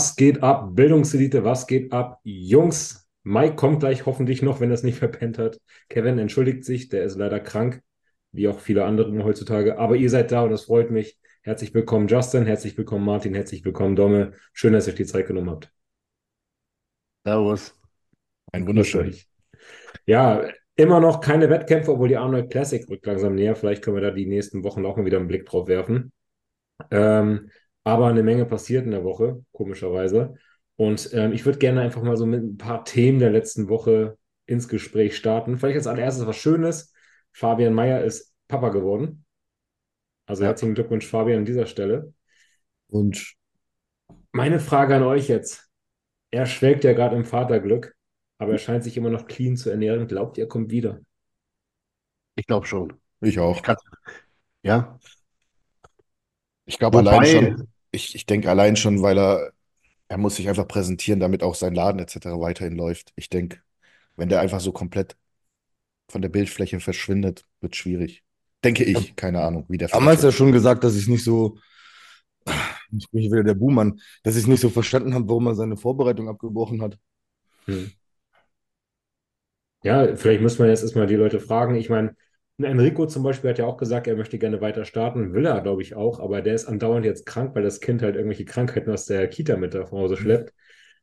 Was 0.00 0.16
geht 0.16 0.42
ab, 0.42 0.76
Bildungselite? 0.76 1.44
Was 1.44 1.66
geht 1.66 1.92
ab, 1.92 2.20
Jungs? 2.22 3.06
Mike 3.22 3.56
kommt 3.56 3.80
gleich 3.80 4.06
hoffentlich 4.06 4.40
noch, 4.40 4.58
wenn 4.58 4.70
er 4.70 4.74
es 4.74 4.82
nicht 4.82 4.98
verpennt 4.98 5.36
hat. 5.36 5.60
Kevin 5.90 6.18
entschuldigt 6.18 6.64
sich, 6.64 6.88
der 6.88 7.04
ist 7.04 7.18
leider 7.18 7.38
krank, 7.38 7.82
wie 8.32 8.48
auch 8.48 8.60
viele 8.60 8.86
andere 8.86 9.22
heutzutage. 9.24 9.78
Aber 9.78 9.96
ihr 9.96 10.08
seid 10.08 10.32
da 10.32 10.44
und 10.44 10.52
das 10.52 10.64
freut 10.64 10.90
mich. 10.90 11.18
Herzlich 11.42 11.74
willkommen, 11.74 12.08
Justin. 12.08 12.46
Herzlich 12.46 12.78
willkommen, 12.78 13.04
Martin. 13.04 13.34
Herzlich 13.34 13.62
willkommen, 13.62 13.94
Domme. 13.94 14.32
Schön, 14.54 14.72
dass 14.72 14.86
ihr 14.86 14.94
euch 14.94 14.96
die 14.96 15.04
Zeit 15.04 15.26
genommen 15.26 15.50
habt. 15.50 15.70
Servus. 17.26 17.78
Ein 18.52 18.66
wunderschön. 18.66 19.14
Ja, 20.06 20.48
immer 20.76 21.00
noch 21.00 21.20
keine 21.20 21.50
Wettkämpfe, 21.50 21.92
obwohl 21.92 22.08
die 22.08 22.16
Arnold 22.16 22.50
Classic 22.50 22.88
rückt 22.88 23.04
langsam 23.04 23.34
näher. 23.34 23.54
Vielleicht 23.54 23.84
können 23.84 23.98
wir 23.98 24.02
da 24.02 24.12
die 24.12 24.24
nächsten 24.24 24.64
Wochen 24.64 24.86
auch 24.86 24.96
mal 24.96 25.04
wieder 25.04 25.18
einen 25.18 25.28
Blick 25.28 25.44
drauf 25.44 25.68
werfen. 25.68 26.10
Ähm, 26.90 27.50
aber 27.84 28.08
eine 28.08 28.22
Menge 28.22 28.44
passiert 28.46 28.84
in 28.84 28.90
der 28.90 29.04
Woche, 29.04 29.44
komischerweise. 29.52 30.34
Und 30.76 31.10
ähm, 31.12 31.32
ich 31.32 31.44
würde 31.44 31.58
gerne 31.58 31.80
einfach 31.80 32.02
mal 32.02 32.16
so 32.16 32.26
mit 32.26 32.42
ein 32.42 32.56
paar 32.56 32.84
Themen 32.84 33.18
der 33.18 33.30
letzten 33.30 33.68
Woche 33.68 34.18
ins 34.46 34.68
Gespräch 34.68 35.16
starten. 35.16 35.58
Vielleicht 35.58 35.76
als 35.76 35.86
allererstes 35.86 36.26
was 36.26 36.36
Schönes. 36.36 36.92
Fabian 37.32 37.74
Meyer 37.74 38.02
ist 38.02 38.34
Papa 38.48 38.70
geworden. 38.70 39.24
Also 40.26 40.42
ja. 40.42 40.48
herzlichen 40.48 40.74
Glückwunsch, 40.74 41.06
Fabian, 41.06 41.40
an 41.40 41.44
dieser 41.44 41.66
Stelle. 41.66 42.12
Und 42.88 43.34
meine 44.32 44.60
Frage 44.60 44.96
an 44.96 45.02
euch 45.02 45.28
jetzt. 45.28 45.68
Er 46.32 46.46
schwelgt 46.46 46.84
ja 46.84 46.92
gerade 46.92 47.16
im 47.16 47.24
Vaterglück, 47.24 47.96
aber 48.38 48.52
er 48.52 48.58
scheint 48.58 48.84
sich 48.84 48.96
immer 48.96 49.10
noch 49.10 49.26
clean 49.26 49.56
zu 49.56 49.68
ernähren. 49.70 50.06
Glaubt 50.06 50.38
ihr, 50.38 50.44
er 50.44 50.48
kommt 50.48 50.70
wieder? 50.70 51.00
Ich 52.36 52.46
glaube 52.46 52.66
schon. 52.66 52.92
Ich 53.20 53.38
auch. 53.38 53.56
Ich 53.56 53.76
ja. 54.62 54.98
Ich 56.64 56.78
glaube 56.78 56.98
allein 56.98 57.26
schon, 57.26 57.68
ich, 57.90 58.14
ich 58.14 58.26
denke 58.26 58.50
allein 58.50 58.76
schon, 58.76 59.02
weil 59.02 59.18
er, 59.18 59.52
er 60.08 60.18
muss 60.18 60.36
sich 60.36 60.48
einfach 60.48 60.68
präsentieren, 60.68 61.20
damit 61.20 61.42
auch 61.42 61.54
sein 61.54 61.74
Laden 61.74 62.00
etc. 62.00 62.40
weiterhin 62.40 62.76
läuft. 62.76 63.12
Ich 63.16 63.28
denke, 63.28 63.60
wenn 64.16 64.28
der 64.28 64.40
einfach 64.40 64.60
so 64.60 64.72
komplett 64.72 65.16
von 66.08 66.22
der 66.22 66.28
Bildfläche 66.28 66.80
verschwindet, 66.80 67.44
wird 67.60 67.76
schwierig. 67.76 68.22
Denke 68.62 68.84
ich, 68.84 69.16
keine 69.16 69.40
Ahnung, 69.40 69.64
wie 69.68 69.78
der 69.78 69.88
Damals 69.88 70.22
ja 70.22 70.32
schon 70.32 70.52
gesagt, 70.52 70.84
dass 70.84 70.96
ich 70.96 71.08
nicht 71.08 71.24
so, 71.24 71.58
ich 72.46 73.08
bin 73.10 73.22
wieder 73.22 73.44
der 73.44 73.54
Buhmann, 73.54 74.00
dass 74.22 74.36
ich 74.36 74.46
nicht 74.46 74.60
so 74.60 74.68
verstanden 74.68 75.14
habe, 75.14 75.28
warum 75.28 75.46
er 75.46 75.54
seine 75.54 75.76
Vorbereitung 75.76 76.28
abgebrochen 76.28 76.82
hat. 76.82 76.98
Hm. 77.64 77.90
Ja, 79.82 80.14
vielleicht 80.14 80.42
müssen 80.42 80.58
wir 80.58 80.68
jetzt 80.68 80.82
erstmal 80.82 81.06
die 81.06 81.14
Leute 81.14 81.40
fragen. 81.40 81.74
Ich 81.76 81.88
meine, 81.88 82.14
Enrico 82.64 83.06
zum 83.06 83.22
Beispiel 83.22 83.50
hat 83.50 83.58
ja 83.58 83.66
auch 83.66 83.76
gesagt, 83.76 84.06
er 84.06 84.16
möchte 84.16 84.38
gerne 84.38 84.60
weiter 84.60 84.84
starten. 84.84 85.32
Will 85.32 85.46
er, 85.46 85.60
glaube 85.60 85.82
ich, 85.82 85.94
auch, 85.94 86.20
aber 86.20 86.42
der 86.42 86.54
ist 86.54 86.66
andauernd 86.66 87.04
jetzt 87.04 87.26
krank, 87.26 87.54
weil 87.54 87.62
das 87.62 87.80
Kind 87.80 88.02
halt 88.02 88.16
irgendwelche 88.16 88.44
Krankheiten 88.44 88.90
aus 88.90 89.06
der 89.06 89.28
Kita 89.28 89.56
mit 89.56 89.74
nach 89.74 89.92
Hause 89.92 90.14
mhm. 90.14 90.18
schleppt. 90.18 90.54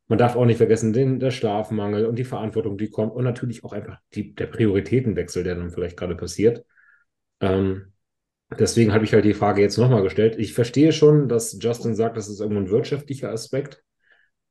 Man 0.08 0.18
darf 0.18 0.36
auch 0.36 0.46
nicht 0.46 0.58
vergessen, 0.58 0.94
den, 0.94 1.20
der 1.20 1.32
Schlafmangel 1.32 2.06
und 2.06 2.18
die 2.18 2.24
Verantwortung, 2.24 2.78
die 2.78 2.90
kommt 2.90 3.14
und 3.14 3.24
natürlich 3.24 3.64
auch 3.64 3.74
einfach 3.74 4.00
die, 4.14 4.34
der 4.34 4.48
Prioritätenwechsel, 4.48 5.44
der 5.44 5.56
dann 5.56 5.72
vielleicht 5.72 5.98
gerade 5.98 6.16
passiert. 6.16 6.66
Ähm, 7.42 7.94
deswegen 8.58 8.94
habe 8.94 9.04
ich 9.04 9.14
halt 9.14 9.26
die 9.26 9.34
Frage 9.34 9.62
jetzt 9.62 9.78
nochmal 9.78 10.04
gestellt. 10.04 10.36
Ich 10.38 10.54
verstehe 10.54 10.94
schon, 10.94 11.28
dass 11.28 11.58
Justin 11.62 11.96
sagt, 11.96 12.16
das 12.16 12.30
ist 12.30 12.40
irgendwo 12.40 12.62
ein 12.62 12.70
wirtschaftlicher 12.70 13.32
Aspekt. 13.32 13.84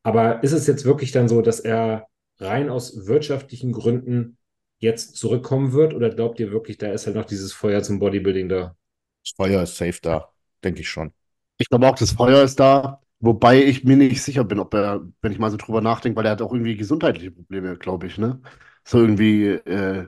Aber 0.02 0.42
ist 0.44 0.52
es 0.52 0.66
jetzt 0.66 0.84
wirklich 0.84 1.12
dann 1.12 1.28
so, 1.28 1.40
dass 1.40 1.60
er 1.60 2.06
rein 2.38 2.68
aus 2.68 3.06
wirtschaftlichen 3.06 3.72
Gründen 3.72 4.36
jetzt 4.78 5.16
zurückkommen 5.16 5.72
wird? 5.72 5.94
Oder 5.94 6.10
glaubt 6.10 6.40
ihr 6.40 6.50
wirklich, 6.50 6.78
da 6.78 6.92
ist 6.92 7.06
halt 7.06 7.16
noch 7.16 7.24
dieses 7.24 7.52
Feuer 7.52 7.82
zum 7.82 7.98
Bodybuilding 7.98 8.48
da? 8.48 8.76
Das 9.24 9.32
Feuer 9.36 9.62
ist 9.62 9.76
safe 9.76 9.98
da, 10.02 10.28
denke 10.62 10.80
ich 10.80 10.88
schon. 10.88 11.12
Ich 11.58 11.68
glaube 11.68 11.88
auch, 11.88 11.94
das 11.94 12.12
Feuer 12.12 12.42
ist 12.42 12.60
da. 12.60 13.00
Wobei 13.18 13.64
ich 13.64 13.82
mir 13.82 13.96
nicht 13.96 14.22
sicher 14.22 14.44
bin, 14.44 14.58
ob 14.58 14.74
er, 14.74 15.00
wenn 15.22 15.32
ich 15.32 15.38
mal 15.38 15.50
so 15.50 15.56
drüber 15.56 15.80
nachdenke, 15.80 16.16
weil 16.16 16.26
er 16.26 16.32
hat 16.32 16.42
auch 16.42 16.52
irgendwie 16.52 16.76
gesundheitliche 16.76 17.30
Probleme, 17.30 17.76
glaube 17.76 18.06
ich, 18.06 18.18
ne? 18.18 18.40
So 18.84 19.00
irgendwie 19.00 19.46
äh, 19.46 20.06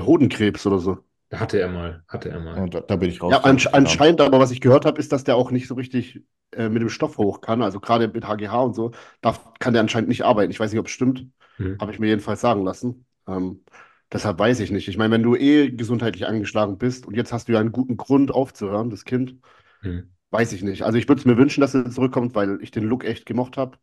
Hodenkrebs 0.00 0.66
oder 0.66 0.78
so. 0.78 0.98
Da 1.28 1.40
hatte 1.40 1.60
er 1.60 1.68
mal, 1.68 2.04
hatte 2.08 2.30
er 2.30 2.40
mal. 2.40 2.68
Da, 2.68 2.80
da, 2.80 2.96
bin 2.96 3.10
ich 3.10 3.22
raus. 3.22 3.32
Ja, 3.32 3.40
ansch 3.40 3.66
anscheinend, 3.66 4.20
aber 4.20 4.38
was 4.38 4.50
ich 4.50 4.60
gehört 4.60 4.84
habe, 4.84 4.98
ist, 4.98 5.12
dass 5.12 5.24
der 5.24 5.36
auch 5.36 5.50
nicht 5.50 5.68
so 5.68 5.74
richtig 5.74 6.22
äh, 6.52 6.68
mit 6.68 6.82
dem 6.82 6.88
Stoff 6.88 7.18
hoch 7.18 7.40
kann. 7.40 7.62
Also 7.62 7.80
gerade 7.80 8.08
mit 8.08 8.26
HGH 8.26 8.62
und 8.62 8.74
so, 8.74 8.92
da 9.20 9.36
kann 9.58 9.72
der 9.72 9.80
anscheinend 9.80 10.08
nicht 10.08 10.24
arbeiten. 10.24 10.50
Ich 10.50 10.60
weiß 10.60 10.70
nicht, 10.70 10.80
ob 10.80 10.86
es 10.86 10.92
stimmt. 10.92 11.26
Mhm. 11.58 11.78
Habe 11.80 11.92
ich 11.92 11.98
mir 11.98 12.08
jedenfalls 12.08 12.40
sagen 12.40 12.64
lassen. 12.64 13.06
Ähm, 13.26 13.64
deshalb 14.12 14.38
weiß 14.38 14.60
ich 14.60 14.70
nicht. 14.70 14.88
Ich 14.88 14.96
meine, 14.96 15.14
wenn 15.14 15.22
du 15.22 15.36
eh 15.36 15.70
gesundheitlich 15.70 16.26
angeschlagen 16.26 16.78
bist 16.78 17.06
und 17.06 17.14
jetzt 17.14 17.32
hast 17.32 17.48
du 17.48 17.52
ja 17.52 17.60
einen 17.60 17.72
guten 17.72 17.96
Grund 17.96 18.30
aufzuhören, 18.30 18.90
das 18.90 19.04
Kind, 19.04 19.36
mhm. 19.82 20.10
weiß 20.30 20.52
ich 20.52 20.62
nicht. 20.62 20.82
Also 20.82 20.98
ich 20.98 21.08
würde 21.08 21.20
es 21.20 21.26
mir 21.26 21.36
wünschen, 21.36 21.60
dass 21.60 21.74
er 21.74 21.90
zurückkommt, 21.90 22.34
weil 22.34 22.58
ich 22.62 22.70
den 22.70 22.84
Look 22.84 23.04
echt 23.04 23.26
gemocht 23.26 23.56
habe. 23.56 23.78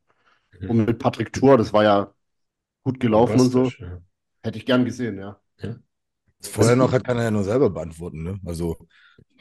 Mhm. 0.60 0.70
Und 0.70 0.86
mit 0.86 1.00
Patrick 1.00 1.34
Tour, 1.34 1.58
das 1.58 1.74
war 1.74 1.84
ja 1.84 2.14
gut 2.84 3.00
gelaufen 3.00 3.40
und 3.40 3.52
so. 3.52 3.66
Ja. 3.66 4.02
Hätte 4.44 4.58
ich 4.58 4.66
gern 4.66 4.86
gesehen, 4.86 5.18
ja. 5.18 5.40
ja. 5.62 5.76
Vorher 6.42 6.76
noch 6.76 6.94
hat 6.94 7.04
kann 7.04 7.18
er 7.18 7.26
ja 7.26 7.32
nur 7.32 7.44
selber 7.44 7.70
beantworten, 7.70 8.24
ne? 8.24 8.40
Also, 8.46 8.78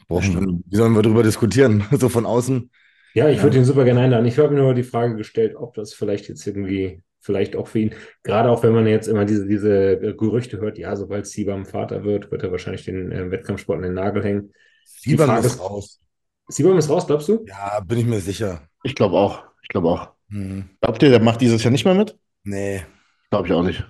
brauchen, 0.09 0.65
wie 0.67 0.77
sollen 0.77 0.95
wir 0.95 1.03
darüber 1.03 1.23
diskutieren? 1.23 1.85
so 1.93 2.09
von 2.09 2.27
außen. 2.27 2.71
Ja, 3.15 3.29
ich 3.29 3.43
würde 3.43 3.59
ihn 3.59 3.65
super 3.65 3.85
gerne 3.85 4.01
einladen. 4.01 4.27
Ich 4.27 4.39
habe 4.39 4.51
mir 4.51 4.61
nur 4.61 4.75
die 4.75 4.83
Frage 4.83 5.17
gestellt, 5.17 5.55
ob 5.57 5.75
das 5.75 5.95
vielleicht 5.95 6.29
jetzt 6.29 6.47
irgendwie 6.47 7.03
vielleicht 7.29 7.57
auch 7.57 7.69
für 7.69 7.81
ihn, 7.81 7.95
gerade 8.23 8.51
auch 8.51 8.63
wenn 8.63 8.73
man 8.73 8.87
jetzt 8.87 9.07
immer 9.07 9.27
diese, 9.27 9.47
diese 9.47 9.99
Gerüchte 10.17 10.59
hört, 10.61 10.79
ja, 10.79 10.97
sobald 10.97 11.27
Siebam 11.27 11.67
Vater 11.67 12.05
wird, 12.05 12.31
wird 12.31 12.43
er 12.43 12.51
wahrscheinlich 12.51 12.87
den 12.87 13.13
äh, 13.13 13.31
Wettkampfsport 13.31 13.77
an 13.77 13.83
den 13.83 13.93
Nagel 13.93 14.25
hängen. 14.25 14.55
Siebam 14.87 15.45
ist 15.45 15.61
raus. 15.61 16.01
Siebam 16.49 16.79
ist 16.79 16.89
raus, 16.89 17.07
glaubst 17.07 17.29
du? 17.29 17.45
Ja, 17.47 17.81
bin 17.81 17.99
ich 17.99 18.07
mir 18.07 18.21
sicher. 18.21 18.67
Ich 18.83 18.95
glaube 18.95 19.19
auch. 19.19 19.45
Ich 19.63 19.69
glaube 19.69 19.89
auch. 19.89 20.13
Hm. 20.31 20.71
Glaubt 20.81 21.03
ihr, 21.03 21.11
der 21.11 21.21
macht 21.21 21.43
dieses 21.43 21.63
Jahr 21.63 21.71
nicht 21.71 21.85
mehr 21.85 21.93
mit? 21.93 22.19
Nee. 22.45 22.83
Glaube 23.29 23.47
ich 23.47 23.53
auch 23.53 23.63
nicht. 23.63 23.85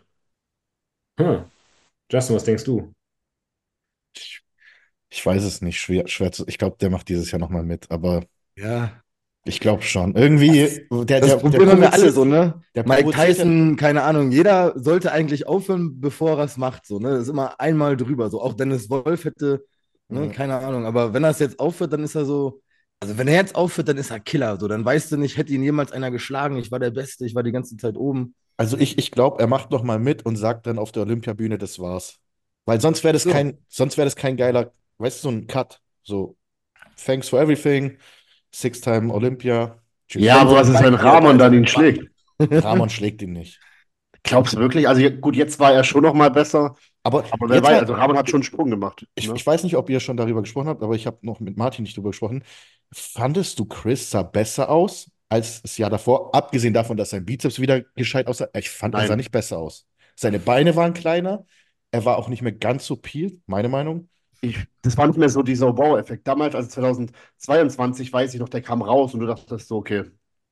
Hm. 1.21 1.45
Justin, 2.11 2.35
was 2.35 2.45
denkst 2.45 2.65
du? 2.65 2.93
Ich, 4.17 4.43
ich 5.11 5.25
weiß 5.25 5.45
es 5.45 5.63
nicht. 5.63 5.79
Schwer, 5.79 6.09
schwer 6.09 6.33
zu, 6.33 6.45
ich 6.49 6.59
glaube, 6.59 6.77
der 6.81 6.91
macht 6.91 7.09
dieses 7.09 7.31
Jahr 7.31 7.39
nochmal 7.39 7.63
mit, 7.63 7.89
aber. 7.93 8.25
Ja, 8.57 9.01
ich 9.45 9.61
glaube 9.61 9.83
schon. 9.83 10.15
Irgendwie, 10.15 10.63
das, 10.91 11.07
der, 11.07 11.21
das 11.21 11.39
der, 11.39 11.51
der 11.51 11.71
haben 11.71 11.81
wir 11.81 11.93
alle 11.93 12.11
so, 12.13 12.25
ne? 12.25 12.61
Der 12.75 12.87
Mike 12.87 13.11
Tyson, 13.11 13.77
keine 13.77 14.03
Ahnung, 14.03 14.31
jeder 14.31 14.75
sollte 14.77 15.13
eigentlich 15.13 15.47
aufhören, 15.47 16.01
bevor 16.01 16.39
er 16.39 16.45
es 16.45 16.57
macht. 16.57 16.87
So, 16.87 16.99
ne? 16.99 17.11
Das 17.11 17.23
ist 17.23 17.29
immer 17.29 17.59
einmal 17.59 17.97
drüber. 17.97 18.29
So, 18.31 18.43
auch 18.43 18.55
Dennis 18.55 18.91
Wolf 18.91 19.25
hätte, 19.25 19.65
ne, 20.09 20.21
mhm. 20.21 20.33
keine 20.33 20.59
Ahnung. 20.59 20.85
Aber 20.85 21.15
wenn 21.15 21.25
er 21.25 21.31
es 21.31 21.39
jetzt 21.39 21.59
aufhört, 21.61 21.93
dann 21.93 22.05
ist 22.05 22.15
er 22.15 22.25
so. 22.25 22.61
Also 23.01 23.17
wenn 23.17 23.29
er 23.29 23.37
jetzt 23.37 23.55
aufhört, 23.55 23.89
dann 23.89 23.97
ist 23.97 24.11
er 24.11 24.19
Killer. 24.19 24.59
So, 24.59 24.67
dann 24.67 24.85
weißt 24.85 25.13
du 25.13 25.17
nicht, 25.17 25.37
hätte 25.37 25.53
ihn 25.53 25.63
jemals 25.63 25.93
einer 25.93 26.11
geschlagen. 26.11 26.57
Ich 26.57 26.73
war 26.73 26.81
der 26.81 26.91
Beste, 26.91 27.25
ich 27.25 27.35
war 27.35 27.45
die 27.45 27.53
ganze 27.53 27.77
Zeit 27.77 27.97
oben. 27.97 28.35
Also 28.57 28.77
ich, 28.77 28.99
ich 28.99 29.13
glaube, 29.13 29.41
er 29.41 29.47
macht 29.47 29.71
noch 29.71 29.85
mal 29.85 30.01
mit 30.01 30.27
und 30.27 30.35
sagt 30.35 30.67
dann 30.67 30.81
auf 30.81 30.91
der 30.91 31.05
Olympiabühne, 31.05 31.59
das 31.59 31.79
war's. 31.79 32.19
Weil 32.67 32.81
sonst 32.81 33.05
wäre 33.05 33.13
das 33.13 33.23
so. 33.23 33.31
kein, 33.31 33.57
sonst 33.69 33.97
wäre 33.97 34.05
das 34.05 34.17
kein 34.17 34.37
geiler, 34.37 34.73
weißt 34.99 35.23
du, 35.25 35.29
so 35.29 35.35
ein 35.35 35.47
Cut. 35.47 35.81
So, 36.03 36.37
thanks 37.03 37.29
for 37.29 37.41
everything. 37.41 37.99
Six-Time 38.55 39.13
Olympia. 39.13 39.79
Ja, 40.13 40.41
aber 40.41 40.53
was 40.53 40.69
ist, 40.69 40.83
wenn 40.83 40.95
Ramon 40.95 41.39
dann 41.39 41.53
ihn 41.53 41.67
schlägt? 41.67 42.11
Ramon 42.39 42.89
schlägt 42.89 43.23
ihn 43.23 43.33
nicht. 43.33 43.61
Glaubst 44.23 44.55
du 44.55 44.59
wirklich? 44.59 44.89
Also 44.89 45.09
gut, 45.11 45.37
jetzt 45.37 45.59
war 45.61 45.73
er 45.73 45.85
schon 45.85 46.03
noch 46.03 46.15
mal 46.15 46.31
besser. 46.31 46.75
Aber, 47.03 47.25
aber 47.31 47.49
wer 47.49 47.63
weiß, 47.63 47.81
also 47.81 47.95
Ramon 47.95 48.17
hat 48.17 48.29
schon 48.29 48.39
einen 48.39 48.45
Sprung 48.45 48.71
gemacht. 48.71 49.07
Ich, 49.15 49.29
ne? 49.29 49.35
ich 49.37 49.47
weiß 49.47 49.65
nicht, 49.65 49.77
ob 49.77 49.89
ihr 49.91 50.01
schon 50.01 50.17
darüber 50.17 50.43
gesprochen 50.43 50.69
habt, 50.69 50.83
aber 50.83 50.95
ich 50.95 51.07
habe 51.07 51.19
noch 51.23 51.41
mit 51.41 51.57
Martin 51.57 51.85
nicht 51.85 51.97
darüber 51.97 52.11
gesprochen. 52.11 52.43
Fandest 52.93 53.59
du 53.59 53.65
Chris 53.65 54.11
sah 54.11 54.23
besser 54.23 54.71
aus 54.71 55.11
als 55.29 55.63
das 55.63 55.79
Jahr 55.79 55.91
davor? 55.91 56.35
Abgesehen 56.35 56.75
davon, 56.75 56.97
dass 56.97 57.11
sein 57.11 57.25
Bizeps 57.25 57.61
wieder 57.61 57.83
gescheit 57.95 58.27
aussah. 58.27 58.49
Ich 58.55 58.71
fand, 58.71 58.95
Nein. 58.95 59.05
er 59.05 59.09
sah 59.09 59.17
nicht 59.17 59.31
besser 59.31 59.59
aus. 59.59 59.87
Seine 60.17 60.39
Beine 60.39 60.75
waren 60.75 60.95
kleiner. 60.95 61.47
Er 61.91 62.05
war 62.05 62.19
auch 62.19 62.29
nicht 62.29 62.43
mehr 62.43 62.53
ganz 62.53 62.87
so 62.87 62.97
peeled, 62.97 63.41
meine 63.47 63.69
Meinung 63.69 64.09
ich, 64.41 64.67
das 64.83 64.97
war 64.97 65.07
nicht 65.07 65.19
mehr 65.19 65.29
so 65.29 65.43
dieser 65.43 65.77
Wow-Effekt. 65.77 66.27
Damals, 66.27 66.55
also 66.55 66.69
2022, 66.69 68.13
weiß 68.13 68.35
ich 68.35 68.41
noch, 68.41 68.49
der 68.49 68.63
kam 68.63 68.83
raus 68.83 69.15
und 69.15 69.21
du 69.21 69.27
dachtest 69.27 69.69
so, 69.69 69.77
okay, 69.77 70.05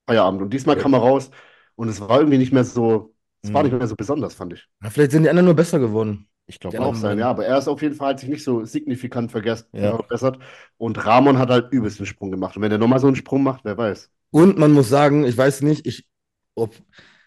Feierabend. 0.07 0.43
Und 0.43 0.53
diesmal 0.53 0.77
ja. 0.77 0.83
kam 0.83 0.95
er 0.95 1.01
raus 1.01 1.31
und 1.75 1.89
es 1.89 2.01
war 2.01 2.19
irgendwie 2.19 2.39
nicht 2.39 2.53
mehr 2.53 2.65
so, 2.65 3.15
es 3.43 3.51
mhm. 3.51 3.55
war 3.55 3.63
nicht 3.63 3.77
mehr 3.77 3.87
so 3.87 3.97
besonders, 3.97 4.35
fand 4.35 4.55
ich. 4.55 4.67
Ja, 4.83 4.91
vielleicht 4.91 5.13
sind 5.13 5.25
die 5.25 5.31
anderen 5.31 5.47
nur 5.47 5.55
besser 5.55 5.79
geworden. 5.79 6.29
Ich 6.49 6.61
glaube 6.61 6.81
auch 6.81 6.95
sein, 6.95 7.19
ja, 7.19 7.29
aber 7.29 7.45
er 7.45 7.59
ist 7.59 7.67
auf 7.67 7.83
jeden 7.83 7.97
Fall 7.97 8.11
hat 8.11 8.21
sich 8.21 8.29
nicht 8.29 8.45
so 8.45 8.65
signifikant 8.65 9.33
vergessen, 9.33 9.67
ja. 9.73 9.97
verbessert. 9.97 10.39
Und 10.77 11.05
Ramon 11.05 11.39
hat 11.39 11.51
halt 11.51 11.73
übelst 11.73 11.99
einen 11.99 12.07
Sprung 12.07 12.31
gemacht. 12.31 12.57
Und 12.57 12.63
wenn 12.63 12.71
er 12.71 12.79
nochmal 12.79 13.01
so 13.01 13.09
einen 13.09 13.17
Sprung 13.17 13.43
macht, 13.43 13.65
wer 13.65 13.77
weiß. 13.77 14.11
Und 14.31 14.57
man 14.57 14.71
muss 14.73 14.89
sagen, 14.89 15.25
ich 15.25 15.37
weiß 15.37 15.63
nicht, 15.63 15.87
ich, 15.87 16.07
ob 16.55 16.73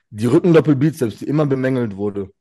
die 0.10 0.26
Rückendoppelbizeps, 0.26 1.18
die 1.20 1.26
immer 1.26 1.46
bemängelt 1.46 1.98
wurde, 1.98 2.32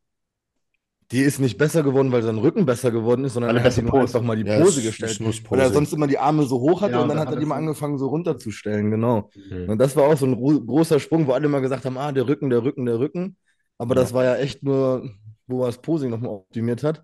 die 1.11 1.21
ist 1.21 1.39
nicht 1.39 1.57
besser 1.57 1.83
geworden, 1.83 2.13
weil 2.13 2.23
sein 2.23 2.37
Rücken 2.37 2.67
besser 2.67 2.91
geworden 2.91 3.25
ist, 3.25 3.35
sondern 3.35 3.57
er 3.57 3.63
hat 3.63 3.79
ihm 3.79 3.91
einfach 3.91 4.21
mal 4.21 4.37
die 4.37 4.45
Pose 4.45 4.81
ja, 4.81 4.91
gestellt. 4.91 5.21
Weil 5.51 5.61
er 5.61 5.71
sonst 5.71 5.93
immer 5.95 6.07
die 6.07 6.19
Arme 6.19 6.45
so 6.45 6.61
hoch 6.61 6.83
hatte 6.83 6.93
ja, 6.93 7.01
und 7.01 7.09
dann 7.09 7.19
hat 7.19 7.31
er 7.31 7.37
die 7.37 7.47
mal 7.47 7.57
angefangen, 7.57 7.97
so 7.97 8.09
runterzustellen, 8.09 8.91
genau. 8.91 9.31
Mhm. 9.35 9.71
Und 9.71 9.79
das 9.79 9.97
war 9.97 10.05
auch 10.05 10.19
so 10.19 10.27
ein 10.27 10.37
großer 10.37 11.01
Sprung, 11.01 11.27
wo 11.27 11.33
alle 11.33 11.49
mal 11.49 11.61
gesagt 11.61 11.87
haben, 11.87 11.97
ah, 11.97 12.13
der 12.13 12.29
Rücken, 12.29 12.51
der 12.51 12.63
Rücken, 12.63 12.85
der 12.85 12.99
Rücken. 12.99 13.37
Aber 13.79 13.95
ja. 13.95 14.03
das 14.03 14.13
war 14.13 14.25
ja 14.25 14.37
echt 14.37 14.63
nur, 14.63 15.11
wo 15.47 15.63
er 15.63 15.67
das 15.67 15.81
Posing 15.81 16.11
nochmal 16.11 16.31
optimiert 16.31 16.83
hat. 16.83 17.03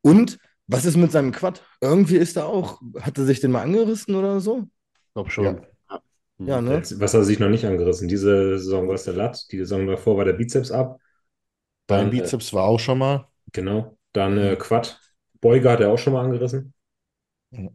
Und 0.00 0.38
was 0.66 0.84
ist 0.84 0.96
mit 0.96 1.12
seinem 1.12 1.30
Quad? 1.30 1.62
Irgendwie 1.80 2.16
ist 2.16 2.36
er 2.36 2.46
auch, 2.46 2.80
hat 3.00 3.18
er 3.18 3.24
sich 3.24 3.40
den 3.40 3.52
mal 3.52 3.62
angerissen 3.62 4.16
oder 4.16 4.40
so? 4.40 4.64
Ich 5.08 5.14
glaube 5.14 5.30
schon. 5.30 5.44
Ja. 5.44 5.56
Ja, 6.38 6.60
ne? 6.60 6.82
Was 6.96 7.14
hat 7.14 7.20
er 7.20 7.24
sich 7.24 7.38
noch 7.38 7.48
nicht 7.48 7.64
angerissen? 7.64 8.08
Diese 8.08 8.58
Saison 8.58 8.88
war 8.88 8.96
es 8.96 9.04
der 9.04 9.14
Lat, 9.14 9.46
die 9.52 9.58
Saison 9.58 9.86
davor 9.86 10.16
war 10.16 10.24
der 10.24 10.32
Bizeps 10.32 10.72
ab. 10.72 10.98
Dein 11.86 12.08
äh, 12.08 12.10
Bizeps 12.10 12.52
war 12.52 12.64
auch 12.64 12.80
schon 12.80 12.98
mal. 12.98 13.28
Genau. 13.54 13.96
Dann 14.12 14.36
äh, 14.36 14.56
Quad. 14.56 15.00
Beuge 15.40 15.70
hat 15.70 15.80
er 15.80 15.90
auch 15.90 15.98
schon 15.98 16.12
mal 16.12 16.24
angerissen. 16.24 16.74
Ja. 17.50 17.70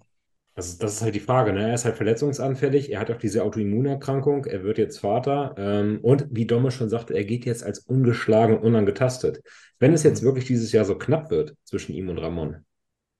Also 0.56 0.78
das 0.78 0.96
ist 0.96 1.02
halt 1.02 1.16
die 1.16 1.22
Frage, 1.22 1.54
ne? 1.54 1.70
Er 1.70 1.74
ist 1.74 1.86
halt 1.86 1.96
verletzungsanfällig, 1.96 2.92
er 2.92 3.00
hat 3.00 3.10
auch 3.10 3.18
diese 3.18 3.44
Autoimmunerkrankung, 3.44 4.44
er 4.46 4.64
wird 4.64 4.78
jetzt 4.78 5.00
Vater 5.00 5.56
ähm, 5.58 6.00
und 6.02 6.28
wie 6.32 6.46
Domme 6.46 6.72
schon 6.72 6.90
sagte, 6.90 7.14
er 7.14 7.24
geht 7.24 7.46
jetzt 7.46 7.64
als 7.64 7.80
ungeschlagen 7.80 8.58
und 8.58 8.64
unangetastet. 8.66 9.42
Wenn 9.80 9.94
es 9.94 10.04
jetzt 10.04 10.22
mhm. 10.22 10.28
wirklich 10.28 10.46
dieses 10.46 10.74
Jahr 10.74 10.84
so 10.84 10.98
knapp 10.98 11.32
wird 11.32 11.56
zwischen 11.64 11.94
ihm 11.94 12.10
und 12.10 12.18
Ramon, 12.18 12.66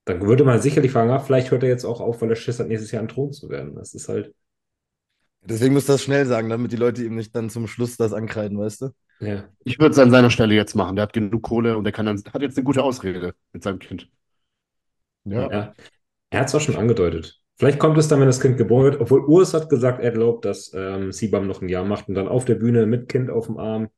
dann 0.04 0.20
würde 0.20 0.44
man 0.44 0.60
sicherlich 0.60 0.92
fragen, 0.92 1.10
ach, 1.10 1.24
vielleicht 1.24 1.50
hört 1.50 1.62
er 1.62 1.70
jetzt 1.70 1.86
auch 1.86 2.02
auf, 2.02 2.20
weil 2.20 2.28
er 2.28 2.36
Schiss 2.36 2.60
hat, 2.60 2.68
nächstes 2.68 2.90
Jahr 2.90 3.02
ein 3.02 3.08
Thron 3.08 3.32
zu 3.32 3.48
werden. 3.48 3.74
Das 3.74 3.94
ist 3.94 4.08
halt. 4.08 4.34
Deswegen 5.42 5.74
muss 5.74 5.86
das 5.86 6.02
schnell 6.02 6.26
sagen, 6.26 6.48
damit 6.48 6.72
die 6.72 6.76
Leute 6.76 7.04
ihm 7.04 7.16
nicht 7.16 7.34
dann 7.34 7.50
zum 7.50 7.66
Schluss 7.66 7.96
das 7.96 8.12
ankreiden, 8.12 8.58
weißt 8.58 8.82
du? 8.82 8.90
Ja. 9.20 9.48
Ich 9.64 9.78
würde 9.78 9.92
es 9.92 9.98
an 9.98 10.10
seiner 10.10 10.30
Stelle 10.30 10.54
jetzt 10.54 10.74
machen. 10.74 10.96
Der 10.96 11.04
hat 11.04 11.12
genug 11.12 11.42
Kohle 11.42 11.76
und 11.76 11.84
der 11.84 11.92
kann 11.92 12.06
dann, 12.06 12.22
hat 12.32 12.42
jetzt 12.42 12.56
eine 12.56 12.64
gute 12.64 12.82
Ausrede 12.82 13.34
mit 13.52 13.62
seinem 13.62 13.78
Kind. 13.78 14.08
Ja. 15.24 15.50
ja. 15.50 15.74
Er 16.30 16.40
hat 16.40 16.48
es 16.48 16.54
auch 16.54 16.60
schon 16.60 16.76
angedeutet. 16.76 17.40
Vielleicht 17.56 17.78
kommt 17.78 17.98
es 17.98 18.08
dann, 18.08 18.20
wenn 18.20 18.26
das 18.26 18.40
Kind 18.40 18.56
geboren 18.56 18.84
wird, 18.84 19.00
obwohl 19.00 19.20
Urs 19.20 19.52
hat 19.52 19.68
gesagt, 19.68 20.02
er 20.02 20.12
glaubt, 20.12 20.46
dass 20.46 20.72
ähm, 20.74 21.12
Sibam 21.12 21.46
noch 21.46 21.60
ein 21.60 21.68
Jahr 21.68 21.84
macht 21.84 22.08
und 22.08 22.14
dann 22.14 22.28
auf 22.28 22.46
der 22.46 22.54
Bühne 22.54 22.86
mit 22.86 23.08
Kind 23.08 23.28
auf 23.28 23.46
dem 23.46 23.58
Arm, 23.58 23.88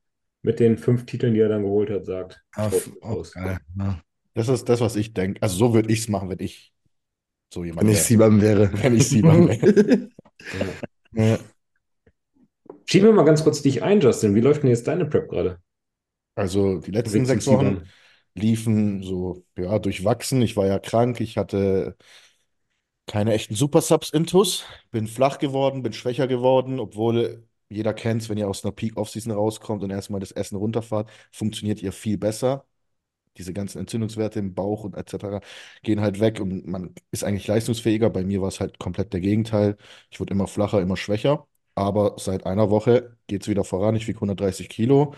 mit 0.42 0.58
den 0.58 0.78
fünf 0.78 1.06
Titeln, 1.06 1.34
die 1.34 1.40
er 1.40 1.48
dann 1.48 1.62
geholt 1.62 1.90
hat, 1.90 2.04
sagt. 2.04 2.42
Auf, 2.56 2.90
auf, 3.00 3.30
geil. 3.32 3.58
Ja. 3.78 4.00
Das 4.34 4.48
ist 4.48 4.68
das, 4.68 4.80
was 4.80 4.96
ich 4.96 5.14
denke. 5.14 5.40
Also 5.42 5.56
so 5.56 5.74
würde 5.74 5.92
ich 5.92 6.00
es 6.00 6.08
machen, 6.08 6.28
wenn 6.28 6.40
ich 6.40 6.72
so 7.52 7.62
jemand 7.64 7.86
Wenn 7.86 7.92
ich 7.92 8.02
Sibam 8.02 8.40
wäre. 8.40 8.70
Wenn 8.82 8.96
ich 8.96 9.08
Sibam 9.08 9.46
wäre. 9.48 10.08
ja. 11.12 11.38
Schieben 12.86 13.08
wir 13.08 13.14
mal 13.14 13.24
ganz 13.24 13.42
kurz 13.42 13.62
dich 13.62 13.82
ein, 13.82 14.00
Justin. 14.00 14.34
Wie 14.34 14.40
läuft 14.40 14.62
denn 14.62 14.70
jetzt 14.70 14.86
deine 14.86 15.06
Prep 15.06 15.28
gerade? 15.28 15.58
Also 16.34 16.78
die 16.78 16.90
letzten 16.90 17.26
sechs 17.26 17.46
Wochen 17.46 17.82
liefen 18.34 19.02
so, 19.02 19.44
ja, 19.56 19.78
durchwachsen. 19.78 20.42
Ich 20.42 20.56
war 20.56 20.66
ja 20.66 20.78
krank, 20.78 21.20
ich 21.20 21.36
hatte 21.36 21.96
keine 23.06 23.32
echten 23.32 23.54
Super-Subs-Intus, 23.54 24.64
bin 24.90 25.06
flach 25.06 25.38
geworden, 25.38 25.82
bin 25.82 25.92
schwächer 25.92 26.26
geworden, 26.26 26.80
obwohl 26.80 27.46
jeder 27.68 27.94
kennt 27.94 28.22
es, 28.22 28.28
wenn 28.28 28.38
ihr 28.38 28.48
aus 28.48 28.64
einer 28.64 28.72
Peak-Off-Season 28.72 29.32
rauskommt 29.32 29.82
und 29.82 29.90
erstmal 29.90 30.20
das 30.20 30.32
Essen 30.32 30.56
runterfahrt, 30.56 31.10
funktioniert 31.30 31.82
ihr 31.82 31.92
viel 31.92 32.18
besser. 32.18 32.66
Diese 33.38 33.52
ganzen 33.52 33.79
Entzündungswerte 33.79 34.38
im 34.38 34.55
Bauch 34.55 34.84
und 34.84 34.96
etc. 34.96 35.40
gehen 35.82 36.00
halt 36.00 36.20
weg 36.20 36.40
und 36.40 36.67
man 36.67 36.94
ist 37.11 37.25
eigentlich 37.25 37.46
leistungsfähiger. 37.46 38.11
Bei 38.11 38.25
mir 38.25 38.43
war 38.43 38.49
es 38.49 38.61
halt 38.61 38.79
komplett 38.79 39.12
der 39.12 39.20
Gegenteil. 39.20 39.76
Ich 40.11 40.20
wurde 40.20 40.32
immer 40.34 40.46
flacher, 40.46 40.81
immer 40.81 40.96
schwächer. 40.96 41.46
Aber 41.75 42.17
seit 42.19 42.44
einer 42.46 42.70
Woche 42.70 43.17
geht 43.26 43.43
es 43.43 43.49
wieder 43.49 43.64
voran. 43.64 43.96
Ich 43.96 44.06
wiege 44.06 44.20
130 44.20 44.69
Kilo. 44.69 45.14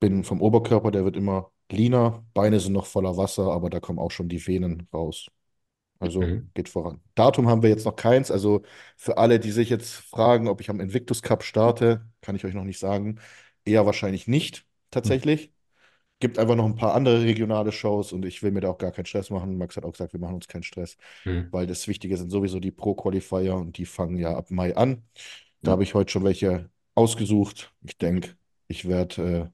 Bin 0.00 0.24
vom 0.24 0.42
Oberkörper, 0.42 0.90
der 0.90 1.04
wird 1.04 1.16
immer 1.16 1.50
leaner. 1.70 2.24
Beine 2.34 2.60
sind 2.60 2.72
noch 2.72 2.86
voller 2.86 3.16
Wasser, 3.16 3.50
aber 3.52 3.70
da 3.70 3.80
kommen 3.80 3.98
auch 3.98 4.10
schon 4.10 4.28
die 4.28 4.46
Venen 4.46 4.86
raus. 4.92 5.28
Also 5.98 6.20
mhm. 6.20 6.50
geht 6.54 6.68
voran. 6.68 7.00
Datum 7.14 7.48
haben 7.48 7.62
wir 7.62 7.70
jetzt 7.70 7.86
noch 7.86 7.96
keins. 7.96 8.30
Also 8.30 8.62
für 8.96 9.16
alle, 9.16 9.40
die 9.40 9.52
sich 9.52 9.70
jetzt 9.70 9.92
fragen, 9.94 10.48
ob 10.48 10.60
ich 10.60 10.68
am 10.70 10.80
Invictus 10.80 11.22
Cup 11.22 11.42
starte, 11.42 12.06
kann 12.20 12.36
ich 12.36 12.44
euch 12.44 12.54
noch 12.54 12.64
nicht 12.64 12.78
sagen. 12.78 13.20
Eher 13.64 13.86
wahrscheinlich 13.86 14.28
nicht, 14.28 14.66
tatsächlich. 14.90 15.48
Mhm. 15.48 15.53
Gibt 16.20 16.38
einfach 16.38 16.54
noch 16.54 16.64
ein 16.64 16.76
paar 16.76 16.94
andere 16.94 17.22
regionale 17.22 17.72
Shows 17.72 18.12
und 18.12 18.24
ich 18.24 18.42
will 18.42 18.52
mir 18.52 18.60
da 18.60 18.70
auch 18.70 18.78
gar 18.78 18.92
keinen 18.92 19.06
Stress 19.06 19.30
machen. 19.30 19.58
Max 19.58 19.76
hat 19.76 19.84
auch 19.84 19.92
gesagt, 19.92 20.12
wir 20.12 20.20
machen 20.20 20.36
uns 20.36 20.48
keinen 20.48 20.62
Stress, 20.62 20.96
mhm. 21.24 21.48
weil 21.50 21.66
das 21.66 21.86
Wichtige 21.88 22.16
sind 22.16 22.30
sowieso 22.30 22.60
die 22.60 22.70
Pro-Qualifier 22.70 23.54
und 23.54 23.76
die 23.76 23.84
fangen 23.84 24.16
ja 24.16 24.36
ab 24.36 24.50
Mai 24.50 24.76
an. 24.76 25.02
Da 25.60 25.72
habe 25.72 25.82
ich 25.82 25.94
heute 25.94 26.12
schon 26.12 26.24
welche 26.24 26.70
ausgesucht. 26.94 27.72
Ich 27.82 27.98
denke, 27.98 28.36
ich 28.68 28.86
werde 28.86 29.22
äh, 29.22 29.48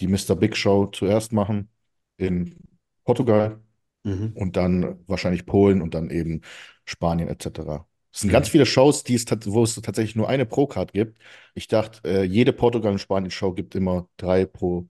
die 0.00 0.08
Mr. 0.08 0.34
Big 0.34 0.56
Show 0.56 0.86
zuerst 0.86 1.32
machen 1.32 1.68
in 2.16 2.56
Portugal 3.04 3.60
mhm. 4.02 4.32
und 4.34 4.56
dann 4.56 4.98
wahrscheinlich 5.06 5.46
Polen 5.46 5.82
und 5.82 5.94
dann 5.94 6.10
eben 6.10 6.42
Spanien 6.84 7.28
etc. 7.28 7.84
Es 8.12 8.20
sind 8.20 8.28
mhm. 8.28 8.32
ganz 8.32 8.48
viele 8.48 8.66
Shows, 8.66 9.04
die 9.04 9.14
es 9.14 9.26
wo 9.46 9.62
es 9.62 9.74
tatsächlich 9.74 10.16
nur 10.16 10.28
eine 10.28 10.46
Pro-Card 10.46 10.92
gibt. 10.92 11.18
Ich 11.54 11.68
dachte, 11.68 12.00
äh, 12.08 12.24
jede 12.24 12.52
Portugal- 12.52 12.92
und 12.92 12.98
Spanien-Show 12.98 13.52
gibt 13.52 13.74
immer 13.74 14.08
drei 14.16 14.46
pro 14.46 14.86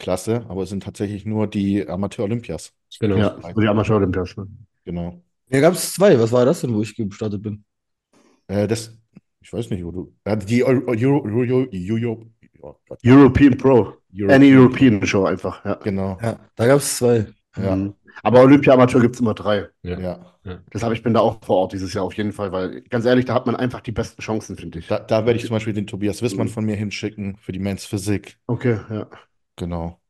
Klasse, 0.00 0.44
aber 0.48 0.64
es 0.64 0.70
sind 0.70 0.82
tatsächlich 0.82 1.24
nur 1.24 1.46
die 1.46 1.86
Amateur-Olympias. 1.86 2.72
Genau, 2.98 3.16
ja, 3.16 3.38
die 3.56 3.68
Amateur-Olympias. 3.68 4.34
Genau. 4.84 5.22
Ja, 5.48 5.60
gab 5.60 5.74
es 5.74 5.92
zwei. 5.92 6.18
Was 6.18 6.32
war 6.32 6.44
das 6.44 6.62
denn, 6.62 6.74
wo 6.74 6.82
ich 6.82 6.96
gestartet 6.96 7.42
bin? 7.42 7.64
Äh, 8.48 8.66
das, 8.66 8.98
ich 9.40 9.52
weiß 9.52 9.70
nicht, 9.70 9.84
wo 9.84 9.92
du. 9.92 10.12
Äh, 10.24 10.36
die 10.38 10.64
Euro, 10.64 10.82
Euro, 10.88 11.24
Euro, 11.24 11.66
Euro, 11.72 12.26
European 13.04 13.56
Pro. 13.56 13.94
European. 14.12 14.30
Any 14.30 14.56
European 14.56 15.06
Show 15.06 15.24
einfach. 15.24 15.64
Ja. 15.64 15.74
Genau. 15.74 16.18
Ja, 16.20 16.40
da 16.56 16.66
gab 16.66 16.78
es 16.78 16.96
zwei. 16.96 17.26
Ja. 17.56 17.76
Mhm. 17.76 17.94
Aber 18.22 18.42
Olympia-Amateur 18.42 19.00
gibt 19.00 19.14
es 19.14 19.20
immer 19.20 19.34
drei. 19.34 19.68
Ja. 19.82 19.98
ja. 19.98 20.26
Deshalb, 20.72 20.94
ich 20.94 21.02
bin 21.02 21.14
da 21.14 21.20
auch 21.20 21.44
vor 21.44 21.56
Ort 21.56 21.72
dieses 21.72 21.92
Jahr 21.94 22.04
auf 22.04 22.14
jeden 22.14 22.32
Fall, 22.32 22.50
weil 22.50 22.80
ganz 22.82 23.04
ehrlich, 23.04 23.24
da 23.24 23.34
hat 23.34 23.46
man 23.46 23.56
einfach 23.56 23.80
die 23.80 23.92
besten 23.92 24.20
Chancen, 24.22 24.56
finde 24.56 24.78
ich. 24.78 24.88
Da, 24.88 24.98
da 24.98 25.26
werde 25.26 25.38
ich 25.38 25.46
zum 25.46 25.54
Beispiel 25.54 25.72
den 25.72 25.86
Tobias 25.86 26.22
Wissmann 26.22 26.48
von 26.48 26.64
mir 26.64 26.76
hinschicken 26.76 27.36
für 27.36 27.52
die 27.52 27.58
Men's 27.58 27.84
Physik. 27.84 28.38
Okay, 28.46 28.78
ja. 28.90 29.06
Genau. 29.60 30.00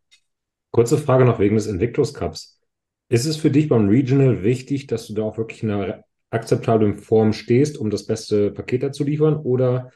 Kurze 0.70 0.96
Frage 0.96 1.24
noch 1.24 1.40
wegen 1.40 1.56
des 1.56 1.66
Invictus 1.66 2.14
Cups. 2.14 2.60
Ist 3.08 3.26
es 3.26 3.36
für 3.36 3.50
dich 3.50 3.68
beim 3.68 3.88
Regional 3.88 4.44
wichtig, 4.44 4.86
dass 4.86 5.08
du 5.08 5.14
da 5.14 5.24
auch 5.24 5.38
wirklich 5.38 5.64
in 5.64 5.72
einer 5.72 6.04
akzeptablen 6.30 6.94
Form 6.94 7.32
stehst, 7.32 7.76
um 7.76 7.90
das 7.90 8.06
beste 8.06 8.52
Paket 8.52 8.84
dazu 8.84 9.02
liefern? 9.02 9.34
Oder 9.34 9.90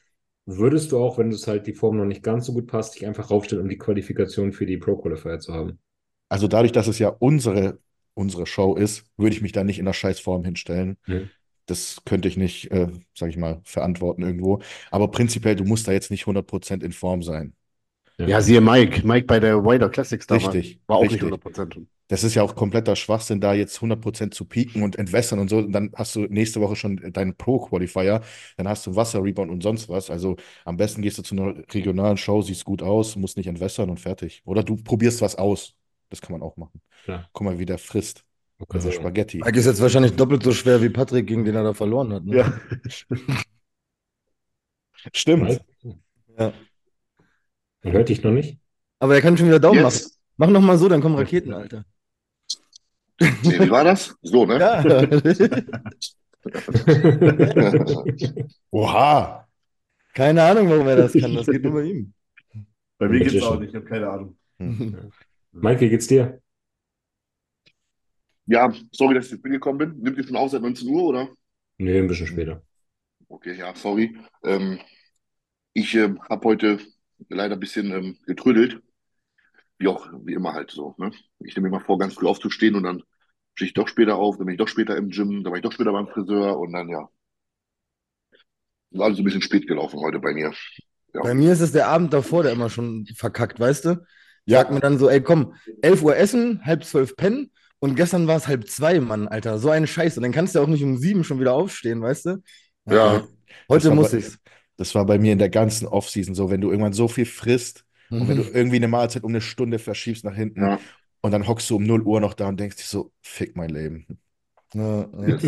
würdest 0.45 0.91
du 0.91 0.99
auch, 0.99 1.19
wenn 1.19 1.31
es 1.31 1.47
halt 1.47 1.69
die 1.69 1.73
Form 1.73 1.97
noch 1.97 2.05
nicht 2.05 2.25
ganz 2.25 2.47
so 2.47 2.53
gut 2.53 2.67
passt, 2.67 2.97
dich 2.97 3.07
einfach 3.07 3.31
raufstellen, 3.31 3.63
um 3.63 3.69
die 3.69 3.79
Qualifikation 3.79 4.53
für 4.53 4.67
die 4.67 4.77
Pro 4.77 4.97
Qualifier 4.97 5.39
zu 5.39 5.55
haben? 5.55 5.79
Also 6.29 6.49
dadurch, 6.49 6.73
dass 6.73 6.89
es 6.89 6.99
ja 6.99 7.11
unsere, 7.11 7.79
unsere 8.15 8.47
Show 8.47 8.75
ist, 8.75 9.05
würde 9.17 9.37
ich 9.37 9.43
mich 9.43 9.53
da 9.53 9.63
nicht 9.63 9.79
in 9.79 9.85
der 9.85 9.93
Scheißform 9.93 10.45
hinstellen. 10.45 10.97
Mhm. 11.07 11.31
Das 11.67 12.03
könnte 12.05 12.27
ich 12.27 12.37
nicht, 12.37 12.73
äh, 12.73 12.89
sag 13.15 13.31
ich 13.31 13.37
mal, 13.37 13.61
verantworten 13.63 14.23
irgendwo. 14.23 14.61
Aber 14.91 15.13
prinzipiell, 15.13 15.55
du 15.55 15.63
musst 15.63 15.87
da 15.87 15.93
jetzt 15.93 16.11
nicht 16.11 16.27
100% 16.27 16.83
in 16.83 16.91
Form 16.91 17.23
sein. 17.23 17.55
Ja. 18.19 18.27
ja, 18.27 18.41
siehe 18.41 18.61
Mike. 18.61 19.07
Mike 19.07 19.27
bei 19.27 19.41
der 19.41 19.65
Wider 19.65 19.89
Classics 19.89 20.27
damals. 20.27 20.55
Richtig. 20.55 20.81
War 20.87 20.99
auch 20.99 21.03
richtig. 21.03 21.23
nicht 21.23 21.45
100%. 21.45 21.87
Das 22.09 22.23
ist 22.23 22.35
ja 22.35 22.43
auch 22.43 22.55
kompletter 22.55 22.97
Schwachsinn, 22.97 23.41
da 23.41 23.55
jetzt 23.55 23.79
100% 23.79 24.31
zu 24.31 24.45
pieken 24.45 24.83
und 24.83 24.97
entwässern 24.97 25.39
und 25.39 25.49
so. 25.49 25.59
Und 25.59 25.73
dann 25.73 25.91
hast 25.97 26.15
du 26.15 26.21
nächste 26.21 26.61
Woche 26.61 26.77
schon 26.77 26.97
deinen 27.13 27.35
Pro-Qualifier. 27.35 28.21
Dann 28.57 28.69
hast 28.69 28.87
du 28.87 28.95
Wasser-Rebound 28.95 29.51
und 29.51 29.63
sonst 29.63 29.89
was. 29.89 30.11
Also 30.11 30.37
am 30.65 30.77
besten 30.77 31.01
gehst 31.01 31.17
du 31.17 31.23
zu 31.23 31.35
einer 31.35 31.55
regionalen 31.73 32.19
Show, 32.19 32.43
siehst 32.43 32.65
gut 32.65 32.83
aus, 32.83 33.17
musst 33.17 33.39
nicht 33.39 33.47
entwässern 33.47 33.89
und 33.89 34.01
fertig. 34.01 34.43
Oder 34.45 34.63
du 34.63 34.77
probierst 34.77 35.23
was 35.23 35.37
aus. 35.37 35.75
Das 36.11 36.21
kann 36.21 36.33
man 36.33 36.43
auch 36.43 36.57
machen. 36.57 36.81
Ja. 37.07 37.27
Guck 37.33 37.47
mal, 37.47 37.59
wie 37.59 37.67
der 37.67 37.79
frisst. 37.79 38.25
Okay. 38.59 38.77
Also 38.77 38.93
Spaghetti. 38.93 39.39
Mike 39.39 39.59
ist 39.59 39.67
jetzt 39.67 39.81
wahrscheinlich 39.81 40.15
doppelt 40.15 40.43
so 40.43 40.53
schwer 40.53 40.83
wie 40.83 40.91
Patrick, 40.91 41.27
gegen 41.27 41.45
den 41.45 41.55
er 41.55 41.65
da 41.65 41.73
verloren 41.73 42.13
hat. 42.13 42.25
Ne? 42.25 42.37
Ja. 42.37 42.53
Stimmt. 45.13 45.61
Ja. 46.39 46.53
Man 47.85 47.93
hört 47.93 48.09
dich 48.09 48.23
noch 48.23 48.33
nicht. 48.33 48.59
Aber 48.99 49.15
er 49.15 49.21
kann 49.21 49.37
schon 49.37 49.47
wieder 49.47 49.61
Daumen 49.61 49.81
Jetzt. 49.81 49.85
machen. 49.85 50.11
Mach 50.37 50.51
noch 50.51 50.63
mal 50.63 50.79
so, 50.79 50.89
dann 50.89 51.01
kommen 51.01 51.17
Raketen, 51.17 51.53
Alter. 51.53 51.85
Nee, 53.21 53.61
wie 53.61 53.71
war 53.71 53.85
das? 53.85 54.17
So, 54.23 54.45
ne? 54.45 54.59
Ja. 54.59 54.83
Oha. 58.71 59.47
Keine 60.15 60.43
Ahnung, 60.43 60.71
warum 60.71 60.89
er 60.89 60.97
das 60.97 61.13
kann. 61.13 61.35
Das 61.35 61.47
geht 61.47 61.63
nur 61.63 61.75
bei 61.75 61.85
ihm. 61.85 62.13
Bei 62.99 63.09
mir 63.09 63.21
geht 63.21 63.35
es 63.35 63.43
auch 63.43 63.61
nicht. 63.61 63.71
Ich 63.71 63.77
habe 63.77 63.85
keine 63.85 64.09
Ahnung. 64.09 64.37
Hm. 64.59 65.11
Mike, 65.53 65.81
wie 65.81 65.91
geht's 65.91 66.07
dir? 66.07 66.41
Ja, 68.47 68.73
sorry, 68.93 69.15
dass 69.15 69.27
ich 69.27 69.33
jetzt 69.33 69.45
gekommen 69.45 69.79
bin. 69.79 69.99
Nimmt 70.01 70.19
ihr 70.19 70.27
schon 70.27 70.37
auf 70.37 70.51
seit 70.51 70.63
19 70.63 70.89
Uhr, 70.89 71.05
oder? 71.05 71.29
Nee, 71.79 71.99
ein 71.99 72.07
bisschen 72.07 72.27
später. 72.27 72.63
Okay, 73.29 73.55
ja, 73.55 73.75
sorry. 73.75 74.17
Ähm, 74.43 74.79
ich 75.73 75.95
äh, 75.95 76.15
habe 76.29 76.49
heute 76.49 76.79
leider 77.29 77.55
ein 77.55 77.61
bisschen 77.61 77.91
ähm, 77.93 78.19
getrödelt. 78.27 78.83
Wie 79.79 79.89
auch, 79.89 80.09
wie 80.25 80.35
immer 80.35 80.53
halt 80.53 80.71
so. 80.71 80.95
Ne? 80.99 81.11
Ich 81.41 81.57
nehme 81.57 81.69
mir 81.69 81.79
mal 81.79 81.85
vor, 81.85 81.99
ganz 81.99 82.15
früh 82.15 82.27
aufzustehen 82.27 82.75
und 82.75 82.85
dann 82.85 83.03
stehe 83.55 83.69
ich 83.69 83.75
doch 83.75 83.89
später 83.89 84.17
auf, 84.17 84.37
dann 84.37 84.47
bin 84.47 84.55
ich 84.55 84.59
doch 84.59 84.69
später 84.69 84.97
im 84.97 85.11
Gym, 85.11 85.43
dann 85.43 85.53
war 85.53 85.59
ich 85.59 85.63
doch 85.63 85.73
später 85.73 85.93
beim 85.93 86.09
Friseur 86.09 86.59
und 86.59 86.73
dann 86.73 86.89
ja. 86.89 87.09
Ist 88.91 89.01
alles 89.01 89.19
ein 89.19 89.25
bisschen 89.25 89.43
spät 89.43 89.67
gelaufen 89.67 90.01
heute 90.01 90.21
bei 90.21 90.33
mir. 90.33 90.53
Ja. 91.13 91.23
Bei 91.23 91.35
mir 91.35 91.53
ist 91.53 91.61
es 91.61 91.73
der 91.73 91.89
Abend 91.89 92.13
davor, 92.13 92.45
der 92.45 92.53
immer 92.53 92.71
schon 92.71 93.07
verkackt, 93.17 93.59
weißt 93.59 93.85
du? 93.87 94.07
Ja. 94.47 94.59
Sagt 94.59 94.73
mir 94.73 94.81
dann 94.81 94.99
so, 94.99 95.09
ey 95.09 95.21
komm, 95.21 95.55
11 95.83 96.03
Uhr 96.03 96.17
essen, 96.17 96.65
halb 96.65 96.85
zwölf 96.85 97.17
pennen 97.17 97.51
und 97.85 97.97
gestern 97.97 98.27
war 98.27 98.37
es 98.37 98.49
halb 98.49 98.67
zwei, 98.69 98.99
Mann, 98.99 99.29
Alter. 99.29 99.59
So 99.59 99.69
ein 99.69 99.87
Scheiß. 99.87 100.17
Und 100.17 100.23
dann 100.23 100.33
kannst 100.33 100.55
du 100.55 100.61
auch 100.61 100.67
nicht 100.67 100.83
um 100.83 100.97
sieben 100.97 101.23
schon 101.23 101.39
wieder 101.39 101.53
aufstehen, 101.53 102.01
weißt 102.01 102.27
du? 102.27 102.43
Ja. 102.87 103.23
Heute 103.69 103.91
muss 103.91 104.15
ich's. 104.15 104.39
Das 104.77 104.95
war 104.95 105.07
bei 105.07 105.19
mir 105.19 105.33
in 105.33 105.39
der 105.39 105.51
ganzen 105.51 105.87
Offseason 105.87 106.35
so, 106.35 106.51
wenn 106.51 106.61
du 106.61 106.71
irgendwann 106.71 106.93
so 106.93 107.09
viel 107.09 107.27
frisst 107.27 107.85
mhm. 108.11 108.23
und 108.23 108.29
wenn 108.29 108.37
du 108.37 108.43
mhm. 108.45 108.55
irgendwie 108.55 108.77
eine 108.77 108.89
Mahlzeit 108.89 109.25
um 109.25 109.31
eine 109.31 109.41
Stunde 109.41 109.79
verschiebst 109.79 110.25
nach 110.25 110.35
hinten 110.35 110.63
ja. 110.63 110.81
und 111.21 111.31
dann 111.31 111.47
hockst 111.47 111.71
du 111.71 111.77
um 111.77 111.85
0 111.85 112.03
Uhr 112.03 112.21
noch 112.21 112.35
da 112.35 112.49
und 112.49 112.59
denkst 112.59 112.77
dir 112.77 112.83
so, 112.83 113.13
fick 113.21 113.57
mein 113.57 113.71
Leben. 113.71 114.07
Ja, 114.75 115.09
ja. 115.27 115.39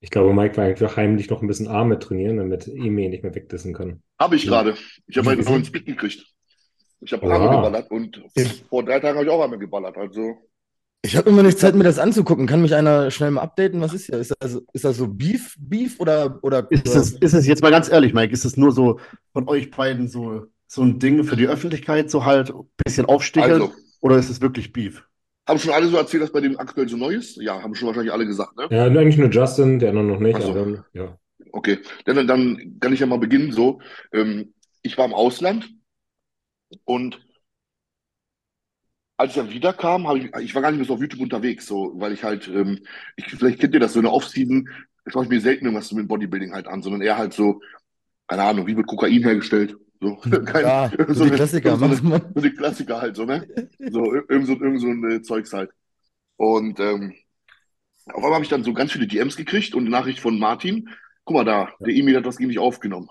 Ich 0.00 0.10
glaube, 0.10 0.34
Mike 0.34 0.56
war 0.56 0.66
eigentlich 0.66 0.96
heimlich 0.96 1.30
noch 1.30 1.42
ein 1.42 1.48
bisschen 1.48 1.66
Arme 1.66 1.98
trainieren, 1.98 2.36
damit 2.36 2.68
Emi 2.68 3.08
nicht 3.08 3.24
mehr 3.24 3.34
wegdissen 3.34 3.74
kann. 3.74 4.02
Habe 4.20 4.36
ich 4.36 4.46
gerade. 4.46 4.76
Ich 5.06 5.16
habe 5.16 5.30
einen 5.30 5.42
neuen 5.42 5.64
Split 5.64 5.86
gekriegt. 5.86 6.24
Ich 7.00 7.12
habe 7.12 7.26
Arme 7.32 7.50
geballert 7.50 7.90
und 7.90 8.22
vor 8.68 8.84
drei 8.84 9.00
Tagen 9.00 9.16
habe 9.18 9.26
ich 9.26 9.32
auch 9.32 9.42
Arme 9.42 9.58
geballert. 9.58 9.96
Also. 9.96 10.48
Ich 11.06 11.16
habe 11.16 11.30
immer 11.30 11.42
nicht 11.42 11.58
Zeit, 11.58 11.74
mir 11.74 11.84
das 11.84 11.98
anzugucken. 11.98 12.46
Kann 12.46 12.62
mich 12.62 12.74
einer 12.74 13.10
schnell 13.10 13.30
mal 13.30 13.42
updaten? 13.42 13.80
Was 13.80 13.94
ist 13.94 14.06
hier? 14.06 14.18
Ist 14.18 14.34
das, 14.40 14.60
ist 14.72 14.84
das 14.84 14.96
so 14.96 15.06
Beef, 15.06 15.56
Beef 15.58 16.00
oder. 16.00 16.40
oder 16.42 16.66
ist, 16.70 16.88
es, 16.88 17.12
ist 17.12 17.32
es 17.32 17.46
jetzt 17.46 17.62
mal 17.62 17.70
ganz 17.70 17.90
ehrlich, 17.90 18.12
Mike, 18.12 18.32
ist 18.32 18.44
es 18.44 18.56
nur 18.56 18.72
so 18.72 18.98
von 19.32 19.48
euch 19.48 19.70
beiden 19.70 20.08
so, 20.08 20.46
so 20.66 20.82
ein 20.82 20.98
Ding 20.98 21.22
für 21.24 21.36
die 21.36 21.46
Öffentlichkeit, 21.46 22.10
so 22.10 22.24
halt 22.24 22.50
ein 22.50 22.68
bisschen 22.84 23.06
aufsticheln? 23.06 23.62
Also, 23.62 23.72
oder 24.00 24.18
ist 24.18 24.30
es 24.30 24.40
wirklich 24.40 24.72
Beef? 24.72 25.06
Haben 25.48 25.60
schon 25.60 25.72
alle 25.72 25.86
so 25.86 25.96
erzählt, 25.96 26.24
dass 26.24 26.32
bei 26.32 26.40
dem 26.40 26.58
aktuell 26.58 26.88
so 26.88 26.96
neu 26.96 27.14
ist? 27.14 27.36
Ja, 27.36 27.62
haben 27.62 27.74
schon 27.76 27.86
wahrscheinlich 27.86 28.12
alle 28.12 28.26
gesagt, 28.26 28.56
ne? 28.56 28.66
Ja, 28.70 28.86
eigentlich 28.86 29.16
nur 29.16 29.30
Justin, 29.30 29.78
der 29.78 29.92
noch 29.92 30.18
nicht. 30.18 30.42
So. 30.42 30.52
Dann, 30.52 30.84
ja. 30.92 31.16
Okay, 31.52 31.78
dann, 32.04 32.26
dann 32.26 32.78
kann 32.80 32.92
ich 32.92 33.00
ja 33.00 33.06
mal 33.06 33.18
beginnen 33.18 33.52
so. 33.52 33.80
Ähm, 34.12 34.54
ich 34.82 34.98
war 34.98 35.04
im 35.04 35.14
Ausland 35.14 35.68
und 36.84 37.25
als 39.16 39.30
ich 39.30 39.36
dann 39.36 39.50
wiederkam, 39.50 40.06
habe 40.06 40.18
ich, 40.18 40.34
ich 40.42 40.54
war 40.54 40.62
gar 40.62 40.70
nicht 40.70 40.78
mehr 40.78 40.86
so 40.86 40.94
auf 40.94 41.00
YouTube 41.00 41.20
unterwegs, 41.20 41.66
so, 41.66 41.92
weil 41.96 42.12
ich 42.12 42.22
halt, 42.22 42.48
ähm, 42.48 42.80
ich, 43.16 43.26
vielleicht 43.26 43.60
kennt 43.60 43.74
ihr 43.74 43.80
das, 43.80 43.94
so 43.94 44.00
in 44.00 44.04
der 44.04 44.12
Off-Season 44.12 44.68
schaue 45.06 45.24
ich 45.24 45.28
mir 45.30 45.40
selten 45.40 45.66
irgendwas 45.66 45.92
mit 45.92 46.08
Bodybuilding 46.08 46.52
halt 46.52 46.66
an, 46.66 46.82
sondern 46.82 47.00
eher 47.00 47.16
halt 47.16 47.32
so, 47.32 47.60
keine 48.26 48.42
Ahnung, 48.42 48.66
wie 48.66 48.76
wird 48.76 48.86
Kokain 48.86 49.22
hergestellt? 49.22 49.76
So, 50.00 50.16
kein, 50.16 50.44
ja, 50.64 50.90
so, 51.08 51.14
so 51.14 51.24
die 51.24 51.30
Klassiker, 51.30 51.76
so, 51.76 51.88
so, 51.88 52.20
so, 52.34 52.40
die 52.40 52.50
Klassiker 52.50 53.00
halt, 53.00 53.16
so, 53.16 53.24
ne? 53.24 53.46
So, 53.90 54.14
irgend 54.14 54.46
so, 54.46 54.52
irgend 54.54 54.80
so 54.80 54.88
ein 54.88 55.10
äh, 55.10 55.22
Zeugs 55.22 55.52
halt. 55.52 55.70
Und 56.36 56.80
ähm, 56.80 57.14
auf 58.06 58.16
einmal 58.16 58.34
habe 58.34 58.44
ich 58.44 58.50
dann 58.50 58.64
so 58.64 58.74
ganz 58.74 58.92
viele 58.92 59.06
DMs 59.06 59.36
gekriegt 59.36 59.74
und 59.74 59.82
eine 59.82 59.90
Nachricht 59.90 60.20
von 60.20 60.38
Martin, 60.38 60.90
guck 61.24 61.36
mal 61.36 61.44
da, 61.44 61.70
der 61.80 61.94
E-Mail 61.94 62.16
hat 62.16 62.26
das 62.26 62.36
gegen 62.36 62.48
mich 62.48 62.58
aufgenommen. 62.58 63.08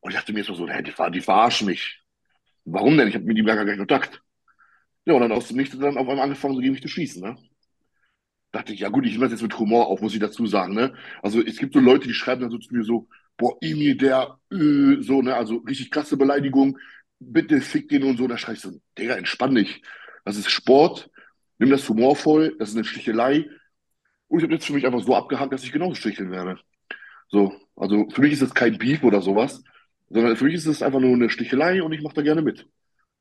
Und 0.00 0.10
ich 0.10 0.16
dachte 0.16 0.32
mir 0.32 0.44
so, 0.44 0.68
hey, 0.68 0.82
die, 0.82 0.92
die 1.12 1.20
verarschen 1.20 1.66
mich. 1.66 2.02
Warum 2.64 2.96
denn? 2.96 3.08
Ich 3.08 3.14
habe 3.14 3.24
mit 3.24 3.38
ihm 3.38 3.46
gar 3.46 3.56
keinen 3.56 3.78
Kontakt. 3.78 4.23
Ja, 5.06 5.14
und 5.14 5.20
dann 5.20 5.32
aus 5.32 5.48
dem 5.48 5.56
Nichts 5.56 5.78
dann 5.78 5.96
auf 5.96 6.08
einmal 6.08 6.20
angefangen, 6.24 6.54
so 6.54 6.60
gegen 6.60 6.72
mich 6.72 6.82
zu 6.82 6.88
schießen, 6.88 7.22
ne? 7.22 7.36
Dachte 8.52 8.72
ich, 8.72 8.80
ja 8.80 8.88
gut, 8.88 9.04
ich 9.04 9.12
nehme 9.12 9.24
das 9.24 9.32
jetzt 9.32 9.42
mit 9.42 9.58
Humor 9.58 9.88
auf, 9.88 10.00
muss 10.00 10.14
ich 10.14 10.20
dazu 10.20 10.46
sagen, 10.46 10.74
ne? 10.74 10.94
Also 11.22 11.42
es 11.42 11.56
gibt 11.58 11.74
so 11.74 11.80
Leute, 11.80 12.06
die 12.06 12.14
schreiben 12.14 12.42
dann 12.42 12.50
so 12.50 12.58
zu 12.58 12.72
mir 12.72 12.84
so, 12.84 13.08
boah, 13.36 13.56
Emil, 13.60 13.96
der, 13.96 14.38
äh, 14.52 15.00
so, 15.02 15.22
ne, 15.22 15.34
also 15.34 15.56
richtig 15.58 15.90
krasse 15.90 16.16
Beleidigung, 16.16 16.78
bitte 17.18 17.60
fick 17.60 17.88
den 17.88 18.04
und 18.04 18.16
so, 18.16 18.28
da 18.28 18.38
schreibst 18.38 18.64
du, 18.64 18.80
Digga, 18.96 19.16
entspann 19.16 19.54
dich. 19.56 19.82
Das 20.24 20.36
ist 20.36 20.50
Sport, 20.50 21.10
nimm 21.58 21.70
das 21.70 21.88
humorvoll, 21.88 22.54
das 22.58 22.70
ist 22.70 22.76
eine 22.76 22.84
Stichelei. 22.84 23.46
Und 24.28 24.38
ich 24.40 24.44
habe 24.44 24.54
jetzt 24.54 24.66
für 24.66 24.72
mich 24.74 24.86
einfach 24.86 25.02
so 25.02 25.14
abgehakt, 25.16 25.52
dass 25.52 25.64
ich 25.64 25.72
genauso 25.72 25.94
sticheln 25.94 26.30
werde. 26.30 26.58
So, 27.28 27.54
also 27.76 28.08
für 28.10 28.22
mich 28.22 28.32
ist 28.34 28.42
das 28.42 28.54
kein 28.54 28.78
Beef 28.78 29.04
oder 29.04 29.22
sowas, 29.22 29.62
sondern 30.10 30.36
für 30.36 30.44
mich 30.44 30.54
ist 30.54 30.66
es 30.66 30.82
einfach 30.82 31.00
nur 31.00 31.14
eine 31.14 31.30
Stichelei 31.30 31.82
und 31.82 31.92
ich 31.92 32.02
mache 32.02 32.14
da 32.16 32.22
gerne 32.22 32.42
mit. 32.42 32.68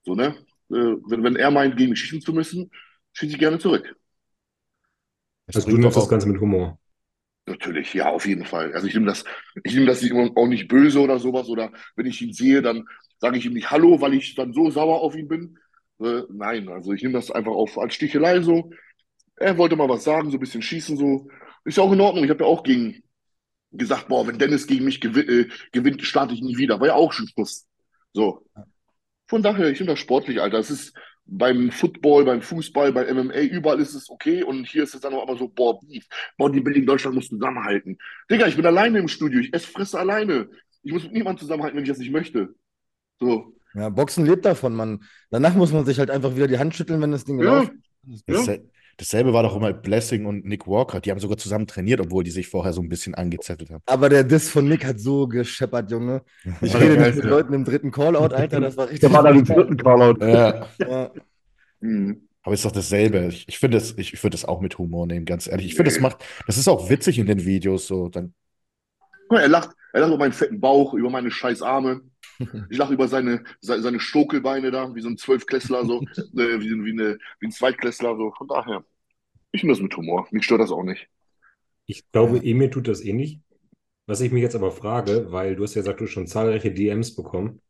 So, 0.04 0.16
ne? 0.16 0.36
Äh, 0.70 0.96
wenn, 1.08 1.24
wenn 1.24 1.36
er 1.36 1.52
meint, 1.52 1.78
gegen 1.78 1.92
mich 1.92 2.00
schießen 2.00 2.22
zu 2.22 2.34
müssen, 2.34 2.72
schieße 3.14 3.34
ich 3.34 3.40
gerne 3.40 3.60
zurück. 3.60 3.96
Also 5.48 5.70
du 5.70 5.78
nimmst 5.78 5.98
das 5.98 6.10
Ganze 6.10 6.28
mit 6.28 6.40
Humor. 6.40 6.80
Natürlich, 7.46 7.94
ja, 7.94 8.10
auf 8.10 8.26
jeden 8.26 8.46
Fall. 8.46 8.74
Also 8.74 8.88
ich 8.88 8.94
nehme 8.94 9.06
das, 9.06 9.26
ich 9.64 9.74
nehme 9.74 9.86
das 9.86 10.02
auch 10.36 10.48
nicht 10.48 10.68
böse 10.70 11.00
oder 11.02 11.20
sowas. 11.20 11.50
Oder 11.50 11.72
wenn 11.96 12.06
ich 12.06 12.22
ihn 12.22 12.34
sehe, 12.34 12.62
dann 12.62 12.86
sage 13.20 13.38
ich 13.38 13.46
ihm 13.46 13.54
nicht 13.54 13.70
Hallo, 13.70 14.00
weil 14.00 14.14
ich 14.14 14.36
dann 14.36 14.54
so 14.54 14.70
sauer 14.70 15.02
auf 15.02 15.16
ihn 15.16 15.28
bin. 15.28 15.60
Äh, 16.00 16.22
nein, 16.30 16.70
also 16.70 16.94
ich 16.94 17.02
nehme 17.04 17.14
das 17.14 17.32
einfach 17.32 17.52
auf 17.52 17.78
als 17.78 17.96
Stichelei 17.96 18.42
so. 18.42 18.72
Er 19.36 19.58
wollte 19.58 19.76
mal 19.76 19.90
was 19.90 20.04
sagen, 20.04 20.32
so 20.32 20.38
ein 20.38 20.40
bisschen 20.40 20.62
schießen, 20.62 20.96
so. 20.96 21.28
Ist 21.66 21.78
ja 21.78 21.84
auch 21.84 21.92
in 21.92 22.02
Ordnung. 22.02 22.24
Ich 22.24 22.30
habe 22.30 22.44
ja 22.44 22.50
auch 22.50 22.64
gegen 22.64 23.04
gesagt, 23.72 24.08
boah, 24.08 24.26
wenn 24.28 24.38
Dennis 24.38 24.68
gegen 24.68 24.86
mich 24.86 25.02
gewinnt, 25.02 25.30
äh, 25.30 25.50
gewinnt 25.72 26.02
starte 26.04 26.34
ich 26.34 26.42
nie 26.42 26.58
wieder. 26.58 26.80
War 26.80 26.88
ja 26.88 26.94
auch 26.94 27.12
schon 27.12 27.28
Schluss. 27.28 27.66
So. 28.14 28.46
Von 29.28 29.42
daher, 29.42 29.70
ich 29.70 29.78
finde 29.78 29.94
das 29.94 30.00
sportlich, 30.00 30.42
Alter. 30.42 30.60
Es 30.60 30.70
ist, 30.70 30.94
beim 31.26 31.72
Football, 31.72 32.26
beim 32.26 32.42
Fußball, 32.42 32.92
beim 32.92 33.16
MMA, 33.16 33.42
überall 33.42 33.80
ist 33.80 33.94
es 33.94 34.10
okay 34.10 34.44
und 34.44 34.66
hier 34.66 34.84
ist 34.84 34.94
es 34.94 35.02
dann 35.02 35.14
auch 35.14 35.28
immer 35.28 35.38
so, 35.38 35.48
boah, 35.48 35.80
Beef. 35.80 36.06
Bodybuilding 36.38 36.86
Deutschland 36.86 37.16
muss 37.16 37.30
zusammenhalten. 37.30 37.98
Digga, 38.30 38.48
ich 38.48 38.56
bin 38.56 38.66
alleine 38.66 39.00
im 39.00 39.08
Studio, 39.08 39.40
ich 39.40 39.54
esse, 39.54 39.68
fresse 39.68 40.00
alleine. 40.00 40.50
Ich 40.84 40.92
muss 40.92 41.04
mit 41.04 41.14
niemandem 41.14 41.40
zusammenhalten, 41.40 41.78
wenn 41.78 41.84
ich 41.84 41.90
das 41.90 42.00
nicht 42.00 42.12
möchte. 42.12 42.54
So. 43.20 43.56
Ja, 43.74 43.90
Boxen 43.90 44.26
lebt 44.26 44.46
davon, 44.46 44.76
man. 44.76 45.04
Danach 45.32 45.56
muss 45.56 45.72
man 45.72 45.86
sich 45.86 45.98
halt 45.98 46.12
einfach 46.12 46.36
wieder 46.36 46.48
die 46.48 46.60
Hand 46.60 46.76
schütteln, 46.76 47.02
wenn 47.02 47.12
das 47.12 47.26
Ding 47.26 47.40
ja. 47.40 47.60
läuft. 47.60 47.72
Ja. 48.28 48.58
Dasselbe 48.98 49.34
war 49.34 49.44
doch 49.44 49.56
immer 49.56 49.74
Blessing 49.74 50.26
und 50.26 50.46
Nick 50.46 50.68
Walker. 50.68 51.00
Die 51.00 51.10
haben 51.10 51.20
sogar 51.20 51.38
zusammen 51.38 51.66
trainiert, 51.66 52.00
obwohl 52.00 52.24
die 52.24 52.32
sich 52.32 52.48
vorher 52.48 52.74
so 52.74 52.82
ein 52.82 52.90
bisschen 52.90 53.16
angezettelt 53.16 53.72
haben. 53.72 53.82
Aber 53.86 54.10
der 54.10 54.24
Diss 54.24 54.50
von 54.50 54.68
Nick 54.68 54.86
hat 54.86 55.00
so 55.00 55.28
gescheppert, 55.28 55.90
Junge. 55.92 56.22
Ich 56.62 56.76
rede 56.76 56.98
nicht 57.02 57.16
mit 57.16 57.26
Leuten 57.26 57.54
im 57.54 57.66
dritten 57.66 57.92
Callout, 57.92 58.34
Alter. 58.34 58.60
Das 58.60 58.78
war 58.78 58.86
richtig. 58.86 59.02
Der 59.02 59.14
war 59.14 59.24
dann 59.24 59.40
im 59.40 59.46
dritten 59.46 59.78
Callout. 59.78 60.24
Ja. 60.26 60.68
ja. 60.80 61.12
Mhm. 61.80 62.28
Aber 62.44 62.54
ist 62.54 62.66
doch 62.66 62.72
dasselbe. 62.72 63.28
Ich, 63.28 63.48
ich 63.48 63.58
finde 63.58 63.78
es, 63.78 63.98
ich, 63.98 64.14
ich 64.14 64.24
würde 64.24 64.36
das 64.36 64.46
auch 64.46 64.60
mit 64.62 64.78
Humor 64.78 65.08
nehmen, 65.08 65.26
ganz 65.26 65.48
ehrlich. 65.48 65.66
Ich 65.68 65.76
finde, 65.76 65.92
das 65.92 66.00
macht, 66.00 66.24
das 66.46 66.58
ist 66.58 66.68
auch 66.68 66.90
witzig 66.90 67.18
in 67.18 67.26
den 67.26 67.46
Videos 67.46 67.88
so. 67.88 68.10
Dann. 68.10 68.34
Er 69.30 69.48
lacht, 69.48 69.72
er 69.94 70.02
lacht 70.02 70.10
über 70.10 70.20
meinen 70.20 70.34
fetten 70.34 70.60
Bauch, 70.60 70.94
über 70.94 71.10
meine 71.10 71.32
scheiß 71.32 71.62
Arme. 71.62 72.02
Ich 72.70 72.78
lache 72.78 72.94
über 72.94 73.08
seine, 73.08 73.44
seine 73.62 74.00
Stokelbeine 74.00 74.72
da, 74.72 74.94
wie 74.96 75.02
so 75.02 75.10
ein 75.10 75.18
Zwölfklässler, 75.18 75.86
so, 75.86 76.02
äh, 76.18 76.60
wie, 76.60 76.84
wie, 76.84 76.92
eine, 76.92 77.18
wie 77.40 77.48
ein 77.48 77.52
Zweitklässler, 77.52 78.16
so. 78.16 78.32
Von 78.38 78.48
daher, 78.48 78.84
ich 79.52 79.64
nehme 79.64 79.74
das 79.74 79.82
mit 79.82 79.96
Humor. 79.96 80.28
Mich 80.32 80.46
stört 80.46 80.62
das 80.62 80.72
auch 80.72 80.84
nicht. 80.84 81.08
Ich 81.86 82.10
glaube, 82.12 82.42
Emil 82.44 82.70
tut 82.70 82.88
das 82.88 83.02
ähnlich. 83.02 83.36
Eh 83.36 83.40
Was 84.08 84.22
ich 84.22 84.32
mich 84.32 84.42
jetzt 84.42 84.56
aber 84.56 84.72
frage, 84.72 85.32
weil 85.32 85.56
du 85.56 85.64
hast 85.64 85.76
ja 85.76 85.82
gesagt, 85.82 86.00
du 86.00 86.06
hast 86.06 86.12
schon 86.12 86.28
zahlreiche 86.28 86.72
DMs 86.72 87.16
bekommen. 87.16 87.62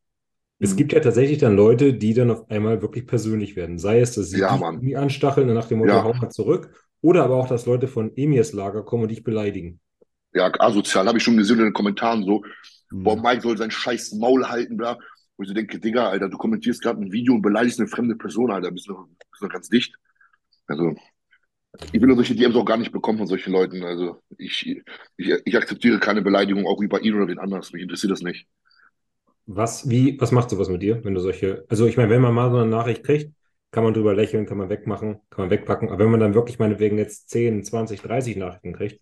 Es 0.60 0.74
mhm. 0.74 0.78
gibt 0.78 0.94
ja 0.94 1.00
tatsächlich 1.00 1.40
dann 1.40 1.56
Leute, 1.56 1.94
die 1.94 2.14
dann 2.14 2.32
auf 2.32 2.50
einmal 2.50 2.82
wirklich 2.82 3.06
persönlich 3.06 3.56
werden. 3.56 3.80
Sei 3.80 4.00
es, 4.00 4.14
dass 4.16 4.30
sie 4.30 4.40
ja, 4.40 4.58
dich 4.72 4.98
anstacheln 4.98 5.50
und 5.50 5.56
nach 5.56 5.68
dem 5.68 5.80
Motto, 5.80 5.92
ja. 5.92 6.04
hau 6.04 6.14
mal 6.14 6.30
zurück. 6.30 6.72
Oder 7.02 7.26
aber 7.26 7.36
auch, 7.36 7.48
dass 7.48 7.66
Leute 7.66 7.88
von 7.88 8.16
Emirs 8.16 8.54
Lager 8.54 8.84
kommen 8.84 9.04
und 9.04 9.10
dich 9.10 9.24
beleidigen. 9.24 9.82
Ja, 10.34 10.52
asozial. 10.58 11.08
Habe 11.08 11.18
ich 11.18 11.24
schon 11.24 11.38
gesehen 11.38 11.60
in 11.60 11.66
den 11.66 11.74
Kommentaren 11.74 12.24
so. 12.24 12.44
Mhm. 12.94 13.04
Boah, 13.04 13.22
Mike 13.22 13.42
soll 13.42 13.58
sein 13.58 13.72
scheiß 13.72 14.14
Maul 14.14 14.48
halten, 14.48 14.78
bla. 14.78 14.98
Wo 15.36 15.44
ich 15.44 15.50
so 15.50 15.56
denke, 15.56 15.80
Digga, 15.80 16.10
Alter, 16.10 16.30
du 16.30 16.38
kommentierst 16.38 16.82
gerade 16.82 17.02
ein 17.02 17.12
Video 17.12 17.34
und 17.34 17.42
beleidigst 17.42 17.80
eine 17.80 17.90
fremde 17.90 18.16
Person, 18.16 18.52
Alter. 18.52 18.72
Bist 18.72 18.88
du 18.88 19.08
bist 19.32 19.42
noch 19.42 19.50
ganz 19.50 19.68
dicht. 19.68 19.96
Also, 20.68 20.96
ich 21.92 22.00
will 22.02 22.16
solche 22.16 22.36
DMs 22.36 22.56
auch 22.56 22.66
gar 22.66 22.78
nicht 22.78 22.92
bekommen 22.92 23.18
von 23.18 23.28
solchen 23.28 23.52
Leuten. 23.52 23.84
Also, 23.84 24.22
ich, 24.38 24.82
ich, 25.18 25.34
ich 25.44 25.58
akzeptiere 25.58 26.00
keine 26.00 26.22
Beleidigung, 26.22 26.68
auch 26.68 26.82
über 26.82 27.02
ihn 27.02 27.16
oder 27.16 27.28
wen 27.28 27.40
anders. 27.40 27.74
Mich 27.74 27.82
interessiert 27.82 28.12
das 28.12 28.22
nicht. 28.22 28.48
Was, 29.46 29.90
wie, 29.90 30.20
was 30.22 30.32
macht 30.32 30.50
sowas 30.50 30.70
mit 30.70 30.82
dir, 30.82 31.04
wenn 31.04 31.14
du 31.16 31.20
solche, 31.20 31.66
also 31.68 31.86
ich 31.86 31.98
meine, 31.98 32.10
wenn 32.10 32.22
man 32.22 32.34
mal 32.34 32.50
so 32.50 32.58
eine 32.58 32.70
Nachricht 32.70 33.04
kriegt, 33.04 33.34
kann 33.72 33.84
man 33.84 33.94
drüber 33.94 34.14
lächeln, 34.14 34.46
kann 34.46 34.58
man 34.58 34.70
wegmachen, 34.70 35.16
kann 35.32 35.46
man 35.46 35.50
wegpacken, 35.50 35.90
aber 35.90 36.00
wenn 36.00 36.12
man 36.12 36.20
dann 36.22 36.34
wirklich 36.34 36.60
meinetwegen 36.60 36.98
jetzt 36.98 37.30
10, 37.30 37.64
20, 37.64 38.02
30 38.02 38.38
Nachrichten 38.38 38.72
kriegt. 38.74 39.02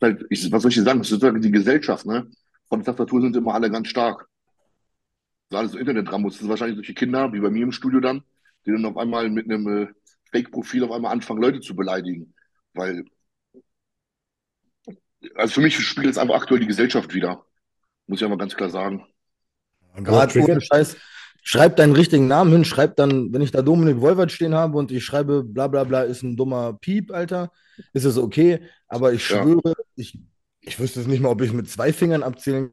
Halt, 0.00 0.24
ich, 0.30 0.50
was 0.52 0.62
soll 0.62 0.70
ich 0.70 0.76
dir 0.76 0.84
sagen? 0.84 0.98
Das 0.98 1.10
ist 1.10 1.22
halt 1.22 1.42
die 1.42 1.50
Gesellschaft, 1.50 2.06
ne? 2.06 2.30
Von 2.68 2.80
der 2.80 2.86
Tastatur 2.86 3.22
sind 3.22 3.36
immer 3.36 3.54
alle 3.54 3.70
ganz 3.70 3.88
stark. 3.88 4.28
Das 5.48 5.56
ist 5.56 5.58
alles 5.58 5.72
so 5.72 5.78
Internet-Rambus. 5.78 6.34
Das 6.34 6.40
sind 6.40 6.50
wahrscheinlich 6.50 6.76
solche 6.76 6.94
Kinder, 6.94 7.32
wie 7.32 7.40
bei 7.40 7.50
mir 7.50 7.62
im 7.62 7.72
Studio 7.72 8.00
dann, 8.00 8.22
die 8.66 8.72
dann 8.72 8.84
auf 8.84 8.96
einmal 8.98 9.30
mit 9.30 9.46
einem 9.46 9.66
äh, 9.66 9.88
Fake-Profil 10.30 10.84
auf 10.84 10.92
einmal 10.92 11.12
anfangen, 11.12 11.40
Leute 11.40 11.60
zu 11.60 11.74
beleidigen. 11.74 12.34
Weil, 12.74 13.04
also 15.34 15.54
für 15.54 15.60
mich 15.62 15.78
spielt 15.78 16.06
jetzt 16.06 16.18
einfach 16.18 16.34
aktuell 16.34 16.60
die 16.60 16.66
Gesellschaft 16.66 17.14
wieder. 17.14 17.44
Muss 18.06 18.20
ich 18.20 18.26
aber 18.26 18.36
ganz 18.36 18.54
klar 18.54 18.70
sagen. 18.70 19.06
Gerade 19.96 20.38
ohne 20.40 20.60
Scheiß, 20.60 20.96
schreib 21.48 21.76
deinen 21.76 21.94
richtigen 21.94 22.28
Namen 22.28 22.52
hin, 22.52 22.64
schreib 22.66 22.96
dann, 22.96 23.32
wenn 23.32 23.40
ich 23.40 23.50
da 23.50 23.62
Dominik 23.62 24.02
Wolwert 24.02 24.30
stehen 24.30 24.54
habe 24.54 24.76
und 24.76 24.92
ich 24.92 25.02
schreibe 25.02 25.42
bla 25.42 25.66
bla 25.66 25.84
bla, 25.84 26.02
ist 26.02 26.22
ein 26.22 26.36
dummer 26.36 26.74
Piep, 26.74 27.10
Alter, 27.10 27.50
ist 27.94 28.04
es 28.04 28.18
okay. 28.18 28.60
Aber 28.86 29.14
ich 29.14 29.24
schwöre, 29.24 29.62
ja. 29.64 29.74
ich, 29.96 30.20
ich 30.60 30.78
wüsste 30.78 31.00
es 31.00 31.06
nicht 31.06 31.22
mal, 31.22 31.30
ob 31.30 31.40
ich 31.40 31.54
mit 31.54 31.70
zwei 31.70 31.90
Fingern 31.94 32.22
abzählen 32.22 32.70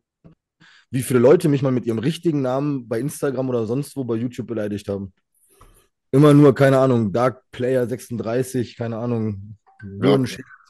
wie 0.92 1.04
viele 1.04 1.20
Leute 1.20 1.48
mich 1.48 1.62
mal 1.62 1.72
mit 1.72 1.86
ihrem 1.86 2.00
richtigen 2.00 2.42
Namen 2.42 2.88
bei 2.90 3.00
Instagram 3.00 3.50
oder 3.50 3.66
sonst 3.66 3.96
wo 3.96 4.04
bei 4.04 4.16
YouTube 4.16 4.48
beleidigt 4.48 4.90
haben. 4.90 5.14
Immer 6.12 6.34
nur, 6.34 6.54
keine 6.54 6.78
Ahnung, 6.78 7.14
Dark 7.14 7.44
Player 7.52 7.88
36, 7.88 8.76
keine 8.76 8.98
Ahnung, 8.98 9.58
ja. 10.02 10.22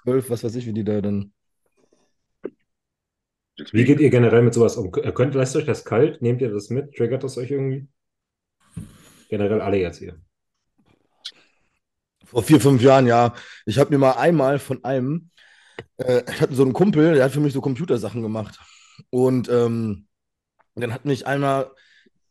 12, 0.03 0.29
was 0.29 0.43
weiß 0.43 0.55
ich, 0.55 0.67
wie 0.67 0.73
die 0.73 0.83
da 0.83 1.01
dann. 1.01 1.33
Wie 3.71 3.83
geht 3.83 3.99
ihr 3.99 4.09
generell 4.11 4.43
mit 4.43 4.53
sowas 4.53 4.77
um? 4.77 4.91
Könnt, 4.91 5.33
lasst 5.33 5.55
euch 5.55 5.65
das 5.65 5.85
kalt? 5.85 6.21
Nehmt 6.21 6.41
ihr 6.41 6.51
das 6.51 6.69
mit? 6.69 6.95
Triggert 6.95 7.23
das 7.23 7.37
euch 7.37 7.51
irgendwie? 7.51 7.87
Generell 9.35 9.59
alle 9.59 9.77
jetzt 9.77 9.97
hier. 9.97 10.17
Vor 12.23 12.41
vier, 12.41 12.61
fünf 12.61 12.81
Jahren, 12.81 13.05
ja. 13.05 13.33
Ich 13.65 13.77
habe 13.77 13.89
mir 13.89 13.97
mal 13.97 14.13
einmal 14.13 14.59
von 14.59 14.81
einem, 14.85 15.29
äh, 15.97 16.23
ich 16.31 16.39
hatte 16.39 16.55
so 16.55 16.63
einen 16.63 16.71
Kumpel, 16.71 17.15
der 17.15 17.25
hat 17.25 17.33
für 17.33 17.41
mich 17.41 17.51
so 17.51 17.59
Computersachen 17.59 18.21
gemacht. 18.21 18.57
Und 19.09 19.49
ähm, 19.49 20.07
dann 20.75 20.93
hat 20.93 21.03
mich 21.03 21.27
einmal, 21.27 21.69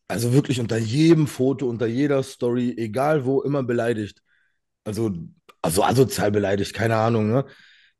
also 0.09 0.33
wirklich 0.33 0.61
unter 0.61 0.79
jedem 0.79 1.27
Foto, 1.27 1.69
unter 1.69 1.85
jeder 1.85 2.23
Story, 2.23 2.75
egal 2.79 3.27
wo, 3.27 3.43
immer 3.43 3.63
beleidigt. 3.63 4.23
Also, 4.85 5.13
also 5.61 5.85
asozial 5.85 6.31
beleidigt, 6.31 6.73
keine 6.73 6.97
Ahnung, 6.97 7.31
ne? 7.31 7.45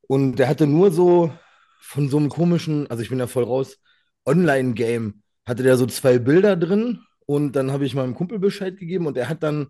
Und 0.01 0.37
der 0.37 0.49
hatte 0.49 0.67
nur 0.67 0.91
so 0.93 1.31
von 1.79 2.09
so 2.09 2.17
einem 2.17 2.31
komischen, 2.31 2.91
also 2.91 3.03
ich 3.03 3.11
bin 3.11 3.19
ja 3.19 3.27
voll 3.27 3.45
raus, 3.45 3.77
Online-Game, 4.25 5.23
hatte 5.45 5.63
der 5.63 5.77
so 5.77 5.85
zwei 5.85 6.19
Bilder 6.19 6.57
drin 6.57 7.01
und 7.27 7.53
dann 7.53 7.73
habe 7.73 7.87
ich 7.87 7.95
meinem 7.95 8.15
Kumpel 8.15 8.39
Bescheid 8.39 8.77
gegeben 8.77 9.07
und 9.07 9.17
er 9.17 9.29
hat 9.29 9.43
dann 9.43 9.69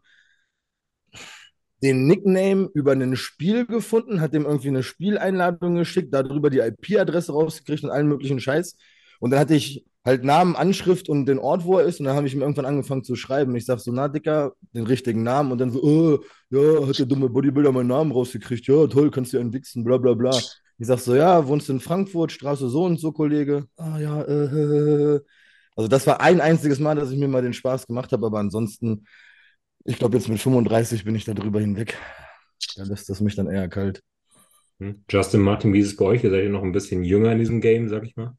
den 1.82 2.06
Nickname 2.06 2.70
über 2.74 2.92
ein 2.92 3.16
Spiel 3.16 3.66
gefunden, 3.66 4.20
hat 4.20 4.32
dem 4.32 4.46
irgendwie 4.46 4.68
eine 4.68 4.82
Spieleinladung 4.82 5.74
geschickt, 5.74 6.14
darüber 6.14 6.48
die 6.50 6.60
IP-Adresse 6.60 7.32
rausgekriegt 7.32 7.84
und 7.84 7.90
allen 7.90 8.08
möglichen 8.08 8.40
Scheiß. 8.40 8.76
Und 9.20 9.30
dann 9.30 9.40
hatte 9.40 9.54
ich 9.54 9.84
halt 10.04 10.24
Namen, 10.24 10.56
Anschrift 10.56 11.08
und 11.08 11.26
den 11.26 11.38
Ort, 11.38 11.64
wo 11.64 11.78
er 11.78 11.84
ist. 11.84 12.00
Und 12.00 12.06
dann 12.06 12.16
habe 12.16 12.26
ich 12.26 12.34
ihm 12.34 12.42
irgendwann 12.42 12.66
angefangen 12.66 13.04
zu 13.04 13.16
schreiben. 13.16 13.54
Ich 13.56 13.66
sage 13.66 13.80
so, 13.80 13.92
na, 13.92 14.08
Dicker, 14.08 14.52
den 14.72 14.86
richtigen 14.86 15.22
Namen. 15.22 15.52
Und 15.52 15.58
dann 15.58 15.70
so, 15.70 15.82
oh, 15.82 16.24
ja, 16.50 16.86
hat 16.86 16.98
der 16.98 17.06
dumme 17.06 17.28
Bodybuilder 17.28 17.72
meinen 17.72 17.88
Namen 17.88 18.12
rausgekriegt. 18.12 18.66
Ja, 18.66 18.86
toll, 18.86 19.10
kannst 19.10 19.32
du 19.32 19.38
ja 19.38 19.42
entwichsen, 19.42 19.84
bla, 19.84 19.98
bla, 19.98 20.14
bla. 20.14 20.38
Ich 20.78 20.86
sag 20.86 20.98
so, 20.98 21.14
ja, 21.14 21.46
wohnst 21.46 21.70
in 21.70 21.80
Frankfurt, 21.80 22.32
Straße 22.32 22.68
so 22.68 22.84
und 22.84 22.98
so, 22.98 23.12
Kollege. 23.12 23.66
Ah, 23.76 23.98
ja, 23.98 24.22
äh, 24.22 25.20
Also 25.76 25.88
das 25.88 26.06
war 26.06 26.20
ein 26.20 26.40
einziges 26.40 26.78
Mal, 26.78 26.96
dass 26.96 27.10
ich 27.10 27.18
mir 27.18 27.28
mal 27.28 27.42
den 27.42 27.52
Spaß 27.52 27.86
gemacht 27.86 28.12
habe. 28.12 28.26
Aber 28.26 28.38
ansonsten, 28.38 29.06
ich 29.84 29.98
glaube, 29.98 30.16
jetzt 30.16 30.28
mit 30.28 30.40
35 30.40 31.04
bin 31.04 31.14
ich 31.14 31.24
da 31.24 31.34
drüber 31.34 31.60
hinweg. 31.60 31.98
Da 32.76 32.84
lässt 32.84 33.08
das 33.08 33.20
mich 33.20 33.36
dann 33.36 33.48
eher 33.48 33.68
kalt. 33.68 34.02
Hm. 34.80 35.04
Justin 35.08 35.40
Martin, 35.40 35.72
wie 35.72 35.80
ist 35.80 35.88
es 35.88 35.96
bei 35.96 36.04
euch? 36.04 36.24
Ihr 36.24 36.30
seid 36.30 36.44
ja 36.44 36.50
noch 36.50 36.62
ein 36.62 36.72
bisschen 36.72 37.04
jünger 37.04 37.32
in 37.32 37.38
diesem 37.38 37.60
Game, 37.60 37.88
sag 37.88 38.04
ich 38.04 38.16
mal. 38.16 38.36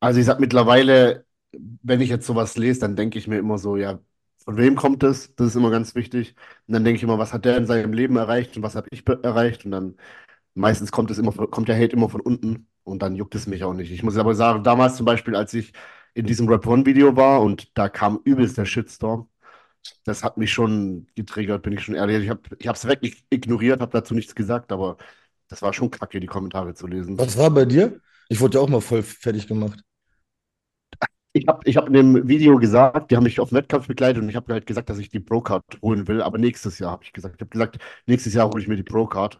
Also 0.00 0.20
ich 0.20 0.26
sag 0.26 0.40
mittlerweile, 0.40 1.24
wenn 1.52 2.00
ich 2.00 2.10
jetzt 2.10 2.26
sowas 2.26 2.56
lese, 2.56 2.80
dann 2.80 2.96
denke 2.96 3.18
ich 3.18 3.28
mir 3.28 3.38
immer 3.38 3.58
so, 3.58 3.76
ja, 3.76 4.00
von 4.44 4.56
wem 4.56 4.76
kommt 4.76 5.02
das? 5.02 5.34
Das 5.34 5.48
ist 5.48 5.56
immer 5.56 5.70
ganz 5.70 5.94
wichtig. 5.94 6.34
Und 6.66 6.74
dann 6.74 6.84
denke 6.84 6.98
ich 6.98 7.02
immer, 7.02 7.18
was 7.18 7.32
hat 7.32 7.44
der 7.44 7.56
in 7.56 7.66
seinem 7.66 7.92
Leben 7.92 8.16
erreicht 8.16 8.56
und 8.56 8.62
was 8.62 8.76
habe 8.76 8.88
ich 8.90 9.06
erreicht? 9.06 9.64
Und 9.64 9.72
dann 9.72 9.96
meistens 10.54 10.92
kommt 10.92 11.10
es 11.10 11.18
immer, 11.18 11.32
kommt 11.32 11.68
der 11.68 11.76
Hate 11.76 11.96
immer 11.96 12.08
von 12.08 12.20
unten 12.20 12.68
und 12.84 13.02
dann 13.02 13.16
juckt 13.16 13.34
es 13.34 13.46
mich 13.46 13.64
auch 13.64 13.74
nicht. 13.74 13.90
Ich 13.90 14.02
muss 14.02 14.16
aber 14.16 14.34
sagen, 14.34 14.62
damals 14.62 14.96
zum 14.96 15.06
Beispiel, 15.06 15.34
als 15.34 15.52
ich 15.54 15.72
in 16.16 16.24
diesem 16.26 16.48
Rap 16.48 16.66
One-Video 16.66 17.14
war 17.14 17.42
und 17.42 17.76
da 17.76 17.90
kam 17.90 18.20
übelst 18.24 18.56
der 18.56 18.64
Shitstorm, 18.64 19.28
das 20.04 20.24
hat 20.24 20.38
mich 20.38 20.50
schon 20.50 21.06
getriggert, 21.14 21.62
bin 21.62 21.74
ich 21.74 21.82
schon 21.82 21.94
ehrlich. 21.94 22.30
Ich 22.58 22.66
habe 22.66 22.76
es 22.76 22.88
weg 22.88 23.00
ignoriert, 23.28 23.80
habe 23.82 23.92
dazu 23.92 24.14
nichts 24.14 24.34
gesagt, 24.34 24.72
aber 24.72 24.96
das 25.48 25.60
war 25.60 25.74
schon 25.74 25.90
kacke, 25.90 26.18
die 26.18 26.26
Kommentare 26.26 26.74
zu 26.74 26.86
lesen. 26.86 27.18
Was 27.18 27.36
war 27.36 27.50
bei 27.50 27.66
dir? 27.66 28.00
Ich 28.30 28.40
wurde 28.40 28.56
ja 28.56 28.64
auch 28.64 28.68
mal 28.68 28.80
voll 28.80 29.02
fertig 29.02 29.46
gemacht. 29.46 29.82
Ich 31.34 31.46
habe 31.46 31.60
ich 31.64 31.76
hab 31.76 31.86
in 31.88 31.92
dem 31.92 32.26
Video 32.26 32.56
gesagt, 32.56 33.10
die 33.10 33.16
haben 33.16 33.24
mich 33.24 33.38
auf 33.38 33.50
den 33.50 33.58
Wettkampf 33.58 33.86
begleitet 33.86 34.22
und 34.22 34.30
ich 34.30 34.36
habe 34.36 34.50
halt 34.54 34.66
gesagt, 34.66 34.88
dass 34.88 34.98
ich 34.98 35.10
die 35.10 35.20
Pro-Card 35.20 35.64
holen 35.82 36.08
will, 36.08 36.22
aber 36.22 36.38
nächstes 36.38 36.78
Jahr 36.78 36.92
habe 36.92 37.04
ich 37.04 37.12
gesagt. 37.12 37.34
Ich 37.36 37.40
habe 37.42 37.50
gesagt, 37.50 37.78
nächstes 38.06 38.32
Jahr 38.32 38.48
hole 38.48 38.62
ich 38.62 38.68
mir 38.68 38.76
die 38.76 38.82
Pro-Card. 38.82 39.38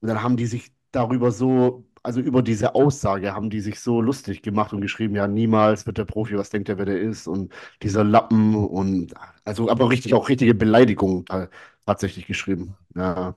Und 0.00 0.08
dann 0.08 0.22
haben 0.22 0.38
die 0.38 0.46
sich 0.46 0.72
darüber 0.90 1.30
so, 1.32 1.84
also 2.04 2.20
über 2.20 2.42
diese 2.42 2.74
Aussage, 2.74 3.34
haben 3.34 3.50
die 3.50 3.60
sich 3.60 3.80
so 3.80 4.00
lustig 4.00 4.42
gemacht 4.42 4.72
und 4.72 4.80
geschrieben, 4.80 5.16
ja, 5.16 5.26
niemals 5.26 5.86
wird 5.86 5.98
der 5.98 6.04
Profi, 6.04 6.36
was 6.38 6.50
denkt 6.50 6.68
er, 6.68 6.78
wer 6.78 6.86
der 6.86 7.00
ist 7.00 7.26
und 7.26 7.52
dieser 7.82 8.04
Lappen 8.04 8.54
und 8.54 9.14
also 9.44 9.70
aber 9.70 9.90
richtig 9.90 10.14
auch 10.14 10.28
richtige 10.28 10.54
Beleidigungen 10.54 11.24
tatsächlich 11.86 12.26
geschrieben. 12.26 12.76
Ja. 12.94 13.36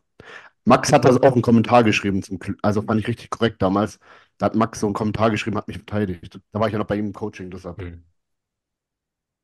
Max 0.66 0.92
hat 0.92 1.06
das 1.06 1.22
auch 1.24 1.34
einen 1.34 1.42
Kommentar 1.42 1.84
geschrieben, 1.84 2.22
zum, 2.24 2.40
also 2.62 2.82
fand 2.82 3.00
ich 3.00 3.08
richtig 3.08 3.30
korrekt 3.30 3.62
damals. 3.62 4.00
Da 4.38 4.48
hat 4.48 4.56
Max 4.56 4.82
so 4.82 4.88
einen 4.88 4.94
Kommentar 4.94 5.32
geschrieben, 5.32 5.58
hat 5.58 5.68
mich 5.68 5.78
verteidigt. 5.78 6.40
Da 6.52 6.60
war 6.60 6.68
ich 6.68 6.74
ja 6.74 6.80
noch 6.80 6.88
bei 6.88 6.98
ihm 6.98 7.08
im 7.08 7.14
Coaching, 7.14 7.50
deshalb. 7.50 7.78
Mhm. 7.80 8.04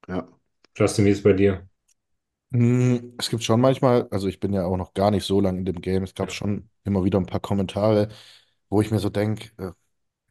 Ja. 0.07 0.27
Justin, 0.75 1.05
wie 1.05 1.09
ist 1.11 1.19
es 1.19 1.23
bei 1.23 1.33
dir? 1.33 1.67
Hm, 2.51 3.15
es 3.17 3.29
gibt 3.29 3.43
schon 3.43 3.61
manchmal, 3.61 4.07
also 4.11 4.27
ich 4.27 4.39
bin 4.39 4.53
ja 4.53 4.65
auch 4.65 4.77
noch 4.77 4.93
gar 4.93 5.09
nicht 5.11 5.25
so 5.25 5.41
lange 5.41 5.59
in 5.59 5.65
dem 5.65 5.81
Game, 5.81 6.03
es 6.03 6.13
gab 6.13 6.31
schon 6.31 6.69
immer 6.83 7.03
wieder 7.03 7.19
ein 7.19 7.25
paar 7.25 7.39
Kommentare, 7.39 8.09
wo 8.73 8.81
ich 8.81 8.91
mir 8.91 8.99
so 8.99 9.09
denke, 9.09 9.51
äh, 9.57 9.71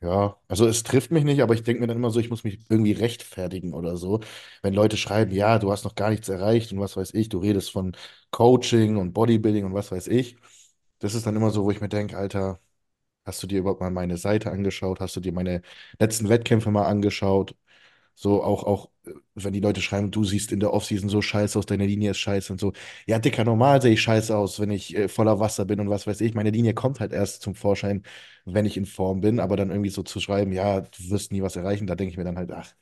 ja, 0.06 0.38
also 0.48 0.66
es 0.68 0.82
trifft 0.84 1.10
mich 1.12 1.24
nicht, 1.24 1.42
aber 1.42 1.54
ich 1.54 1.62
denke 1.64 1.80
mir 1.82 1.86
dann 1.88 1.96
immer 1.98 2.10
so, 2.10 2.20
ich 2.20 2.30
muss 2.30 2.44
mich 2.44 2.60
irgendwie 2.70 2.92
rechtfertigen 2.92 3.74
oder 3.74 3.96
so. 3.96 4.20
Wenn 4.62 4.74
Leute 4.74 4.96
schreiben, 4.96 5.32
ja, 5.32 5.58
du 5.58 5.72
hast 5.72 5.84
noch 5.84 5.94
gar 5.96 6.10
nichts 6.10 6.28
erreicht 6.28 6.72
und 6.72 6.80
was 6.80 6.96
weiß 6.96 7.14
ich, 7.14 7.28
du 7.30 7.38
redest 7.38 7.70
von 7.72 7.96
Coaching 8.32 8.96
und 8.98 9.12
Bodybuilding 9.14 9.64
und 9.66 9.74
was 9.74 9.92
weiß 9.92 10.08
ich. 10.08 10.36
Das 11.00 11.14
ist 11.14 11.26
dann 11.26 11.36
immer 11.36 11.50
so, 11.50 11.64
wo 11.64 11.70
ich 11.70 11.80
mir 11.80 11.88
denke, 11.88 12.16
Alter, 12.18 12.60
Hast 13.24 13.42
du 13.42 13.46
dir 13.46 13.60
überhaupt 13.60 13.80
mal 13.80 13.90
meine 13.90 14.16
Seite 14.16 14.50
angeschaut? 14.50 15.00
Hast 15.00 15.14
du 15.16 15.20
dir 15.20 15.32
meine 15.32 15.62
letzten 16.00 16.28
Wettkämpfe 16.28 16.70
mal 16.70 16.86
angeschaut? 16.86 17.54
So 18.14 18.42
auch, 18.42 18.64
auch, 18.64 18.90
wenn 19.34 19.52
die 19.52 19.60
Leute 19.60 19.80
schreiben, 19.80 20.10
du 20.10 20.24
siehst 20.24 20.52
in 20.52 20.60
der 20.60 20.72
Offseason 20.72 21.08
so 21.08 21.22
scheiße 21.22 21.58
aus, 21.58 21.66
deine 21.66 21.86
Linie 21.86 22.10
ist 22.12 22.18
scheiße 22.18 22.52
und 22.52 22.60
so. 22.60 22.72
Ja, 23.06 23.18
Dicker, 23.18 23.44
normal 23.44 23.82
sehe 23.82 23.92
ich 23.92 24.02
scheiße 24.02 24.36
aus, 24.36 24.60
wenn 24.60 24.70
ich 24.70 24.96
äh, 24.96 25.08
voller 25.08 25.40
Wasser 25.40 25.64
bin 25.64 25.80
und 25.80 25.90
was 25.90 26.06
weiß 26.06 26.20
ich. 26.20 26.34
Meine 26.34 26.50
Linie 26.50 26.74
kommt 26.74 27.00
halt 27.00 27.12
erst 27.12 27.42
zum 27.42 27.54
Vorschein, 27.54 28.02
wenn 28.44 28.66
ich 28.66 28.76
in 28.76 28.86
Form 28.86 29.20
bin. 29.20 29.40
Aber 29.40 29.56
dann 29.56 29.70
irgendwie 29.70 29.90
so 29.90 30.02
zu 30.02 30.20
schreiben, 30.20 30.52
ja, 30.52 30.82
du 30.82 31.10
wirst 31.10 31.32
nie 31.32 31.42
was 31.42 31.56
erreichen, 31.56 31.86
da 31.86 31.94
denke 31.94 32.12
ich 32.12 32.18
mir 32.18 32.24
dann 32.24 32.36
halt, 32.36 32.52
ach, 32.52 32.74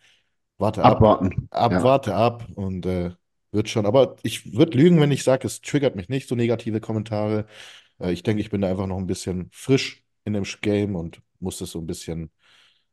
warte 0.59 0.85
ab. 0.85 0.97
Abwarten. 0.97 1.49
Ab, 1.51 1.73
ja. 1.73 1.83
warte 1.83 2.15
ab 2.15 2.49
und 2.55 2.87
äh, 2.87 3.13
wird 3.53 3.69
schon. 3.69 3.87
Aber 3.87 4.17
ich 4.23 4.53
würde 4.55 4.77
lügen, 4.77 5.01
wenn 5.01 5.11
ich 5.13 5.25
sage, 5.25 5.47
es 5.47 5.61
triggert 5.61 5.97
mich 5.97 6.09
nicht, 6.09 6.29
so 6.29 6.35
negative 6.35 6.81
Kommentare. 6.81 7.47
Äh, 8.01 8.13
ich 8.13 8.23
denke, 8.23 8.41
ich 8.41 8.51
bin 8.51 8.61
da 8.61 8.69
einfach 8.69 8.87
noch 8.87 8.99
ein 8.99 9.07
bisschen 9.07 9.49
frisch 9.53 10.05
in 10.25 10.35
dem 10.35 10.45
Game 10.61 10.97
und 10.97 11.23
muss 11.39 11.61
es 11.61 11.71
so 11.71 11.79
ein 11.79 11.87
bisschen 11.87 12.31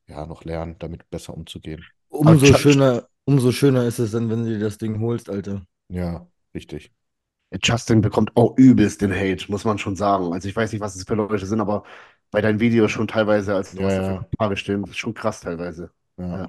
ja, 0.08 0.26
noch 0.26 0.44
lernen, 0.46 0.76
damit 0.80 1.10
besser 1.10 1.34
umzugehen. 1.34 1.86
Umso 2.10 2.54
schöner, 2.54 3.08
umso 3.26 3.52
schöner 3.52 3.86
ist 3.86 4.00
es 4.00 4.12
dann, 4.12 4.30
wenn 4.30 4.46
du 4.46 4.50
dir 4.50 4.60
das 4.60 4.78
Ding 4.78 5.00
holst, 5.00 5.30
Alter. 5.30 5.66
Ja, 5.90 6.28
richtig. 6.54 6.92
Justin 7.64 8.02
bekommt 8.02 8.36
auch 8.36 8.58
übelst 8.58 9.02
den 9.02 9.14
Hate, 9.14 9.50
muss 9.50 9.64
man 9.64 9.78
schon 9.78 9.96
sagen. 9.96 10.34
Also 10.34 10.50
ich 10.50 10.56
weiß 10.56 10.72
nicht, 10.72 10.82
was 10.82 10.96
es 10.96 11.04
für 11.04 11.16
Leute 11.16 11.46
sind, 11.46 11.62
aber 11.62 11.84
bei 12.30 12.42
deinen 12.42 12.60
Videos 12.60 12.92
schon 12.92 13.08
teilweise, 13.08 13.56
als 13.56 13.72
du 13.72 13.82
ja, 13.82 14.14
ja. 14.14 14.26
Paare 14.38 14.58
stehen, 14.58 14.84
ist 14.84 14.98
schon 14.98 15.14
krass 15.14 15.42
teilweise. 15.42 15.92
Ja. 16.18 16.40
ja. 16.40 16.48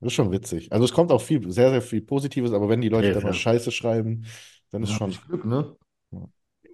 Das 0.00 0.12
ist 0.12 0.14
schon 0.14 0.30
witzig. 0.30 0.70
Also 0.70 0.84
es 0.84 0.92
kommt 0.92 1.10
auch 1.10 1.22
viel, 1.22 1.50
sehr, 1.50 1.70
sehr 1.70 1.82
viel 1.82 2.02
Positives, 2.02 2.52
aber 2.52 2.68
wenn 2.68 2.80
die 2.80 2.90
Leute 2.90 3.08
okay, 3.08 3.14
dann 3.14 3.22
mal 3.24 3.32
Scheiße 3.32 3.72
schreiben, 3.72 4.24
dann 4.70 4.82
ist 4.82 4.92
schon 4.92 5.12
Glück, 5.26 5.44
ne? 5.44 5.76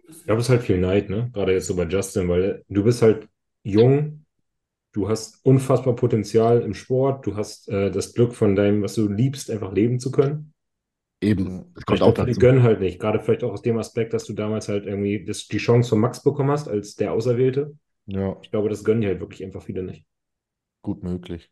Ich 0.08 0.24
glaube, 0.24 0.40
es 0.40 0.46
ist 0.46 0.50
halt 0.50 0.62
viel 0.62 0.78
Neid, 0.78 1.08
ne? 1.08 1.30
Gerade 1.32 1.52
jetzt 1.52 1.66
so 1.66 1.76
bei 1.76 1.84
Justin, 1.84 2.28
weil 2.28 2.64
du 2.68 2.82
bist 2.82 3.00
halt 3.02 3.28
jung, 3.62 4.24
du 4.92 5.08
hast 5.08 5.44
unfassbar 5.44 5.94
Potenzial 5.94 6.62
im 6.62 6.74
Sport, 6.74 7.26
du 7.26 7.36
hast 7.36 7.68
äh, 7.68 7.90
das 7.90 8.14
Glück 8.14 8.34
von 8.34 8.56
deinem, 8.56 8.82
was 8.82 8.94
du 8.94 9.08
liebst, 9.08 9.50
einfach 9.50 9.72
leben 9.72 10.00
zu 10.00 10.10
können. 10.10 10.52
Eben, 11.22 11.72
das 11.74 11.84
kommt 11.84 12.02
auch 12.02 12.14
dazu. 12.14 12.32
Die 12.32 12.38
gönnen 12.38 12.62
halt 12.62 12.80
nicht, 12.80 12.98
gerade 12.98 13.20
vielleicht 13.20 13.44
auch 13.44 13.52
aus 13.52 13.62
dem 13.62 13.78
Aspekt, 13.78 14.14
dass 14.14 14.24
du 14.24 14.32
damals 14.32 14.68
halt 14.68 14.86
irgendwie 14.86 15.24
das, 15.24 15.46
die 15.46 15.58
Chance 15.58 15.90
von 15.90 16.00
Max 16.00 16.22
bekommen 16.22 16.50
hast 16.50 16.68
als 16.68 16.96
der 16.96 17.12
Auserwählte. 17.12 17.76
Ja. 18.06 18.38
Ich 18.42 18.50
glaube, 18.50 18.70
das 18.70 18.84
gönnen 18.84 19.02
die 19.02 19.06
halt 19.06 19.20
wirklich 19.20 19.44
einfach 19.44 19.62
viele 19.62 19.82
nicht. 19.82 20.06
Gut 20.82 21.02
möglich. 21.02 21.50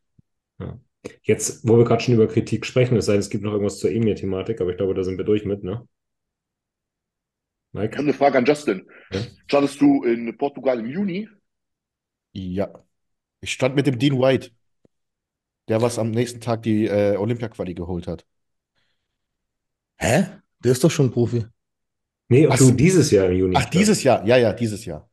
Ja. 0.58 0.80
Jetzt, 1.22 1.68
wo 1.68 1.76
wir 1.76 1.84
gerade 1.84 2.02
schon 2.02 2.14
über 2.14 2.26
Kritik 2.26 2.66
sprechen, 2.66 2.96
es 2.96 3.06
sei 3.06 3.12
denn, 3.12 3.20
es 3.20 3.30
gibt 3.30 3.44
noch 3.44 3.52
irgendwas 3.52 3.78
zur 3.78 3.90
Emir-Thematik, 3.90 4.60
aber 4.60 4.70
ich 4.70 4.76
glaube, 4.76 4.94
da 4.94 5.04
sind 5.04 5.18
wir 5.18 5.24
durch 5.24 5.44
mit, 5.44 5.62
ne? 5.62 5.86
Mike? 7.72 7.92
Ich 7.92 7.98
habe 7.98 8.08
eine 8.08 8.14
Frage 8.14 8.38
an 8.38 8.44
Justin. 8.46 8.86
Ja? 9.12 9.20
Standest 9.46 9.80
du 9.80 10.02
in 10.02 10.36
Portugal 10.36 10.80
im 10.80 10.86
Juni? 10.86 11.28
Ja. 12.32 12.84
Ich 13.40 13.52
stand 13.52 13.76
mit 13.76 13.86
dem 13.86 13.98
Dean 13.98 14.18
White, 14.18 14.50
der 15.68 15.82
was 15.82 15.98
am 15.98 16.10
nächsten 16.10 16.40
Tag 16.40 16.62
die 16.62 16.86
äh, 16.86 17.16
Olympia-Quali 17.16 17.74
geholt 17.74 18.06
hat. 18.06 18.26
Hä? 19.96 20.26
Der 20.64 20.72
ist 20.72 20.82
doch 20.82 20.90
schon 20.90 21.10
Profi. 21.10 21.44
Nee, 22.28 22.46
ach, 22.48 22.58
du 22.58 22.72
dieses 22.72 23.10
Jahr 23.10 23.26
im 23.26 23.36
Juni. 23.36 23.54
Ach, 23.56 23.64
dieses 23.66 24.02
Jahr. 24.02 24.24
Ja, 24.26 24.36
ja, 24.36 24.52
dieses 24.52 24.84
Jahr. 24.84 25.08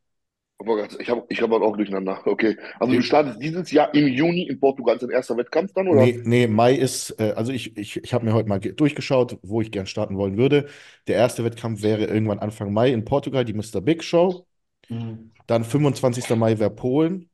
Oh 0.57 0.77
ich 0.99 1.09
habe 1.09 1.25
ich 1.27 1.41
hab 1.41 1.51
halt 1.51 1.61
auch 1.61 1.75
durcheinander. 1.75 2.21
Okay. 2.25 2.55
Also 2.79 2.93
du 2.93 3.01
startest 3.01 3.41
dieses 3.41 3.71
Jahr 3.71 3.93
im 3.93 4.07
Juni 4.07 4.43
in 4.43 4.59
Portugal 4.59 4.97
dein 4.97 5.09
erster 5.09 5.35
Wettkampf 5.35 5.73
dann, 5.73 5.89
oder? 5.89 6.05
Nee, 6.05 6.21
nee 6.23 6.47
Mai 6.47 6.75
ist, 6.75 7.11
äh, 7.19 7.33
also 7.35 7.51
ich, 7.51 7.75
ich, 7.77 8.01
ich 8.01 8.13
habe 8.13 8.25
mir 8.25 8.33
heute 8.33 8.47
mal 8.47 8.59
durchgeschaut, 8.59 9.37
wo 9.43 9.61
ich 9.61 9.71
gern 9.71 9.85
starten 9.85 10.17
wollen 10.17 10.37
würde. 10.37 10.67
Der 11.07 11.17
erste 11.17 11.43
Wettkampf 11.43 11.83
wäre 11.83 12.05
irgendwann 12.05 12.39
Anfang 12.39 12.71
Mai 12.71 12.91
in 12.91 13.03
Portugal, 13.03 13.43
die 13.43 13.53
Mr. 13.53 13.81
Big 13.81 14.01
Show. 14.01 14.47
Mhm. 14.87 15.31
Dann 15.45 15.65
25. 15.65 16.29
Mai 16.37 16.57
wäre 16.57 16.71
Polen. 16.71 17.29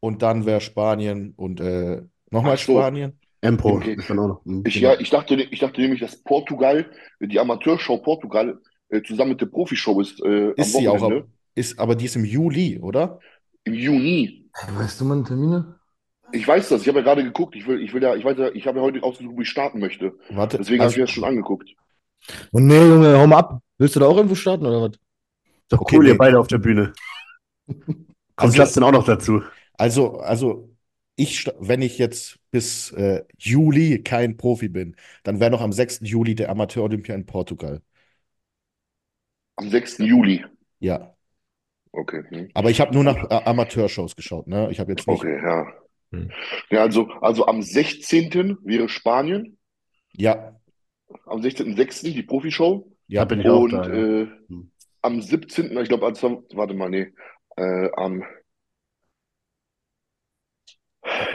Und 0.00 0.22
dann 0.22 0.46
wäre 0.46 0.60
Spanien 0.60 1.34
und 1.36 1.60
äh, 1.60 2.02
nochmal 2.30 2.56
so. 2.56 2.72
Spanien. 2.72 3.18
Empro. 3.42 3.76
Okay. 3.76 3.96
Mhm, 3.96 4.62
ich, 4.66 4.74
genau. 4.74 4.92
ja, 4.92 5.00
ich, 5.00 5.10
dachte, 5.10 5.34
ich 5.34 5.60
dachte 5.60 5.80
nämlich, 5.80 6.00
dass 6.00 6.16
Portugal, 6.16 6.90
die 7.20 7.38
Amateurshow 7.38 7.98
Portugal, 7.98 8.58
äh, 8.90 9.02
zusammen 9.02 9.30
mit 9.30 9.40
der 9.40 9.46
Profishow 9.46 10.00
ist. 10.00 10.22
Äh, 10.24 10.52
ist 10.56 10.74
sie 10.74 10.88
auch. 10.88 11.10
Ist, 11.54 11.78
aber 11.78 11.94
die 11.94 12.04
ist 12.04 12.16
im 12.16 12.24
Juli, 12.24 12.78
oder? 12.80 13.18
Im 13.64 13.74
Juni. 13.74 14.50
Weißt 14.76 15.00
du 15.00 15.04
meine 15.04 15.24
Termine? 15.24 15.76
Ich 16.32 16.46
weiß 16.46 16.68
das, 16.68 16.82
ich 16.82 16.88
habe 16.88 16.98
ja 16.98 17.04
gerade 17.04 17.24
geguckt. 17.24 17.56
Ich 17.56 17.66
will, 17.66 17.80
ich 17.82 17.92
will 17.92 18.02
ja, 18.02 18.14
ich 18.14 18.24
weiß 18.24 18.38
ja, 18.38 18.50
ich 18.52 18.66
habe 18.66 18.78
ja 18.78 18.84
heute 18.84 19.02
ausgesucht, 19.02 19.36
wo 19.36 19.40
ich 19.40 19.48
starten 19.48 19.80
möchte. 19.80 20.12
Warte, 20.30 20.58
Deswegen 20.58 20.80
also, 20.80 20.84
habe 20.84 20.92
ich 20.92 20.96
mir 20.98 21.04
das 21.04 21.10
schon 21.10 21.24
angeguckt. 21.24 21.70
Und 22.52 22.66
nee, 22.66 22.78
Junge, 22.78 23.18
hau 23.18 23.26
mal 23.26 23.38
ab. 23.38 23.60
Willst 23.78 23.96
du 23.96 24.00
da 24.00 24.06
auch 24.06 24.16
irgendwo 24.16 24.34
starten 24.34 24.66
oder 24.66 24.82
was? 24.82 24.98
Doch 25.68 25.80
okay, 25.80 25.96
cool, 25.96 26.04
nee. 26.04 26.10
ihr 26.10 26.18
beide 26.18 26.38
auf 26.38 26.46
der 26.46 26.58
Bühne. 26.58 26.92
Kommt 27.66 28.06
also, 28.36 28.56
Justin 28.56 28.82
auch 28.82 28.92
noch 28.92 29.04
dazu? 29.04 29.42
Also, 29.80 30.18
also 30.18 30.68
ich, 31.16 31.46
wenn 31.58 31.80
ich 31.80 31.96
jetzt 31.96 32.38
bis 32.50 32.92
äh, 32.92 33.24
Juli 33.38 34.02
kein 34.02 34.36
Profi 34.36 34.68
bin, 34.68 34.94
dann 35.22 35.40
wäre 35.40 35.50
noch 35.50 35.62
am 35.62 35.72
6. 35.72 36.00
Juli 36.02 36.34
der 36.34 36.50
Amateur-Olympia 36.50 37.14
in 37.14 37.24
Portugal. 37.24 37.80
Am 39.56 39.70
6. 39.70 39.96
Juli? 40.00 40.44
Ja. 40.80 41.14
Okay. 41.92 42.24
Hm. 42.28 42.50
Aber 42.52 42.68
ich 42.68 42.78
habe 42.82 42.92
nur 42.92 43.04
nach 43.04 43.30
äh, 43.30 43.42
Amateurshows 43.46 44.16
geschaut, 44.16 44.48
ne? 44.48 44.68
Ich 44.70 44.80
habe 44.80 44.92
jetzt 44.92 45.08
nicht. 45.08 45.18
Okay, 45.18 45.40
ja. 45.42 45.66
Hm. 46.12 46.30
Ja, 46.68 46.82
also, 46.82 47.08
also 47.22 47.46
am 47.46 47.62
16. 47.62 48.58
wäre 48.62 48.90
Spanien. 48.90 49.56
Ja. 50.12 50.60
Am 51.24 51.40
16.06. 51.40 52.12
die 52.12 52.22
Profishow. 52.22 52.86
Ja, 53.08 53.24
bin 53.24 53.40
ich 53.40 53.48
auch 53.48 53.62
Und 53.62 53.72
da, 53.72 53.88
ja. 53.88 54.22
äh, 54.24 54.28
am 55.00 55.22
17., 55.22 55.74
ich 55.78 55.88
glaube, 55.88 56.04
also, 56.04 56.46
warte 56.52 56.74
mal, 56.74 56.90
nee, 56.90 57.14
äh, 57.56 57.88
am 57.96 58.22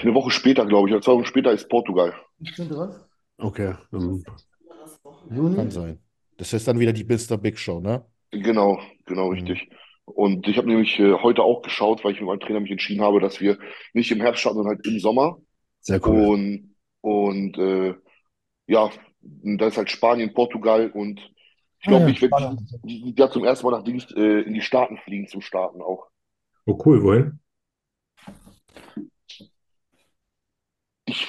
eine 0.06 0.14
Woche 0.14 0.32
später, 0.32 0.66
glaube 0.66 0.88
ich, 0.88 0.94
oder 0.94 1.02
zwei 1.02 1.14
Wochen 1.14 1.26
später 1.26 1.52
ist 1.52 1.68
Portugal. 1.68 2.14
Okay. 3.38 3.74
ähm, 3.92 4.24
Kann 5.56 5.72
sein. 5.72 6.00
Das 6.38 6.54
ist 6.54 6.68
dann 6.68 6.80
wieder 6.80 6.94
die 6.94 7.04
Mr. 7.04 7.38
Big 7.38 7.58
Show, 7.58 7.80
ne? 7.80 8.06
Genau, 8.32 8.80
genau, 9.06 9.28
Mhm. 9.28 9.34
richtig. 9.34 9.70
Und 10.06 10.48
ich 10.48 10.58
habe 10.58 10.68
nämlich 10.68 11.00
äh, 11.00 11.14
heute 11.14 11.42
auch 11.42 11.64
geschaut, 11.64 12.04
weil 12.04 12.12
ich 12.14 12.20
mit 12.20 12.28
meinem 12.28 12.40
Trainer 12.40 12.60
mich 12.60 12.70
entschieden 12.72 13.02
habe, 13.02 13.20
dass 13.20 13.42
wir 13.42 13.58
nicht 13.94 14.12
im 14.12 14.22
Herbst 14.22 14.42
starten, 14.42 14.58
sondern 14.58 14.76
halt 14.76 14.86
im 14.86 15.00
Sommer. 15.00 15.40
Sehr 15.80 16.06
cool. 16.08 16.28
Und, 16.28 16.76
und 17.02 17.58
äh, 17.58 17.96
ja, 18.68 18.92
da 19.22 19.68
ist 19.68 19.78
halt 19.78 19.90
Spanien, 19.90 20.34
Portugal 20.34 20.92
und 20.92 21.20
ich 21.80 21.88
glaube, 21.88 22.06
Ah 22.06 22.08
ja, 22.10 22.14
ich 22.14 22.22
werde 22.22 22.58
ja 23.18 23.30
zum 23.32 23.44
ersten 23.46 23.66
Mal 23.66 23.78
nach 23.78 23.84
Dings, 23.84 24.12
äh, 24.16 24.42
in 24.42 24.54
die 24.54 24.62
Staaten 24.62 24.98
fliegen 24.98 25.28
zum 25.28 25.42
Starten 25.42 25.82
auch. 25.82 26.08
Oh, 26.66 26.80
cool, 26.86 27.04
wohin? 27.04 27.40
Ich, 31.06 31.28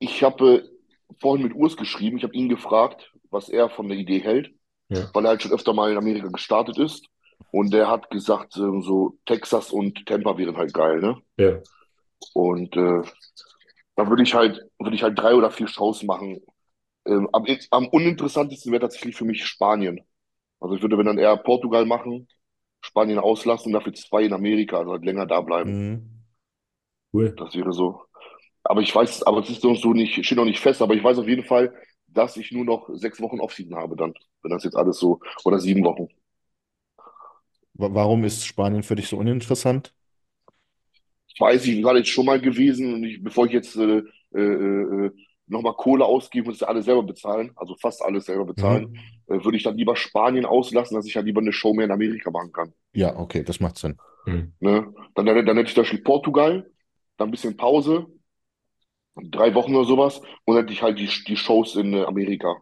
ich 0.00 0.24
habe 0.24 0.64
äh, 0.64 0.68
vorhin 1.20 1.44
mit 1.46 1.54
Urs 1.54 1.76
geschrieben, 1.76 2.16
ich 2.16 2.24
habe 2.24 2.34
ihn 2.34 2.48
gefragt, 2.48 3.12
was 3.30 3.48
er 3.48 3.70
von 3.70 3.88
der 3.88 3.96
Idee 3.96 4.18
hält, 4.18 4.50
Ja. 4.88 5.08
weil 5.14 5.24
er 5.24 5.30
halt 5.30 5.42
schon 5.42 5.52
öfter 5.52 5.72
mal 5.72 5.92
in 5.92 5.98
Amerika 5.98 6.26
gestartet 6.28 6.78
ist. 6.78 7.06
Und 7.52 7.72
der 7.72 7.88
hat 7.88 8.10
gesagt, 8.10 8.56
äh, 8.56 8.80
so 8.82 9.18
Texas 9.26 9.70
und 9.70 10.04
Tampa 10.06 10.36
wären 10.36 10.56
halt 10.56 10.74
geil, 10.74 11.00
ne? 11.00 11.16
Ja. 11.36 11.60
Und 12.34 12.76
äh, 12.76 13.02
da 13.96 14.08
würde 14.08 14.22
ich 14.22 14.34
halt, 14.34 14.60
würde 14.78 14.96
ich 14.96 15.02
halt 15.02 15.18
drei 15.18 15.34
oder 15.34 15.50
vier 15.50 15.68
Shows 15.68 16.02
machen. 16.02 16.40
Ähm, 17.06 17.28
am, 17.32 17.44
am 17.70 17.88
uninteressantesten 17.88 18.72
wäre 18.72 18.82
tatsächlich 18.82 19.16
für 19.16 19.24
mich 19.24 19.44
Spanien. 19.46 20.00
Also 20.60 20.74
ich 20.76 20.82
würde, 20.82 20.98
wenn 20.98 21.06
dann 21.06 21.18
eher 21.18 21.36
Portugal 21.36 21.86
machen, 21.86 22.28
Spanien 22.82 23.18
auslassen 23.18 23.68
und 23.68 23.72
dafür 23.72 23.94
zwei 23.94 24.24
in 24.24 24.32
Amerika, 24.32 24.78
also 24.78 24.92
halt 24.92 25.04
länger 25.04 25.26
da 25.26 25.40
bleiben. 25.40 25.90
Mhm. 25.90 26.10
Cool. 27.12 27.34
Das 27.36 27.54
wäre 27.54 27.72
so. 27.72 28.02
Aber 28.64 28.80
ich 28.82 28.94
weiß, 28.94 29.22
aber 29.24 29.40
es 29.40 29.50
ist 29.50 29.64
noch 29.64 29.76
so 29.76 29.92
nicht, 29.92 30.24
steht 30.24 30.38
noch 30.38 30.44
nicht 30.44 30.60
fest, 30.60 30.82
aber 30.82 30.94
ich 30.94 31.02
weiß 31.04 31.18
auf 31.18 31.28
jeden 31.28 31.44
Fall, 31.44 31.74
dass 32.08 32.36
ich 32.36 32.52
nur 32.52 32.64
noch 32.64 32.88
sechs 32.94 33.20
Wochen 33.20 33.40
Offseason 33.40 33.76
habe 33.76 33.96
dann, 33.96 34.14
wenn 34.42 34.50
das 34.50 34.64
jetzt 34.64 34.76
alles 34.76 34.98
so, 34.98 35.20
oder 35.44 35.58
sieben 35.58 35.84
Wochen. 35.84 36.08
Wa- 37.74 37.92
Warum 37.92 38.22
ist 38.24 38.44
Spanien 38.46 38.84
für 38.84 38.94
dich 38.94 39.08
so 39.08 39.16
uninteressant? 39.18 39.92
Ich 41.28 41.40
weiß, 41.40 41.66
ich 41.66 41.82
war 41.84 41.96
jetzt 41.96 42.08
schon 42.08 42.26
mal 42.26 42.40
gewesen 42.40 42.94
und 42.94 43.04
ich, 43.04 43.22
bevor 43.22 43.46
ich 43.46 43.52
jetzt 43.52 43.76
äh, 43.76 44.02
äh, 44.34 44.38
äh, 44.40 45.10
nochmal 45.46 45.74
Kohle 45.74 46.04
ausgebe 46.04 46.48
und 46.48 46.54
es 46.54 46.62
alles 46.62 46.84
selber 46.84 47.02
bezahlen, 47.02 47.52
also 47.56 47.76
fast 47.80 48.02
alles 48.02 48.26
selber 48.26 48.44
bezahlen, 48.44 48.86
Mhm. 48.86 49.20
äh, 49.26 49.42
würde 49.44 49.56
ich 49.56 49.62
dann 49.62 49.76
lieber 49.76 49.96
Spanien 49.96 50.44
auslassen, 50.44 50.94
dass 50.96 51.06
ich 51.06 51.16
halt 51.16 51.26
lieber 51.26 51.40
eine 51.40 51.52
Show 51.52 51.72
mehr 51.74 51.86
in 51.86 51.92
Amerika 51.92 52.30
machen 52.30 52.52
kann. 52.52 52.72
Ja, 52.92 53.16
okay, 53.16 53.42
das 53.44 53.60
macht 53.60 53.78
Sinn. 53.78 54.00
Hm. 54.26 54.52
Ne? 54.60 54.92
Dann, 55.14 55.26
dann, 55.26 55.46
dann 55.46 55.56
hätte 55.56 55.68
ich 55.68 55.74
zum 55.74 55.82
Beispiel 55.84 56.02
Portugal, 56.02 56.70
dann 57.16 57.28
ein 57.28 57.30
bisschen 57.30 57.56
Pause, 57.56 58.06
drei 59.30 59.54
Wochen 59.54 59.74
oder 59.74 59.84
sowas, 59.86 60.18
und 60.44 60.54
dann 60.54 60.64
hätte 60.64 60.72
ich 60.72 60.82
halt 60.82 60.98
die, 60.98 61.08
die 61.26 61.36
Shows 61.36 61.76
in 61.76 61.94
äh, 61.94 62.04
Amerika. 62.04 62.56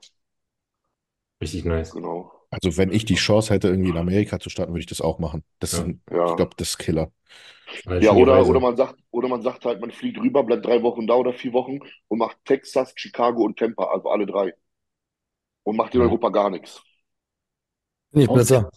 Richtig 1.41 1.65
nice. 1.65 1.97
Genau. 1.97 2.33
Also 2.51 2.77
wenn 2.77 2.93
ich 2.93 3.05
die 3.05 3.15
Chance 3.17 3.53
hätte, 3.55 3.69
irgendwie 3.69 3.91
in 3.91 3.97
Amerika 3.99 4.39
zu 4.41 4.51
starten, 4.51 4.73
würde 4.73 4.81
ich 4.81 4.87
das 4.87 5.01
auch 5.01 5.19
machen. 5.19 5.45
Das 5.59 5.73
ist 5.75 5.81
Ja. 5.81 5.87
ein, 5.87 6.03
Ja. 6.11 6.27
ich 6.27 6.37
glaube, 6.37 6.53
das 6.57 6.71
ist 6.71 6.79
Killer. 6.79 7.13
Eine 7.87 8.01
Ja, 8.01 8.13
oder, 8.13 8.45
Reise. 8.45 8.47
oder 8.47 8.61
man 8.61 8.77
sagt, 8.77 8.97
oder 9.11 9.29
man 9.29 9.43
sagt 9.43 9.65
halt, 9.65 9.81
man 9.81 9.91
fliegt 9.91 10.19
rüber, 10.19 10.43
bleibt 10.45 10.65
drei 10.67 10.83
Wochen 10.83 11.07
da 11.07 11.15
oder 11.15 11.33
vier 11.33 11.53
Wochen 11.53 11.79
und 12.09 12.19
macht 12.19 12.39
Texas, 12.45 12.93
Chicago 12.97 13.43
und 13.45 13.59
Tampa, 13.59 13.85
also 13.85 14.09
alle 14.11 14.27
drei. 14.27 14.53
Und 15.63 15.77
macht 15.77 15.95
in 15.95 16.01
Mhm. 16.01 16.01
Europa 16.01 16.31
gar 16.31 16.51
nichts. 16.51 16.83
Nicht 18.13 18.33
besser. 18.33 18.71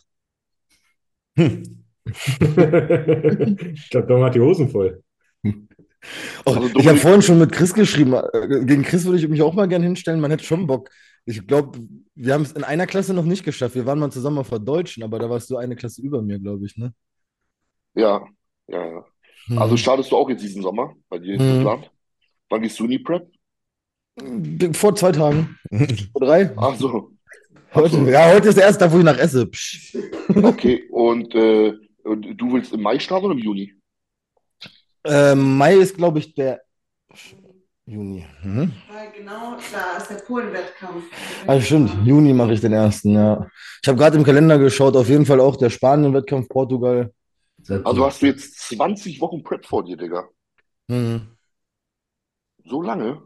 Hm. 1.37 1.63
ich 2.05 3.89
glaube, 3.89 4.07
Dom 4.07 4.23
hat 4.23 4.35
die 4.35 4.39
Hosen 4.41 4.69
voll. 4.69 5.03
Oh, 6.45 6.53
Also 6.53 6.69
ich 6.79 6.87
habe 6.87 6.97
vorhin 6.97 7.21
schon 7.21 7.39
mit 7.39 7.51
Chris 7.51 7.73
geschrieben. 7.73 8.13
äh, 8.13 8.65
Gegen 8.65 8.83
Chris 8.83 9.05
würde 9.05 9.19
ich 9.19 9.27
mich 9.27 9.41
auch 9.41 9.53
mal 9.53 9.67
gerne 9.67 9.85
hinstellen. 9.85 10.19
Man 10.19 10.31
hätte 10.31 10.43
schon 10.43 10.67
Bock. 10.67 10.89
Ich 11.25 11.45
glaube, 11.45 11.79
wir 12.15 12.33
haben 12.33 12.41
es 12.41 12.51
in 12.53 12.63
einer 12.63 12.87
Klasse 12.87 13.13
noch 13.13 13.25
nicht 13.25 13.43
geschafft. 13.45 13.75
Wir 13.75 13.85
waren 13.85 13.99
mal 13.99 14.11
zusammen 14.11 14.39
auf 14.39 14.49
der 14.49 14.59
Deutschen, 14.59 15.03
aber 15.03 15.19
da 15.19 15.29
warst 15.29 15.49
du 15.51 15.57
eine 15.57 15.75
Klasse 15.75 16.01
über 16.01 16.21
mir, 16.21 16.39
glaube 16.39 16.65
ich, 16.65 16.75
ne? 16.77 16.93
Ja, 17.93 18.25
ja, 18.67 18.85
ja. 18.85 19.05
Also 19.57 19.75
startest 19.77 20.11
du 20.11 20.17
auch 20.17 20.29
jetzt 20.29 20.41
diesen 20.43 20.61
Sommer 20.61 20.95
bei 21.09 21.19
dir 21.19 21.39
Mhm. 21.39 21.57
geplant? 21.57 21.91
Wann 22.49 22.61
gehst 22.61 22.79
du 22.79 22.85
in 22.85 22.91
die 22.91 22.99
Prep? 22.99 23.27
Mhm. 24.21 24.73
Vor 24.73 24.95
zwei 24.95 25.11
Tagen. 25.11 25.57
Vor 26.11 26.21
drei. 26.21 26.51
Ach 26.57 26.75
so, 26.75 27.11
Heute, 27.73 27.95
so. 27.95 28.05
ja, 28.07 28.33
heute 28.33 28.49
ist 28.49 28.57
der 28.57 28.65
erste 28.65 28.83
Tag, 28.83 28.91
wo 28.93 28.97
ich 28.97 29.03
nach 29.03 29.17
esse. 29.17 29.45
Psch. 29.47 29.95
okay. 30.35 30.83
Und, 30.89 31.33
äh, 31.35 31.73
und 32.03 32.27
du 32.35 32.53
willst 32.53 32.73
im 32.73 32.81
Mai 32.81 32.99
starten 32.99 33.25
oder 33.27 33.35
im 33.35 33.39
Juni? 33.41 33.73
Ähm, 35.03 35.57
Mai 35.57 35.75
ist, 35.75 35.97
glaube 35.97 36.19
ich, 36.19 36.33
der 36.35 36.61
Juni. 37.85 38.25
Mhm. 38.43 38.71
Weil 38.87 39.11
genau 39.11 39.57
da 39.73 39.97
ist 39.97 40.09
der 40.09 40.15
Polen-Wettkampf. 40.15 41.03
Ah, 41.47 41.59
stimmt. 41.59 41.91
Juni 42.05 42.33
mache 42.33 42.53
ich 42.53 42.61
den 42.61 42.73
ersten, 42.73 43.13
ja. 43.13 43.47
Ich 43.81 43.87
habe 43.89 43.97
gerade 43.97 44.17
im 44.17 44.23
Kalender 44.23 44.57
geschaut, 44.59 44.95
auf 44.95 45.09
jeden 45.09 45.25
Fall 45.25 45.39
auch 45.39 45.55
der 45.55 45.69
Spanien-Wettkampf, 45.69 46.47
Portugal. 46.47 47.11
Also 47.83 48.05
hast 48.05 48.21
du 48.21 48.27
jetzt 48.27 48.59
20 48.59 49.19
Wochen 49.21 49.43
Prep 49.43 49.65
vor 49.65 49.83
dir, 49.83 49.97
Digga. 49.97 50.27
Mhm. 50.87 51.35
So 52.65 52.81
lange? 52.81 53.21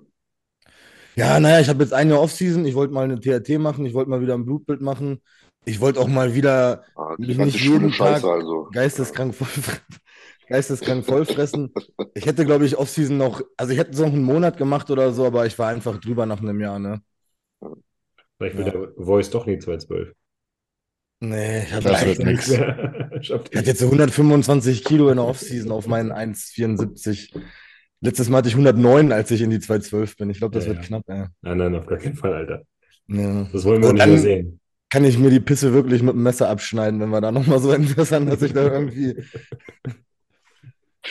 Ja, 1.15 1.39
naja, 1.39 1.59
ich 1.61 1.69
habe 1.69 1.83
jetzt 1.83 1.93
ein 1.93 2.09
Jahr 2.09 2.21
Offseason. 2.21 2.65
Ich 2.65 2.75
wollte 2.75 2.93
mal 2.93 3.05
eine 3.05 3.19
TRT 3.19 3.57
machen, 3.57 3.85
ich 3.85 3.93
wollte 3.93 4.09
mal 4.09 4.21
wieder 4.21 4.33
ein 4.33 4.45
Blutbild 4.45 4.81
machen. 4.81 5.21
Ich 5.65 5.79
wollte 5.79 5.99
auch 5.99 6.07
mal 6.07 6.33
wieder 6.35 6.83
Ah, 6.95 7.15
mich 7.17 7.37
nicht 7.37 7.59
jeden 7.59 7.91
Tag 7.91 8.23
also. 8.23 8.69
geisteskrank 8.71 9.33
voll, 9.33 9.47
geisteskrank 10.47 11.05
vollfressen. 11.05 11.71
Ich 12.13 12.25
hätte, 12.25 12.45
glaube 12.45 12.65
ich, 12.65 12.77
Offseason 12.77 13.17
noch, 13.17 13.41
also 13.57 13.73
ich 13.73 13.79
hätte 13.79 13.91
es 13.91 13.99
noch 13.99 14.07
einen 14.07 14.23
Monat 14.23 14.57
gemacht 14.57 14.89
oder 14.91 15.11
so, 15.13 15.25
aber 15.25 15.45
ich 15.45 15.57
war 15.59 15.69
einfach 15.69 15.99
drüber 15.99 16.25
nach 16.25 16.41
einem 16.41 16.59
Jahr, 16.59 16.79
ne? 16.79 17.01
Vielleicht 18.37 18.57
wird 18.57 18.67
Ja. 18.67 18.73
der 18.73 18.89
Voice 19.05 19.29
doch 19.29 19.45
nie 19.45 19.59
212. 19.59 20.13
Nee, 21.21 21.63
ich 21.63 21.73
hatte 21.73 22.23
nix. 22.23 22.47
Schafft 23.21 23.49
Ich 23.51 23.57
hatte 23.57 23.67
jetzt 23.69 23.79
so 23.79 23.89
125 23.89 24.83
Kilo 24.83 25.09
in 25.09 25.15
der 25.15 25.25
Offseason 25.25 25.71
auf 25.71 25.87
meinen 25.87 26.11
1,74. 26.11 27.31
Letztes 28.01 28.29
Mal 28.29 28.39
hatte 28.39 28.49
ich 28.49 28.55
109, 28.55 29.11
als 29.11 29.31
ich 29.31 29.41
in 29.41 29.49
die 29.49 29.59
212 29.59 30.17
bin. 30.17 30.29
Ich 30.29 30.37
glaube, 30.39 30.53
das 30.53 30.65
Ja, 30.65 30.71
wird 30.71 30.81
ja. 30.81 30.87
knapp, 30.87 31.03
ey. 31.07 31.25
Nein, 31.41 31.57
nein, 31.57 31.75
auf 31.75 31.85
gar 31.87 31.97
keinen 31.97 32.15
Fall, 32.15 32.33
Alter. 32.33 32.63
Ja. 33.07 33.47
Das 33.51 33.63
wollen 33.63 33.81
wir 33.81 33.89
Und 33.89 33.95
nicht 33.95 34.05
mehr 34.07 34.17
sehen. 34.19 34.59
Kann 34.89 35.05
ich 35.05 35.17
mir 35.17 35.29
die 35.29 35.39
Pisse 35.39 35.73
wirklich 35.73 36.03
mit 36.03 36.13
dem 36.13 36.23
Messer 36.23 36.49
abschneiden, 36.49 36.99
wenn 36.99 37.09
wir 37.09 37.21
da 37.21 37.31
nochmal 37.31 37.59
so 37.59 37.71
interessant, 37.73 38.29
dass 38.31 38.41
ich 38.41 38.53
da 38.53 38.71
irgendwie. 38.71 39.15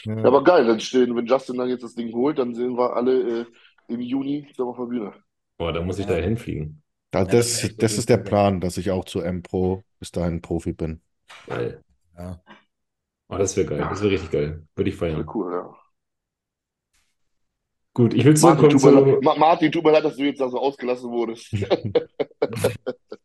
Ja, 0.04 0.24
aber 0.24 0.44
geil, 0.44 0.66
dann 0.66 0.80
stehen, 0.80 1.14
wenn 1.16 1.26
Justin 1.26 1.57
dann 1.57 1.68
jetzt 1.68 1.85
das 1.85 1.94
Ding 1.94 2.12
holt, 2.12 2.38
dann 2.38 2.54
sehen 2.54 2.76
wir 2.76 2.94
alle 2.96 3.40
äh, 3.40 3.46
im 3.88 4.00
Juni 4.00 4.46
zusammen 4.50 4.70
auf 4.70 4.76
der 4.76 4.85
Bühne. 4.85 5.12
Boah, 5.57 5.72
da 5.72 5.80
muss 5.83 5.98
ich 5.98 6.07
da 6.07 6.14
hinfliegen. 6.14 6.83
Da, 7.11 7.24
das 7.24 7.33
das, 7.33 7.46
ist 7.46 7.64
echt 7.64 7.83
das 7.83 7.98
ist 7.98 8.09
der 8.09 8.16
Plan, 8.18 8.61
dass 8.61 8.76
ich 8.76 8.90
auch 8.90 9.04
zu 9.04 9.20
M-Pro 9.20 9.83
bis 10.00 10.11
dahin 10.11 10.42
Profi 10.42 10.72
bin. 10.72 11.00
Geil. 11.46 11.80
Ja. 12.18 12.40
Oh, 13.28 13.37
das 13.37 13.57
wäre 13.57 13.68
geil. 13.68 13.87
Das 13.88 14.02
wäre 14.02 14.12
richtig 14.12 14.30
geil. 14.30 14.66
Würde 14.74 14.90
ich 14.90 14.96
feiern. 14.96 15.24
cool, 15.33 15.52
ja. 15.52 15.74
Gut, 17.94 18.12
ich 18.12 18.24
will 18.24 18.37
zurückkommen 18.37 18.76
zu. 18.76 19.20
Ma 19.22 19.37
Martin, 19.37 19.70
tut 19.70 19.85
mir 19.85 19.92
leid, 19.92 20.04
dass 20.04 20.16
du 20.16 20.24
jetzt 20.24 20.40
da 20.40 20.48
so 20.48 20.59
ausgelassen 20.59 21.11
wurdest. 21.11 21.52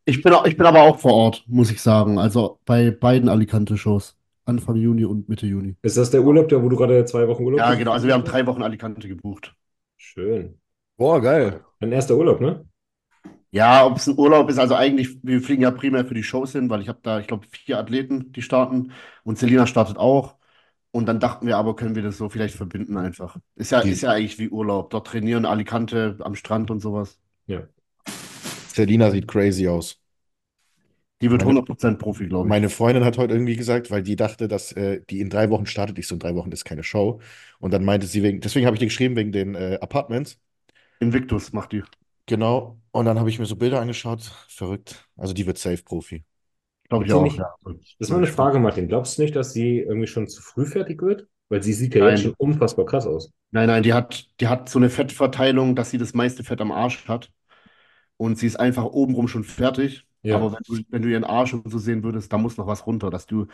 Ich 0.05 0.23
bin, 0.23 0.33
ich 0.45 0.57
bin 0.57 0.65
aber 0.65 0.81
auch 0.81 0.97
vor 0.97 1.13
Ort, 1.13 1.43
muss 1.45 1.69
ich 1.69 1.79
sagen. 1.83 2.17
Also 2.17 2.59
bei 2.65 2.89
beiden 2.89 3.29
Alicante-Shows. 3.29 4.17
Anfang 4.45 4.75
Juni 4.75 5.05
und 5.05 5.29
Mitte 5.29 5.45
Juni. 5.47 5.75
Ist 5.81 5.97
das 5.97 6.11
der 6.11 6.23
Urlaub, 6.23 6.49
der, 6.49 6.61
wo 6.63 6.69
du 6.69 6.75
gerade 6.77 7.05
zwei 7.05 7.27
Wochen 7.27 7.43
Urlaub 7.43 7.59
Ja, 7.59 7.69
hast? 7.69 7.77
genau. 7.77 7.91
Also 7.91 8.07
wir 8.07 8.13
haben 8.13 8.23
drei 8.23 8.45
Wochen 8.47 8.63
Alicante 8.63 9.07
gebucht. 9.07 9.55
Schön. 9.97 10.59
Boah, 10.97 11.21
geil. 11.21 11.63
Dein 11.79 11.91
erster 11.91 12.15
Urlaub, 12.17 12.41
ne? 12.41 12.65
Ja, 13.51 13.85
ob 13.85 13.97
es 13.97 14.07
ein 14.07 14.17
Urlaub 14.17 14.49
ist, 14.49 14.59
also 14.59 14.75
eigentlich, 14.75 15.17
wir 15.23 15.41
fliegen 15.41 15.63
ja 15.63 15.71
primär 15.71 16.05
für 16.05 16.13
die 16.13 16.23
Shows 16.23 16.51
hin, 16.51 16.69
weil 16.69 16.81
ich 16.81 16.87
habe 16.89 16.99
da, 17.01 17.19
ich 17.19 17.25
glaube, 17.27 17.47
vier 17.49 17.79
Athleten, 17.79 18.31
die 18.31 18.41
starten 18.43 18.91
und 19.23 19.39
Selina 19.39 19.65
startet 19.65 19.97
auch. 19.97 20.35
Und 20.91 21.05
dann 21.07 21.19
dachten 21.19 21.47
wir 21.47 21.57
aber, 21.57 21.75
können 21.75 21.95
wir 21.95 22.03
das 22.03 22.17
so 22.17 22.29
vielleicht 22.29 22.55
verbinden 22.55 22.97
einfach. 22.97 23.37
Ist 23.55 23.71
ja, 23.71 23.81
Die- 23.81 23.89
ist 23.91 24.01
ja 24.01 24.11
eigentlich 24.11 24.39
wie 24.39 24.49
Urlaub. 24.49 24.89
Dort 24.91 25.07
trainieren 25.07 25.45
Alicante 25.45 26.17
am 26.21 26.35
Strand 26.35 26.71
und 26.71 26.79
sowas. 26.81 27.19
Selina 28.73 29.11
sieht 29.11 29.27
crazy 29.27 29.67
aus. 29.67 29.98
Die 31.21 31.29
wird 31.29 31.41
Meine- 31.43 31.59
100% 31.59 31.99
Profi, 31.99 32.27
glaube 32.27 32.47
ich. 32.47 32.49
Meine 32.49 32.69
Freundin 32.69 33.03
hat 33.03 33.17
heute 33.17 33.33
irgendwie 33.33 33.55
gesagt, 33.55 33.91
weil 33.91 34.03
die 34.03 34.15
dachte, 34.15 34.47
dass 34.47 34.71
äh, 34.71 35.01
die 35.09 35.19
in 35.19 35.29
drei 35.29 35.49
Wochen 35.49 35.65
startet. 35.65 35.99
Ich 35.99 36.07
so, 36.07 36.15
in 36.15 36.19
drei 36.19 36.35
Wochen 36.35 36.51
ist 36.51 36.63
keine 36.65 36.83
Show. 36.83 37.19
Und 37.59 37.71
dann 37.71 37.83
meinte 37.83 38.07
sie 38.07 38.23
wegen, 38.23 38.39
deswegen 38.39 38.65
habe 38.65 38.75
ich 38.75 38.79
dir 38.79 38.85
geschrieben, 38.85 39.15
wegen 39.15 39.31
den 39.31 39.55
äh, 39.55 39.77
Apartments. 39.81 40.39
Invictus 40.99 41.51
macht 41.53 41.71
die. 41.73 41.83
Genau. 42.25 42.79
Und 42.91 43.05
dann 43.05 43.19
habe 43.19 43.29
ich 43.29 43.39
mir 43.39 43.45
so 43.45 43.55
Bilder 43.55 43.81
angeschaut. 43.81 44.31
Verrückt. 44.47 45.07
Also 45.17 45.33
die 45.33 45.45
wird 45.45 45.57
safe 45.57 45.83
Profi. 45.83 46.23
Glaube 46.87 47.05
ich 47.05 47.13
auch, 47.13 47.23
nicht, 47.23 47.37
ja. 47.37 47.53
Das 47.63 47.75
ist 47.99 48.09
mal 48.09 48.17
eine 48.17 48.27
Frage, 48.27 48.59
Martin. 48.59 48.87
Glaubst 48.87 49.17
du 49.17 49.21
nicht, 49.21 49.35
dass 49.35 49.53
sie 49.53 49.79
irgendwie 49.79 50.07
schon 50.07 50.27
zu 50.27 50.41
früh 50.41 50.65
fertig 50.65 51.01
wird? 51.01 51.27
Weil 51.49 51.61
sie 51.63 51.73
sieht 51.73 51.95
ja 51.95 52.01
Nein. 52.01 52.11
jetzt 52.11 52.23
schon 52.23 52.33
unfassbar 52.37 52.85
krass 52.85 53.05
aus. 53.05 53.31
Nein, 53.51 53.67
nein, 53.67 53.83
die 53.83 53.93
hat, 53.93 54.27
die 54.39 54.47
hat 54.47 54.69
so 54.69 54.79
eine 54.79 54.89
Fettverteilung, 54.89 55.75
dass 55.75 55.91
sie 55.91 55.97
das 55.97 56.13
meiste 56.13 56.43
Fett 56.43 56.61
am 56.61 56.71
Arsch 56.71 57.07
hat. 57.07 57.31
Und 58.17 58.37
sie 58.37 58.47
ist 58.47 58.59
einfach 58.59 58.85
obenrum 58.85 59.27
schon 59.27 59.43
fertig. 59.43 60.05
Ja. 60.23 60.35
Aber 60.35 60.51
wenn 60.53 60.59
du, 60.67 60.83
wenn 60.89 61.01
du 61.01 61.09
ihren 61.09 61.23
Arsch 61.23 61.53
und 61.53 61.69
so 61.71 61.77
sehen 61.79 62.03
würdest, 62.03 62.31
da 62.31 62.37
muss 62.37 62.57
noch 62.57 62.67
was 62.67 62.85
runter, 62.85 63.09
dass 63.09 63.25
du, 63.25 63.47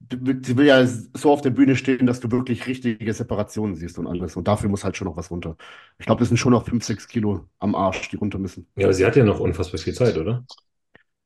du- 0.00 0.40
sie 0.44 0.56
will 0.58 0.66
ja 0.66 0.86
so 0.86 1.32
auf 1.32 1.42
der 1.42 1.50
Bühne 1.50 1.76
stehen, 1.76 2.06
dass 2.06 2.20
du 2.20 2.30
wirklich 2.30 2.66
richtige 2.66 3.12
Separationen 3.14 3.76
siehst 3.76 3.98
und 3.98 4.06
alles. 4.06 4.36
Und 4.36 4.48
dafür 4.48 4.68
muss 4.70 4.84
halt 4.84 4.96
schon 4.96 5.08
noch 5.08 5.16
was 5.16 5.30
runter. 5.30 5.56
Ich 5.98 6.06
glaube, 6.06 6.20
das 6.20 6.28
sind 6.28 6.38
schon 6.38 6.52
noch 6.52 6.64
5, 6.66 6.84
6 6.84 7.08
Kilo 7.08 7.48
am 7.58 7.74
Arsch, 7.74 8.10
die 8.10 8.16
runter 8.16 8.38
müssen. 8.38 8.68
Ja, 8.76 8.86
aber 8.86 8.94
sie 8.94 9.04
hat 9.06 9.16
ja 9.16 9.24
noch 9.24 9.40
unfassbar 9.40 9.78
viel 9.80 9.94
Zeit, 9.94 10.16
oder? 10.16 10.44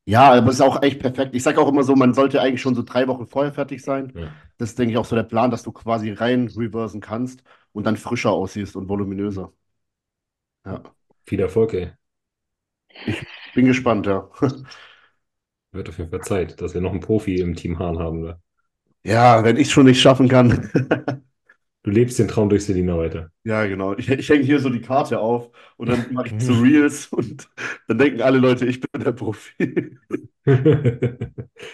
Ja, 0.07 0.33
aber 0.33 0.49
es 0.49 0.57
ist 0.57 0.61
auch 0.62 0.83
echt 0.83 0.99
perfekt. 1.01 1.35
Ich 1.35 1.43
sage 1.43 1.61
auch 1.61 1.69
immer 1.69 1.85
so, 1.85 1.95
man 1.95 2.14
sollte 2.14 2.40
eigentlich 2.40 2.61
schon 2.61 2.75
so 2.75 2.83
drei 2.83 3.07
Wochen 3.07 3.27
vorher 3.27 3.53
fertig 3.53 3.83
sein. 3.83 4.12
Ja. 4.14 4.33
Das 4.59 4.71
ist, 4.71 4.79
denke 4.79 4.93
ich, 4.93 4.99
auch 4.99 5.05
so 5.05 5.14
der 5.16 5.23
Plan, 5.23 5.51
dass 5.51 5.62
du 5.62 5.73
quasi 5.73 6.11
rein 6.12 6.49
reversen 6.49 7.01
kannst 7.01 7.43
und 7.73 7.85
dann 7.87 7.97
frischer 7.97 8.33
aussiehst 8.33 8.77
und 8.77 8.88
voluminöser. 8.88 9.53
Ja, 10.64 10.83
Viel 11.25 11.40
Erfolg, 11.40 11.73
ey. 11.75 11.93
Bin 13.55 13.67
gespannt, 13.67 14.07
ja. 14.07 14.29
Wird 15.73 15.89
auf 15.89 15.99
jeden 15.99 16.11
Fall 16.11 16.23
Zeit, 16.23 16.61
dass 16.61 16.75
wir 16.75 16.81
noch 16.81 16.91
einen 16.91 17.01
Profi 17.01 17.37
im 17.37 17.55
Team 17.55 17.79
Hahn 17.79 17.99
haben. 17.99 18.23
Da. 18.23 18.41
Ja, 19.05 19.45
wenn 19.45 19.57
ich 19.57 19.69
es 19.69 19.73
schon 19.73 19.87
nicht 19.87 20.01
schaffen 20.01 20.29
kann. 20.29 20.71
Du 21.83 21.91
lebst 21.91 22.19
den 22.19 22.29
Traum 22.29 22.51
durch 22.51 22.67
Selina 22.67 22.99
weiter. 22.99 23.31
Ja, 23.43 23.65
genau. 23.65 23.97
Ich, 23.97 24.11
ich 24.11 24.29
hänge 24.29 24.45
hier 24.45 24.61
so 24.61 24.69
die 24.69 24.83
Karte 24.83 25.19
auf 25.19 25.51
und 25.79 25.89
dann 25.89 26.13
mache 26.13 26.27
ich 26.27 26.35
so 26.45 26.53
Reels 26.53 27.07
und 27.07 27.49
dann 27.89 27.97
denken 27.97 28.21
alle 28.21 28.37
Leute, 28.37 28.67
ich 28.67 28.83
bin 28.83 29.03
der 29.03 29.13
Profi. 29.13 29.97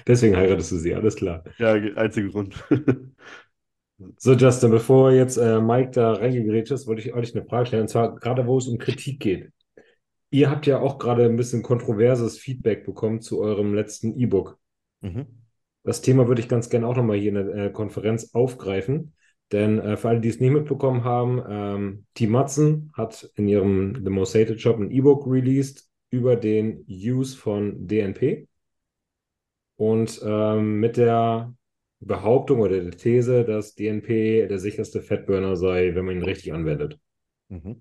Deswegen 0.06 0.36
heiratest 0.36 0.70
du 0.70 0.76
sie, 0.76 0.94
alles 0.94 1.16
klar. 1.16 1.42
Ja, 1.58 1.72
einziger 1.72 2.28
Grund. 2.28 2.54
So, 4.18 4.34
Justin, 4.34 4.70
bevor 4.70 5.10
jetzt 5.12 5.38
äh, 5.38 5.60
Mike 5.60 5.90
da 5.92 6.12
reingegrätscht 6.12 6.70
ist, 6.70 6.86
wollte 6.86 7.00
ich 7.00 7.14
euch 7.14 7.34
eine 7.34 7.46
Frage 7.46 7.66
stellen, 7.66 7.82
und 7.82 7.88
zwar 7.88 8.14
gerade, 8.14 8.46
wo 8.46 8.58
es 8.58 8.68
um 8.68 8.78
Kritik 8.78 9.20
geht. 9.20 9.52
Ihr 10.30 10.50
habt 10.50 10.66
ja 10.66 10.80
auch 10.80 10.98
gerade 10.98 11.24
ein 11.24 11.36
bisschen 11.36 11.62
kontroverses 11.62 12.38
Feedback 12.38 12.84
bekommen 12.84 13.20
zu 13.20 13.40
eurem 13.40 13.74
letzten 13.74 14.18
E-Book. 14.18 14.58
Mhm. 15.00 15.26
Das 15.84 16.02
Thema 16.02 16.26
würde 16.26 16.40
ich 16.40 16.48
ganz 16.48 16.68
gerne 16.68 16.86
auch 16.86 16.96
nochmal 16.96 17.16
hier 17.16 17.28
in 17.28 17.34
der 17.34 17.66
äh, 17.66 17.70
Konferenz 17.70 18.34
aufgreifen. 18.34 19.14
Denn 19.52 19.78
äh, 19.78 19.96
für 19.96 20.08
alle, 20.08 20.20
die 20.20 20.28
es 20.28 20.40
nicht 20.40 20.50
mitbekommen 20.50 21.04
haben, 21.04 21.42
ähm, 21.48 22.06
Team 22.14 22.30
Matzen 22.30 22.90
hat 22.94 23.30
in 23.36 23.46
ihrem 23.46 24.02
The 24.04 24.10
Most 24.10 24.34
Hated 24.34 24.60
Shop 24.60 24.78
ein 24.78 24.90
E-Book 24.90 25.26
released 25.26 25.88
über 26.10 26.34
den 26.34 26.84
Use 26.88 27.36
von 27.36 27.86
DNP. 27.86 28.48
Und 29.76 30.20
ähm, 30.24 30.80
mit 30.80 30.96
der 30.96 31.54
Behauptung 32.00 32.60
oder 32.60 32.80
der 32.80 32.90
These, 32.92 33.44
dass 33.44 33.74
DNP 33.74 34.48
der 34.48 34.58
sicherste 34.58 35.02
Fettburner 35.02 35.56
sei, 35.56 35.94
wenn 35.94 36.04
man 36.04 36.16
ihn 36.16 36.24
richtig 36.24 36.52
anwendet. 36.52 36.98
Mhm. 37.48 37.80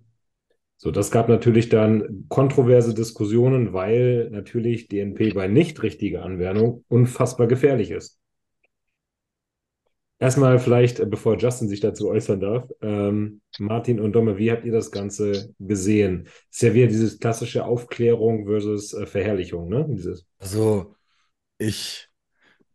So, 0.77 0.91
das 0.91 1.09
gab 1.09 1.29
natürlich 1.29 1.69
dann 1.69 2.25
kontroverse 2.27 2.93
Diskussionen, 2.93 3.73
weil 3.73 4.29
natürlich 4.31 4.88
DNP 4.88 5.33
bei 5.33 5.47
nicht 5.47 5.81
richtiger 5.81 6.23
Anwendung 6.23 6.83
unfassbar 6.89 7.47
gefährlich 7.47 7.91
ist. 7.91 8.19
Erstmal 10.17 10.59
vielleicht, 10.59 10.99
äh, 10.99 11.05
bevor 11.05 11.38
Justin 11.38 11.67
sich 11.67 11.81
dazu 11.81 12.09
äußern 12.09 12.39
darf, 12.39 12.69
ähm, 12.81 13.41
Martin 13.59 13.99
und 13.99 14.13
Domme, 14.13 14.38
wie 14.38 14.51
habt 14.51 14.65
ihr 14.65 14.71
das 14.71 14.91
Ganze 14.91 15.53
gesehen? 15.59 16.27
Ist 16.51 16.61
ja 16.61 16.73
wieder 16.73 16.88
dieses 16.88 17.19
klassische 17.19 17.65
Aufklärung 17.65 18.45
versus 18.45 18.93
äh, 18.93 19.05
Verherrlichung, 19.05 19.67
ne? 19.67 19.85
Dieses. 19.89 20.25
Also, 20.39 20.95
ich, 21.57 22.07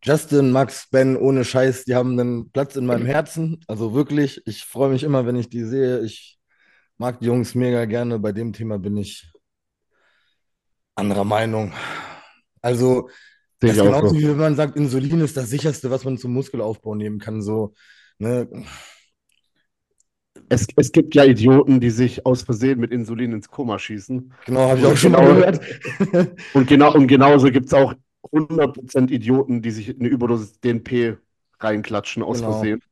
Justin, 0.02 0.50
Max, 0.50 0.88
Ben, 0.90 1.16
ohne 1.16 1.44
Scheiß, 1.44 1.84
die 1.84 1.94
haben 1.94 2.18
einen 2.18 2.50
Platz 2.50 2.76
in 2.76 2.84
meinem 2.84 3.06
Herzen. 3.06 3.60
Also 3.66 3.94
wirklich, 3.94 4.42
ich 4.46 4.64
freue 4.64 4.90
mich 4.90 5.02
immer, 5.02 5.24
wenn 5.24 5.36
ich 5.36 5.48
die 5.48 5.64
sehe. 5.64 6.00
Ich 6.00 6.39
mag 7.00 7.18
die 7.18 7.26
Jungs 7.26 7.54
mega 7.54 7.86
gerne. 7.86 8.18
Bei 8.18 8.30
dem 8.30 8.52
Thema 8.52 8.78
bin 8.78 8.96
ich 8.98 9.32
anderer 10.94 11.24
Meinung. 11.24 11.72
Also, 12.60 13.08
das 13.58 13.72
ist 13.76 13.82
genauso 13.82 14.08
so. 14.08 14.18
wie 14.18 14.28
wenn 14.28 14.36
man 14.36 14.54
sagt, 14.54 14.76
Insulin 14.76 15.20
ist 15.20 15.36
das 15.36 15.48
sicherste, 15.48 15.90
was 15.90 16.04
man 16.04 16.18
zum 16.18 16.34
Muskelaufbau 16.34 16.94
nehmen 16.94 17.18
kann. 17.18 17.40
So, 17.40 17.72
ne? 18.18 18.48
Es, 20.50 20.66
es 20.76 20.92
gibt 20.92 21.14
ja 21.14 21.24
Idioten, 21.24 21.80
die 21.80 21.90
sich 21.90 22.26
aus 22.26 22.42
Versehen 22.42 22.78
mit 22.78 22.92
Insulin 22.92 23.32
ins 23.32 23.48
Koma 23.48 23.78
schießen. 23.78 24.32
Genau, 24.44 24.68
habe 24.68 24.80
ich 24.80 24.86
auch 24.86 24.96
schon 24.96 25.12
Genau. 25.12 25.34
gehört. 25.34 25.60
Und, 26.54 26.68
genau, 26.68 26.94
und 26.94 27.06
genauso 27.06 27.50
gibt 27.50 27.66
es 27.66 27.74
auch 27.74 27.94
100% 28.30 29.10
Idioten, 29.10 29.62
die 29.62 29.70
sich 29.70 29.98
eine 29.98 30.08
Überdosis 30.08 30.60
DNP 30.60 31.16
reinklatschen 31.60 32.22
aus 32.22 32.40
Genau. 32.40 32.52
Versehen. 32.52 32.82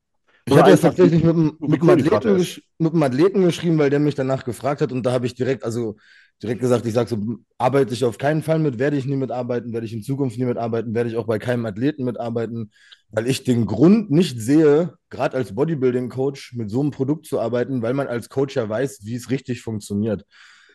Ich 0.49 0.57
hatte 0.57 0.71
das 0.71 0.81
tatsächlich 0.81 1.23
mit, 1.23 1.37
mit, 1.61 1.81
Kohlenhydrate 1.81 2.17
Athleten 2.17 2.39
gesch 2.39 2.63
mit 2.79 2.93
einem 2.93 3.03
Athleten 3.03 3.43
geschrieben, 3.43 3.79
weil 3.79 3.91
der 3.91 3.99
mich 3.99 4.15
danach 4.15 4.45
gefragt 4.45 4.81
hat 4.81 4.93
und 4.93 5.05
da 5.05 5.13
habe 5.13 5.27
ich 5.27 5.35
direkt, 5.35 5.65
also 5.65 5.97
direkt 6.43 6.61
gesagt, 6.61 6.87
ich 6.87 6.95
sage 6.95 7.11
so, 7.11 7.19
arbeite 7.59 7.93
ich 7.95 8.05
auf 8.05 8.19
keinen 8.19 8.43
Fall 8.43 8.59
mit, 8.59 8.79
werde 8.79 8.97
ich 8.97 9.07
nie 9.07 9.17
mitarbeiten, 9.17 9.73
werde 9.73 9.87
ich 9.87 9.93
in 9.93 10.03
Zukunft 10.03 10.39
nie 10.39 10.45
mitarbeiten, 10.45 10.95
werde 10.95 11.11
ich 11.11 11.17
auch 11.17 11.27
bei 11.27 11.39
keinem 11.39 11.67
Athleten 11.67 12.05
mitarbeiten, 12.05 12.71
weil 13.11 13.27
ich 13.27 13.45
den 13.45 13.67
Grund 13.67 14.11
nicht 14.11 14.41
sehe, 14.41 14.95
gerade 15.11 15.37
als 15.37 15.55
Bodybuilding-Coach 15.55 16.55
mit 16.55 16.71
so 16.71 16.81
einem 16.81 16.91
Produkt 16.91 17.27
zu 17.27 17.41
arbeiten, 17.41 17.83
weil 17.83 17.95
man 17.95 18.07
als 18.07 18.29
Coach 18.29 18.57
ja 18.57 18.69
weiß, 18.69 19.01
wie 19.03 19.17
es 19.17 19.31
richtig 19.31 19.63
funktioniert. 19.63 20.25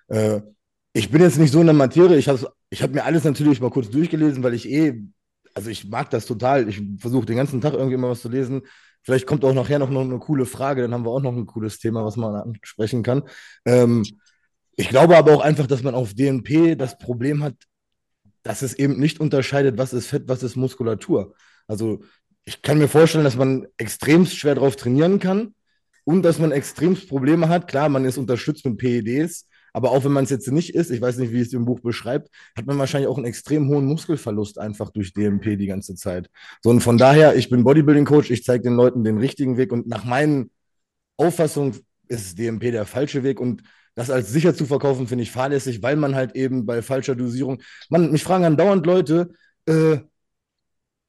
Äh, 0.08 0.42
ich 0.94 1.10
bin 1.10 1.22
jetzt 1.22 1.40
nicht 1.40 1.52
so 1.52 1.60
in 1.60 1.68
der 1.68 1.74
Materie, 1.74 2.18
ich 2.18 2.28
habe 2.28 2.40
ich 2.70 2.84
hab 2.84 2.92
mir 2.92 3.04
alles 3.04 3.24
natürlich 3.24 3.62
mal 3.62 3.72
kurz 3.72 3.90
durchgelesen, 3.90 4.44
weil 4.44 4.54
ich 4.54 4.70
eh, 4.70 5.02
also 5.54 5.70
ich 5.70 5.88
mag 5.88 6.10
das 6.10 6.26
total, 6.26 6.68
ich 6.68 6.82
versuche 6.98 7.26
den 7.26 7.38
ganzen 7.38 7.62
Tag 7.62 7.74
irgendwie 7.74 7.98
mal 7.98 8.10
was 8.10 8.22
zu 8.22 8.30
lesen. 8.30 8.64
Vielleicht 9.04 9.28
kommt 9.28 9.44
auch 9.44 9.54
nachher 9.54 9.80
noch, 9.80 9.90
eine 9.90 10.20
coole 10.20 10.46
Frage, 10.46 10.82
dann 10.82 10.94
haben 10.94 11.06
wir 11.06 11.12
auch 11.12 11.22
noch 11.22 11.34
ein 11.34 11.46
cooles 11.46 11.80
Thema, 11.80 12.06
was 12.06 12.16
man 12.16 12.36
ansprechen 12.36 13.04
kann. 13.04 13.24
Ähm, 13.66 14.04
ich 14.76 14.90
glaube 14.90 15.18
aber 15.18 15.34
auch 15.34 15.42
einfach, 15.42 15.68
dass 15.68 15.84
man 15.84 15.94
auf 15.94 16.14
DNP 16.14 16.76
das 16.76 16.98
Problem 16.98 17.44
hat, 17.44 17.56
dass 18.44 18.62
es 18.62 18.74
eben 18.74 19.00
nicht 19.00 19.20
unterscheidet, 19.20 19.78
was 19.78 19.94
ist 19.94 20.08
Fett, 20.08 20.24
was 20.28 20.44
ist 20.44 20.56
Muskulatur. 20.56 21.36
Also 21.68 22.02
ich 22.46 22.62
kann 22.62 22.78
mir 22.78 22.88
vorstellen, 22.88 23.24
dass 23.24 23.36
man 23.36 23.68
extremst 23.78 24.36
schwer 24.36 24.56
drauf 24.56 24.76
trainieren 24.76 25.20
kann 25.20 25.54
und 26.04 26.24
dass 26.24 26.40
man 26.40 26.52
extremst 26.52 27.08
Probleme 27.08 27.50
hat. 27.50 27.68
Klar, 27.68 27.90
man 27.90 28.06
ist 28.06 28.18
unterstützt 28.18 28.66
mit 28.66 28.78
PEDs, 28.78 29.48
aber 29.74 29.92
auch 29.92 30.04
wenn 30.06 30.12
man 30.12 30.24
es 30.24 30.30
jetzt 30.30 30.50
nicht 30.52 30.76
ist, 30.76 30.92
ich 30.92 31.02
weiß 31.02 31.18
nicht, 31.18 31.34
wie 31.34 31.42
es 31.42 31.52
im 31.52 31.66
Buch 31.66 31.80
beschreibt, 31.80 32.30
hat 32.56 32.66
man 32.68 32.78
wahrscheinlich 32.78 33.10
auch 33.10 33.18
einen 33.18 33.26
extrem 33.26 33.68
hohen 33.70 33.86
Muskelverlust 33.86 34.60
einfach 34.60 34.92
durch 34.92 35.14
DNP 35.14 35.58
die 35.58 35.68
ganze 35.68 35.96
Zeit. 35.96 36.30
So, 36.62 36.70
und 36.70 36.82
von 36.82 36.98
daher, 36.98 37.36
ich 37.36 37.50
bin 37.50 37.64
Bodybuilding-Coach, 37.64 38.32
ich 38.32 38.44
zeige 38.44 38.64
den 38.64 38.76
Leuten 38.76 39.04
den 39.04 39.18
richtigen 39.18 39.58
Weg 39.58 39.72
und 39.72 39.88
nach 39.88 40.06
meinen 40.06 40.52
Auffassung 41.18 41.76
ist 42.08 42.38
DNP 42.38 42.72
der 42.72 42.86
falsche 42.86 43.24
Weg 43.24 43.40
und 43.40 43.64
das 43.96 44.10
als 44.10 44.32
sicher 44.32 44.56
zu 44.56 44.66
verkaufen, 44.66 45.08
finde 45.08 45.24
ich 45.24 45.32
fahrlässig, 45.32 45.82
weil 45.84 45.96
man 45.96 46.16
halt 46.16 46.36
eben 46.36 46.66
bei 46.66 46.82
falscher 46.82 47.16
Dosierung, 47.16 47.62
man, 47.90 48.12
mich 48.12 48.24
fragen 48.24 48.46
andauernd 48.46 48.86
Leute, 48.86 49.32
äh, 49.66 49.98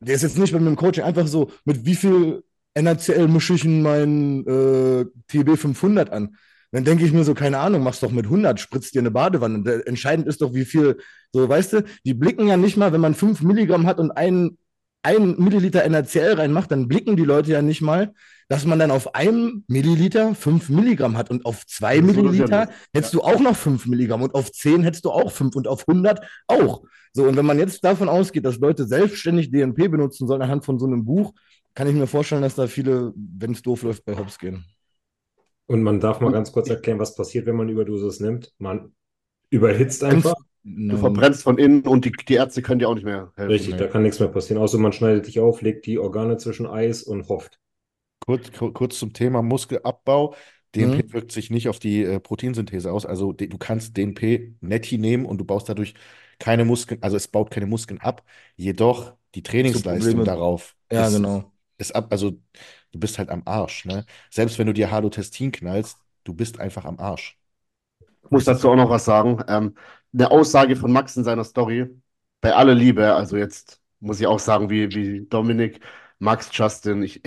der 0.01 0.15
ist 0.15 0.23
jetzt 0.23 0.39
nicht 0.39 0.53
bei 0.53 0.61
mir 0.61 0.69
im 0.69 0.77
Coaching, 0.77 1.05
einfach 1.05 1.27
so, 1.27 1.51
mit 1.65 1.85
wie 1.87 1.95
viel 1.95 2.45
NaCl 2.75 3.29
mische 3.29 3.55
ich 3.55 3.65
in 3.65 3.83
meinen 3.83 4.47
äh, 4.47 5.05
TB 5.29 5.57
500 5.57 6.11
an? 6.11 6.37
Dann 6.75 6.83
denke 6.83 7.05
ich 7.05 7.13
mir 7.13 7.23
so, 7.23 7.35
keine 7.35 7.61
Ahnung, 7.61 7.85
mach's 7.85 8.01
doch 8.01 8.11
mit 8.11 8.25
100, 8.25 8.59
spritzt 8.59 8.97
dir 8.97 8.99
eine 8.99 9.13
Badewanne. 9.13 9.85
Entscheidend 9.87 10.27
ist 10.27 10.43
doch, 10.43 10.55
wie 10.55 10.65
viel, 10.65 10.97
so, 11.33 11.49
weißt 11.49 11.73
du, 11.73 11.85
die 12.05 12.15
blicken 12.15 12.49
ja 12.49 12.57
nicht 12.57 12.77
mal, 12.77 12.93
wenn 12.93 13.01
man 13.01 13.15
5 13.15 13.43
Milligramm 13.43 13.87
hat 13.87 14.01
und 14.01 14.11
ein, 14.11 14.59
ein 15.05 15.37
Milliliter 15.39 15.89
NaCl 15.89 16.35
reinmacht, 16.35 16.73
dann 16.73 16.89
blicken 16.89 17.15
die 17.17 17.23
Leute 17.23 17.53
ja 17.53 17.63
nicht 17.63 17.81
mal, 17.81 18.13
dass 18.49 18.67
man 18.67 18.81
dann 18.81 18.91
auf 18.91 19.15
einem 19.15 19.63
Milliliter 19.69 20.35
5 20.35 20.69
Milligramm 20.69 21.17
hat 21.17 21.31
und 21.31 21.47
auf 21.47 21.65
2 21.65 22.01
Das 22.01 22.09
ist 22.09 22.17
so 22.17 22.23
Milliliter 22.25 22.69
hättest 22.93 23.15
du 23.15 23.23
auch 23.23 23.39
noch 23.39 23.55
5 23.55 23.87
Milligramm 23.87 24.23
und 24.23 24.35
auf 24.35 24.51
10 24.51 24.83
hättest 24.83 25.05
du 25.05 25.13
auch 25.13 25.31
5 25.31 25.55
und 25.55 25.69
auf 25.69 25.87
100 25.87 26.27
auch. 26.49 26.83
So, 27.13 27.23
und 27.23 27.37
wenn 27.37 27.47
man 27.47 27.61
jetzt 27.61 27.85
davon 27.85 28.09
ausgeht, 28.09 28.45
dass 28.45 28.59
Leute 28.59 28.85
selbstständig 28.85 29.53
DNP 29.53 29.93
benutzen 29.93 30.27
sollen 30.27 30.43
anhand 30.43 30.65
von 30.65 30.81
so 30.81 30.87
einem 30.87 31.05
Buch, 31.05 31.35
kann 31.73 31.87
ich 31.87 31.95
mir 31.95 32.09
vorstellen, 32.09 32.43
dass 32.43 32.57
da 32.57 32.67
viele, 32.67 33.13
wenn 33.15 33.53
es 33.53 33.63
doof 33.63 33.85
läuft, 33.85 34.05
bei 34.05 34.17
Hops 34.17 34.41
gehen. 34.41 34.65
Und 35.67 35.83
man 35.83 36.01
darf 36.01 36.21
mal 36.21 36.33
ganz 36.33 36.53
kurz 36.53 36.69
erklären, 36.71 36.99
was 36.99 37.15
passiert, 37.17 37.47
wenn 37.47 37.57
man 37.57 37.69
Überdosis 37.69 38.21
nimmt. 38.21 38.53
Man 38.59 38.95
überhitzt 39.51 40.05
einfach. 40.05 40.35
Du 40.89 40.97
verbrennst 40.99 41.43
von 41.45 41.59
innen 41.59 41.83
und 41.89 42.05
die, 42.07 42.13
die 42.13 42.35
Ärzte 42.35 42.63
können 42.63 42.81
dir 42.81 42.89
auch 42.89 42.95
nicht 42.97 43.05
mehr 43.05 43.33
helfen. 43.37 43.69
Richtig, 43.69 43.77
da 43.77 43.87
kann 43.87 44.03
nichts 44.03 44.19
mehr 44.21 44.29
passieren. 44.29 44.61
Außer 44.61 44.77
man 44.77 44.93
schneidet 44.93 45.27
dich 45.29 45.41
auf, 45.41 45.63
legt 45.63 45.87
die 45.87 45.99
Organe 45.99 46.37
zwischen 46.37 46.67
Eis 46.67 47.03
und 47.05 47.29
hofft. 47.29 47.59
Kurz, 48.21 48.51
kur- 48.53 48.73
kurz 48.73 48.99
zum 48.99 49.13
Thema 49.13 49.43
Muskelabbau. 49.43 50.35
DNP 50.75 51.05
Mhm. 51.05 51.13
wirkt 51.13 51.31
sich 51.33 51.51
nicht 51.51 51.69
auf 51.69 51.79
die 51.79 52.03
äh, 52.03 52.19
Proteinsynthese 52.21 52.91
aus. 52.93 53.07
Also 53.07 53.33
du 53.33 53.59
kannst 53.59 53.97
DNP 53.97 54.55
netti 54.61 54.99
nehmen 54.99 55.25
und 55.27 55.39
du 55.39 55.45
baust 55.45 55.69
dadurch 55.69 55.95
keine 56.39 56.65
Muskeln, 56.65 57.01
also 57.03 57.17
es 57.17 57.29
baut 57.29 57.51
keine 57.51 57.67
Muskeln 57.67 58.01
ab. 58.01 58.25
Jedoch 58.57 59.15
die 59.35 59.43
Trainingsleistung 59.43 60.25
darauf 60.25 60.75
Ja, 60.91 61.09
ist, 61.09 61.11
genau. 61.11 61.53
ist 61.79 61.95
ab, 61.95 62.09
also 62.11 62.41
du 62.95 63.01
bist 63.01 63.19
halt 63.19 63.29
am 63.31 63.43
Arsch, 63.45 63.85
ne? 63.85 64.07
Selbst 64.31 64.59
wenn 64.59 64.69
du 64.69 64.73
dir 64.73 64.91
Halotestin 64.91 65.51
knallst, 65.53 65.99
du 66.23 66.33
bist 66.33 66.61
einfach 66.61 66.85
am 66.85 66.99
Arsch. 67.01 67.37
Ich 68.23 68.31
muss 68.31 68.45
dazu 68.45 68.71
auch 68.71 68.77
noch 68.77 68.89
was 68.89 69.05
sagen. 69.05 69.43
Ähm, 69.49 69.75
eine 70.15 70.31
Aussage 70.31 70.77
von 70.77 70.93
Max 70.93 71.17
in 71.17 71.25
seiner 71.25 71.45
Story, 71.45 71.91
bei 72.41 72.55
aller 72.55 72.75
Liebe, 72.75 73.15
also 73.15 73.37
jetzt 73.37 73.81
muss 73.99 74.21
ich 74.21 74.27
auch 74.29 74.39
sagen, 74.39 74.71
wie, 74.71 74.95
wie 74.95 75.27
Dominik, 75.27 75.81
Max, 76.21 76.51
Justin. 76.53 77.03
Ich, 77.03 77.21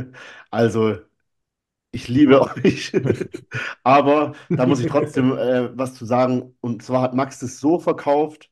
also, 0.50 0.98
ich 1.92 2.08
liebe 2.08 2.40
euch. 2.42 2.92
Aber 3.84 4.34
da 4.48 4.66
muss 4.66 4.80
ich 4.80 4.88
trotzdem 4.88 5.36
äh, 5.38 5.76
was 5.78 5.94
zu 5.94 6.04
sagen. 6.04 6.56
Und 6.60 6.82
zwar 6.82 7.02
hat 7.02 7.14
Max 7.14 7.42
es 7.42 7.60
so 7.60 7.78
verkauft, 7.78 8.50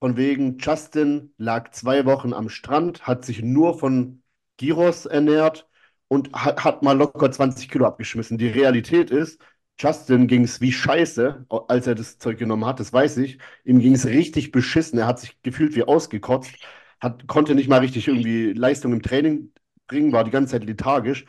von 0.00 0.16
wegen, 0.16 0.58
Justin 0.58 1.34
lag 1.38 1.70
zwei 1.72 2.06
Wochen 2.06 2.32
am 2.32 2.48
Strand, 2.48 3.06
hat 3.06 3.24
sich 3.24 3.42
nur 3.42 3.78
von 3.78 4.22
Gyros 4.56 5.06
ernährt 5.06 5.69
und 6.10 6.32
hat, 6.32 6.64
hat 6.64 6.82
mal 6.82 6.96
locker 6.98 7.30
20 7.30 7.68
Kilo 7.70 7.86
abgeschmissen. 7.86 8.36
Die 8.36 8.48
Realität 8.48 9.10
ist, 9.12 9.40
Justin 9.78 10.26
ging 10.26 10.44
es 10.44 10.60
wie 10.60 10.72
scheiße, 10.72 11.46
als 11.68 11.86
er 11.86 11.94
das 11.94 12.18
Zeug 12.18 12.38
genommen 12.38 12.66
hat, 12.66 12.80
das 12.80 12.92
weiß 12.92 13.18
ich. 13.18 13.38
Ihm 13.64 13.78
ging 13.80 13.94
es 13.94 14.06
richtig 14.06 14.50
beschissen. 14.52 14.98
Er 14.98 15.06
hat 15.06 15.20
sich 15.20 15.40
gefühlt 15.42 15.76
wie 15.76 15.84
ausgekotzt, 15.84 16.54
hat, 17.00 17.26
konnte 17.28 17.54
nicht 17.54 17.68
mal 17.68 17.80
richtig 17.80 18.08
irgendwie 18.08 18.52
Leistung 18.52 18.92
im 18.92 19.02
Training 19.02 19.52
bringen, 19.86 20.12
war 20.12 20.24
die 20.24 20.32
ganze 20.32 20.52
Zeit 20.52 20.64
lethargisch. 20.64 21.26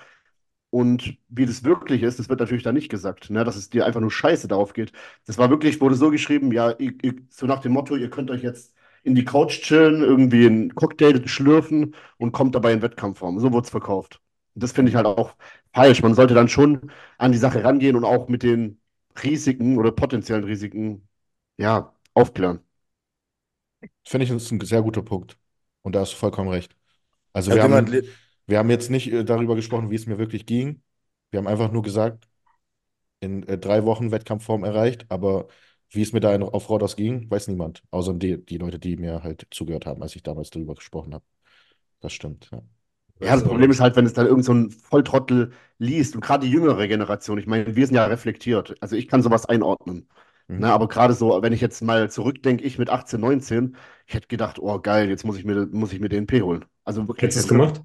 Und 0.72 1.18
wie 1.30 1.46
das 1.46 1.64
wirklich 1.64 2.04
ist, 2.04 2.20
das 2.20 2.30
wird 2.30 2.40
natürlich 2.40 2.64
da 2.64 2.72
nicht 2.72 2.90
gesagt, 2.90 3.30
ne? 3.30 3.44
dass 3.44 3.58
es 3.58 3.70
dir 3.70 3.86
einfach 3.86 4.02
nur 4.02 4.12
scheiße 4.12 4.48
darauf 4.48 4.74
geht. 4.74 4.94
Das 5.28 5.38
war 5.38 5.50
wirklich, 5.52 5.82
wurde 5.82 5.96
so 5.96 6.10
geschrieben, 6.12 6.52
ja, 6.54 6.72
ihr, 6.80 6.94
ihr, 7.04 7.16
so 7.30 7.46
nach 7.46 7.60
dem 7.62 7.74
Motto, 7.74 7.96
ihr 7.98 8.10
könnt 8.10 8.32
euch 8.32 8.44
jetzt 8.44 8.74
in 9.04 9.16
die 9.16 9.26
Couch 9.26 9.62
chillen, 9.62 10.02
irgendwie 10.02 10.46
einen 10.48 10.76
Cocktail 10.76 11.28
schlürfen 11.28 11.96
und 12.18 12.32
kommt 12.32 12.56
dabei 12.56 12.74
in 12.74 12.82
Wettkampfform. 12.82 13.40
So 13.40 13.52
wurde 13.54 13.66
es 13.66 13.70
verkauft. 13.72 14.22
Das 14.56 14.72
finde 14.74 14.90
ich 14.90 14.96
halt 14.96 15.06
auch 15.06 15.36
falsch. 15.74 16.02
Man 16.02 16.14
sollte 16.14 16.34
dann 16.34 16.50
schon 16.50 16.92
an 17.18 17.32
die 17.32 17.38
Sache 17.38 17.64
rangehen 17.64 17.96
und 17.96 18.04
auch 18.06 18.28
mit 18.28 18.44
den 18.44 18.80
Risiken 19.24 19.78
oder 19.78 19.92
potenziellen 19.92 20.44
Risiken 20.44 21.08
ja, 21.58 21.94
aufklären. 22.14 22.62
Finde 24.06 24.26
ich, 24.26 24.32
das 24.32 24.44
ist 24.44 24.52
ein 24.52 24.62
sehr 24.62 24.82
guter 24.82 25.02
Punkt. 25.02 25.38
Und 25.82 25.96
da 25.96 26.02
hast 26.02 26.14
du 26.14 26.18
vollkommen 26.18 26.50
recht. 26.50 26.76
Also 27.34 27.52
wir 27.54 27.64
haben, 27.64 27.88
wir 28.48 28.60
haben 28.60 28.70
jetzt 28.70 28.90
nicht 28.90 29.12
äh, 29.12 29.24
darüber 29.24 29.56
gesprochen, 29.56 29.90
wie 29.92 29.96
es 29.96 30.06
mir 30.08 30.18
wirklich 30.18 30.46
ging. 30.46 30.84
Wir 31.32 31.40
haben 31.40 31.48
einfach 31.48 31.72
nur 31.72 31.82
gesagt, 31.82 32.28
in 33.20 33.44
äh, 33.48 33.58
drei 33.58 33.86
Wochen 33.86 34.12
Wettkampfform 34.12 34.64
erreicht, 34.64 35.06
aber 35.10 35.48
wie 35.90 36.02
es 36.02 36.14
mir 36.14 36.20
da 36.22 36.36
auf 36.42 36.70
Rodos 36.70 36.96
ging, 36.96 37.30
weiß 37.30 37.48
niemand. 37.50 37.84
Außer 37.92 38.14
die, 38.14 38.44
die 38.46 38.58
Leute, 38.58 38.80
die 38.80 38.98
mir 38.98 39.24
halt 39.24 39.48
zugehört 39.52 39.86
haben, 39.86 40.02
als 40.02 40.16
ich 40.16 40.24
damals 40.24 40.50
darüber 40.50 40.76
gesprochen 40.76 41.14
habe. 41.14 41.26
Das 42.02 42.14
stimmt, 42.14 42.50
ja. 42.52 42.62
Ja, 43.22 43.36
das 43.36 43.44
Problem 43.44 43.72
ist 43.72 43.80
halt, 43.80 43.96
wenn 43.96 44.06
es 44.06 44.14
dann 44.14 44.26
irgend 44.28 44.46
so 44.46 44.54
ein 44.54 44.72
Volltrottel 44.72 45.52
liest 45.78 46.16
und 46.16 46.22
gerade 46.22 46.46
die 46.46 46.52
jüngere 46.52 46.88
Generation, 46.88 47.38
ich 47.38 47.48
meine, 47.48 47.76
wir 47.76 47.86
sind 47.86 47.96
ja 47.96 48.06
reflektiert. 48.06 48.76
Also 48.82 48.96
ich 48.96 49.08
kann 49.08 49.22
sowas 49.22 49.46
einordnen. 49.46 50.08
Mhm. 50.48 50.58
Na, 50.60 50.68
ne, 50.68 50.74
aber 50.74 50.88
gerade 50.88 51.14
so, 51.14 51.42
wenn 51.42 51.54
ich 51.54 51.62
jetzt 51.62 51.82
mal 51.82 52.10
zurückdenke, 52.10 52.64
ich 52.64 52.78
mit 52.78 52.90
18, 52.90 53.20
19, 53.20 53.76
ich 54.08 54.14
hätte 54.14 54.28
gedacht, 54.28 54.60
oh 54.60 54.80
geil, 54.80 55.10
jetzt 55.10 55.24
muss 55.24 55.38
ich 55.38 55.46
mir, 55.46 55.68
muss 55.72 55.94
ich 55.94 56.00
mir 56.00 56.10
DNP 56.10 56.42
holen. 56.42 56.66
Also 56.84 57.08
wirklich. 57.08 57.24
Hättest 57.24 57.50
du 57.50 57.56
es 57.56 57.60
gemacht? 57.60 57.82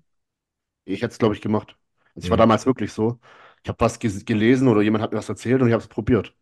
Ich 0.84 1.02
hätte 1.02 1.12
es, 1.12 1.18
glaube 1.18 1.34
ich, 1.34 1.40
gemacht. 1.40 1.76
Also 2.14 2.24
ich 2.24 2.26
mhm. 2.26 2.30
war 2.30 2.36
damals 2.38 2.66
wirklich 2.66 2.92
so. 2.92 3.18
Ich 3.62 3.68
habe 3.68 3.80
was 3.80 3.98
gelesen 3.98 4.68
oder 4.68 4.80
jemand 4.82 5.02
hat 5.02 5.12
mir 5.12 5.18
was 5.18 5.28
erzählt 5.28 5.60
und 5.60 5.68
ich 5.68 5.72
habe 5.72 5.82
es 5.82 5.88
probiert. 5.88 6.34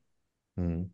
Mhm. 0.57 0.93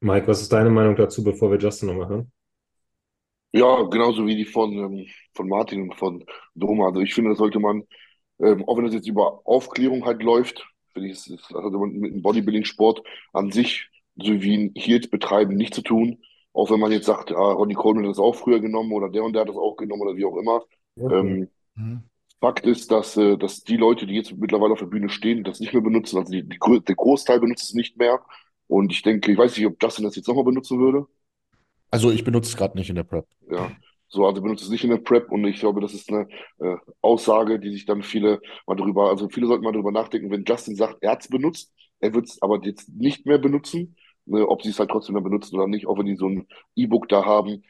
Mike, 0.00 0.26
was 0.26 0.42
ist 0.42 0.52
deine 0.52 0.68
Meinung 0.68 0.96
dazu, 0.96 1.22
bevor 1.22 1.50
wir 1.50 1.58
Justin 1.58 1.88
noch 1.88 1.94
machen? 1.94 2.32
Ja, 3.52 3.82
genauso 3.82 4.26
wie 4.26 4.36
die 4.36 4.44
von, 4.44 4.72
ähm, 4.72 5.06
von 5.34 5.48
Martin 5.48 5.82
und 5.82 5.94
von 5.94 6.24
Doma. 6.54 6.86
Also 6.86 7.00
ich 7.00 7.14
finde, 7.14 7.30
das 7.30 7.38
sollte 7.38 7.60
man, 7.60 7.84
ähm, 8.40 8.64
auch 8.66 8.76
wenn 8.76 8.86
das 8.86 8.94
jetzt 8.94 9.08
über 9.08 9.42
Aufklärung 9.44 10.04
halt 10.04 10.22
läuft, 10.22 10.66
finde 10.92 11.08
ich, 11.10 11.24
das 11.24 11.48
hat 11.50 11.72
mit 11.72 12.14
dem 12.14 12.22
Bodybuilding-Sport 12.22 13.02
an 13.32 13.50
sich, 13.50 13.88
so 14.16 14.42
wie 14.42 14.56
ein 14.56 14.72
Heels 14.74 15.08
betreiben, 15.08 15.54
nichts 15.54 15.76
zu 15.76 15.82
tun. 15.82 16.22
Auch 16.54 16.70
wenn 16.70 16.80
man 16.80 16.92
jetzt 16.92 17.06
sagt, 17.06 17.32
ah, 17.32 17.52
Ronnie 17.52 17.74
Coleman 17.74 18.04
hat 18.04 18.10
das 18.10 18.18
auch 18.18 18.34
früher 18.34 18.60
genommen 18.60 18.92
oder 18.92 19.08
der 19.08 19.24
und 19.24 19.32
der 19.32 19.42
hat 19.42 19.48
das 19.48 19.56
auch 19.56 19.76
genommen 19.76 20.02
oder 20.02 20.16
wie 20.16 20.24
auch 20.24 20.36
immer. 20.36 20.62
Okay. 20.96 21.18
Ähm, 21.18 21.48
mhm. 21.74 22.02
Fakt 22.40 22.66
ist, 22.66 22.90
dass, 22.90 23.16
äh, 23.16 23.38
dass 23.38 23.62
die 23.62 23.76
Leute, 23.76 24.06
die 24.06 24.14
jetzt 24.14 24.36
mittlerweile 24.36 24.72
auf 24.72 24.80
der 24.80 24.86
Bühne 24.86 25.08
stehen, 25.08 25.44
das 25.44 25.60
nicht 25.60 25.72
mehr 25.72 25.82
benutzen. 25.82 26.18
Also 26.18 26.32
die, 26.32 26.42
die, 26.42 26.58
der 26.58 26.96
Großteil 26.96 27.40
benutzt 27.40 27.64
es 27.64 27.74
nicht 27.74 27.96
mehr. 27.96 28.20
Und 28.66 28.92
ich 28.92 29.02
denke, 29.02 29.30
ich 29.30 29.38
weiß 29.38 29.56
nicht, 29.56 29.66
ob 29.66 29.80
Justin 29.82 30.04
das 30.04 30.16
jetzt 30.16 30.28
nochmal 30.28 30.44
benutzen 30.44 30.78
würde. 30.78 31.06
Also 31.92 32.10
ich 32.10 32.24
benutze 32.24 32.48
es 32.48 32.56
gerade 32.56 32.76
nicht 32.76 32.88
in 32.88 32.96
der 32.96 33.04
Prep. 33.04 33.26
Ja, 33.50 33.70
so, 34.08 34.26
also 34.26 34.40
benutze 34.42 34.64
es 34.64 34.70
nicht 34.70 34.82
in 34.82 34.90
der 34.90 34.96
Prep 34.96 35.30
und 35.30 35.44
ich 35.44 35.60
glaube, 35.60 35.80
das 35.82 35.92
ist 35.92 36.10
eine 36.10 36.26
äh, 36.58 36.76
Aussage, 37.02 37.60
die 37.60 37.70
sich 37.70 37.84
dann 37.84 38.02
viele 38.02 38.40
mal 38.66 38.76
darüber, 38.76 39.10
also 39.10 39.28
viele 39.28 39.46
sollten 39.46 39.62
mal 39.62 39.72
darüber 39.72 39.92
nachdenken, 39.92 40.30
wenn 40.30 40.44
Justin 40.44 40.74
sagt, 40.74 40.96
er 41.02 41.12
hat 41.12 41.20
es 41.20 41.28
benutzt, 41.28 41.70
er 42.00 42.14
wird 42.14 42.28
es 42.28 42.40
aber 42.40 42.60
jetzt 42.64 42.88
nicht 42.88 43.26
mehr 43.26 43.38
benutzen, 43.38 43.94
ne, 44.24 44.48
ob 44.48 44.62
sie 44.62 44.70
es 44.70 44.78
halt 44.78 44.90
trotzdem 44.90 45.14
mehr 45.14 45.22
benutzen 45.22 45.54
oder 45.56 45.68
nicht, 45.68 45.86
auch 45.86 45.98
wenn 45.98 46.06
die 46.06 46.16
so 46.16 46.28
ein 46.28 46.46
E-Book 46.76 47.08
da 47.08 47.26
haben. 47.26 47.62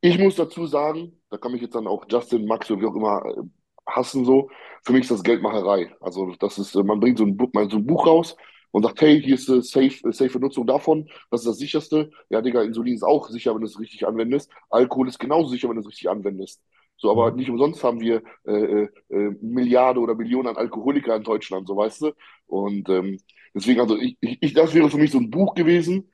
Ich 0.00 0.18
muss 0.18 0.34
dazu 0.34 0.66
sagen, 0.66 1.20
da 1.30 1.38
kann 1.38 1.52
mich 1.52 1.62
jetzt 1.62 1.74
dann 1.76 1.86
auch 1.86 2.04
Justin, 2.10 2.46
Max 2.46 2.68
oder 2.70 2.80
wie 2.80 2.86
auch 2.86 2.96
immer 2.96 3.24
äh, 3.24 3.42
hassen 3.86 4.24
so, 4.24 4.50
für 4.84 4.92
mich 4.92 5.02
ist 5.02 5.12
das 5.12 5.22
Geldmacherei. 5.22 5.92
Also 6.00 6.34
das 6.40 6.58
ist, 6.58 6.74
äh, 6.74 6.82
man 6.82 6.98
bringt 7.00 7.18
so 7.18 7.24
ein 7.24 7.36
Buch, 7.36 7.50
so 7.70 7.76
ein 7.78 7.86
Buch 7.86 8.06
raus, 8.06 8.36
und 8.70 8.82
sagt, 8.82 9.00
hey, 9.00 9.20
hier 9.22 9.34
ist 9.34 9.50
eine 9.50 9.62
safe, 9.62 10.12
safe 10.12 10.38
Nutzung 10.38 10.66
davon, 10.66 11.08
das 11.30 11.40
ist 11.40 11.48
das 11.48 11.58
sicherste. 11.58 12.10
Ja, 12.28 12.42
Digga, 12.42 12.62
Insulin 12.62 12.94
ist 12.94 13.02
auch 13.02 13.28
sicher, 13.28 13.54
wenn 13.54 13.62
du 13.62 13.66
es 13.66 13.78
richtig 13.80 14.06
anwendest. 14.06 14.50
Alkohol 14.70 15.08
ist 15.08 15.18
genauso 15.18 15.48
sicher, 15.48 15.68
wenn 15.68 15.76
du 15.76 15.82
es 15.82 15.88
richtig 15.88 16.08
anwendest. 16.10 16.62
So, 16.96 17.10
aber 17.10 17.30
mhm. 17.30 17.36
nicht 17.36 17.50
umsonst 17.50 17.82
haben 17.84 18.00
wir 18.00 18.22
äh, 18.46 18.52
äh, 18.52 18.88
äh, 19.10 19.36
Milliarden 19.40 20.02
oder 20.02 20.14
Millionen 20.14 20.48
an 20.48 20.56
Alkoholiker 20.56 21.14
in 21.16 21.22
Deutschland, 21.22 21.68
so 21.68 21.76
weißt 21.76 22.02
du. 22.02 22.12
Und 22.46 22.88
ähm, 22.88 23.18
deswegen, 23.54 23.80
also 23.80 23.96
ich, 23.96 24.18
ich, 24.20 24.52
das 24.52 24.74
wäre 24.74 24.90
für 24.90 24.98
mich 24.98 25.12
so 25.12 25.18
ein 25.18 25.30
Buch 25.30 25.54
gewesen, 25.54 26.10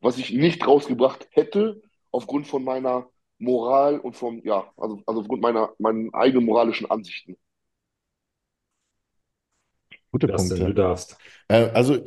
was 0.00 0.18
ich 0.18 0.32
nicht 0.32 0.66
rausgebracht 0.66 1.26
hätte, 1.30 1.82
aufgrund 2.10 2.46
von 2.46 2.64
meiner 2.64 3.08
Moral 3.38 3.98
und 3.98 4.14
vom, 4.16 4.40
ja, 4.44 4.70
also, 4.76 5.00
also 5.06 5.20
aufgrund 5.22 5.42
meiner 5.42 5.74
meinen 5.78 6.12
eigenen 6.14 6.46
moralischen 6.46 6.90
Ansichten. 6.90 7.36
Gute 10.12 10.28
Punkte. 10.28 10.56
Du 10.56 10.72
darfst. 10.72 11.16
Äh, 11.48 11.70
also, 11.74 12.04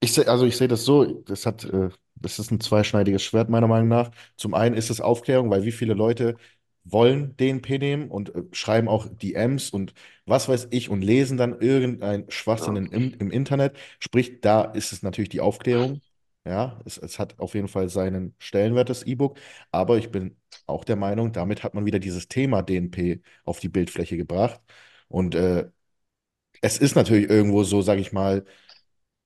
ich 0.00 0.12
sehe 0.12 0.28
also 0.28 0.46
ich 0.46 0.56
seh 0.56 0.68
das 0.68 0.84
so, 0.84 1.04
das 1.22 1.46
hat, 1.46 1.64
äh, 1.64 1.90
das 2.16 2.38
ist 2.38 2.50
ein 2.50 2.60
zweischneidiges 2.60 3.22
Schwert, 3.22 3.50
meiner 3.50 3.68
Meinung 3.68 3.88
nach. 3.88 4.10
Zum 4.36 4.54
einen 4.54 4.74
ist 4.74 4.90
es 4.90 5.00
Aufklärung, 5.00 5.50
weil 5.50 5.64
wie 5.64 5.72
viele 5.72 5.94
Leute 5.94 6.36
wollen 6.84 7.36
DNP 7.36 7.78
nehmen 7.78 8.10
und 8.10 8.34
äh, 8.34 8.42
schreiben 8.52 8.88
auch 8.88 9.06
DMs 9.06 9.70
und 9.70 9.92
was 10.26 10.48
weiß 10.48 10.68
ich 10.70 10.88
und 10.88 11.02
lesen 11.02 11.36
dann 11.36 11.60
irgendein 11.60 12.24
Schwachsinn 12.30 12.76
ja. 12.76 12.82
im, 12.82 13.14
im 13.18 13.30
Internet. 13.30 13.76
Sprich, 13.98 14.40
da 14.40 14.62
ist 14.62 14.92
es 14.92 15.02
natürlich 15.02 15.28
die 15.28 15.40
Aufklärung. 15.40 16.00
Ja, 16.46 16.80
es, 16.86 16.96
es 16.96 17.18
hat 17.18 17.38
auf 17.38 17.54
jeden 17.54 17.68
Fall 17.68 17.90
seinen 17.90 18.34
Stellenwert, 18.38 18.88
das 18.88 19.02
E-Book. 19.02 19.38
Aber 19.70 19.98
ich 19.98 20.10
bin 20.10 20.36
auch 20.66 20.84
der 20.84 20.96
Meinung, 20.96 21.32
damit 21.32 21.62
hat 21.62 21.74
man 21.74 21.84
wieder 21.84 21.98
dieses 21.98 22.28
Thema 22.28 22.62
DNP 22.62 23.20
auf 23.44 23.60
die 23.60 23.68
Bildfläche 23.68 24.16
gebracht. 24.16 24.60
Und 25.08 25.34
äh, 25.34 25.68
es 26.60 26.78
ist 26.78 26.94
natürlich 26.94 27.28
irgendwo 27.30 27.64
so, 27.64 27.82
sage 27.82 28.00
ich 28.00 28.12
mal, 28.12 28.44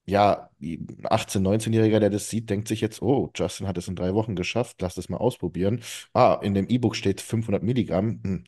ja, 0.07 0.51
ein 0.63 0.87
18-, 1.11 1.43
19-Jähriger, 1.43 2.01
der 2.01 2.11
das 2.11 2.29
sieht, 2.31 2.51
denkt 2.51 2.69
sich 2.69 2.81
jetzt, 2.81 3.03
oh, 3.03 3.31
Justin 3.35 3.69
hat 3.69 3.79
es 3.79 3.89
in 3.89 3.97
drei 3.97 4.15
Wochen 4.15 4.37
geschafft, 4.37 4.81
lass 4.83 4.95
das 4.95 5.09
mal 5.09 5.19
ausprobieren. 5.19 5.83
Ah, 6.15 6.41
in 6.43 6.55
dem 6.55 6.69
E-Book 6.69 6.97
steht 6.97 7.21
500 7.21 7.63
Milligramm. 7.63 8.21
Hm. 8.25 8.45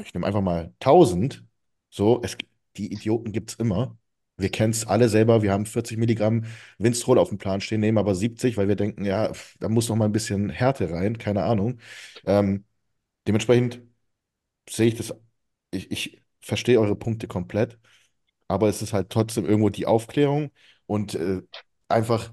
Ich 0.00 0.14
nehme 0.14 0.26
einfach 0.26 0.40
mal 0.42 0.74
1000. 0.80 1.44
So, 1.90 2.20
es, 2.22 2.36
die 2.76 2.92
Idioten 2.92 3.32
gibt 3.32 3.50
es 3.52 3.56
immer. 3.56 3.96
Wir 4.36 4.50
kennen 4.50 4.72
es 4.72 4.86
alle 4.86 5.08
selber. 5.08 5.42
Wir 5.42 5.52
haben 5.52 5.66
40 5.66 5.98
Milligramm 5.98 6.44
Winstrol 6.78 7.18
auf 7.18 7.28
dem 7.28 7.38
Plan 7.38 7.60
stehen, 7.60 7.80
nehmen 7.80 7.98
aber 7.98 8.14
70, 8.14 8.56
weil 8.56 8.68
wir 8.68 8.76
denken, 8.76 9.04
ja, 9.04 9.32
da 9.60 9.68
muss 9.68 9.88
noch 9.88 9.96
mal 9.96 10.06
ein 10.06 10.12
bisschen 10.12 10.50
Härte 10.50 10.90
rein, 10.90 11.18
keine 11.18 11.44
Ahnung. 11.44 11.78
Ähm, 12.26 12.64
dementsprechend 13.28 13.82
sehe 14.68 14.88
ich 14.88 14.94
das, 14.96 15.14
ich, 15.70 15.90
ich 15.90 16.22
verstehe 16.40 16.80
eure 16.80 16.96
Punkte 16.96 17.28
komplett 17.28 17.78
aber 18.48 18.68
es 18.68 18.82
ist 18.82 18.92
halt 18.92 19.10
trotzdem 19.10 19.46
irgendwo 19.46 19.70
die 19.70 19.86
Aufklärung 19.86 20.50
und 20.86 21.14
äh, 21.14 21.42
einfach, 21.88 22.32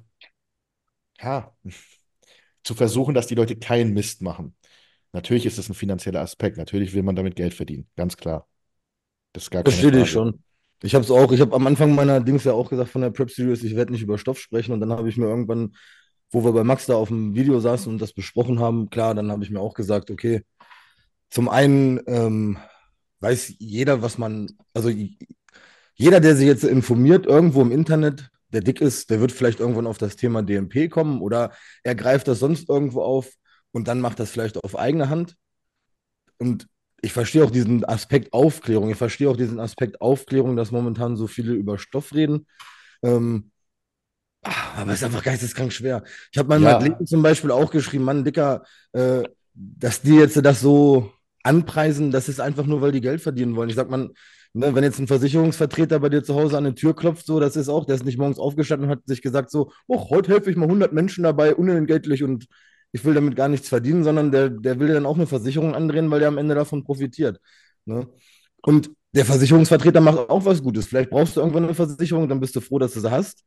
ja, 1.19 1.55
zu 2.63 2.75
versuchen, 2.75 3.13
dass 3.13 3.27
die 3.27 3.35
Leute 3.35 3.55
keinen 3.57 3.93
Mist 3.93 4.21
machen. 4.21 4.55
Natürlich 5.13 5.45
ist 5.45 5.57
es 5.57 5.69
ein 5.69 5.73
finanzieller 5.73 6.21
Aspekt, 6.21 6.57
natürlich 6.57 6.93
will 6.93 7.03
man 7.03 7.15
damit 7.15 7.35
Geld 7.35 7.53
verdienen, 7.53 7.87
ganz 7.95 8.17
klar. 8.17 8.47
Das 9.33 9.43
ist 9.43 9.51
gar 9.51 9.63
keine 9.63 9.75
Verstehe 9.75 10.01
ich 10.01 10.09
schon. 10.11 10.43
Ich 10.83 10.95
habe 10.95 11.03
es 11.03 11.11
auch, 11.11 11.31
ich 11.31 11.41
habe 11.41 11.55
am 11.55 11.67
Anfang 11.67 11.93
meiner 11.93 12.19
Dings 12.21 12.43
ja 12.43 12.53
auch 12.53 12.69
gesagt 12.69 12.89
von 12.89 13.01
der 13.01 13.11
Prep 13.11 13.29
Series, 13.29 13.63
ich 13.63 13.75
werde 13.75 13.91
nicht 13.91 14.01
über 14.01 14.17
Stoff 14.17 14.39
sprechen 14.39 14.71
und 14.73 14.79
dann 14.79 14.91
habe 14.91 15.09
ich 15.09 15.17
mir 15.17 15.27
irgendwann, 15.27 15.75
wo 16.31 16.43
wir 16.43 16.53
bei 16.53 16.63
Max 16.63 16.87
da 16.87 16.95
auf 16.95 17.09
dem 17.09 17.35
Video 17.35 17.59
saßen 17.59 17.91
und 17.91 18.01
das 18.01 18.13
besprochen 18.13 18.59
haben, 18.59 18.89
klar, 18.89 19.13
dann 19.13 19.31
habe 19.31 19.43
ich 19.43 19.51
mir 19.51 19.59
auch 19.59 19.75
gesagt, 19.75 20.09
okay, 20.09 20.43
zum 21.29 21.49
einen 21.49 21.99
ähm, 22.07 22.57
weiß 23.19 23.55
jeder, 23.59 24.01
was 24.01 24.17
man, 24.17 24.47
also 24.73 24.89
jeder, 26.01 26.19
der 26.19 26.35
sich 26.35 26.47
jetzt 26.47 26.63
informiert 26.63 27.27
irgendwo 27.27 27.61
im 27.61 27.71
Internet, 27.71 28.31
der 28.49 28.61
dick 28.61 28.81
ist, 28.81 29.11
der 29.11 29.21
wird 29.21 29.31
vielleicht 29.31 29.59
irgendwann 29.59 29.85
auf 29.85 29.99
das 29.99 30.15
Thema 30.15 30.41
DMP 30.41 30.89
kommen 30.89 31.21
oder 31.21 31.51
er 31.83 31.93
greift 31.93 32.27
das 32.27 32.39
sonst 32.39 32.69
irgendwo 32.69 33.03
auf 33.03 33.31
und 33.71 33.87
dann 33.87 34.01
macht 34.01 34.19
das 34.19 34.31
vielleicht 34.31 34.57
auf 34.57 34.75
eigene 34.75 35.09
Hand. 35.09 35.35
Und 36.39 36.67
ich 37.03 37.13
verstehe 37.13 37.43
auch 37.43 37.51
diesen 37.51 37.85
Aspekt 37.85 38.33
Aufklärung. 38.33 38.89
Ich 38.89 38.97
verstehe 38.97 39.29
auch 39.29 39.37
diesen 39.37 39.59
Aspekt 39.59 40.01
Aufklärung, 40.01 40.55
dass 40.55 40.71
momentan 40.71 41.15
so 41.17 41.27
viele 41.27 41.53
über 41.53 41.77
Stoff 41.77 42.15
reden. 42.15 42.47
Ähm, 43.03 43.51
ah, 44.41 44.77
aber 44.77 44.93
es 44.93 45.01
ist 45.01 45.03
einfach 45.03 45.23
geisteskrank 45.23 45.71
schwer. 45.71 46.03
Ich 46.31 46.39
habe 46.39 46.49
meinem 46.49 46.63
ja. 46.63 46.77
Athleten 46.77 47.05
zum 47.05 47.21
Beispiel 47.21 47.51
auch 47.51 47.69
geschrieben, 47.69 48.05
Mann, 48.05 48.23
Dicker, 48.23 48.63
äh, 48.93 49.21
dass 49.53 50.01
die 50.01 50.15
jetzt 50.15 50.43
das 50.43 50.61
so 50.61 51.13
anpreisen, 51.43 52.09
das 52.09 52.27
ist 52.27 52.39
einfach 52.39 52.65
nur, 52.65 52.81
weil 52.81 52.91
die 52.91 53.01
Geld 53.01 53.21
verdienen 53.21 53.55
wollen. 53.55 53.69
Ich 53.69 53.75
sag 53.75 53.89
mal, 53.89 54.09
ne, 54.53 54.73
wenn 54.75 54.83
jetzt 54.83 54.99
ein 54.99 55.07
Versicherungsvertreter 55.07 55.99
bei 55.99 56.09
dir 56.09 56.23
zu 56.23 56.35
Hause 56.35 56.57
an 56.57 56.65
die 56.65 56.75
Tür 56.75 56.95
klopft, 56.95 57.25
so, 57.25 57.39
das 57.39 57.55
ist 57.55 57.69
auch, 57.69 57.85
der 57.85 57.95
ist 57.95 58.05
nicht 58.05 58.17
morgens 58.17 58.39
aufgestanden 58.39 58.89
und 58.89 58.95
hat 58.97 59.07
sich 59.07 59.21
gesagt 59.21 59.51
so, 59.51 59.71
oh, 59.87 60.09
heute 60.09 60.31
helfe 60.31 60.49
ich 60.49 60.57
mal 60.57 60.65
100 60.65 60.93
Menschen 60.93 61.23
dabei, 61.23 61.55
unentgeltlich 61.55 62.23
und 62.23 62.47
ich 62.91 63.05
will 63.05 63.13
damit 63.13 63.35
gar 63.35 63.47
nichts 63.47 63.69
verdienen, 63.69 64.03
sondern 64.03 64.31
der, 64.31 64.49
der 64.49 64.79
will 64.79 64.89
dann 64.89 65.05
auch 65.05 65.15
eine 65.15 65.27
Versicherung 65.27 65.75
andrehen, 65.75 66.11
weil 66.11 66.19
der 66.19 66.27
am 66.27 66.37
Ende 66.37 66.55
davon 66.55 66.83
profitiert. 66.83 67.39
Ne? 67.85 68.07
Und 68.61 68.91
der 69.13 69.25
Versicherungsvertreter 69.25 70.01
macht 70.01 70.29
auch 70.29 70.45
was 70.45 70.61
Gutes. 70.61 70.87
Vielleicht 70.87 71.09
brauchst 71.09 71.35
du 71.35 71.41
irgendwann 71.41 71.65
eine 71.65 71.73
Versicherung, 71.73 72.27
dann 72.27 72.39
bist 72.39 72.55
du 72.55 72.61
froh, 72.61 72.79
dass 72.79 72.93
du 72.93 72.99
sie 72.99 73.11
hast. 73.11 73.43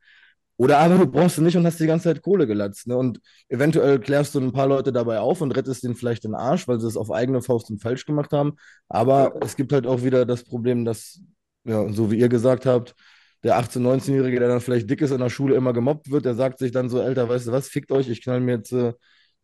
Oder 0.57 0.79
aber 0.79 0.99
du 0.99 1.07
brauchst 1.07 1.37
sie 1.37 1.43
nicht 1.43 1.57
und 1.57 1.67
hast 1.67 1.81
die 1.81 1.87
ganze 1.87 2.05
Zeit 2.05 2.23
Kohle 2.23 2.47
gelatzt. 2.47 2.87
Ne? 2.87 2.97
Und 2.97 3.21
eventuell 3.49 3.99
klärst 3.99 4.35
du 4.35 4.41
ein 4.41 4.53
paar 4.53 4.69
Leute 4.69 4.93
dabei 4.93 5.19
auf 5.19 5.41
und 5.41 5.51
rettest 5.53 5.83
denen 5.83 5.97
vielleicht 5.97 6.25
den 6.25 6.35
Arsch, 6.35 6.69
weil 6.69 6.81
sie 6.81 6.87
es 6.87 6.97
auf 6.97 7.11
eigene 7.11 7.43
Faust 7.43 7.71
und 7.71 7.83
falsch 7.83 8.07
gemacht 8.07 8.33
haben. 8.33 8.55
Aber 8.89 9.35
es 9.43 9.57
gibt 9.57 9.73
halt 9.73 9.87
auch 9.87 10.05
wieder 10.05 10.25
das 10.25 10.45
Problem, 10.45 10.85
dass, 10.85 11.21
ja, 11.65 11.93
so 11.93 12.11
wie 12.11 12.19
ihr 12.19 12.29
gesagt 12.29 12.67
habt, 12.67 12.95
der 13.43 13.59
18-, 13.59 13.81
19-Jährige, 13.81 14.39
der 14.39 14.49
dann 14.49 14.61
vielleicht 14.61 14.89
dick 14.89 15.03
ist 15.03 15.11
in 15.11 15.19
der 15.21 15.29
Schule, 15.29 15.57
immer 15.57 15.73
gemobbt 15.73 16.11
wird, 16.11 16.25
der 16.25 16.35
sagt 16.35 16.59
sich 16.59 16.73
dann 16.73 16.89
so, 16.89 17.01
Alter, 17.01 17.29
weißt 17.29 17.49
du 17.49 17.53
was, 17.53 17.69
fickt 17.69 17.93
euch, 17.93 18.09
ich 18.09 18.23
knall 18.23 18.41
mir 18.41 18.57
jetzt 18.57 18.73
äh, 18.73 18.95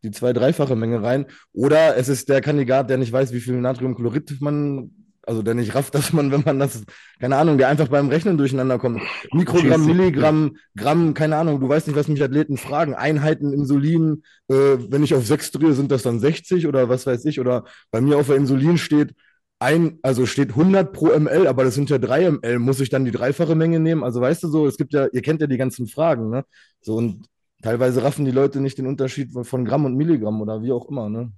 die 0.03 0.11
zwei-, 0.11 0.33
dreifache 0.33 0.75
Menge 0.75 1.03
rein. 1.03 1.25
Oder 1.53 1.97
es 1.97 2.09
ist 2.09 2.29
der 2.29 2.41
Kandidat, 2.41 2.89
der 2.89 2.97
nicht 2.97 3.11
weiß, 3.11 3.33
wie 3.33 3.41
viel 3.41 3.55
Natriumchlorid 3.55 4.41
man 4.41 4.91
also 5.23 5.41
der 5.41 5.53
nicht 5.53 5.75
rafft, 5.75 5.95
dass 5.95 6.13
man, 6.13 6.31
wenn 6.31 6.43
man 6.43 6.59
das, 6.59 6.83
keine 7.19 7.37
Ahnung, 7.37 7.57
der 7.57 7.67
einfach 7.67 7.87
beim 7.87 8.09
Rechnen 8.09 8.37
durcheinander 8.37 8.79
kommt. 8.79 9.01
Mikrogramm, 9.31 9.85
Milligramm, 9.85 10.57
Gramm, 10.75 11.13
keine 11.13 11.37
Ahnung, 11.37 11.59
du 11.59 11.69
weißt 11.69 11.87
nicht, 11.87 11.97
was 11.97 12.07
mich 12.07 12.23
Athleten 12.23 12.57
fragen. 12.57 12.93
Einheiten 12.93 13.53
Insulin, 13.53 14.23
äh, 14.47 14.77
wenn 14.89 15.03
ich 15.03 15.13
auf 15.13 15.25
6 15.25 15.51
drehe, 15.51 15.73
sind 15.73 15.91
das 15.91 16.03
dann 16.03 16.19
60 16.19 16.67
oder 16.67 16.89
was 16.89 17.05
weiß 17.05 17.25
ich. 17.25 17.39
Oder 17.39 17.65
bei 17.91 18.01
mir 18.01 18.17
auf 18.17 18.27
der 18.27 18.35
Insulin 18.37 18.77
steht 18.77 19.13
ein, 19.59 19.99
also 20.01 20.25
steht 20.25 20.49
100 20.49 20.91
pro 20.91 21.07
ml, 21.17 21.45
aber 21.45 21.63
das 21.63 21.75
sind 21.75 21.89
ja 21.89 21.99
3 21.99 22.31
ml. 22.31 22.59
Muss 22.59 22.79
ich 22.79 22.89
dann 22.89 23.05
die 23.05 23.11
dreifache 23.11 23.53
Menge 23.53 23.79
nehmen? 23.79 24.03
Also 24.03 24.19
weißt 24.19 24.43
du 24.43 24.47
so, 24.47 24.65
es 24.65 24.77
gibt 24.77 24.93
ja, 24.93 25.07
ihr 25.11 25.21
kennt 25.21 25.39
ja 25.41 25.47
die 25.47 25.57
ganzen 25.57 25.87
Fragen, 25.87 26.31
ne? 26.31 26.45
So 26.81 26.95
und 26.95 27.27
teilweise 27.61 28.03
raffen 28.03 28.25
die 28.25 28.31
Leute 28.31 28.59
nicht 28.59 28.79
den 28.79 28.87
Unterschied 28.87 29.31
von 29.43 29.65
Gramm 29.65 29.85
und 29.85 29.95
Milligramm 29.95 30.41
oder 30.41 30.63
wie 30.63 30.71
auch 30.71 30.89
immer, 30.89 31.09
ne? 31.09 31.31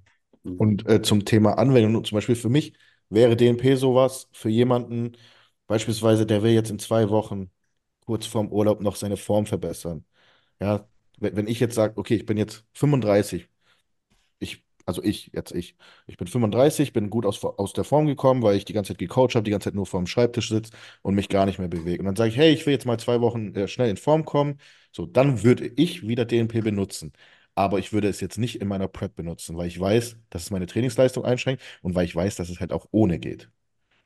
Und 0.43 0.87
äh, 0.89 1.01
zum 1.01 1.25
Thema 1.25 1.57
Anwendung, 1.57 2.03
zum 2.03 2.15
Beispiel 2.17 2.35
für 2.35 2.49
mich, 2.49 2.73
Wäre 3.09 3.35
DNP 3.37 3.75
sowas 3.75 4.27
für 4.31 4.49
jemanden, 4.49 5.13
beispielsweise, 5.67 6.25
der 6.25 6.43
will 6.43 6.51
jetzt 6.51 6.69
in 6.71 6.79
zwei 6.79 7.09
Wochen 7.09 7.51
kurz 8.05 8.25
vorm 8.27 8.49
Urlaub 8.51 8.81
noch 8.81 8.95
seine 8.95 9.17
Form 9.17 9.45
verbessern? 9.45 10.05
Ja, 10.61 10.87
wenn 11.19 11.47
ich 11.47 11.59
jetzt 11.61 11.75
sage, 11.75 11.97
okay, 11.97 12.15
ich 12.17 12.25
bin 12.25 12.37
jetzt 12.37 12.65
35, 12.73 13.49
ich, 14.39 14.63
also 14.85 15.03
ich, 15.03 15.31
jetzt 15.33 15.51
ich, 15.53 15.75
ich 16.07 16.17
bin 16.17 16.27
35, 16.27 16.93
bin 16.93 17.09
gut 17.09 17.25
aus, 17.25 17.43
aus 17.45 17.73
der 17.73 17.83
Form 17.83 18.07
gekommen, 18.07 18.41
weil 18.43 18.57
ich 18.57 18.65
die 18.65 18.73
ganze 18.73 18.89
Zeit 18.93 18.99
gecoacht 18.99 19.35
habe, 19.35 19.43
die 19.43 19.51
ganze 19.51 19.65
Zeit 19.65 19.75
nur 19.75 19.85
vor 19.85 20.01
dem 20.01 20.07
Schreibtisch 20.07 20.49
sitze 20.49 20.71
und 21.01 21.15
mich 21.15 21.29
gar 21.29 21.45
nicht 21.45 21.59
mehr 21.59 21.67
bewege. 21.69 21.99
Und 21.99 22.05
dann 22.05 22.15
sage 22.15 22.29
ich, 22.31 22.37
hey, 22.37 22.53
ich 22.53 22.65
will 22.65 22.73
jetzt 22.73 22.85
mal 22.85 22.99
zwei 22.99 23.21
Wochen 23.21 23.55
äh, 23.55 23.67
schnell 23.67 23.89
in 23.89 23.97
Form 23.97 24.25
kommen. 24.25 24.59
So, 24.91 25.05
dann 25.05 25.43
würde 25.43 25.67
ich 25.67 26.07
wieder 26.07 26.25
DNP 26.25 26.61
benutzen 26.61 27.13
aber 27.55 27.79
ich 27.79 27.93
würde 27.93 28.07
es 28.07 28.19
jetzt 28.19 28.37
nicht 28.37 28.61
in 28.61 28.67
meiner 28.67 28.87
Prep 28.87 29.15
benutzen, 29.15 29.57
weil 29.57 29.67
ich 29.67 29.79
weiß, 29.79 30.17
dass 30.29 30.43
es 30.43 30.51
meine 30.51 30.65
Trainingsleistung 30.65 31.25
einschränkt 31.25 31.61
und 31.81 31.95
weil 31.95 32.05
ich 32.05 32.15
weiß, 32.15 32.35
dass 32.35 32.49
es 32.49 32.59
halt 32.59 32.71
auch 32.71 32.87
ohne 32.91 33.19
geht. 33.19 33.49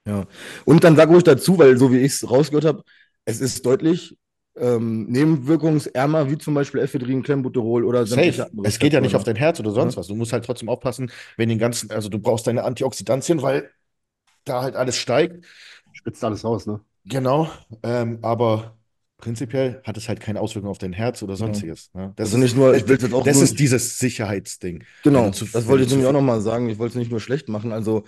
Ja, 0.05 0.25
und 0.65 0.83
dann 0.83 0.95
sage 0.95 1.15
ich 1.17 1.23
dazu, 1.23 1.57
weil 1.57 1.77
so 1.77 1.91
wie 1.91 1.97
ich 1.97 2.13
es 2.13 2.29
rausgehört 2.29 2.65
habe, 2.65 2.83
es 3.25 3.41
ist 3.41 3.65
deutlich 3.65 4.17
ähm, 4.55 5.05
nebenwirkungsärmer, 5.07 6.29
wie 6.29 6.37
zum 6.37 6.53
Beispiel 6.53 6.81
Ephedrin, 6.81 7.23
Clenbuterol 7.23 7.83
oder 7.83 8.05
Safe. 8.05 8.49
Es 8.63 8.79
geht 8.79 8.93
ja 8.93 9.01
nicht 9.01 9.15
auf 9.15 9.23
dein 9.23 9.35
Herz 9.35 9.59
oder 9.59 9.71
sonst 9.71 9.95
ja. 9.95 9.99
was. 9.99 10.07
Du 10.07 10.15
musst 10.15 10.33
halt 10.33 10.45
trotzdem 10.45 10.69
aufpassen, 10.69 11.11
wenn 11.35 11.49
den 11.49 11.59
ganzen, 11.59 11.91
also 11.91 12.09
du 12.09 12.19
brauchst 12.19 12.47
deine 12.47 12.63
Antioxidantien, 12.63 13.41
weil 13.41 13.69
da 14.45 14.61
halt 14.61 14.75
alles 14.75 14.95
steigt. 14.95 15.45
Spitzt 15.91 16.23
alles 16.23 16.43
raus, 16.43 16.65
ne? 16.65 16.79
Genau, 17.05 17.49
ähm, 17.83 18.19
aber 18.21 18.76
prinzipiell 19.17 19.81
hat 19.83 19.97
es 19.97 20.07
halt 20.07 20.19
keine 20.19 20.39
Auswirkung 20.39 20.69
auf 20.69 20.77
dein 20.77 20.93
Herz 20.93 21.23
oder 21.23 21.35
sonstiges. 21.35 21.89
Ja. 21.93 22.07
Ne? 22.07 22.13
Das 22.15 22.29
also 22.29 22.37
nicht 22.37 22.55
nur, 22.55 22.75
ich 22.75 22.87
will 22.87 22.99
jetzt 22.99 23.13
auch. 23.13 23.23
Das 23.23 23.41
ist 23.41 23.59
dieses 23.59 23.99
Sicherheitsding. 23.99 24.83
Genau, 25.03 25.29
das 25.29 25.67
wollte 25.67 25.83
ich 25.83 25.89
nämlich 25.89 26.07
auch 26.07 26.13
nochmal 26.13 26.41
sagen. 26.41 26.69
Ich 26.69 26.77
wollte 26.77 26.91
es 26.91 26.97
nicht 26.97 27.11
nur 27.11 27.19
schlecht 27.19 27.49
machen. 27.49 27.71
Also 27.71 28.03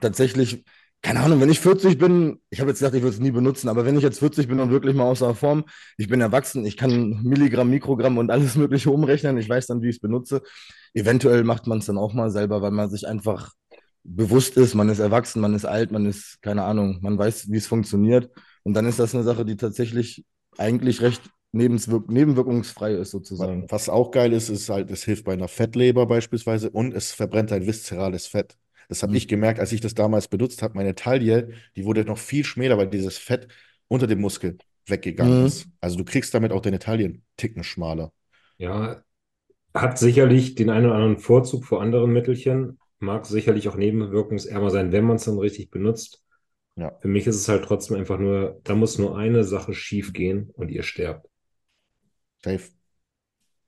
tatsächlich, 0.00 0.64
keine 1.02 1.20
Ahnung, 1.20 1.40
wenn 1.40 1.50
ich 1.50 1.58
40 1.60 1.98
bin, 1.98 2.40
ich 2.50 2.60
habe 2.60 2.70
jetzt 2.70 2.78
gedacht, 2.78 2.94
ich 2.94 3.02
würde 3.02 3.14
es 3.14 3.20
nie 3.20 3.32
benutzen, 3.32 3.68
aber 3.68 3.84
wenn 3.84 3.96
ich 3.96 4.04
jetzt 4.04 4.20
40 4.20 4.46
bin 4.46 4.60
und 4.60 4.70
wirklich 4.70 4.94
mal 4.94 5.04
außer 5.04 5.34
Form, 5.34 5.64
ich 5.96 6.08
bin 6.08 6.20
erwachsen, 6.20 6.64
ich 6.64 6.76
kann 6.76 7.22
Milligramm, 7.22 7.70
Mikrogramm 7.70 8.18
und 8.18 8.30
alles 8.30 8.54
Mögliche 8.56 8.90
umrechnen, 8.90 9.36
ich 9.38 9.48
weiß 9.48 9.66
dann, 9.66 9.82
wie 9.82 9.88
ich 9.88 9.96
es 9.96 10.00
benutze. 10.00 10.42
Eventuell 10.94 11.42
macht 11.42 11.66
man 11.66 11.78
es 11.78 11.86
dann 11.86 11.98
auch 11.98 12.14
mal 12.14 12.30
selber, 12.30 12.62
weil 12.62 12.70
man 12.70 12.88
sich 12.88 13.06
einfach 13.08 13.52
bewusst 14.04 14.56
ist, 14.56 14.74
man 14.74 14.88
ist 14.88 14.98
erwachsen, 14.98 15.40
man 15.40 15.54
ist 15.54 15.64
alt, 15.64 15.90
man 15.90 16.06
ist, 16.06 16.40
keine 16.42 16.64
Ahnung, 16.64 16.98
man 17.02 17.18
weiß, 17.18 17.50
wie 17.50 17.56
es 17.56 17.66
funktioniert. 17.66 18.30
Und 18.64 18.74
dann 18.74 18.86
ist 18.86 18.98
das 18.98 19.14
eine 19.14 19.24
Sache, 19.24 19.44
die 19.44 19.56
tatsächlich 19.56 20.24
eigentlich 20.58 21.00
recht 21.00 21.22
nebenwirk 21.52 22.10
nebenwirkungsfrei 22.10 22.92
ist, 22.92 23.10
sozusagen. 23.10 23.66
Was 23.70 23.88
auch 23.88 24.10
geil 24.10 24.32
ist, 24.32 24.48
ist 24.48 24.68
halt, 24.68 24.90
es 24.90 25.04
hilft 25.04 25.24
bei 25.24 25.32
einer 25.34 25.48
Fettleber 25.48 26.06
beispielsweise 26.06 26.70
und 26.70 26.94
es 26.94 27.12
verbrennt 27.12 27.52
ein 27.52 27.66
viszerales 27.66 28.26
Fett. 28.26 28.56
Das 28.88 29.02
habe 29.02 29.12
mhm. 29.12 29.18
ich 29.18 29.28
gemerkt, 29.28 29.60
als 29.60 29.72
ich 29.72 29.80
das 29.80 29.94
damals 29.94 30.28
benutzt 30.28 30.62
habe. 30.62 30.74
Meine 30.74 30.94
Taille, 30.94 31.50
die 31.76 31.84
wurde 31.84 32.04
noch 32.04 32.18
viel 32.18 32.44
schmäler, 32.44 32.78
weil 32.78 32.88
dieses 32.88 33.18
Fett 33.18 33.48
unter 33.88 34.06
dem 34.06 34.20
Muskel 34.20 34.58
weggegangen 34.86 35.40
mhm. 35.40 35.46
ist. 35.46 35.66
Also 35.80 35.96
du 35.96 36.04
kriegst 36.04 36.34
damit 36.34 36.52
auch 36.52 36.60
deine 36.60 36.78
Taille 36.78 37.04
einen 37.04 37.24
Ticken 37.36 37.64
schmaler. 37.64 38.12
Ja, 38.58 39.02
hat 39.74 39.98
sicherlich 39.98 40.54
den 40.54 40.70
einen 40.70 40.86
oder 40.86 40.96
anderen 40.96 41.18
Vorzug 41.18 41.64
vor 41.64 41.80
anderen 41.80 42.12
Mittelchen, 42.12 42.78
mag 42.98 43.26
sicherlich 43.26 43.68
auch 43.68 43.76
nebenwirkungsärmer 43.76 44.70
sein, 44.70 44.92
wenn 44.92 45.04
man 45.04 45.16
es 45.16 45.24
dann 45.24 45.38
richtig 45.38 45.70
benutzt. 45.70 46.22
Ja. 46.76 46.96
Für 47.00 47.08
mich 47.08 47.26
ist 47.26 47.36
es 47.36 47.48
halt 47.48 47.64
trotzdem 47.64 47.96
einfach 47.96 48.18
nur, 48.18 48.60
da 48.64 48.74
muss 48.74 48.98
nur 48.98 49.16
eine 49.16 49.44
Sache 49.44 49.74
schief 49.74 50.12
gehen 50.12 50.50
und 50.54 50.70
ihr 50.70 50.82
sterbt. 50.82 51.28
Safe. 52.42 52.62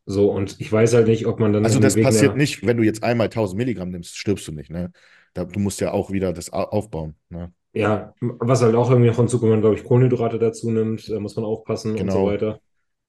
So, 0.07 0.31
und 0.31 0.61
ich 0.61 0.71
weiß 0.71 0.95
halt 0.95 1.07
nicht, 1.07 1.27
ob 1.27 1.41
man 1.41 1.53
dann. 1.53 1.65
Also, 1.65 1.81
das 1.81 2.01
passiert 2.01 2.33
der... 2.33 2.37
nicht, 2.37 2.67
wenn 2.67 2.77
du 2.77 2.83
jetzt 2.83 3.03
einmal 3.03 3.27
1000 3.27 3.57
Milligramm 3.57 3.91
nimmst, 3.91 4.17
stirbst 4.17 4.47
du 4.49 4.53
nicht, 4.53 4.71
ne? 4.71 4.93
Da, 5.33 5.45
du 5.45 5.59
musst 5.59 5.81
ja 5.81 5.93
auch 5.93 6.11
wieder 6.11 6.33
das 6.33 6.53
aufbauen, 6.53 7.15
ne? 7.31 7.53
Ja, 7.73 8.15
was 8.21 8.63
halt 8.63 8.77
auch 8.77 8.89
irgendwie 8.89 9.09
noch 9.11 9.17
hinzukommt, 9.17 9.51
wenn 9.51 9.59
man, 9.59 9.61
glaube 9.63 9.77
ich, 9.77 9.85
Kohlenhydrate 9.85 10.39
dazu 10.39 10.71
nimmt, 10.71 11.11
da 11.11 11.19
muss 11.19 11.35
man 11.35 11.45
aufpassen 11.45 11.97
genau. 11.97 12.03
und 12.03 12.11
so 12.11 12.19
genau. 12.19 12.33
weiter. 12.33 12.61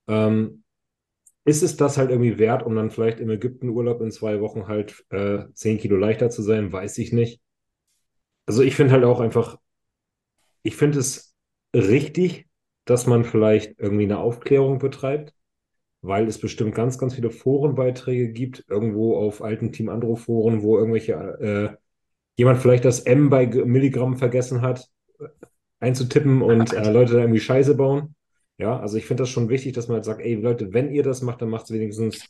Ähm, 0.07 0.63
ist 1.43 1.61
es 1.61 1.77
das 1.77 1.97
halt 1.97 2.09
irgendwie 2.09 2.39
wert, 2.39 2.63
um 2.63 2.75
dann 2.75 2.89
vielleicht 2.89 3.19
im 3.19 3.29
Ägyptenurlaub 3.29 4.01
in 4.01 4.11
zwei 4.11 4.41
Wochen 4.41 4.67
halt 4.67 5.05
äh, 5.11 5.43
10 5.53 5.77
Kilo 5.77 5.95
leichter 5.97 6.31
zu 6.31 6.41
sein? 6.41 6.71
Weiß 6.73 6.97
ich 6.97 7.13
nicht. 7.13 7.39
Also 8.47 8.63
ich 8.63 8.75
finde 8.75 8.93
halt 8.93 9.03
auch 9.03 9.19
einfach, 9.19 9.59
ich 10.65 10.75
finde 10.75 10.99
es 10.99 11.35
richtig, 11.75 12.47
dass 12.85 13.05
man 13.05 13.23
vielleicht 13.23 13.79
irgendwie 13.79 14.05
eine 14.05 14.17
Aufklärung 14.17 14.79
betreibt, 14.79 15.33
weil 16.01 16.27
es 16.27 16.39
bestimmt 16.39 16.73
ganz, 16.73 16.97
ganz 16.97 17.13
viele 17.13 17.29
Forenbeiträge 17.29 18.29
gibt, 18.29 18.65
irgendwo 18.67 19.15
auf 19.15 19.43
alten 19.43 19.71
Team 19.71 19.89
Andro 19.89 20.15
Foren, 20.15 20.63
wo 20.63 20.77
irgendwelche 20.77 21.13
äh, 21.13 21.77
jemand 22.35 22.59
vielleicht 22.59 22.83
das 22.83 23.01
M 23.01 23.29
bei 23.29 23.45
Milligramm 23.45 24.17
vergessen 24.17 24.61
hat, 24.61 24.89
einzutippen 25.79 26.41
und 26.41 26.73
äh, 26.73 26.91
Leute 26.91 27.13
da 27.13 27.19
irgendwie 27.19 27.39
Scheiße 27.39 27.75
bauen. 27.75 28.15
Ja, 28.57 28.79
also 28.79 28.97
ich 28.97 29.05
finde 29.05 29.23
das 29.23 29.29
schon 29.29 29.49
wichtig, 29.49 29.73
dass 29.73 29.87
man 29.87 29.95
halt 29.95 30.05
sagt, 30.05 30.21
ey 30.21 30.33
Leute, 30.33 30.73
wenn 30.73 30.91
ihr 30.91 31.03
das 31.03 31.21
macht, 31.21 31.43
dann 31.43 31.49
macht 31.49 31.65
es 31.65 31.71
wenigstens 31.71 32.25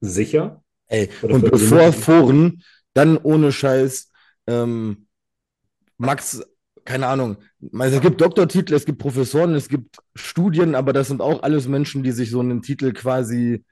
sicher. 0.00 0.62
Ey, 0.88 1.08
und 1.22 1.50
bevor 1.50 1.92
Foren, 1.94 2.62
dann 2.92 3.16
ohne 3.16 3.52
Scheiß, 3.52 4.10
ähm, 4.46 5.06
Max 5.96 6.42
keine 6.84 7.06
Ahnung, 7.06 7.36
es 7.80 8.00
gibt 8.00 8.20
Doktortitel, 8.20 8.74
es 8.74 8.84
gibt 8.84 8.98
Professoren, 8.98 9.54
es 9.54 9.68
gibt 9.68 9.96
Studien, 10.14 10.74
aber 10.74 10.92
das 10.92 11.08
sind 11.08 11.20
auch 11.20 11.42
alles 11.42 11.66
Menschen, 11.68 12.02
die 12.02 12.12
sich 12.12 12.30
so 12.30 12.40
einen 12.40 12.62
Titel 12.62 12.92
quasi, 12.92 13.64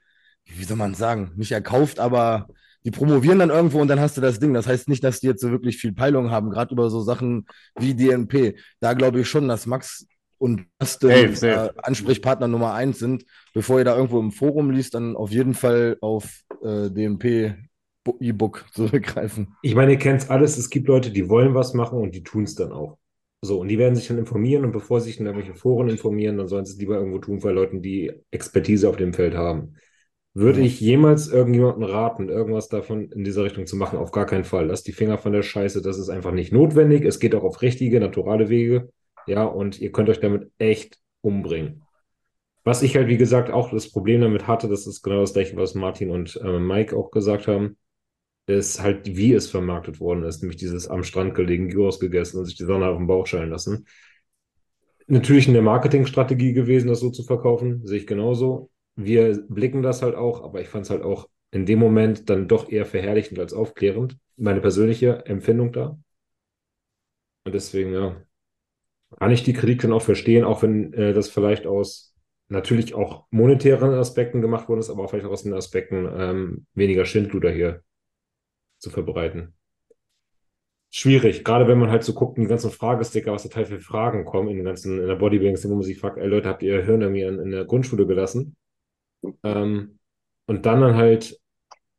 wie 0.45 0.63
soll 0.63 0.77
man 0.77 0.95
sagen, 0.95 1.31
nicht 1.35 1.51
erkauft, 1.51 1.99
aber 1.99 2.47
die 2.85 2.91
promovieren 2.91 3.39
dann 3.39 3.49
irgendwo 3.49 3.79
und 3.79 3.87
dann 3.87 3.99
hast 3.99 4.17
du 4.17 4.21
das 4.21 4.39
Ding. 4.39 4.53
Das 4.53 4.67
heißt 4.67 4.89
nicht, 4.89 5.03
dass 5.03 5.19
die 5.19 5.27
jetzt 5.27 5.41
so 5.41 5.51
wirklich 5.51 5.77
viel 5.77 5.93
Peilung 5.93 6.31
haben, 6.31 6.49
gerade 6.49 6.73
über 6.73 6.89
so 6.89 7.01
Sachen 7.01 7.45
wie 7.79 7.93
DNP. 7.93 8.57
Da 8.79 8.93
glaube 8.93 9.21
ich 9.21 9.29
schon, 9.29 9.47
dass 9.47 9.65
Max 9.65 10.05
und 10.37 10.65
Dustin 10.79 11.33
äh, 11.43 11.69
Ansprechpartner 11.81 12.49
Nummer 12.49 12.73
eins 12.73 12.99
sind. 12.99 13.23
Bevor 13.53 13.79
ihr 13.79 13.85
da 13.85 13.95
irgendwo 13.95 14.19
im 14.19 14.33
Forum 14.33 14.71
liest, 14.71 14.95
dann 14.95 15.15
auf 15.15 15.31
jeden 15.31 15.53
Fall 15.53 15.97
auf 16.01 16.41
äh, 16.61 16.89
DNP 16.89 17.55
E-Book 18.19 18.65
zurückgreifen. 18.73 19.55
Ich 19.61 19.75
meine, 19.75 19.93
ihr 19.93 19.99
kennt 19.99 20.29
alles. 20.29 20.57
Es 20.57 20.69
gibt 20.69 20.89
Leute, 20.89 21.11
die 21.11 21.29
wollen 21.29 21.55
was 21.55 21.73
machen 21.73 21.99
und 21.99 22.13
die 22.13 22.23
tun 22.23 22.43
es 22.43 22.55
dann 22.55 22.73
auch. 22.73 22.97
So, 23.43 23.59
und 23.59 23.67
die 23.67 23.77
werden 23.77 23.93
sich 23.93 24.07
dann 24.07 24.17
informieren 24.17 24.63
und 24.63 24.71
bevor 24.71 25.01
sie 25.01 25.09
sich 25.09 25.19
in 25.19 25.25
irgendwelche 25.25 25.53
Foren 25.53 25.89
informieren, 25.89 26.37
dann 26.37 26.47
sollen 26.47 26.63
sie 26.63 26.71
es 26.71 26.79
lieber 26.79 26.95
irgendwo 26.95 27.17
tun 27.17 27.41
bei 27.41 27.51
Leuten, 27.51 27.81
die 27.81 28.13
Expertise 28.31 28.87
auf 28.87 28.95
dem 28.95 29.13
Feld 29.13 29.35
haben. 29.35 29.75
Würde 30.33 30.61
ja. 30.61 30.65
ich 30.65 30.79
jemals 30.79 31.27
irgendjemandem 31.27 31.83
raten, 31.83 32.29
irgendwas 32.29 32.69
davon 32.69 33.11
in 33.11 33.25
dieser 33.25 33.43
Richtung 33.43 33.65
zu 33.65 33.75
machen? 33.75 33.99
Auf 33.99 34.11
gar 34.11 34.25
keinen 34.25 34.45
Fall. 34.45 34.67
Lass 34.67 34.83
die 34.83 34.93
Finger 34.93 35.17
von 35.17 35.33
der 35.33 35.41
Scheiße, 35.41 35.81
das 35.81 35.97
ist 35.99 36.07
einfach 36.07 36.31
nicht 36.31 36.53
notwendig. 36.53 37.03
Es 37.03 37.19
geht 37.19 37.35
auch 37.35 37.43
auf 37.43 37.61
richtige, 37.61 37.99
naturale 37.99 38.47
Wege. 38.47 38.93
Ja, 39.27 39.43
und 39.43 39.77
ihr 39.77 39.91
könnt 39.91 40.07
euch 40.07 40.21
damit 40.21 40.49
echt 40.57 40.97
umbringen. 41.19 41.81
Was 42.63 42.81
ich 42.81 42.95
halt, 42.95 43.09
wie 43.09 43.17
gesagt, 43.17 43.51
auch 43.51 43.71
das 43.71 43.91
Problem 43.91 44.21
damit 44.21 44.47
hatte, 44.47 44.69
das 44.69 44.87
ist 44.87 45.03
genau 45.03 45.19
das 45.19 45.33
gleiche, 45.33 45.57
was 45.57 45.75
Martin 45.75 46.11
und 46.11 46.39
äh, 46.41 46.59
Mike 46.59 46.95
auch 46.95 47.11
gesagt 47.11 47.49
haben. 47.49 47.75
Ist 48.45 48.81
halt, 48.81 49.15
wie 49.15 49.33
es 49.33 49.49
vermarktet 49.49 49.99
worden 49.99 50.23
ist, 50.23 50.41
nämlich 50.41 50.57
dieses 50.57 50.87
am 50.87 51.03
Strand 51.03 51.35
gelegen, 51.35 51.69
Gyros 51.69 51.99
gegessen 51.99 52.39
und 52.39 52.45
sich 52.45 52.55
die 52.55 52.65
Sonne 52.65 52.87
auf 52.87 52.97
den 52.97 53.07
Bauch 53.07 53.25
scheinen 53.25 53.51
lassen. 53.51 53.85
Natürlich 55.07 55.47
eine 55.47 55.61
Marketingstrategie 55.61 56.53
gewesen, 56.53 56.87
das 56.87 56.99
so 56.99 57.09
zu 57.09 57.23
verkaufen, 57.23 57.85
sehe 57.85 57.99
ich 57.99 58.07
genauso. 58.07 58.69
Wir 58.95 59.43
blicken 59.49 59.81
das 59.81 60.01
halt 60.01 60.15
auch, 60.15 60.43
aber 60.43 60.61
ich 60.61 60.67
fand 60.67 60.85
es 60.85 60.89
halt 60.89 61.03
auch 61.03 61.29
in 61.51 61.65
dem 61.65 61.79
Moment 61.79 62.29
dann 62.29 62.47
doch 62.47 62.69
eher 62.69 62.85
verherrlichend 62.85 63.39
als 63.39 63.53
aufklärend. 63.53 64.17
Meine 64.37 64.61
persönliche 64.61 65.25
Empfindung 65.25 65.71
da. 65.71 65.97
Und 67.45 67.53
deswegen, 67.53 67.93
ja, 67.93 68.21
kann 69.19 69.31
ich 69.31 69.43
die 69.43 69.53
Kritik 69.53 69.81
dann 69.81 69.93
auch 69.93 70.01
verstehen, 70.01 70.43
auch 70.43 70.63
wenn 70.63 70.93
äh, 70.93 71.13
das 71.13 71.29
vielleicht 71.29 71.67
aus 71.67 72.15
natürlich 72.49 72.93
auch 72.93 73.25
monetären 73.29 73.93
Aspekten 73.93 74.41
gemacht 74.41 74.67
worden 74.69 74.79
ist, 74.79 74.89
aber 74.89 75.03
auch 75.03 75.09
vielleicht 75.09 75.25
auch 75.25 75.31
aus 75.31 75.43
den 75.43 75.53
Aspekten 75.53 76.09
ähm, 76.15 76.65
weniger 76.73 77.05
Schindluder 77.05 77.51
hier 77.51 77.83
zu 78.83 78.89
verbreiten. 78.89 79.53
Schwierig, 80.91 81.43
gerade 81.43 81.67
wenn 81.67 81.79
man 81.79 81.89
halt 81.89 82.03
so 82.03 82.13
guckt, 82.13 82.37
die 82.37 82.45
ganzen 82.45 82.69
Fragesticker, 82.69 83.31
was 83.31 83.43
da 83.43 83.49
Teil 83.49 83.65
für 83.65 83.79
Fragen 83.79 84.25
kommen 84.25 84.49
in 84.49 84.57
den 84.57 84.65
ganzen, 84.65 84.99
in 84.99 85.07
der 85.07 85.15
Bodybuilding, 85.15 85.57
wo 85.63 85.75
man 85.75 85.81
sich 85.81 85.97
fragt, 85.97 86.17
ey 86.17 86.27
Leute, 86.27 86.49
habt 86.49 86.61
ihr 86.61 86.83
Hirn 86.83 87.01
irgendwie 87.01 87.23
in, 87.23 87.39
in 87.39 87.49
der 87.49 87.65
Grundschule 87.65 88.05
gelassen? 88.05 88.55
Ähm, 89.43 89.97
und 90.45 90.65
dann 90.65 90.81
dann 90.81 90.95
halt 90.95 91.39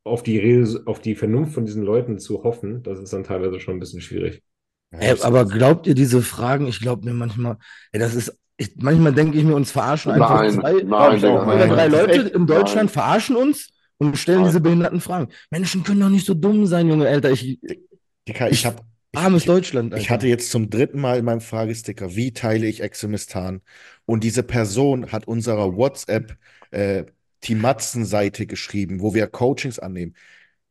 auf 0.05 0.23
die 0.23 0.39
Rede, 0.39 0.83
auf 0.85 1.01
die 1.01 1.17
Vernunft 1.17 1.55
von 1.55 1.65
diesen 1.65 1.83
Leuten 1.83 2.19
zu 2.19 2.45
hoffen, 2.45 2.83
das 2.83 3.01
ist 3.01 3.13
dann 3.13 3.25
teilweise 3.25 3.59
schon 3.59 3.77
ein 3.77 3.81
bisschen 3.81 4.03
schwierig. 4.03 4.43
Ey, 4.91 5.19
aber 5.23 5.47
glaubt 5.47 5.87
ihr 5.87 5.95
diese 5.95 6.23
Fragen? 6.23 6.69
Ich 6.69 6.79
glaube 6.79 7.05
mir 7.05 7.15
manchmal, 7.15 7.57
ey, 7.91 7.99
das 7.99 8.15
ist, 8.15 8.39
ich, 8.59 8.77
manchmal 8.77 9.13
denke 9.15 9.39
ich 9.39 9.45
mir, 9.45 9.57
uns 9.57 9.73
verarschen 9.73 10.13
einfach 10.13 10.43
Nein, 10.43 10.53
zwei, 10.53 10.73
nein, 10.83 11.21
nein, 11.21 11.25
oder 11.25 11.67
drei 11.67 11.89
nein. 11.89 11.91
Leute 11.91 12.29
in 12.29 12.47
Deutschland 12.47 12.87
Nein. 12.87 12.89
verarschen 12.91 13.35
uns 13.35 13.74
und 14.05 14.19
stellen 14.19 14.45
diese 14.45 14.61
behinderten 14.61 15.01
Fragen. 15.01 15.29
Menschen 15.51 15.83
können 15.85 16.01
doch 16.01 16.09
nicht 16.09 16.27
so 16.27 16.35
dumm 16.35 16.67
sein, 16.67 16.89
Junge, 16.89 17.09
Alter. 17.09 17.31
Ich, 17.31 17.59
Dicker, 18.29 18.51
ich 18.51 18.67
habe 18.67 18.83
armes 19.15 19.43
ich, 19.43 19.47
Deutschland, 19.47 19.93
ich 19.95 20.11
Alter. 20.11 20.11
hatte 20.11 20.27
jetzt 20.29 20.51
zum 20.51 20.71
dritten 20.71 21.01
Mal 21.01 21.19
in 21.19 21.25
meinem 21.25 21.41
Fragesticker, 21.41 22.15
wie 22.17 22.33
teile 22.33 22.67
ich 22.67 22.81
Extremistan? 22.81 23.63
Und 24.07 24.25
diese 24.25 24.43
Person 24.43 25.13
hat 25.13 25.27
unserer 25.29 25.77
WhatsApp 25.77 26.37
äh, 26.71 27.05
die 27.45 27.55
Matzen-Seite 27.55 28.47
geschrieben, 28.47 29.01
wo 29.01 29.15
wir 29.15 29.27
Coachings 29.27 29.79
annehmen. 29.79 30.15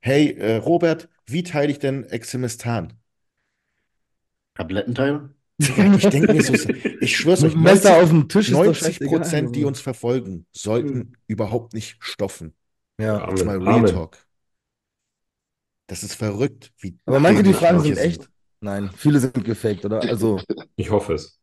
Hey, 0.01 0.31
äh, 0.37 0.57
Robert, 0.57 1.09
wie 1.25 1.43
teile 1.43 1.71
ich 1.71 1.79
denn 1.79 2.03
Extremistan? 2.05 2.93
Tablettenteile? 4.55 5.29
Ich 5.57 6.09
denke 6.09 6.33
mir 6.33 6.41
so, 6.41 6.53
ich 6.99 7.15
schwör's 7.15 7.43
euch, 7.43 7.53
Mit 7.55 7.63
Messer 7.63 7.91
90, 7.91 8.03
auf 8.03 8.09
dem 8.09 8.29
Tisch 8.29 8.49
ist 8.49 8.65
doch 8.65 8.65
90 8.65 8.83
scheißegal, 8.85 9.19
Prozent, 9.19 9.55
die 9.55 9.63
uns 9.65 9.79
verfolgen, 9.79 10.45
sollten 10.51 11.13
überhaupt 11.27 11.73
nicht 11.73 11.97
stoffen. 11.99 12.53
Ja. 12.99 13.29
Jetzt 13.29 13.45
mal 13.45 13.55
Amen. 13.55 13.67
Real 13.67 13.79
Amen. 13.79 13.93
Talk. 13.93 14.17
Das 15.87 16.03
ist 16.03 16.15
verrückt, 16.15 16.71
wie 16.79 16.97
Aber 17.05 17.19
meint 17.19 17.37
ihr, 17.37 17.43
die 17.43 17.53
Fragen 17.53 17.81
sind 17.81 17.97
echt? 17.97 18.29
Nein, 18.61 18.89
viele 18.95 19.19
sind 19.19 19.43
gefaked, 19.43 19.83
oder? 19.85 20.01
Also, 20.01 20.39
Ich 20.75 20.89
hoffe 20.89 21.13
es. 21.13 21.39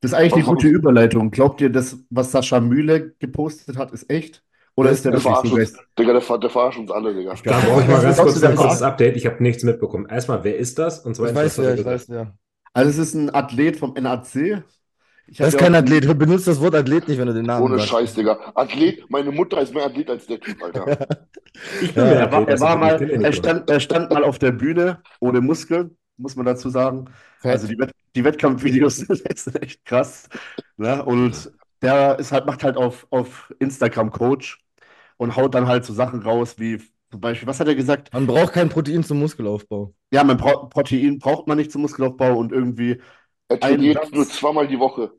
Das 0.00 0.10
ist 0.10 0.14
eigentlich 0.14 0.34
eine 0.34 0.44
gute 0.44 0.66
Überleitung. 0.66 1.30
Glaubt 1.30 1.60
ihr, 1.60 1.70
das, 1.70 1.96
was 2.10 2.32
Sascha 2.32 2.58
Mühle 2.58 3.14
gepostet 3.20 3.76
hat, 3.76 3.92
ist 3.92 4.10
echt? 4.10 4.42
Oder 4.74 4.90
ist 4.90 5.04
der 5.04 5.12
Der 5.12 5.22
wirklich 5.22 5.50
so 5.50 5.56
uns? 5.56 5.76
Digga, 5.98 6.12
der, 6.18 6.38
der 6.38 6.50
verarscht 6.50 6.78
uns 6.78 6.90
alle, 6.90 7.14
Digga. 7.14 7.34
Ich 7.34 7.42
Da 7.42 7.60
brauche 7.60 7.82
ich 7.82 7.88
mal 7.88 8.02
ganz 8.02 8.16
kurz 8.18 8.40
du 8.40 8.48
ein 8.48 8.56
kurzes 8.56 8.82
Update. 8.82 9.16
Ich 9.16 9.26
habe 9.26 9.42
nichts 9.42 9.62
mitbekommen. 9.62 10.06
Erstmal, 10.06 10.42
wer 10.44 10.56
ist 10.56 10.78
das? 10.78 11.00
Und 11.00 11.12
ich 11.12 11.18
zweitens, 11.18 11.36
weiß 11.36 11.58
was 11.58 11.64
ja, 11.64 11.74
ich 11.74 11.84
weiß 11.84 12.06
ja. 12.08 12.34
Also 12.72 12.90
es 12.90 12.98
ist 12.98 13.14
ein 13.14 13.34
Athlet 13.34 13.76
vom 13.76 13.92
NAC. 13.94 14.64
Ich 15.32 15.38
Das 15.38 15.48
ist 15.48 15.58
kein 15.58 15.74
Athlet. 15.74 16.18
Benutzt 16.18 16.46
das 16.46 16.60
Wort 16.60 16.74
Athlet 16.74 17.08
nicht, 17.08 17.18
wenn 17.18 17.26
du 17.26 17.32
den 17.32 17.46
Namen 17.46 17.64
Ohne 17.64 17.76
sagst. 17.78 17.88
Scheiß, 17.88 18.14
Digga. 18.14 18.52
Athlet, 18.54 19.08
meine 19.10 19.32
Mutter 19.32 19.62
ist 19.62 19.72
mehr 19.74 19.86
Athlet 19.86 20.10
als 20.10 20.26
der 20.26 20.38
Typ, 20.38 20.62
Alter. 20.62 20.86
Ich 21.80 21.94
bin 21.94 22.04
Ja, 22.04 22.10
Er 22.12 22.32
war, 22.32 22.46
er 22.48 22.60
war 22.60 22.76
mal, 22.76 23.00
er 23.00 23.32
stand, 23.32 23.70
er 23.70 23.80
stand 23.80 24.10
mal 24.10 24.24
auf 24.24 24.38
der 24.38 24.52
Bühne 24.52 25.02
ohne 25.20 25.40
Muskeln, 25.40 25.96
muss 26.18 26.36
man 26.36 26.44
dazu 26.46 26.68
sagen. 26.68 27.06
Fett. 27.40 27.52
Also 27.52 27.66
die, 27.66 27.78
Wett 27.78 27.92
die 28.14 28.24
Wettkampfvideos 28.24 28.96
sind 29.08 29.62
echt 29.62 29.84
krass. 29.86 30.28
Ne? 30.76 31.02
Und 31.02 31.50
der 31.80 32.18
ist 32.18 32.30
halt, 32.32 32.46
macht 32.46 32.62
halt 32.62 32.76
auf, 32.76 33.06
auf 33.10 33.52
Instagram 33.58 34.10
Coach 34.10 34.60
und 35.16 35.36
haut 35.36 35.54
dann 35.54 35.66
halt 35.66 35.84
so 35.84 35.94
Sachen 35.94 36.22
raus 36.22 36.58
wie 36.58 36.78
zum 37.10 37.20
Beispiel, 37.20 37.46
was 37.46 37.60
hat 37.60 37.68
er 37.68 37.74
gesagt? 37.74 38.12
Man 38.14 38.26
braucht 38.26 38.54
kein 38.54 38.68
Protein 38.70 39.04
zum 39.04 39.18
Muskelaufbau. 39.18 39.94
Ja, 40.12 40.24
man 40.24 40.36
braucht 40.36 40.70
Protein 40.70 41.18
braucht 41.18 41.46
man 41.46 41.58
nicht 41.58 41.70
zum 41.70 41.82
Muskelaufbau 41.82 42.36
und 42.36 42.52
irgendwie, 42.52 43.00
Er 43.48 43.60
trainiert 43.60 44.12
nur 44.12 44.26
zweimal 44.26 44.66
die 44.66 44.78
Woche. 44.78 45.12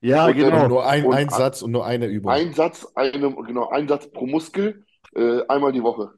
Ja, 0.00 0.26
Und 0.26 0.36
der- 0.36 0.50
genau. 0.50 0.68
nur 0.68 0.86
ein, 0.86 1.04
Und 1.04 1.14
ein 1.14 1.28
Satz 1.28 1.62
und 1.62 1.70
nur 1.72 1.84
eine 1.86 2.06
Übung. 2.06 2.30
Ein 2.32 2.54
Satz, 2.54 2.86
eine, 2.94 3.34
genau, 3.46 3.68
ein 3.70 3.88
Satz 3.88 4.10
pro 4.10 4.26
Muskel, 4.26 4.84
äh, 5.14 5.40
einmal 5.48 5.72
die 5.72 5.82
Woche. 5.82 6.10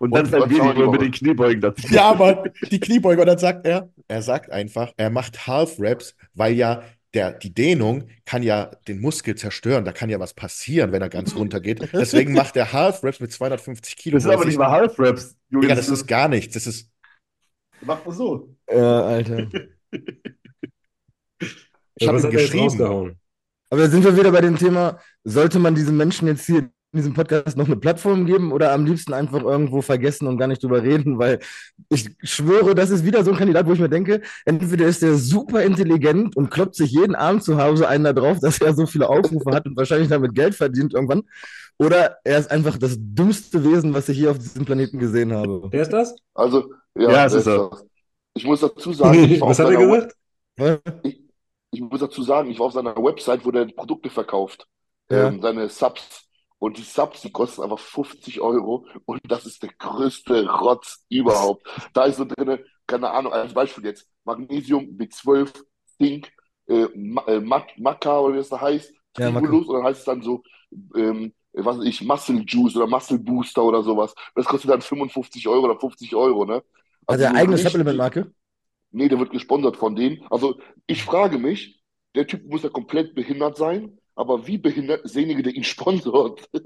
Und 0.00 0.14
dann 0.14 0.32
und 0.32 0.50
die 0.50 0.56
Video 0.56 0.90
mit 0.92 1.00
den 1.00 1.10
Kniebeugen 1.10 1.60
dazu. 1.60 1.86
Ja, 1.88 2.10
aber 2.10 2.44
die 2.70 2.78
Kniebeuge, 2.78 3.20
und 3.20 3.26
dann 3.26 3.38
sagt 3.38 3.66
er, 3.66 3.90
er 4.06 4.22
sagt 4.22 4.50
einfach, 4.50 4.92
er 4.96 5.10
macht 5.10 5.46
Half-Reps, 5.48 6.14
weil 6.34 6.52
ja 6.54 6.82
der, 7.14 7.32
die 7.32 7.52
Dehnung 7.52 8.08
kann 8.26 8.42
ja 8.42 8.70
den 8.86 9.00
Muskel 9.00 9.34
zerstören. 9.34 9.84
Da 9.84 9.92
kann 9.92 10.10
ja 10.10 10.20
was 10.20 10.34
passieren, 10.34 10.92
wenn 10.92 11.02
er 11.02 11.08
ganz 11.08 11.34
runter 11.34 11.58
geht. 11.60 11.80
Deswegen 11.92 12.32
macht 12.34 12.54
er 12.56 12.72
Half-Reps 12.72 13.18
mit 13.20 13.32
250 13.32 13.96
Kilo. 13.96 14.16
Das 14.18 14.24
ist 14.24 14.30
aber 14.30 14.44
nicht 14.44 14.58
mal 14.58 14.70
Half-Raps. 14.70 15.36
Junge, 15.48 15.62
Digga, 15.62 15.74
das 15.74 15.88
ist 15.88 16.06
gar 16.06 16.28
nichts. 16.28 16.54
Das 16.54 16.66
ist, 16.66 16.92
Macht 17.80 18.04
man 18.06 18.14
so. 18.14 18.54
Ja, 18.70 19.02
Alter. 19.02 19.46
ich 19.90 20.02
Ja, 22.00 22.08
habe 22.08 22.18
was 22.18 22.24
ihm 22.24 22.30
geschrieben. 22.30 23.16
Aber 23.70 23.82
da 23.82 23.88
sind 23.88 24.04
wir 24.04 24.16
wieder 24.16 24.32
bei 24.32 24.40
dem 24.40 24.56
Thema, 24.56 24.98
sollte 25.24 25.58
man 25.58 25.74
diesen 25.74 25.96
Menschen 25.96 26.28
jetzt 26.28 26.46
hier 26.46 26.58
in 26.58 26.72
diesem 26.94 27.12
Podcast 27.12 27.56
noch 27.56 27.66
eine 27.66 27.76
Plattform 27.76 28.24
geben 28.24 28.50
oder 28.50 28.72
am 28.72 28.86
liebsten 28.86 29.12
einfach 29.12 29.42
irgendwo 29.42 29.82
vergessen 29.82 30.26
und 30.26 30.38
gar 30.38 30.46
nicht 30.46 30.62
drüber 30.62 30.82
reden, 30.82 31.18
weil 31.18 31.38
ich 31.90 32.08
schwöre, 32.22 32.74
das 32.74 32.88
ist 32.88 33.04
wieder 33.04 33.22
so 33.24 33.32
ein 33.32 33.36
Kandidat, 33.36 33.66
wo 33.66 33.72
ich 33.74 33.78
mir 33.78 33.90
denke, 33.90 34.22
entweder 34.46 34.86
ist 34.86 35.02
der 35.02 35.16
super 35.16 35.62
intelligent 35.62 36.34
und 36.34 36.50
kloppt 36.50 36.76
sich 36.76 36.90
jeden 36.90 37.14
Abend 37.14 37.44
zu 37.44 37.62
Hause 37.62 37.86
einen 37.88 38.04
da 38.04 38.14
drauf, 38.14 38.38
dass 38.40 38.58
er 38.62 38.72
so 38.72 38.86
viele 38.86 39.06
Aufrufe 39.08 39.50
hat 39.54 39.66
und 39.66 39.76
wahrscheinlich 39.76 40.08
damit 40.08 40.34
Geld 40.34 40.54
verdient 40.54 40.94
irgendwann, 40.94 41.24
oder 41.78 42.16
er 42.24 42.38
ist 42.38 42.50
einfach 42.50 42.76
das 42.76 42.96
dümmste 42.98 43.62
Wesen, 43.64 43.94
was 43.94 44.08
ich 44.08 44.18
hier 44.18 44.30
auf 44.32 44.38
diesem 44.38 44.64
Planeten 44.64 44.98
gesehen 44.98 45.32
habe. 45.32 45.68
Wer 45.70 45.82
ist 45.82 45.92
das? 45.92 46.16
Also, 46.34 46.72
ja, 46.96 47.10
Ja, 47.10 47.24
ist 47.26 47.46
er. 47.46 47.68
das. 47.70 47.84
Ich 48.34 48.44
muss 48.44 48.60
dazu 48.60 48.92
sagen, 48.92 49.24
ich 49.24 49.40
war 49.40 49.48
auf 49.48 49.58
Was 49.58 49.64
hat 49.64 49.72
er 49.72 49.76
gesagt? 49.76 50.16
Ich, 51.04 51.27
ich 51.70 51.80
muss 51.80 52.00
dazu 52.00 52.22
sagen, 52.22 52.50
ich 52.50 52.58
war 52.58 52.66
auf 52.66 52.72
seiner 52.72 52.96
Website, 52.96 53.44
wo 53.44 53.50
der 53.50 53.66
Produkte 53.66 54.10
verkauft, 54.10 54.66
Ja. 55.10 55.28
ähm, 55.28 55.40
seine 55.42 55.68
Subs. 55.68 56.24
Und 56.60 56.76
die 56.76 56.82
Subs, 56.82 57.20
die 57.22 57.30
kosten 57.30 57.62
einfach 57.62 57.78
50 57.78 58.40
Euro 58.40 58.84
und 59.04 59.20
das 59.30 59.46
ist 59.46 59.62
der 59.62 59.70
größte 59.78 60.48
Rotz 60.50 61.04
überhaupt. 61.08 61.64
Da 61.92 62.04
ist 62.04 62.16
so 62.16 62.24
drin, 62.24 62.58
keine 62.86 63.10
Ahnung, 63.10 63.32
als 63.32 63.54
Beispiel 63.54 63.84
jetzt 63.84 64.08
Magnesium, 64.24 64.96
B12, 64.96 65.52
Zink, 65.98 66.32
äh, 66.66 66.88
Ma 66.96 67.22
äh, 67.28 67.40
Mac 67.40 67.68
Maca 67.78 68.18
oder 68.20 68.34
wie 68.34 68.38
das 68.38 68.48
da 68.48 68.60
heißt, 68.60 68.92
Ja. 69.18 69.30
Tribulus 69.30 69.68
und 69.68 69.76
dann 69.76 69.84
heißt 69.84 70.00
es 70.00 70.04
dann 70.04 70.22
so, 70.22 70.42
ähm, 70.96 71.32
was 71.52 71.78
weiß 71.78 71.84
ich, 71.86 72.02
Muscle 72.02 72.42
Juice 72.46 72.76
oder 72.76 72.86
Muscle 72.86 73.18
Booster 73.18 73.62
oder 73.64 73.82
sowas. 73.82 74.14
Das 74.34 74.46
kostet 74.46 74.70
dann 74.70 74.80
55 74.82 75.46
Euro 75.48 75.64
oder 75.66 75.78
50 75.78 76.14
Euro, 76.16 76.44
ne? 76.44 76.62
Also 77.06 77.24
er 77.24 77.30
so 77.30 77.36
eigene 77.36 77.58
Supplement-Marke? 77.58 78.32
Nee, 78.90 79.08
der 79.08 79.18
wird 79.18 79.30
gesponsert 79.30 79.76
von 79.76 79.96
denen. 79.96 80.24
Also 80.30 80.58
ich 80.86 81.02
frage 81.02 81.38
mich, 81.38 81.82
der 82.14 82.26
Typ 82.26 82.46
muss 82.46 82.62
ja 82.62 82.70
komplett 82.70 83.14
behindert 83.14 83.56
sein, 83.56 83.98
aber 84.14 84.46
wie 84.46 84.58
behindert 84.58 85.04
ist 85.04 85.14
derjenige, 85.14 85.42
der 85.42 85.54
ihn 85.54 85.64
sponsort? 85.64 86.48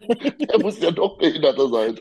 Der 0.00 0.60
muss 0.60 0.80
ja 0.80 0.90
doch 0.92 1.18
behinderter 1.18 1.68
sein. 1.68 1.98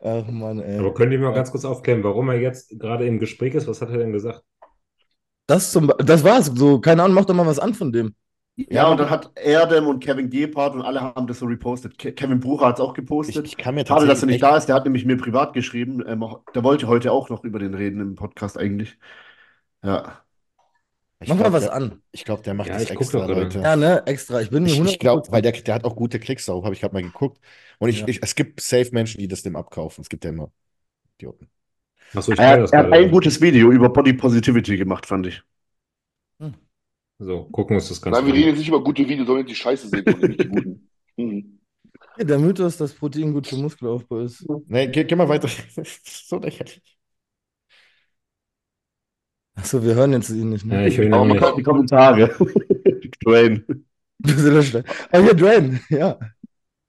Ach 0.00 0.26
Mann, 0.28 0.60
ey. 0.60 0.78
Aber 0.78 0.94
könnt 0.94 1.12
ihr 1.12 1.18
mir 1.18 1.26
mal 1.26 1.34
ganz 1.34 1.50
kurz 1.50 1.64
aufklären, 1.64 2.04
warum 2.04 2.28
er 2.28 2.40
jetzt 2.40 2.78
gerade 2.78 3.06
im 3.06 3.18
Gespräch 3.18 3.54
ist? 3.54 3.66
Was 3.66 3.80
hat 3.80 3.90
er 3.90 3.98
denn 3.98 4.12
gesagt? 4.12 4.42
Das, 5.46 5.72
zum, 5.72 5.92
das 5.98 6.24
war's. 6.24 6.46
So, 6.54 6.80
keine 6.80 7.02
Ahnung, 7.02 7.14
mach 7.14 7.24
doch 7.24 7.34
mal 7.34 7.46
was 7.46 7.58
an 7.58 7.74
von 7.74 7.92
dem. 7.92 8.14
Ja, 8.56 8.88
und 8.88 8.98
dann 8.98 9.10
hat 9.10 9.30
Erdem 9.36 9.86
und 9.86 10.02
Kevin 10.02 10.30
Gebhardt 10.30 10.74
und 10.74 10.82
alle 10.82 11.00
haben 11.02 11.26
das 11.26 11.40
so 11.40 11.46
repostet. 11.46 11.98
Ke 11.98 12.12
Kevin 12.12 12.40
Brucher 12.40 12.66
hat 12.66 12.76
es 12.76 12.80
auch 12.80 12.90
Ich, 12.90 12.96
gepostet. 12.96 13.46
ich 13.46 13.56
kann 13.58 13.74
mir 13.74 13.84
Schade, 13.86 14.06
dass 14.06 14.22
er 14.22 14.26
nicht 14.26 14.42
da 14.42 14.56
ist. 14.56 14.66
Der 14.66 14.74
hat 14.76 14.84
nämlich 14.84 15.04
mir 15.04 15.18
privat 15.18 15.52
geschrieben. 15.52 16.02
Ähm, 16.06 16.24
der 16.54 16.64
wollte 16.64 16.86
heute 16.88 17.12
auch 17.12 17.28
noch 17.28 17.44
über 17.44 17.58
den 17.58 17.74
reden 17.74 18.00
im 18.00 18.14
Podcast 18.14 18.56
eigentlich. 18.58 18.98
Ja. 19.82 20.24
ich 21.20 21.28
Mach 21.28 21.36
mal 21.36 21.42
glaub, 21.42 21.52
was 21.52 21.64
der, 21.64 21.74
an. 21.74 22.02
Ich 22.12 22.24
glaube, 22.24 22.42
der 22.42 22.54
macht 22.54 22.68
Ja, 22.68 22.74
das 22.74 22.84
ich 22.84 22.90
extra. 22.90 23.26
Leute. 23.26 23.58
Ja, 23.60 23.76
ne, 23.76 24.02
extra. 24.06 24.40
Ich 24.42 24.50
bin 24.50 24.64
mir 24.64 24.68
Ich, 24.68 24.80
ich 24.84 24.98
glaube, 24.98 25.22
100% 25.22 25.32
weil 25.32 25.42
der, 25.42 25.52
der 25.52 25.74
hat 25.74 25.84
auch 25.84 25.96
gute 25.96 26.18
Klicks 26.20 26.46
darauf, 26.46 26.64
habe 26.64 26.74
ich 26.74 26.80
gerade 26.80 26.94
mal 26.94 27.02
geguckt. 27.02 27.40
Und 27.78 27.88
ich, 27.88 28.00
Ja. 28.00 28.06
ich, 28.08 28.22
es 28.22 28.34
gibt 28.34 28.60
safe 28.60 28.90
Menschen, 28.92 29.18
die 29.20 29.28
das 29.28 29.42
dem 29.42 29.56
abkaufen. 29.56 30.02
Es 30.02 30.08
gibt 30.08 30.24
ja 30.24 30.30
immer 30.30 30.50
Idioten. 31.18 31.50
Achso, 32.14 32.32
ich 32.32 32.40
Er, 32.40 32.58
er 32.72 32.78
hat 32.80 32.92
ein 32.92 33.10
gutes 33.10 33.40
Video 33.40 33.70
über 33.72 33.88
Body 33.90 34.12
Positivity 34.14 34.76
gemacht, 34.76 35.06
fand 35.06 35.26
ich. 35.26 35.42
So, 37.18 37.44
gucken 37.44 37.70
wir 37.76 37.76
uns 37.80 37.88
das 37.88 38.00
Ganze 38.02 38.20
Nein, 38.20 38.26
wir 38.26 38.32
an. 38.34 38.38
reden 38.38 38.48
jetzt 38.50 38.58
nicht 38.58 38.68
über 38.68 38.82
gute 38.84 39.08
Videos, 39.08 39.26
sondern 39.26 39.46
die 39.46 39.54
Scheiße 39.54 39.88
sehen 39.88 40.04
und 40.06 40.22
nicht 40.22 40.40
die 40.40 40.48
guten. 40.48 40.88
Mhm. 41.18 41.60
Ja, 42.18 42.24
der 42.24 42.38
Mythos, 42.38 42.76
dass 42.76 42.92
Protein 42.92 43.32
gut 43.32 43.46
für 43.46 43.56
Muskelaufbau 43.56 44.20
ist. 44.20 44.44
Nee, 44.66 44.88
geh, 44.88 45.02
geh 45.04 45.14
mal 45.16 45.26
weiter. 45.28 45.48
Das 45.76 45.88
ist 45.96 46.28
so 46.28 46.38
lächerlich. 46.38 46.82
Achso, 49.54 49.82
wir 49.82 49.94
hören 49.94 50.12
jetzt 50.12 50.28
ihn 50.28 50.50
nicht. 50.50 50.66
Ja, 50.66 50.74
Ne? 50.82 50.88
ich 50.88 50.98
höre 50.98 51.06
ihn 51.06 51.14
Aber 51.14 51.22
auch 51.22 51.26
man 51.26 51.36
nicht. 51.38 51.46
kann- 51.46 51.56
Die 51.56 51.62
Kommentare. 51.62 52.28
Dwayne. 53.24 53.64
Du? 54.18 54.84
Ah, 55.10 55.18
hier, 55.20 55.32
Dwayne. 55.34 55.80
Ja. 55.88 56.18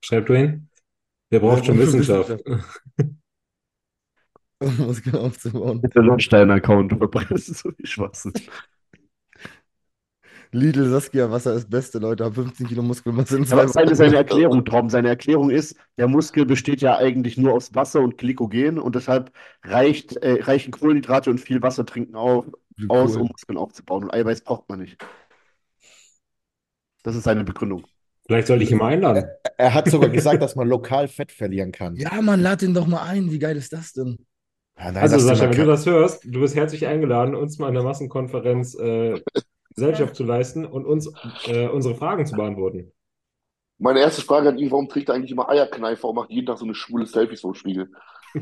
Schreibt 0.03 0.27
du 0.27 0.35
hin? 0.35 0.69
Der 1.31 1.39
braucht 1.39 1.59
Ja, 1.59 1.63
schon 1.63 1.75
schon 1.77 1.85
Wissenschaft. 1.87 2.43
Muskeln 4.79 5.15
aufzubauen. 5.15 5.79
Mit 5.81 5.95
der 5.95 6.03
Landstein-Account 6.03 6.91
verbreitest 6.97 7.55
so 7.55 7.71
viel 7.71 7.85
Schwachsinn. 7.85 8.33
Lidl 10.51 10.89
Saskia 10.89 11.29
Wasser 11.29 11.53
ist 11.53 11.69
Beste, 11.69 11.99
Leute, 11.99 12.23
haben 12.23 12.35
15 12.35 12.67
Kilo 12.67 12.81
Muskelmasse 12.81 13.37
in 13.37 13.45
zwei 13.45 13.67
Wochen. 13.67 13.95
seine 13.95 14.15
Erklärung, 14.15 14.65
Traum. 14.65 14.89
Seine 14.89 15.09
Erklärung 15.09 15.49
ist, 15.49 15.75
der 15.97 16.07
Muskel 16.07 16.45
besteht 16.45 16.81
ja 16.81 16.97
eigentlich 16.97 17.37
nur 17.37 17.53
aus 17.53 17.75
Wasser 17.75 18.01
und 18.01 18.17
Glykogen 18.17 18.79
und 18.79 18.95
deshalb 18.95 19.31
reicht, 19.63 20.17
äh, 20.17 20.41
reichen 20.41 20.71
Kohlenhydrate 20.71 21.29
und 21.29 21.39
viel 21.39 21.61
Wasser 21.61 21.85
trinken 21.85 22.15
auf, 22.15 22.45
cool. 22.79 22.85
aus, 22.89 23.15
um 23.15 23.27
Muskeln 23.27 23.57
aufzubauen. 23.57 24.03
Und 24.03 24.13
Eiweiß 24.13 24.41
braucht 24.41 24.69
man 24.69 24.79
nicht. 24.79 24.97
Das 27.03 27.15
ist 27.15 27.23
seine 27.23 27.43
Begründung. 27.43 27.85
Vielleicht 28.25 28.47
sollte 28.47 28.63
ich 28.63 28.71
ihn 28.71 28.77
mal 28.77 28.93
einladen. 28.93 29.23
Er, 29.43 29.53
er 29.57 29.73
hat 29.73 29.89
sogar 29.89 30.09
gesagt, 30.09 30.41
dass 30.41 30.55
man 30.55 30.67
lokal 30.67 31.07
Fett 31.07 31.31
verlieren 31.31 31.71
kann. 31.71 31.95
Ja, 31.95 32.21
man, 32.21 32.41
lad 32.41 32.61
ihn 32.61 32.73
doch 32.73 32.85
mal 32.85 33.03
ein. 33.03 33.31
Wie 33.31 33.39
geil 33.39 33.55
ist 33.55 33.71
das 33.71 33.93
denn? 33.93 34.17
Ja, 34.77 34.91
nein, 34.91 34.97
also, 34.97 35.17
Sascha, 35.17 35.49
wenn 35.49 35.57
du 35.57 35.65
das 35.65 35.85
hörst, 35.85 36.23
du 36.25 36.39
bist 36.41 36.55
herzlich 36.55 36.85
eingeladen, 36.85 37.33
uns 37.33 37.57
mal 37.57 37.67
an 37.67 37.73
der 37.73 37.83
Massenkonferenz 37.83 38.75
äh, 38.75 39.21
Gesellschaft 39.77 40.15
zu 40.15 40.23
leisten 40.23 40.65
und 40.65 40.85
uns 40.85 41.13
äh, 41.45 41.67
unsere 41.67 41.93
Fragen 41.93 42.25
zu 42.25 42.35
beantworten. 42.35 42.91
Meine 43.77 43.99
erste 43.99 44.23
Frage 44.23 44.49
an 44.49 44.57
ihn, 44.57 44.71
warum 44.71 44.89
trägt 44.89 45.09
er 45.09 45.15
eigentlich 45.15 45.31
immer 45.31 45.49
Eierkneifer 45.49 46.09
und 46.09 46.15
macht 46.15 46.31
jeden 46.31 46.47
Tag 46.47 46.57
so 46.57 46.65
eine 46.65 46.73
schwule 46.73 47.05
Selfies 47.05 47.41
vor 47.41 47.53
dem 47.53 47.55
Spiegel? 47.55 47.91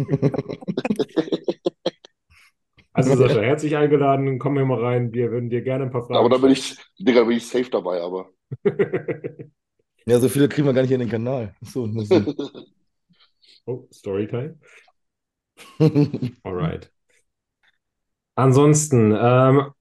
Also 2.98 3.14
Sascha, 3.18 3.42
herzlich 3.42 3.76
eingeladen, 3.76 4.40
komm 4.40 4.56
hier 4.56 4.64
mal 4.64 4.80
rein, 4.80 5.12
wir 5.12 5.30
würden 5.30 5.50
dir 5.50 5.62
gerne 5.62 5.84
ein 5.84 5.92
paar 5.92 6.04
Fragen 6.04 6.16
Aber 6.16 6.30
da 6.30 6.38
bin 6.38 6.52
ich, 6.52 6.78
Digga, 6.98 7.26
bin 7.26 7.36
ich 7.36 7.46
safe 7.46 7.70
dabei, 7.70 8.00
aber. 8.00 8.30
ja, 10.06 10.18
so 10.18 10.30
viele 10.30 10.48
kriegen 10.48 10.66
wir 10.66 10.74
gar 10.74 10.82
nicht 10.82 10.92
in 10.92 11.02
den 11.02 11.10
Kanal. 11.10 11.54
So, 11.60 11.90
oh, 13.66 13.86
Storytime. 13.92 14.58
Alright. 16.44 16.90
Ansonsten, 18.36 19.14
ähm, 19.14 19.74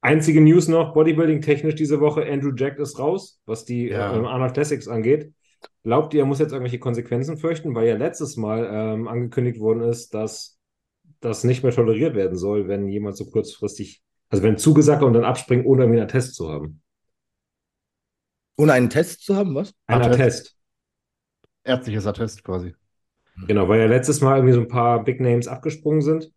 Einzige 0.00 0.40
News 0.40 0.68
noch, 0.68 0.94
Bodybuilding-technisch 0.94 1.74
diese 1.74 2.00
Woche, 2.00 2.24
Andrew 2.24 2.52
Jack 2.54 2.78
ist 2.78 2.98
raus, 2.98 3.40
was 3.46 3.64
die 3.64 3.88
ja. 3.88 4.14
ähm, 4.14 4.26
Arnold 4.26 4.54
Classics 4.54 4.86
angeht. 4.86 5.32
Glaubt 5.82 6.14
ihr, 6.14 6.20
er 6.20 6.26
muss 6.26 6.38
jetzt 6.38 6.52
irgendwelche 6.52 6.78
Konsequenzen 6.78 7.36
fürchten, 7.36 7.74
weil 7.74 7.88
ja 7.88 7.96
letztes 7.96 8.36
Mal 8.36 8.68
ähm, 8.70 9.08
angekündigt 9.08 9.58
worden 9.58 9.82
ist, 9.82 10.14
dass 10.14 10.58
das 11.20 11.42
nicht 11.42 11.64
mehr 11.64 11.72
toleriert 11.72 12.14
werden 12.14 12.38
soll, 12.38 12.68
wenn 12.68 12.88
jemand 12.88 13.16
so 13.16 13.28
kurzfristig, 13.28 14.02
also 14.28 14.44
wenn 14.44 14.56
zugesagt 14.56 15.02
und 15.02 15.14
dann 15.14 15.24
abspringt, 15.24 15.66
ohne 15.66 15.82
irgendwie 15.82 16.00
einen 16.00 16.08
Test 16.08 16.36
zu 16.36 16.48
haben. 16.48 16.80
Ohne 18.56 18.72
einen 18.74 18.90
Test 18.90 19.24
zu 19.24 19.34
haben, 19.34 19.54
was? 19.54 19.74
Ein 19.86 20.02
Attest. 20.02 20.20
Attest. 20.20 20.56
Ärztliches 21.64 22.06
Attest 22.06 22.44
quasi. 22.44 22.74
Genau, 23.46 23.68
weil 23.68 23.80
ja 23.80 23.86
letztes 23.86 24.20
Mal 24.20 24.36
irgendwie 24.36 24.54
so 24.54 24.60
ein 24.60 24.68
paar 24.68 25.02
Big 25.02 25.20
Names 25.20 25.48
abgesprungen 25.48 26.02
sind 26.02 26.32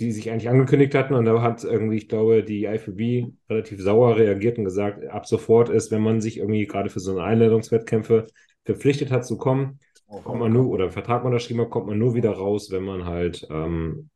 die 0.00 0.12
sich 0.12 0.30
eigentlich 0.30 0.48
angekündigt 0.48 0.94
hatten. 0.94 1.14
Und 1.14 1.24
da 1.26 1.42
hat 1.42 1.62
irgendwie, 1.64 1.96
ich 1.96 2.08
glaube, 2.08 2.42
die 2.42 2.64
IFB 2.64 3.32
relativ 3.48 3.80
sauer 3.80 4.16
reagiert 4.16 4.58
und 4.58 4.64
gesagt, 4.64 5.06
ab 5.06 5.26
sofort 5.26 5.68
ist, 5.68 5.90
wenn 5.90 6.02
man 6.02 6.20
sich 6.20 6.38
irgendwie 6.38 6.66
gerade 6.66 6.90
für 6.90 7.00
so 7.00 7.12
eine 7.12 7.22
Einladungswettkämpfe 7.22 8.26
verpflichtet 8.64 9.10
hat 9.10 9.26
zu 9.26 9.36
kommen, 9.38 9.78
kommt 10.24 10.40
man 10.40 10.52
nur, 10.52 10.68
oder 10.68 10.84
einen 10.84 10.92
Vertrag 10.92 11.24
unterschrieben 11.24 11.60
hat, 11.60 11.70
kommt 11.70 11.86
man 11.86 11.98
nur 11.98 12.14
wieder 12.14 12.32
raus, 12.32 12.70
wenn 12.70 12.82
man 12.82 13.04
halt 13.04 13.46
ähm, 13.50 14.10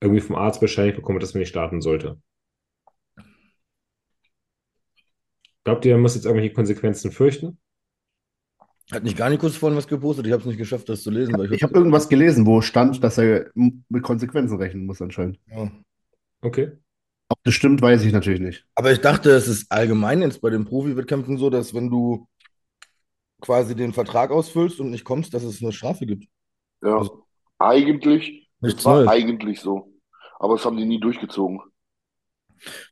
irgendwie 0.00 0.20
vom 0.20 0.36
Arzt 0.36 0.60
bescheinigt 0.60 0.96
bekommt, 0.96 1.22
dass 1.22 1.34
man 1.34 1.40
nicht 1.40 1.48
starten 1.48 1.80
sollte. 1.80 2.20
Glaubt 5.64 5.84
ihr, 5.84 5.94
man 5.94 6.02
muss 6.02 6.14
jetzt 6.14 6.24
irgendwelche 6.24 6.54
Konsequenzen 6.54 7.12
fürchten? 7.12 7.58
Hat 8.92 9.04
nicht 9.04 9.16
gar 9.16 9.30
nicht 9.30 9.40
kurz 9.40 9.56
vorhin 9.56 9.76
was 9.76 9.88
gepostet. 9.88 10.26
Ich 10.26 10.32
habe 10.32 10.40
es 10.40 10.46
nicht 10.46 10.58
geschafft, 10.58 10.88
das 10.88 11.02
zu 11.02 11.10
lesen. 11.10 11.40
ich, 11.44 11.50
ich 11.50 11.62
habe 11.62 11.74
irgendwas 11.74 12.08
gelesen, 12.08 12.44
wo 12.44 12.60
stand, 12.60 13.02
dass 13.02 13.16
er 13.16 13.50
mit 13.54 14.02
Konsequenzen 14.02 14.58
rechnen 14.58 14.84
muss 14.84 15.00
anscheinend. 15.00 15.38
Ja. 15.50 15.70
Okay. 16.42 16.72
Ob 17.30 17.38
das 17.44 17.54
stimmt, 17.54 17.80
weiß 17.80 18.04
ich 18.04 18.12
natürlich 18.12 18.40
nicht. 18.40 18.66
Aber 18.74 18.92
ich 18.92 19.00
dachte, 19.00 19.30
es 19.30 19.48
ist 19.48 19.72
allgemein 19.72 20.20
jetzt 20.20 20.42
bei 20.42 20.50
den 20.50 20.66
Profi-Wettkämpfen 20.66 21.38
so, 21.38 21.48
dass 21.48 21.72
wenn 21.72 21.88
du 21.88 22.28
quasi 23.40 23.74
den 23.74 23.94
Vertrag 23.94 24.30
ausfüllst 24.30 24.78
und 24.80 24.90
nicht 24.90 25.04
kommst, 25.04 25.32
dass 25.32 25.42
es 25.42 25.62
eine 25.62 25.72
Strafe 25.72 26.04
gibt. 26.04 26.26
Ja, 26.82 26.98
also, 26.98 27.24
eigentlich. 27.58 28.50
Nichts 28.60 28.84
war 28.84 28.96
Neues. 28.96 29.08
eigentlich 29.08 29.60
so. 29.60 29.92
Aber 30.38 30.56
das 30.56 30.66
haben 30.66 30.76
die 30.76 30.84
nie 30.84 31.00
durchgezogen. 31.00 31.60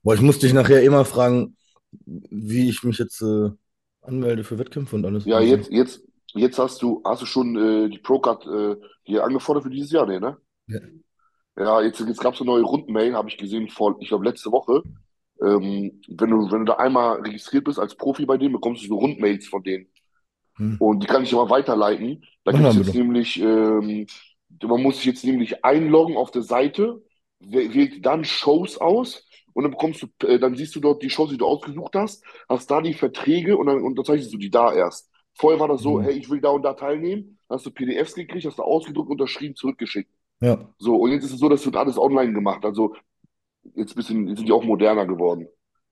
Boah, 0.02 0.14
ich 0.14 0.22
musste 0.22 0.46
dich 0.46 0.54
nachher 0.54 0.82
immer 0.82 1.04
fragen, 1.04 1.56
wie 1.92 2.70
ich 2.70 2.82
mich 2.82 2.98
jetzt 2.98 3.20
äh, 3.20 3.50
anmelde 4.10 4.44
für 4.44 4.58
Wettkämpfe 4.58 4.96
und 4.96 5.04
alles. 5.04 5.24
Ja, 5.24 5.40
jetzt, 5.40 5.70
jetzt, 5.70 6.02
jetzt 6.34 6.58
hast 6.58 6.82
du, 6.82 7.00
hast 7.04 7.22
du 7.22 7.26
schon 7.26 7.56
äh, 7.56 7.88
die 7.88 7.98
Procard 7.98 8.46
äh, 8.46 8.76
hier 9.04 9.24
angefordert 9.24 9.64
für 9.64 9.70
dieses 9.70 9.90
Jahr, 9.90 10.06
nee, 10.06 10.20
ne? 10.20 10.36
Ja. 10.66 10.80
Ja, 11.56 11.82
jetzt, 11.82 12.00
jetzt 12.00 12.20
gab 12.20 12.34
es 12.34 12.40
eine 12.40 12.50
neue 12.50 12.62
Rundmail, 12.62 13.14
habe 13.14 13.28
ich 13.28 13.36
gesehen, 13.36 13.68
vor, 13.68 13.96
ich 14.00 14.08
glaube, 14.08 14.24
letzte 14.24 14.50
Woche. 14.50 14.82
Ähm, 15.42 16.00
wenn 16.08 16.30
du, 16.30 16.50
wenn 16.50 16.60
du 16.60 16.64
da 16.66 16.74
einmal 16.74 17.20
registriert 17.20 17.64
bist 17.64 17.78
als 17.78 17.94
Profi 17.94 18.24
bei 18.24 18.36
denen, 18.36 18.52
bekommst 18.52 18.82
du 18.82 18.88
so 18.88 18.98
Rundmails 18.98 19.46
von 19.46 19.62
denen. 19.62 19.86
Hm. 20.56 20.76
Und 20.78 21.02
die 21.02 21.06
kann 21.06 21.22
ich 21.22 21.32
immer 21.32 21.50
weiterleiten. 21.50 22.24
Da 22.44 22.52
gibt 22.52 22.64
es 22.64 22.76
jetzt 22.76 22.94
nämlich, 22.94 23.40
ähm, 23.40 24.06
man 24.62 24.82
muss 24.82 24.96
sich 24.96 25.06
jetzt 25.06 25.24
nämlich 25.24 25.64
einloggen 25.64 26.16
auf 26.16 26.30
der 26.30 26.42
Seite, 26.42 27.02
wählt 27.40 28.04
dann 28.04 28.24
Shows 28.24 28.78
aus 28.78 29.26
und 29.52 29.62
dann 29.64 29.72
bekommst 29.72 30.02
du, 30.02 30.26
äh, 30.26 30.38
dann 30.38 30.54
siehst 30.56 30.74
du 30.76 30.80
dort 30.80 31.02
die 31.02 31.10
Shows, 31.10 31.30
die 31.30 31.36
du 31.36 31.46
ausgesucht 31.46 31.94
hast, 31.94 32.24
hast 32.48 32.70
da 32.70 32.80
die 32.80 32.94
Verträge 32.94 33.56
und 33.56 33.66
dann 33.66 33.82
unterzeichnest 33.82 34.32
du 34.32 34.38
die 34.38 34.50
da 34.50 34.72
erst. 34.72 35.10
Vorher 35.34 35.60
war 35.60 35.68
das 35.68 35.82
so, 35.82 35.98
mhm. 35.98 36.02
hey, 36.04 36.12
ich 36.14 36.28
will 36.28 36.40
da 36.40 36.50
und 36.50 36.62
da 36.62 36.74
teilnehmen, 36.74 37.38
dann 37.48 37.56
hast 37.56 37.66
du 37.66 37.70
PDFs 37.70 38.14
gekriegt, 38.14 38.46
hast 38.46 38.58
du 38.58 38.62
ausgedruckt, 38.62 39.10
unterschrieben, 39.10 39.54
zurückgeschickt. 39.54 40.10
Ja. 40.40 40.58
So, 40.78 40.96
und 40.96 41.12
jetzt 41.12 41.24
ist 41.24 41.34
es 41.34 41.38
so, 41.38 41.48
das 41.48 41.64
wird 41.64 41.76
alles 41.76 41.98
online 41.98 42.32
gemacht. 42.32 42.64
Also 42.64 42.94
jetzt, 43.74 43.94
bisschen, 43.94 44.26
jetzt 44.28 44.38
sind 44.38 44.46
die 44.46 44.52
auch 44.52 44.64
moderner 44.64 45.06
geworden. 45.06 45.48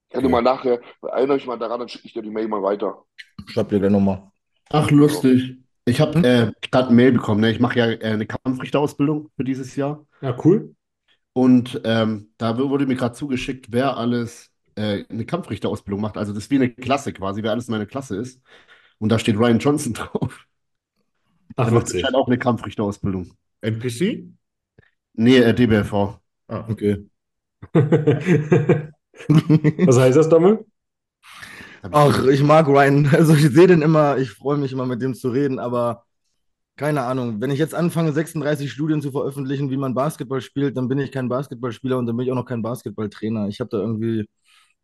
Ich 0.08 0.14
kann 0.14 0.24
okay. 0.24 0.32
mal 0.32 0.42
nachher, 0.42 0.80
erinnere 1.02 1.36
ich 1.36 1.46
mal 1.46 1.58
daran, 1.58 1.80
dann 1.80 1.88
schicke 1.88 2.06
ich 2.06 2.14
dir 2.14 2.22
die 2.22 2.30
Mail 2.30 2.48
mal 2.48 2.62
weiter. 2.62 3.04
Schreib 3.46 3.68
dir 3.68 3.78
gleich 3.78 3.92
nochmal. 3.92 4.30
Ach, 4.70 4.90
lustig. 4.90 5.58
Ich 5.84 6.00
habe 6.00 6.18
äh, 6.18 6.52
gerade 6.70 6.88
eine 6.88 6.96
Mail 6.96 7.12
bekommen. 7.12 7.40
Ne? 7.40 7.50
Ich 7.50 7.60
mache 7.60 7.78
ja 7.78 7.86
äh, 7.90 8.12
eine 8.12 8.26
Kampfrichterausbildung 8.26 9.30
für 9.36 9.44
dieses 9.44 9.74
Jahr. 9.76 10.06
Ja, 10.20 10.36
cool. 10.44 10.74
Und 11.38 11.80
ähm, 11.84 12.32
da 12.36 12.58
wurde 12.58 12.84
mir 12.84 12.96
gerade 12.96 13.14
zugeschickt, 13.14 13.66
wer 13.70 13.96
alles 13.96 14.50
äh, 14.74 15.04
eine 15.08 15.24
Kampfrichterausbildung 15.24 16.00
macht. 16.00 16.16
Also 16.16 16.32
das 16.32 16.42
ist 16.42 16.50
wie 16.50 16.56
eine 16.56 16.68
Klasse 16.68 17.12
quasi, 17.12 17.44
wer 17.44 17.52
alles 17.52 17.68
meine 17.68 17.86
Klasse 17.86 18.16
ist. 18.16 18.42
Und 18.98 19.10
da 19.10 19.20
steht 19.20 19.38
Ryan 19.38 19.60
Johnson 19.60 19.92
drauf. 19.94 20.46
Ach, 21.54 21.66
der 21.66 21.74
macht 21.74 21.94
halt 21.94 22.14
auch 22.16 22.26
eine 22.26 22.38
Kampfrichterausbildung. 22.38 23.34
NPC? 23.60 24.24
Nee, 25.12 25.36
äh, 25.36 25.54
DBFV. 25.54 26.18
Ah, 26.48 26.64
okay. 26.68 27.06
Was 27.72 28.90
heißt 29.96 30.16
das, 30.16 30.28
Dommel? 30.28 30.66
Ach, 31.92 32.26
ich 32.26 32.42
mag 32.42 32.66
Ryan. 32.66 33.06
Also 33.12 33.34
ich 33.34 33.48
sehe 33.48 33.68
den 33.68 33.82
immer, 33.82 34.18
ich 34.18 34.32
freue 34.32 34.58
mich 34.58 34.72
immer 34.72 34.86
mit 34.86 35.02
dem 35.02 35.14
zu 35.14 35.28
reden, 35.28 35.60
aber 35.60 36.04
keine 36.78 37.02
Ahnung, 37.02 37.40
wenn 37.40 37.50
ich 37.50 37.58
jetzt 37.58 37.74
anfange, 37.74 38.12
36 38.12 38.70
Studien 38.70 39.02
zu 39.02 39.10
veröffentlichen, 39.10 39.68
wie 39.68 39.76
man 39.76 39.94
Basketball 39.94 40.40
spielt, 40.40 40.76
dann 40.76 40.86
bin 40.86 41.00
ich 41.00 41.10
kein 41.10 41.28
Basketballspieler 41.28 41.98
und 41.98 42.06
dann 42.06 42.16
bin 42.16 42.24
ich 42.24 42.30
auch 42.30 42.36
noch 42.36 42.46
kein 42.46 42.62
Basketballtrainer. 42.62 43.48
Ich 43.48 43.58
habe 43.58 43.68
da 43.68 43.78
irgendwie 43.78 44.28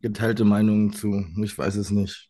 geteilte 0.01 0.43
Meinungen 0.43 0.91
zu. 0.91 1.25
Ich 1.41 1.57
weiß 1.57 1.77
es 1.77 1.91
nicht. 1.91 2.29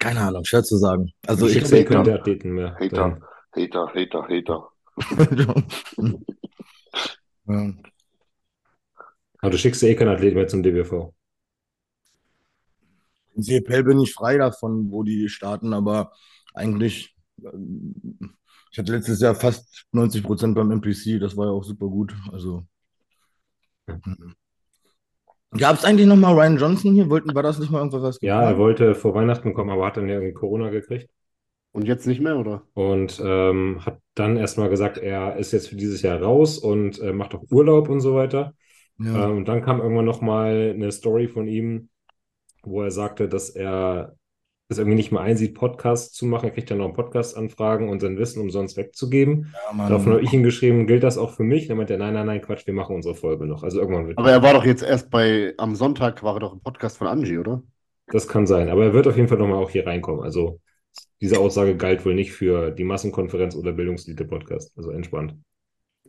Keine 0.00 0.20
Ahnung, 0.20 0.44
schwer 0.44 0.64
zu 0.64 0.76
sagen. 0.76 1.12
Also 1.24 1.46
ich, 1.46 1.64
sehe 1.64 1.84
keine 1.84 2.14
Athleten 2.14 2.50
mehr. 2.50 2.74
Hater, 2.80 3.20
Hater, 3.52 3.94
Hater, 3.94 4.28
Hater. 4.28 4.68
ja. 7.46 7.72
Aber 9.38 9.50
du 9.52 9.56
schickst 9.56 9.82
ja 9.82 9.88
eh 9.88 9.94
keinen 9.94 10.08
Athleten 10.08 10.34
mehr 10.34 10.48
zum 10.48 10.64
DBV. 10.64 11.14
In 13.36 13.42
CPL 13.44 13.84
bin 13.84 14.00
ich 14.00 14.12
frei 14.12 14.36
davon, 14.36 14.90
wo 14.90 15.04
die 15.04 15.28
starten, 15.28 15.72
aber 15.72 16.10
eigentlich 16.54 17.14
ich 18.70 18.78
hatte 18.78 18.92
letztes 18.92 19.20
Jahr 19.20 19.34
fast 19.34 19.86
90 19.92 20.22
Prozent 20.22 20.54
beim 20.54 20.70
MPC, 20.70 21.20
das 21.20 21.36
war 21.36 21.46
ja 21.46 21.52
auch 21.52 21.64
super 21.64 21.86
gut. 21.86 22.14
Also. 22.32 22.64
Gab 25.56 25.76
es 25.76 25.84
eigentlich 25.84 26.06
nochmal 26.06 26.34
Ryan 26.34 26.58
Johnson 26.58 26.92
hier? 26.92 27.08
Wollten, 27.08 27.34
war 27.34 27.42
das 27.42 27.58
nicht 27.58 27.70
mal 27.70 27.78
irgendwas? 27.78 28.02
Was 28.02 28.18
ja, 28.20 28.42
er 28.42 28.58
wollte 28.58 28.94
vor 28.94 29.14
Weihnachten 29.14 29.54
kommen, 29.54 29.70
aber 29.70 29.86
hat 29.86 29.96
dann 29.96 30.08
ja 30.08 30.16
irgendwie 30.16 30.34
Corona 30.34 30.68
gekriegt. 30.70 31.08
Und 31.72 31.86
jetzt 31.86 32.06
nicht 32.06 32.20
mehr, 32.20 32.36
oder? 32.36 32.62
Und 32.74 33.20
ähm, 33.24 33.84
hat 33.84 34.00
dann 34.14 34.36
erstmal 34.36 34.68
gesagt, 34.68 34.98
er 34.98 35.36
ist 35.36 35.52
jetzt 35.52 35.68
für 35.68 35.76
dieses 35.76 36.02
Jahr 36.02 36.20
raus 36.20 36.58
und 36.58 37.00
äh, 37.00 37.12
macht 37.12 37.34
auch 37.34 37.44
Urlaub 37.50 37.88
und 37.88 38.00
so 38.00 38.14
weiter. 38.14 38.54
Ja. 38.98 39.28
Ähm, 39.28 39.38
und 39.38 39.48
dann 39.48 39.62
kam 39.62 39.80
irgendwann 39.80 40.04
nochmal 40.04 40.72
eine 40.74 40.90
Story 40.92 41.28
von 41.28 41.46
ihm, 41.46 41.88
wo 42.62 42.82
er 42.82 42.90
sagte, 42.90 43.28
dass 43.28 43.50
er 43.50 44.16
es 44.68 44.78
irgendwie 44.78 44.96
nicht 44.96 45.12
mehr 45.12 45.22
einsieht, 45.22 45.54
Podcasts 45.54 46.12
zu 46.12 46.26
machen. 46.26 46.44
Er 46.46 46.50
kriegt 46.50 46.70
dann 46.70 46.78
noch 46.78 46.92
Podcast-Anfragen 46.92 47.88
und 47.88 48.00
sein 48.00 48.18
Wissen 48.18 48.42
umsonst 48.42 48.76
wegzugeben. 48.76 49.54
Ja, 49.72 49.88
Daraufhin 49.88 50.12
habe 50.12 50.22
ich 50.22 50.32
ihm 50.32 50.42
geschrieben, 50.42 50.86
gilt 50.86 51.02
das 51.02 51.16
auch 51.16 51.32
für 51.32 51.42
mich? 51.42 51.68
Dann 51.68 51.78
meinte 51.78 51.94
er, 51.94 51.98
nein, 51.98 52.12
nein, 52.12 52.26
nein, 52.26 52.42
Quatsch, 52.42 52.66
wir 52.66 52.74
machen 52.74 52.94
unsere 52.94 53.14
Folge 53.14 53.46
noch. 53.46 53.62
Also 53.62 53.80
irgendwann 53.80 54.06
wird 54.06 54.18
Aber 54.18 54.30
er 54.30 54.42
war 54.42 54.52
doch 54.52 54.64
jetzt 54.64 54.82
erst 54.82 55.10
bei, 55.10 55.54
am 55.56 55.74
Sonntag 55.74 56.22
war 56.22 56.34
er 56.34 56.40
doch 56.40 56.52
im 56.52 56.60
Podcast 56.60 56.98
von 56.98 57.06
Angie, 57.06 57.38
oder? 57.38 57.62
Das 58.08 58.28
kann 58.28 58.46
sein, 58.46 58.68
aber 58.68 58.84
er 58.84 58.92
wird 58.92 59.06
auf 59.06 59.16
jeden 59.16 59.28
Fall 59.28 59.38
nochmal 59.38 59.62
auch 59.62 59.70
hier 59.70 59.86
reinkommen. 59.86 60.22
Also 60.22 60.60
diese 61.20 61.38
Aussage 61.38 61.76
galt 61.76 62.04
wohl 62.04 62.14
nicht 62.14 62.32
für 62.32 62.70
die 62.70 62.84
Massenkonferenz 62.84 63.56
oder 63.56 63.72
Bildungselite-Podcast. 63.72 64.72
Also 64.76 64.90
entspannt. 64.90 65.34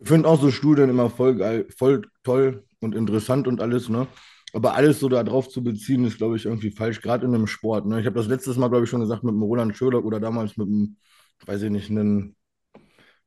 Ich 0.02 0.08
finde 0.08 0.30
auch 0.30 0.40
so 0.40 0.52
Studien 0.52 0.90
immer 0.90 1.10
voll 1.10 1.36
geil, 1.36 1.66
voll 1.76 2.04
toll 2.24 2.64
und 2.80 2.96
interessant 2.96 3.48
und 3.48 3.62
alles, 3.62 3.90
ne? 3.90 4.08
Aber 4.54 4.74
alles 4.74 5.00
so 5.00 5.10
darauf 5.10 5.50
zu 5.50 5.64
beziehen, 5.64 6.06
ist, 6.06 6.18
glaube 6.18 6.36
ich, 6.36 6.46
irgendwie 6.46 6.72
falsch, 6.72 7.02
gerade 7.02 7.26
in 7.26 7.36
einem 7.36 7.48
Sport. 7.48 7.86
Ne? 7.86 8.00
Ich 8.00 8.06
habe 8.06 8.18
das 8.18 8.28
letztes 8.28 8.58
Mal, 8.58 8.70
glaube 8.70 8.86
ich, 8.86 8.90
schon 8.90 9.02
gesagt 9.02 9.24
mit 9.24 9.34
dem 9.34 9.44
Roland 9.44 9.78
Schöler 9.78 10.04
oder 10.04 10.20
damals 10.20 10.58
mit 10.58 10.68
dem, 10.68 10.98
weiß 11.46 11.64
ich 11.64 11.70
nicht, 11.70 11.90
einem 11.90 12.36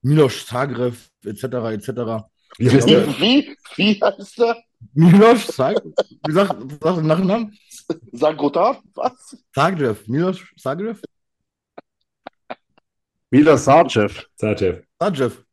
Milos 0.02 0.46
Zagrev 0.46 1.10
etc. 1.24 1.44
etc. 1.44 2.26
Wie, 2.58 2.70
heißt 2.70 2.88
der? 2.88 3.06
wie, 3.20 3.56
wie 3.76 4.00
heißt 4.00 4.38
der? 4.38 4.56
Milos 4.94 5.46
Zagrev? 5.46 5.94
Wie 6.26 6.32
sagt 6.32 6.56
sag 6.82 6.96
den 6.96 7.06
Nachnamen? 7.06 7.56
Zagrota? 8.14 8.80
Was? 8.94 9.36
Zagrev. 9.54 10.02
Milos 10.08 10.40
Zagrev? 10.58 11.00
Milos 13.30 13.64
Sarcev. 13.64 14.26
Sarcev. 14.36 14.82
Sarcev. 14.98 15.44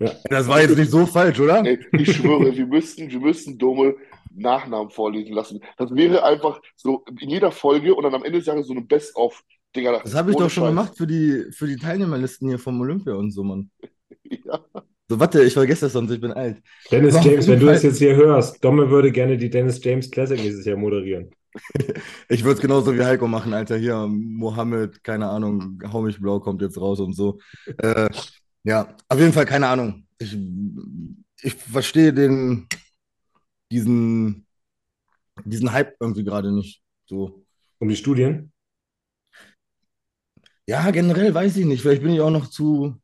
Ja. 0.00 0.12
Das 0.30 0.46
war 0.46 0.60
jetzt 0.60 0.76
nicht 0.76 0.90
so 0.90 1.06
falsch, 1.06 1.40
oder? 1.40 1.64
Ey, 1.64 1.78
ich 1.92 2.16
schwöre, 2.16 2.54
wir 2.54 2.66
müssten, 2.66 3.10
wir 3.10 3.18
müssten 3.18 3.58
dumme 3.58 3.96
Nachnamen 4.38 4.90
vorlesen 4.90 5.34
lassen. 5.34 5.60
Das 5.76 5.94
wäre 5.94 6.24
einfach 6.24 6.60
so 6.76 7.04
in 7.20 7.30
jeder 7.30 7.50
Folge 7.50 7.94
und 7.94 8.04
dann 8.04 8.14
am 8.14 8.24
Ende 8.24 8.38
des 8.38 8.46
Jahres 8.46 8.66
so 8.66 8.72
eine 8.72 8.82
Best-of. 8.82 9.42
Digga, 9.76 10.00
das 10.02 10.14
habe 10.14 10.30
ich 10.30 10.36
doch 10.36 10.48
schon 10.48 10.64
Scheiß. 10.64 10.70
gemacht 10.70 10.96
für 10.96 11.06
die, 11.06 11.44
für 11.52 11.66
die 11.66 11.76
Teilnehmerlisten 11.76 12.48
hier 12.48 12.58
vom 12.58 12.80
Olympia 12.80 13.14
und 13.14 13.30
so, 13.30 13.44
Mann. 13.44 13.70
ja. 14.24 14.60
So, 15.10 15.18
warte, 15.18 15.42
ich 15.42 15.54
vergesse 15.54 15.86
das 15.86 15.94
sonst, 15.94 16.10
ich 16.10 16.20
bin 16.20 16.32
alt. 16.32 16.62
Dennis 16.90 17.14
Warum 17.14 17.30
James, 17.30 17.48
wenn 17.48 17.60
du 17.60 17.66
das 17.66 17.82
jetzt 17.82 17.98
hier 17.98 18.14
hörst, 18.14 18.62
Domme 18.62 18.90
würde 18.90 19.10
gerne 19.10 19.38
die 19.38 19.48
Dennis 19.48 19.82
James 19.82 20.10
Classic 20.10 20.38
dieses 20.38 20.66
Jahr 20.66 20.76
moderieren. 20.76 21.30
ich 22.28 22.44
würde 22.44 22.56
es 22.56 22.60
genauso 22.60 22.94
wie 22.94 23.02
Heiko 23.02 23.26
machen, 23.26 23.54
Alter. 23.54 23.78
Hier, 23.78 24.06
Mohammed, 24.06 25.02
keine 25.02 25.28
Ahnung, 25.28 25.80
hau 25.92 26.02
mich 26.02 26.20
blau 26.20 26.40
kommt 26.40 26.60
jetzt 26.60 26.78
raus 26.78 27.00
und 27.00 27.14
so. 27.14 27.38
Äh, 27.78 28.10
ja, 28.64 28.94
auf 29.08 29.18
jeden 29.18 29.32
Fall 29.32 29.46
keine 29.46 29.68
Ahnung. 29.68 30.06
Ich, 30.18 30.36
ich 31.40 31.54
verstehe 31.54 32.12
den, 32.12 32.66
diesen, 33.70 34.46
diesen 35.44 35.72
Hype 35.72 35.96
irgendwie 36.00 36.24
gerade 36.24 36.52
nicht. 36.52 36.82
So. 37.06 37.44
Um 37.78 37.88
die 37.88 37.96
Studien? 37.96 38.52
Ja, 40.66 40.90
generell 40.90 41.32
weiß 41.34 41.56
ich 41.56 41.64
nicht. 41.66 41.82
Vielleicht 41.82 42.02
bin 42.02 42.12
ich 42.12 42.20
auch 42.20 42.30
noch 42.30 42.48
zu. 42.48 43.00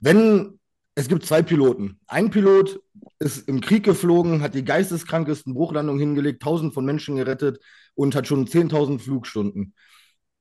Wenn 0.00 0.58
es 0.94 1.08
gibt 1.08 1.26
zwei 1.26 1.42
Piloten. 1.42 2.00
Ein 2.06 2.30
Pilot 2.30 2.80
ist 3.18 3.46
im 3.48 3.60
Krieg 3.60 3.84
geflogen, 3.84 4.40
hat 4.40 4.54
die 4.54 4.64
geisteskrankesten 4.64 5.52
Bruchlandungen 5.52 6.00
hingelegt, 6.00 6.42
tausend 6.42 6.72
von 6.72 6.86
Menschen 6.86 7.16
gerettet 7.16 7.60
und 7.94 8.14
hat 8.14 8.26
schon 8.26 8.46
10.000 8.46 8.98
Flugstunden. 8.98 9.74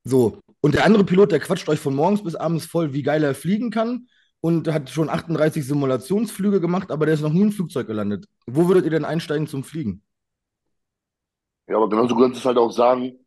So. 0.06 0.40
Und 0.62 0.76
der 0.76 0.86
andere 0.86 1.04
Pilot, 1.04 1.34
der 1.34 1.42
quatscht 1.42 1.68
euch 1.68 1.80
von 1.80 1.94
morgens 1.94 2.24
bis 2.24 2.36
abends 2.36 2.66
voll, 2.66 2.94
wie 2.94 3.04
geil 3.04 3.24
er 3.24 3.36
fliegen 3.36 3.70
kann 3.70 4.08
und 4.46 4.72
hat 4.72 4.92
schon 4.92 5.10
38 5.10 5.66
Simulationsflüge 5.66 6.62
gemacht, 6.62 6.92
aber 6.92 7.08
der 7.08 7.16
ist 7.16 7.22
noch 7.22 7.34
nie 7.34 7.42
im 7.42 7.52
Flugzeug 7.52 7.88
gelandet. 7.88 8.28
Wo 8.46 8.68
würdet 8.68 8.86
ihr 8.86 8.92
denn 8.92 9.04
einsteigen 9.04 9.48
zum 9.48 9.64
Fliegen? 9.64 10.04
Ja, 11.68 11.78
aber 11.78 11.90
genauso 11.90 12.16
könntest 12.16 12.46
du 12.46 12.50
halt 12.50 12.60
auch 12.60 12.72
sagen, 12.72 13.26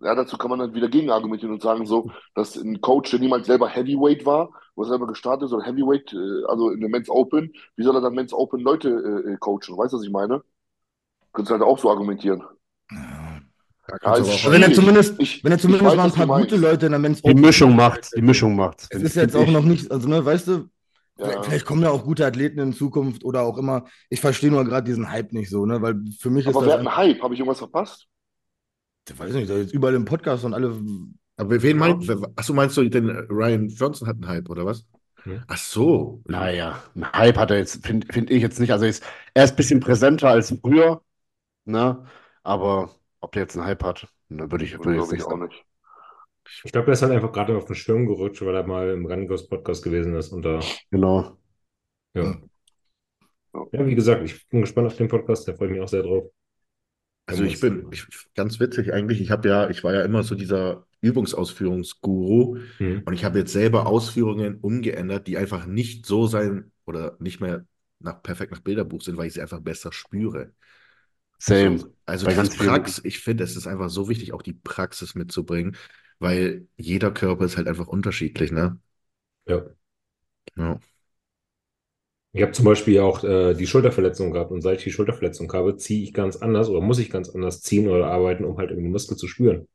ja, 0.00 0.14
dazu 0.14 0.36
kann 0.36 0.50
man 0.50 0.58
dann 0.58 0.74
wieder 0.74 0.90
gegenargumentieren 0.90 1.54
und 1.54 1.62
sagen, 1.62 1.86
so, 1.86 2.10
dass 2.34 2.56
ein 2.56 2.82
Coach, 2.82 3.10
der 3.10 3.20
niemals 3.20 3.46
selber 3.46 3.70
Heavyweight 3.70 4.26
war, 4.26 4.50
wo 4.74 4.82
er 4.82 4.88
selber 4.88 5.06
gestartet 5.06 5.46
ist, 5.46 5.54
oder 5.54 5.64
Heavyweight, 5.64 6.12
äh, 6.12 6.44
also 6.46 6.68
in 6.68 6.80
der 6.80 6.90
Men's 6.90 7.08
Open, 7.08 7.54
wie 7.76 7.82
soll 7.82 7.94
er 7.94 8.02
dann 8.02 8.12
Men's 8.12 8.34
Open 8.34 8.60
Leute 8.60 8.90
äh, 8.90 9.38
coachen? 9.38 9.78
Weißt 9.78 9.94
du, 9.94 9.96
was 9.96 10.04
ich 10.04 10.12
meine? 10.12 10.42
Könntest 11.32 11.52
du 11.52 11.54
halt 11.54 11.62
auch 11.62 11.78
so 11.78 11.88
argumentieren. 11.88 12.42
Ja. 12.90 13.29
Also 14.00 14.50
wenn 14.50 14.62
er 14.62 14.72
zumindest, 14.72 15.14
ich, 15.18 15.42
wenn 15.44 15.52
er 15.52 15.58
zumindest 15.58 15.86
weiß, 15.86 15.96
mal 15.96 16.04
ein 16.04 16.12
paar 16.12 16.40
gute 16.40 16.56
Leute 16.56 16.86
in 16.86 16.92
der 16.92 16.98
Men's. 16.98 17.22
Die 17.22 17.34
Mischung 17.34 17.76
macht, 17.76 18.10
die 18.16 18.22
Mischung 18.22 18.56
macht. 18.56 18.86
Es 18.90 19.02
ist 19.02 19.16
jetzt 19.16 19.36
auch 19.36 19.46
noch 19.46 19.64
nicht, 19.64 19.90
also 19.90 20.08
ne, 20.08 20.24
weißt 20.24 20.48
du, 20.48 20.68
ja. 21.20 21.42
Vielleicht 21.42 21.66
kommen 21.66 21.82
ja 21.82 21.90
auch 21.90 22.04
gute 22.04 22.24
Athleten 22.24 22.58
in 22.60 22.72
Zukunft 22.72 23.24
oder 23.24 23.42
auch 23.42 23.58
immer. 23.58 23.84
Ich 24.08 24.20
verstehe 24.20 24.50
nur 24.50 24.64
gerade 24.64 24.86
diesen 24.86 25.10
Hype 25.10 25.32
nicht 25.32 25.50
so, 25.50 25.66
ne? 25.66 25.82
Weil 25.82 25.96
für 26.18 26.30
mich 26.30 26.46
Aber 26.46 26.60
ist 26.60 26.66
wer 26.66 26.72
hat 26.72 26.80
einen 26.80 26.96
Hype? 26.96 27.22
Habe 27.22 27.34
ich 27.34 27.40
irgendwas 27.40 27.58
verpasst? 27.58 28.06
Ich 29.08 29.18
weiß 29.18 29.32
nicht, 29.34 29.50
da 29.50 29.56
ist 29.56 29.74
überall 29.74 29.94
im 29.94 30.04
Podcast 30.04 30.44
und 30.44 30.54
alle. 30.54 30.74
Aber 31.36 31.62
wen 31.62 31.76
meinst 31.76 32.08
du? 32.08 32.26
Achso, 32.36 32.54
meinst 32.54 32.76
du, 32.76 32.88
denn 32.88 33.10
Ryan 33.28 33.68
Johnson 33.68 34.08
hat 34.08 34.16
einen 34.16 34.28
Hype, 34.28 34.48
oder 34.48 34.64
was? 34.64 34.84
Hm. 35.24 35.42
Ach 35.46 35.56
so. 35.56 36.22
Naja, 36.26 36.82
einen 36.94 37.12
Hype 37.12 37.36
hat 37.36 37.50
er 37.50 37.58
jetzt, 37.58 37.84
finde 37.84 38.06
find 38.10 38.30
ich 38.30 38.40
jetzt 38.40 38.60
nicht. 38.60 38.72
Also 38.72 38.86
ist, 38.86 39.02
er 39.34 39.44
ist 39.44 39.50
ein 39.50 39.56
bisschen 39.56 39.80
präsenter 39.80 40.28
als 40.28 40.54
früher, 40.62 41.02
ne? 41.66 42.06
Aber 42.42 42.90
ob 43.20 43.32
der 43.32 43.42
jetzt 43.42 43.56
einen 43.56 43.66
Hype 43.66 43.82
hat, 43.84 44.08
ne, 44.28 44.50
würde 44.50 44.64
ich, 44.64 44.78
würd 44.78 44.94
ich 44.94 45.00
jetzt 45.02 45.12
nicht 45.12 45.24
sagen. 45.24 45.44
Nicht. 45.44 45.64
Ich 46.64 46.72
glaube, 46.72 46.88
er 46.88 46.92
ist 46.94 47.02
halt 47.02 47.12
einfach 47.12 47.32
gerade 47.32 47.56
auf 47.56 47.66
den 47.66 47.76
Schirm 47.76 48.06
gerutscht, 48.06 48.42
weil 48.42 48.54
er 48.54 48.66
mal 48.66 48.90
im 48.90 49.06
Rangos 49.06 49.48
Podcast 49.48 49.84
gewesen 49.84 50.14
ist. 50.14 50.32
Und 50.32 50.42
da, 50.42 50.60
genau. 50.90 51.36
Ja. 52.14 52.36
Ja, 53.72 53.86
wie 53.86 53.94
gesagt, 53.94 54.22
ich 54.24 54.48
bin 54.48 54.60
gespannt 54.60 54.86
auf 54.86 54.96
den 54.96 55.08
Podcast, 55.08 55.46
da 55.46 55.54
freue 55.54 55.68
ich 55.68 55.72
mich 55.74 55.82
auch 55.82 55.88
sehr 55.88 56.02
drauf. 56.02 56.30
Also 57.26 57.44
ich 57.44 57.60
bin 57.60 57.86
ich, 57.92 58.06
ganz 58.34 58.58
witzig 58.58 58.92
eigentlich. 58.92 59.20
Ich 59.20 59.30
habe 59.30 59.48
ja, 59.48 59.70
ich 59.70 59.84
war 59.84 59.94
ja 59.94 60.02
immer 60.02 60.22
so 60.22 60.34
dieser 60.34 60.86
Übungsausführungsguru 61.00 62.58
mhm. 62.78 63.02
und 63.04 63.12
ich 63.12 63.24
habe 63.24 63.38
jetzt 63.38 63.52
selber 63.52 63.86
Ausführungen 63.86 64.56
umgeändert, 64.56 65.26
die 65.26 65.36
einfach 65.36 65.66
nicht 65.66 66.06
so 66.06 66.26
sein 66.26 66.72
oder 66.86 67.16
nicht 67.20 67.40
mehr 67.40 67.66
nach, 68.00 68.22
perfekt 68.22 68.52
nach 68.52 68.60
Bilderbuch 68.60 69.02
sind, 69.02 69.16
weil 69.16 69.28
ich 69.28 69.34
sie 69.34 69.42
einfach 69.42 69.60
besser 69.60 69.92
spüre. 69.92 70.52
Same. 71.40 71.80
Also, 72.06 72.26
also 72.26 72.42
die 72.42 72.56
Praxis, 72.56 73.04
ich 73.04 73.20
finde, 73.20 73.44
es 73.44 73.56
ist 73.56 73.66
einfach 73.66 73.88
so 73.88 74.08
wichtig, 74.08 74.32
auch 74.32 74.42
die 74.42 74.52
Praxis 74.52 75.14
mitzubringen, 75.14 75.76
weil 76.18 76.66
jeder 76.76 77.10
Körper 77.10 77.44
ist 77.44 77.56
halt 77.56 77.66
einfach 77.66 77.86
unterschiedlich, 77.86 78.52
ne? 78.52 78.78
Ja. 79.46 79.64
Ja. 80.56 80.78
Ich 82.32 82.42
habe 82.42 82.52
zum 82.52 82.64
Beispiel 82.64 83.00
auch 83.00 83.24
äh, 83.24 83.54
die 83.54 83.66
Schulterverletzung 83.66 84.32
gehabt 84.32 84.52
und 84.52 84.60
seit 84.60 84.78
ich 84.78 84.84
die 84.84 84.92
Schulterverletzung 84.92 85.52
habe, 85.52 85.76
ziehe 85.76 86.04
ich 86.04 86.12
ganz 86.12 86.36
anders 86.36 86.68
oder 86.68 86.80
muss 86.80 86.98
ich 86.98 87.10
ganz 87.10 87.28
anders 87.30 87.60
ziehen 87.60 87.88
oder 87.88 88.06
arbeiten, 88.06 88.44
um 88.44 88.56
halt 88.58 88.70
irgendwie 88.70 88.90
Muskel 88.90 89.16
zu 89.16 89.26
spüren. 89.26 89.66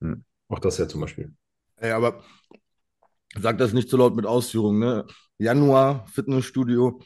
Hm. 0.00 0.24
Auch 0.48 0.58
das 0.58 0.78
ja 0.78 0.86
zum 0.86 1.00
Beispiel. 1.00 1.32
Ey, 1.76 1.90
aber 1.90 2.22
sag 3.38 3.58
das 3.58 3.72
nicht 3.72 3.88
zu 3.88 3.96
laut 3.96 4.14
mit 4.14 4.26
Ausführungen, 4.26 4.78
ne? 4.78 5.06
Januar, 5.38 6.06
Fitnessstudio. 6.08 7.00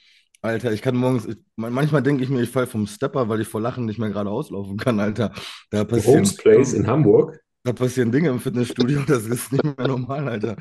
Alter, 0.45 0.73
ich 0.73 0.83
kann 0.83 0.95
morgens, 0.95 1.25
ich, 1.27 1.39
manchmal 1.57 2.03
denke 2.03 2.23
ich 2.23 2.29
mir, 2.29 2.43
ich 2.43 2.51
falle 2.51 2.67
vom 2.67 2.87
Stepper, 2.87 3.31
weil 3.31 3.41
ich 3.41 3.49
vor 3.49 3.63
Lachen 3.63 3.87
nicht 3.87 3.99
mehr 3.99 4.11
gerade 4.11 4.29
auslaufen 4.29 4.77
kann, 4.77 5.01
Alter. 5.01 5.33
Da 5.71 5.85
passiert. 5.85 6.17
Homes 6.17 6.37
Place 6.37 6.75
in 6.75 6.87
Hamburg. 6.87 7.41
Da 7.63 7.73
passieren 7.73 8.13
Dinge 8.13 8.29
im 8.29 8.39
Fitnessstudio, 8.39 9.01
das 9.09 9.25
ist 9.25 9.53
nicht 9.53 9.65
mehr 9.65 9.89
normal, 9.89 10.29
Alter. 10.29 10.57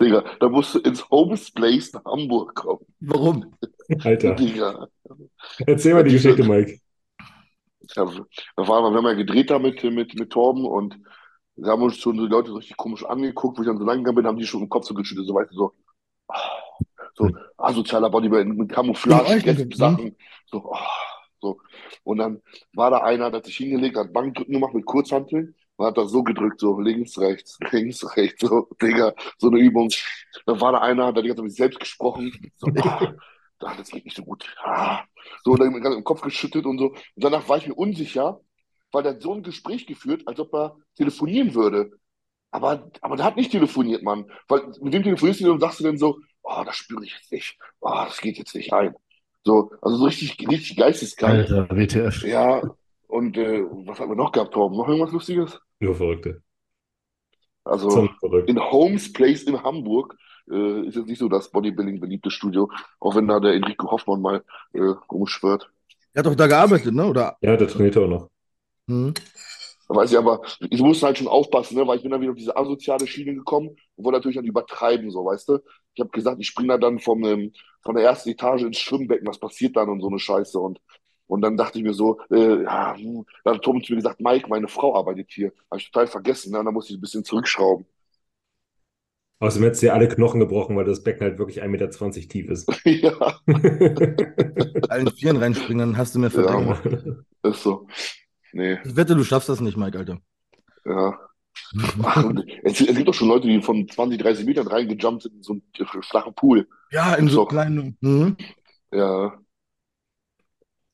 Digga, 0.00 0.22
da 0.38 0.48
musst 0.48 0.76
du 0.76 0.78
ins 0.78 1.10
Homes 1.10 1.50
Place 1.50 1.92
nach 1.94 2.04
Hamburg 2.04 2.54
kommen. 2.54 2.86
Warum? 3.00 3.56
Alter. 4.04 4.36
Digga. 4.36 4.86
Erzähl 5.66 5.94
mal 5.94 6.04
die 6.04 6.12
Geschichte, 6.12 6.44
Mike. 6.44 6.78
Ja, 7.96 8.04
da 8.04 8.68
waren 8.68 8.84
wir, 8.84 8.90
wir 8.92 8.98
haben 8.98 9.04
ja 9.04 9.14
gedreht 9.14 9.50
da 9.50 9.58
mit, 9.58 9.82
mit, 9.82 10.16
mit 10.16 10.30
Torben 10.30 10.64
und 10.64 10.96
da 11.56 11.72
haben 11.72 11.82
uns 11.82 11.96
schon 11.96 12.16
die 12.18 12.28
Leute 12.28 12.50
so 12.50 12.56
richtig 12.56 12.76
komisch 12.76 13.04
angeguckt, 13.04 13.58
wo 13.58 13.62
ich 13.62 13.66
dann 13.66 13.78
so 13.78 13.84
lang 13.84 13.98
gegangen 13.98 14.14
bin, 14.14 14.26
haben 14.28 14.38
die 14.38 14.46
schon 14.46 14.62
im 14.62 14.68
Kopf 14.68 14.86
so 14.86 14.94
geschüttelt, 14.94 15.26
so 15.26 15.34
weißt 15.34 15.50
du, 15.50 15.56
so, 15.56 15.72
so 17.14 17.30
asozialer 17.56 18.10
Bodybuilder 18.10 18.52
mit 18.52 18.72
Camouflage-Sachen, 18.72 20.16
so, 20.46 20.64
oh, 20.64 20.76
so. 21.40 21.58
Und 22.02 22.18
dann 22.18 22.42
war 22.72 22.90
da 22.90 22.98
einer, 22.98 23.30
der 23.30 23.38
hat 23.38 23.46
sich 23.46 23.56
hingelegt, 23.56 23.96
hat 23.96 24.12
Bankdrücken 24.12 24.52
gemacht 24.52 24.74
mit 24.74 24.84
Kurzhanteln 24.84 25.54
man 25.76 25.88
hat 25.88 25.98
das 25.98 26.10
so 26.10 26.22
gedrückt, 26.22 26.60
so 26.60 26.78
links, 26.78 27.18
rechts, 27.18 27.58
links, 27.72 28.16
rechts, 28.16 28.40
so, 28.40 28.68
Digga, 28.80 29.14
so 29.38 29.48
eine 29.48 29.58
Übung. 29.58 29.90
Dann 30.46 30.60
war 30.60 30.72
da 30.72 30.78
einer, 30.78 31.12
der 31.12 31.20
hat 31.20 31.24
die 31.24 31.28
ganze 31.28 31.36
Zeit 31.36 31.44
mit 31.44 31.52
sich 31.52 31.58
selbst 31.58 31.80
gesprochen. 31.80 32.32
So, 32.56 32.68
ah, 33.68 33.74
das 33.76 33.90
geht 33.90 34.04
nicht 34.04 34.16
so 34.16 34.22
gut. 34.24 34.44
Ah. 34.62 35.04
So, 35.42 35.56
dann 35.56 35.72
gerade 35.80 35.96
im 35.96 36.04
Kopf 36.04 36.20
geschüttet 36.20 36.66
und 36.66 36.78
so. 36.78 36.90
Und 36.90 37.00
danach 37.16 37.48
war 37.48 37.56
ich 37.56 37.66
mir 37.66 37.74
unsicher, 37.74 38.40
weil 38.92 39.02
der 39.02 39.14
hat 39.14 39.22
so 39.22 39.32
ein 39.32 39.42
Gespräch 39.42 39.86
geführt, 39.86 40.22
als 40.26 40.38
ob 40.38 40.54
er 40.54 40.76
telefonieren 40.96 41.54
würde. 41.54 41.90
Aber, 42.50 42.90
aber 43.00 43.16
der 43.16 43.24
hat 43.24 43.36
nicht 43.36 43.50
telefoniert, 43.50 44.02
Mann. 44.02 44.30
Weil 44.48 44.70
mit 44.80 44.94
dem 44.94 45.02
telefonierst 45.02 45.40
du 45.40 45.52
und 45.52 45.60
sagst 45.60 45.80
du 45.80 45.84
dann 45.84 45.98
so, 45.98 46.20
oh, 46.44 46.62
das 46.64 46.76
spüre 46.76 47.04
ich 47.04 47.12
jetzt 47.12 47.32
nicht. 47.32 47.58
Oh, 47.80 48.04
das 48.06 48.20
geht 48.20 48.38
jetzt 48.38 48.54
nicht 48.54 48.72
rein. 48.72 48.94
So, 49.42 49.70
also 49.82 49.96
so 49.96 50.04
richtig, 50.04 50.38
richtig 50.48 50.76
geisteskrank. 50.76 51.50
Alter, 51.50 51.68
WTF. 51.70 52.22
Ja, 52.24 52.62
und 53.08 53.36
äh, 53.36 53.62
was 53.62 53.98
haben 54.00 54.10
wir 54.10 54.16
noch 54.16 54.32
gehabt, 54.32 54.54
Torben? 54.54 54.76
Noch 54.76 54.88
irgendwas 54.88 55.12
Lustiges? 55.12 55.58
Nur 55.80 55.94
Verrückte. 55.94 56.42
Also 57.64 58.08
in 58.46 58.60
Holmes 58.60 59.12
Place 59.12 59.44
in 59.44 59.62
Hamburg 59.62 60.16
äh, 60.50 60.86
ist 60.86 60.96
jetzt 60.96 61.06
nicht 61.06 61.18
so 61.18 61.28
das 61.28 61.50
Bodybuilding 61.50 61.98
beliebte 61.98 62.30
Studio, 62.30 62.70
auch 63.00 63.16
wenn 63.16 63.26
da 63.26 63.40
der 63.40 63.54
Enrico 63.54 63.90
Hoffmann 63.90 64.20
mal 64.20 64.44
äh, 64.74 64.80
rumschwört. 65.10 65.70
Er 66.12 66.20
hat 66.20 66.26
doch 66.26 66.34
da 66.34 66.46
gearbeitet, 66.46 66.94
ne? 66.94 67.06
Oder? 67.06 67.36
Ja, 67.40 67.56
der 67.56 67.66
trainiert 67.66 67.96
auch 67.96 68.06
noch. 68.06 68.28
Mhm. 68.86 69.14
Weiß 69.88 70.12
ich 70.12 70.18
aber, 70.18 70.40
ich 70.60 70.80
musste 70.80 71.06
halt 71.06 71.18
schon 71.18 71.28
aufpassen, 71.28 71.76
ne? 71.76 71.86
weil 71.86 71.96
ich 71.96 72.02
bin 72.02 72.10
dann 72.10 72.20
wieder 72.20 72.32
auf 72.32 72.38
diese 72.38 72.56
asoziale 72.56 73.06
Schiene 73.06 73.34
gekommen 73.34 73.68
und 73.96 74.04
wollte 74.04 74.18
natürlich 74.18 74.36
dann 74.36 74.46
übertreiben, 74.46 75.10
so, 75.10 75.24
weißt 75.24 75.48
du? 75.48 75.58
Ich 75.94 76.00
habe 76.00 76.10
gesagt, 76.10 76.40
ich 76.40 76.46
springe 76.48 76.68
da 76.68 76.78
dann 76.78 76.98
vom, 76.98 77.24
ähm, 77.24 77.52
von 77.82 77.94
der 77.94 78.04
ersten 78.04 78.30
Etage 78.30 78.62
ins 78.62 78.78
Schwimmbecken, 78.78 79.26
was 79.26 79.38
passiert 79.38 79.76
dann 79.76 79.88
und 79.88 80.00
so 80.00 80.08
eine 80.08 80.18
Scheiße 80.18 80.58
und 80.58 80.80
Und 81.26 81.40
dann 81.42 81.56
dachte 81.56 81.78
ich 81.78 81.84
mir 81.84 81.94
so, 81.94 82.20
äh, 82.30 82.62
ja, 82.64 82.96
hm. 82.96 83.24
dann 83.44 83.54
hat 83.54 83.62
Tom 83.62 83.82
zu 83.82 83.92
mir 83.92 83.96
gesagt, 83.96 84.20
Mike, 84.20 84.48
meine 84.48 84.68
Frau 84.68 84.94
arbeitet 84.96 85.30
hier. 85.30 85.52
Habe 85.70 85.80
ich 85.80 85.90
total 85.90 86.06
vergessen, 86.06 86.52
ne? 86.52 86.62
dann 86.62 86.74
musste 86.74 86.92
ich 86.92 86.98
ein 86.98 87.00
bisschen 87.00 87.24
zurückschrauben. 87.24 87.86
Außerdem 89.40 89.64
hättest 89.64 89.82
du 89.82 89.86
dir 89.86 89.94
alle 89.94 90.08
Knochen 90.08 90.40
gebrochen, 90.40 90.76
weil 90.76 90.84
das 90.84 91.02
Becken 91.02 91.26
halt 91.26 91.38
wirklich 91.38 91.62
1,20 91.62 91.68
Meter 91.68 91.90
tief 92.28 92.48
ist. 92.48 92.68
ja. 92.84 93.40
Allen 94.88 95.10
Vieren 95.10 95.36
reinspringen, 95.36 95.78
dann 95.78 95.96
hast 95.98 96.14
du 96.14 96.18
mir 96.18 96.30
verdeckt. 96.30 96.84
Ja, 97.44 97.50
ist 97.50 97.62
so. 97.62 97.86
Nee. 98.52 98.78
Ich 98.84 98.96
wette, 98.96 99.16
du 99.16 99.24
schaffst 99.24 99.48
das 99.48 99.60
nicht, 99.60 99.76
Mike, 99.76 99.98
Alter. 99.98 100.18
Ja. 100.84 101.18
Ach, 102.02 102.32
es, 102.62 102.80
es, 102.80 102.94
gibt 102.94 103.08
doch 103.08 103.14
schon 103.14 103.28
Leute, 103.28 103.48
die 103.48 103.60
von 103.60 103.88
20, 103.88 104.18
30 104.18 104.46
Metern 104.46 104.66
reingejumpt 104.66 105.22
sind 105.22 105.34
in 105.36 105.42
so 105.42 105.52
einen 105.52 106.02
flachen 106.02 106.34
Pool. 106.34 106.68
Ja, 106.90 107.14
in 107.14 107.28
so 107.28 107.42
doch. 107.42 107.48
kleinen. 107.48 107.96
Mhm. 108.00 108.36
Ja. 108.92 109.38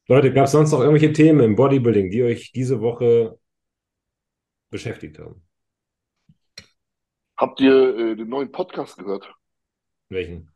Leute, 0.07 0.33
gab 0.33 0.47
es 0.47 0.53
sonst 0.53 0.73
noch 0.73 0.81
irgendwelche 0.81 1.13
Themen 1.13 1.41
im 1.41 1.57
Bodybuilding, 1.57 2.11
die 2.11 2.23
euch 2.23 2.53
diese 2.53 2.81
Woche 2.81 3.39
beschäftigt 4.71 5.19
haben? 5.19 5.43
Habt 7.37 7.61
ihr 7.61 7.97
äh, 7.97 8.17
den 8.17 8.29
neuen 8.29 8.51
Podcast 8.51 8.99
gehört? 8.99 9.33
Welchen? 10.09 10.51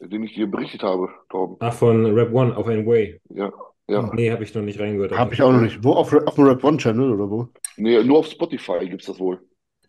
Den 0.00 0.24
ich 0.24 0.34
dir 0.34 0.46
berichtet 0.46 0.82
habe, 0.82 1.08
Torben. 1.28 1.56
Ach, 1.60 1.74
von 1.74 2.06
Rap 2.06 2.32
One 2.32 2.56
auf 2.56 2.66
ein 2.66 2.86
Way. 2.86 3.20
Ja. 3.28 3.52
Ja. 3.92 4.10
Nee, 4.14 4.30
habe 4.30 4.42
ich 4.42 4.54
noch 4.54 4.62
nicht 4.62 4.80
reingehört. 4.80 5.12
Habe 5.12 5.34
ich 5.34 5.42
auch 5.42 5.52
noch 5.52 5.60
nicht. 5.60 5.84
Wo? 5.84 5.92
Auf, 5.92 6.12
auf 6.14 6.34
dem 6.34 6.44
Rap 6.44 6.64
One 6.64 6.78
Channel 6.78 7.12
oder 7.12 7.30
wo? 7.30 7.48
Nee, 7.76 8.02
nur 8.02 8.20
auf 8.20 8.26
Spotify 8.26 8.88
gibt 8.88 9.02
es 9.02 9.06
das 9.06 9.18
wohl. 9.18 9.46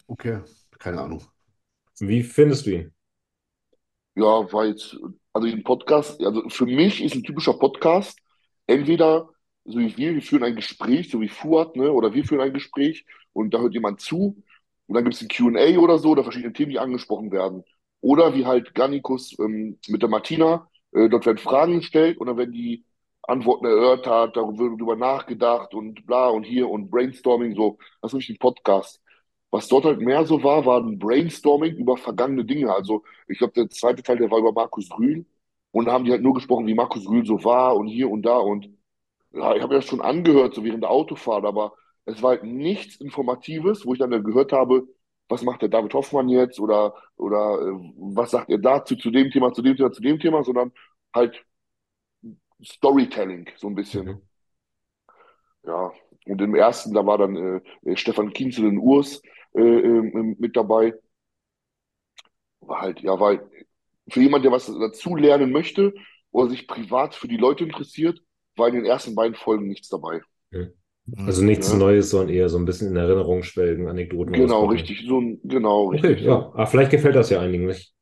Okay, 0.07 0.39
keine 0.77 1.01
Ahnung. 1.01 1.23
Wie 1.99 2.21
findest 2.21 2.65
du 2.65 2.71
ihn? 2.71 2.93
Ja, 4.15 4.51
war 4.51 4.65
jetzt, 4.65 4.97
also 5.31 5.47
den 5.47 5.63
Podcast, 5.63 6.21
also 6.21 6.49
für 6.49 6.65
mich 6.65 7.01
ist 7.01 7.15
ein 7.15 7.23
typischer 7.23 7.53
Podcast 7.53 8.19
entweder, 8.67 9.29
so 9.63 9.79
wie 9.79 9.95
wir, 9.95 10.13
wir 10.15 10.21
führen 10.21 10.43
ein 10.43 10.55
Gespräch, 10.55 11.09
so 11.09 11.21
wie 11.21 11.29
Fuad, 11.29 11.77
ne, 11.77 11.91
oder 11.91 12.13
wir 12.13 12.25
führen 12.25 12.41
ein 12.41 12.53
Gespräch 12.53 13.05
und 13.31 13.53
da 13.53 13.59
hört 13.59 13.73
jemand 13.73 14.01
zu 14.01 14.43
und 14.87 14.95
dann 14.95 15.05
gibt 15.05 15.15
es 15.15 15.21
ein 15.21 15.29
QA 15.29 15.79
oder 15.79 15.97
so, 15.97 16.09
oder 16.09 16.23
verschiedene 16.23 16.53
Themen, 16.53 16.71
die 16.71 16.79
angesprochen 16.79 17.31
werden. 17.31 17.63
Oder 18.01 18.35
wie 18.35 18.45
halt 18.45 18.75
Gannikus 18.75 19.37
ähm, 19.39 19.79
mit 19.87 20.01
der 20.01 20.09
Martina, 20.09 20.69
äh, 20.91 21.07
dort 21.07 21.25
werden 21.25 21.37
Fragen 21.37 21.77
gestellt 21.79 22.17
und 22.17 22.27
dann 22.27 22.37
werden 22.37 22.51
die 22.51 22.83
Antworten 23.23 23.65
erörtert, 23.65 24.35
darüber 24.37 24.95
nachgedacht 24.95 25.73
und 25.73 26.05
bla 26.05 26.29
und 26.29 26.43
hier 26.43 26.69
und 26.69 26.89
Brainstorming, 26.89 27.55
so. 27.55 27.77
Das 28.01 28.11
ist 28.11 28.13
wirklich 28.15 28.29
ein 28.37 28.39
Podcast. 28.39 29.01
Was 29.51 29.67
dort 29.67 29.85
halt 29.85 29.99
mehr 30.01 30.25
so 30.25 30.43
war, 30.43 30.65
war 30.65 30.81
ein 30.81 30.99
Brainstorming 30.99 31.75
über 31.75 31.97
vergangene 31.97 32.45
Dinge. 32.45 32.73
Also, 32.73 33.03
ich 33.27 33.37
glaube, 33.37 33.53
der 33.53 33.69
zweite 33.69 34.03
Teil, 34.03 34.17
der 34.17 34.31
war 34.31 34.39
über 34.39 34.51
Markus 34.51 34.89
Rühl. 34.97 35.25
Und 35.71 35.85
da 35.85 35.93
haben 35.93 36.05
die 36.05 36.11
halt 36.11 36.21
nur 36.23 36.33
gesprochen, 36.33 36.67
wie 36.67 36.73
Markus 36.75 37.07
Rühl 37.07 37.25
so 37.25 37.43
war 37.43 37.75
und 37.75 37.87
hier 37.87 38.09
und 38.09 38.23
da. 38.23 38.37
Und 38.37 38.69
ja, 39.31 39.55
ich 39.55 39.61
habe 39.63 39.75
das 39.75 39.85
schon 39.85 40.01
angehört, 40.01 40.53
so 40.55 40.63
während 40.63 40.83
der 40.83 40.91
Autofahrt, 40.91 41.45
aber 41.45 41.73
es 42.05 42.21
war 42.21 42.31
halt 42.31 42.43
nichts 42.43 42.97
Informatives, 42.97 43.85
wo 43.85 43.93
ich 43.93 43.99
dann 43.99 44.23
gehört 44.23 44.51
habe, 44.51 44.87
was 45.29 45.43
macht 45.43 45.61
der 45.61 45.69
David 45.69 45.93
Hoffmann 45.93 46.29
jetzt 46.29 46.59
oder, 46.59 46.95
oder 47.17 47.59
äh, 47.61 47.93
was 47.97 48.31
sagt 48.31 48.49
er 48.49 48.57
dazu, 48.59 48.95
zu 48.95 49.09
dem 49.11 49.31
Thema, 49.31 49.53
zu 49.53 49.61
dem 49.61 49.75
Thema, 49.77 49.91
zu 49.91 50.01
dem 50.01 50.19
Thema, 50.19 50.43
sondern 50.43 50.71
halt 51.13 51.43
Storytelling, 52.63 53.49
so 53.57 53.67
ein 53.67 53.75
bisschen. 53.75 54.05
Mhm. 54.05 54.21
Ja, 55.65 55.91
und 56.25 56.41
im 56.41 56.55
ersten, 56.55 56.93
da 56.93 57.05
war 57.05 57.17
dann 57.17 57.35
äh, 57.35 57.61
äh 57.89 57.97
Stefan 57.97 58.33
Kienzel 58.33 58.65
in 58.65 58.77
Urs 58.77 59.21
äh, 59.53 59.61
äh, 59.61 60.35
mit 60.37 60.55
dabei. 60.55 60.93
War 62.61 62.81
halt, 62.81 63.01
ja, 63.01 63.19
halt 63.19 63.41
für 64.09 64.21
jemand, 64.21 64.45
der 64.45 64.51
was 64.51 64.67
dazu 64.67 65.15
lernen 65.15 65.51
möchte 65.51 65.93
oder 66.31 66.49
sich 66.49 66.67
privat 66.67 67.15
für 67.15 67.27
die 67.27 67.37
Leute 67.37 67.63
interessiert, 67.63 68.19
war 68.55 68.67
in 68.67 68.75
den 68.75 68.85
ersten 68.85 69.15
beiden 69.15 69.35
Folgen 69.35 69.67
nichts 69.67 69.89
dabei. 69.89 70.21
Mhm. 70.51 70.73
Also 71.17 71.43
nichts 71.43 71.71
ja. 71.71 71.77
Neues, 71.77 72.09
sondern 72.09 72.29
eher 72.29 72.47
so 72.47 72.57
ein 72.57 72.65
bisschen 72.65 72.89
in 72.89 72.95
Erinnerung 72.95 73.43
schwelgen, 73.43 73.87
Anekdoten. 73.87 74.33
Genau, 74.33 74.65
richtig. 74.65 75.05
So, 75.05 75.21
genau, 75.43 75.87
okay, 75.87 76.07
richtig. 76.07 76.25
Ja, 76.25 76.51
aber 76.53 76.67
vielleicht 76.67 76.91
gefällt 76.91 77.15
das 77.15 77.29
ja 77.29 77.41
einigen 77.41 77.65
nicht. 77.65 77.92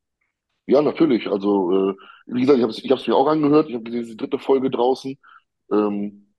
Ja, 0.66 0.82
natürlich. 0.82 1.28
Also, 1.28 1.90
äh, 1.90 1.94
wie 2.26 2.40
gesagt, 2.40 2.58
ich 2.58 2.62
habe 2.62 2.72
es 2.72 2.78
ich 3.02 3.08
mir 3.08 3.16
auch 3.16 3.26
angehört. 3.26 3.68
Ich 3.68 3.74
habe 3.74 3.84
gesehen, 3.84 4.02
es 4.02 4.08
ist 4.08 4.12
die 4.12 4.24
dritte 4.24 4.38
Folge 4.38 4.70
draußen. 4.70 5.18
Ähm, 5.72 6.34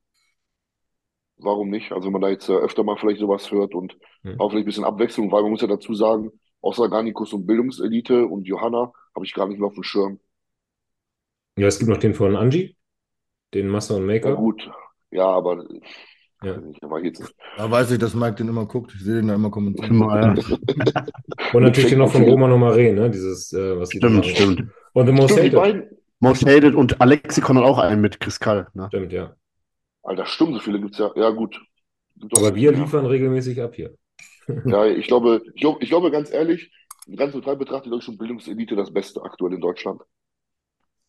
warum 1.37 1.69
nicht? 1.69 1.91
Also, 1.91 2.05
wenn 2.05 2.13
man 2.13 2.21
da 2.21 2.29
jetzt 2.29 2.49
äh, 2.49 2.53
öfter 2.53 2.83
mal 2.83 2.97
vielleicht 2.97 3.19
sowas 3.19 3.51
hört 3.51 3.75
und 3.75 3.97
hm. 4.23 4.39
auch 4.39 4.49
vielleicht 4.49 4.63
ein 4.63 4.67
bisschen 4.67 4.85
Abwechslung, 4.85 5.31
weil 5.31 5.41
man 5.41 5.51
muss 5.51 5.61
ja 5.61 5.67
dazu 5.67 5.93
sagen, 5.93 6.31
außer 6.61 6.89
Garnikus 6.89 7.33
und 7.33 7.45
Bildungselite 7.45 8.25
und 8.25 8.47
Johanna 8.47 8.93
habe 9.13 9.25
ich 9.25 9.33
gar 9.33 9.47
nicht 9.47 9.59
mehr 9.59 9.67
auf 9.67 9.73
dem 9.73 9.83
Schirm. 9.83 10.19
Ja, 11.57 11.67
es 11.67 11.77
gibt 11.77 11.89
noch 11.89 11.97
den 11.97 12.15
von 12.15 12.35
Angie, 12.35 12.75
den 13.53 13.67
Master 13.67 13.97
und 13.97 14.05
Maker. 14.05 14.29
Ja, 14.29 14.35
gut. 14.35 14.71
Ja, 15.11 15.27
aber 15.27 15.65
ja. 16.43 16.59
Aber 16.81 17.03
jetzt... 17.03 17.33
Da 17.57 17.69
weiß 17.69 17.91
ich, 17.91 17.99
dass 17.99 18.13
Mike 18.13 18.35
den 18.35 18.47
immer 18.47 18.65
guckt. 18.65 18.93
Ich 18.95 19.03
sehe 19.03 19.15
den 19.15 19.27
da 19.27 19.35
immer 19.35 19.49
kommentieren. 19.49 19.99
Ja. 19.99 20.33
und 21.53 21.63
natürlich 21.63 21.89
den 21.89 21.99
noch 21.99 22.11
von 22.11 22.23
Roman 22.23 22.51
Omare, 22.51 22.93
ne? 22.93 23.09
Dieses, 23.09 23.53
äh, 23.53 23.79
was 23.79 23.91
Stimmt, 23.91 24.25
stimmt. 24.25 24.63
Und 24.93 25.05
The 25.05 25.11
Most 25.11 25.33
stimmt, 25.33 25.55
Hated. 25.55 25.97
Most 26.19 26.45
Hated 26.45 26.75
und 26.75 27.01
Alexikon 27.01 27.57
hat 27.57 27.65
auch 27.65 27.79
einen 27.79 28.01
mit 28.01 28.19
Chris 28.19 28.39
Kall. 28.39 28.67
Ne? 28.73 28.87
Stimmt, 28.87 29.11
ja. 29.11 29.35
Alter, 30.03 30.25
stimmt, 30.25 30.53
so 30.53 30.59
viele 30.59 30.79
gibt 30.79 30.93
es 30.93 30.99
ja. 30.99 31.11
Ja, 31.15 31.29
gut. 31.31 31.59
Aber 32.37 32.55
wir 32.55 32.71
liefern 32.71 33.05
regelmäßig 33.05 33.61
ab 33.61 33.75
hier. 33.75 33.95
ja, 34.65 34.85
ich 34.85 35.07
glaube, 35.07 35.41
ich 35.53 35.61
glaube, 35.61 35.83
ich 35.83 35.89
glaube 35.89 36.11
ganz 36.11 36.31
ehrlich, 36.31 36.71
ganz 37.15 37.33
total 37.33 37.57
betrachtet, 37.57 37.91
Deutsche 37.91 38.15
Bildungselite 38.15 38.75
das 38.75 38.93
Beste 38.93 39.21
aktuell 39.21 39.53
in 39.53 39.61
Deutschland. 39.61 40.01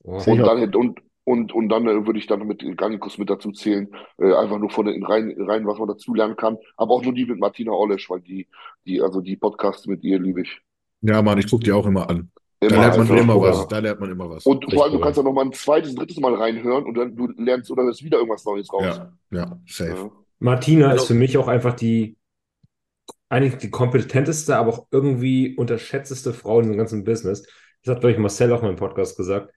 Oh. 0.03 0.21
Und, 0.27 0.39
dann, 0.39 0.75
und, 0.75 1.01
und, 1.25 1.53
und 1.53 1.69
dann 1.71 1.87
äh, 1.89 2.07
würde 2.07 2.19
ich 2.19 2.27
dann 2.27 2.47
mit 2.47 2.65
Garnikus 2.77 3.19
mit 3.19 3.31
dazu 3.31 3.51
zählen, 3.51 3.89
äh, 4.19 4.35
einfach 4.35 4.59
nur 4.59 4.71
von 4.71 4.87
den 4.87 5.05
rein, 5.05 5.35
rein, 5.39 5.67
was 5.67 5.79
man 5.79 5.89
dazu 5.89 6.15
lernen 6.15 6.37
kann. 6.37 6.59
Aber 6.77 6.95
auch 6.95 7.03
nur 7.03 7.15
die 7.15 7.25
mit 7.25 7.41
Martina 7.41 7.73
Olesch, 7.73 8.09
weil 8.11 8.21
die, 8.21 8.47
die, 8.87 9.01
also 9.01 9.21
die 9.21 9.37
Podcasts 9.37 9.87
mit 9.87 10.05
ihr 10.05 10.21
liebe 10.21 10.43
ich. 10.43 10.61
Ja, 11.01 11.23
Mann, 11.23 11.39
ich 11.39 11.51
gucke 11.51 11.65
die 11.65 11.73
auch 11.73 11.87
immer 11.87 12.09
an. 12.09 12.31
Immer, 12.61 12.71
da 12.71 12.81
lernt 12.81 12.97
man 12.97 13.11
also, 13.11 13.17
immer 13.17 13.41
was. 13.41 13.69
Da 13.69 13.79
lernt 13.79 14.01
man 14.01 14.11
immer 14.11 14.31
was. 14.31 14.47
Und 14.47 14.73
vor 14.73 14.85
allem, 14.85 14.93
du 14.95 15.01
kannst 15.01 15.19
da 15.19 15.23
noch 15.23 15.33
mal 15.33 15.45
ein 15.45 15.53
zweites, 15.53 15.95
drittes 15.95 16.19
Mal 16.19 16.35
reinhören 16.35 16.85
und 16.85 16.95
dann 16.95 17.17
du 17.17 17.29
lernst 17.37 17.71
oder 17.71 17.83
hörst 17.85 18.05
wieder 18.05 18.19
irgendwas 18.19 18.45
Neues 18.45 18.73
raus. 18.73 18.83
Ja, 18.83 19.13
ja 19.31 19.59
safe. 19.67 19.91
Ja. 19.91 20.11
Martina 20.39 20.89
also, 20.89 21.03
ist 21.03 21.09
für 21.09 21.15
mich 21.15 21.39
auch 21.39 21.49
einfach 21.49 21.75
die, 21.75 22.17
eigentlich 23.29 23.57
die 23.57 23.71
kompetenteste, 23.71 24.57
aber 24.57 24.73
auch 24.73 24.87
irgendwie 24.91 25.57
unterschätzteste 25.57 26.33
Frau 26.33 26.61
in 26.61 26.69
dem 26.69 26.77
ganzen 26.77 27.05
Business. 27.05 27.47
Das 27.83 27.95
hat, 27.95 28.01
glaube 28.01 28.13
ich, 28.13 28.19
Marcel 28.19 28.53
auch 28.53 28.63
mal 28.63 28.71
im 28.71 28.77
Podcast 28.77 29.17
gesagt. 29.17 29.54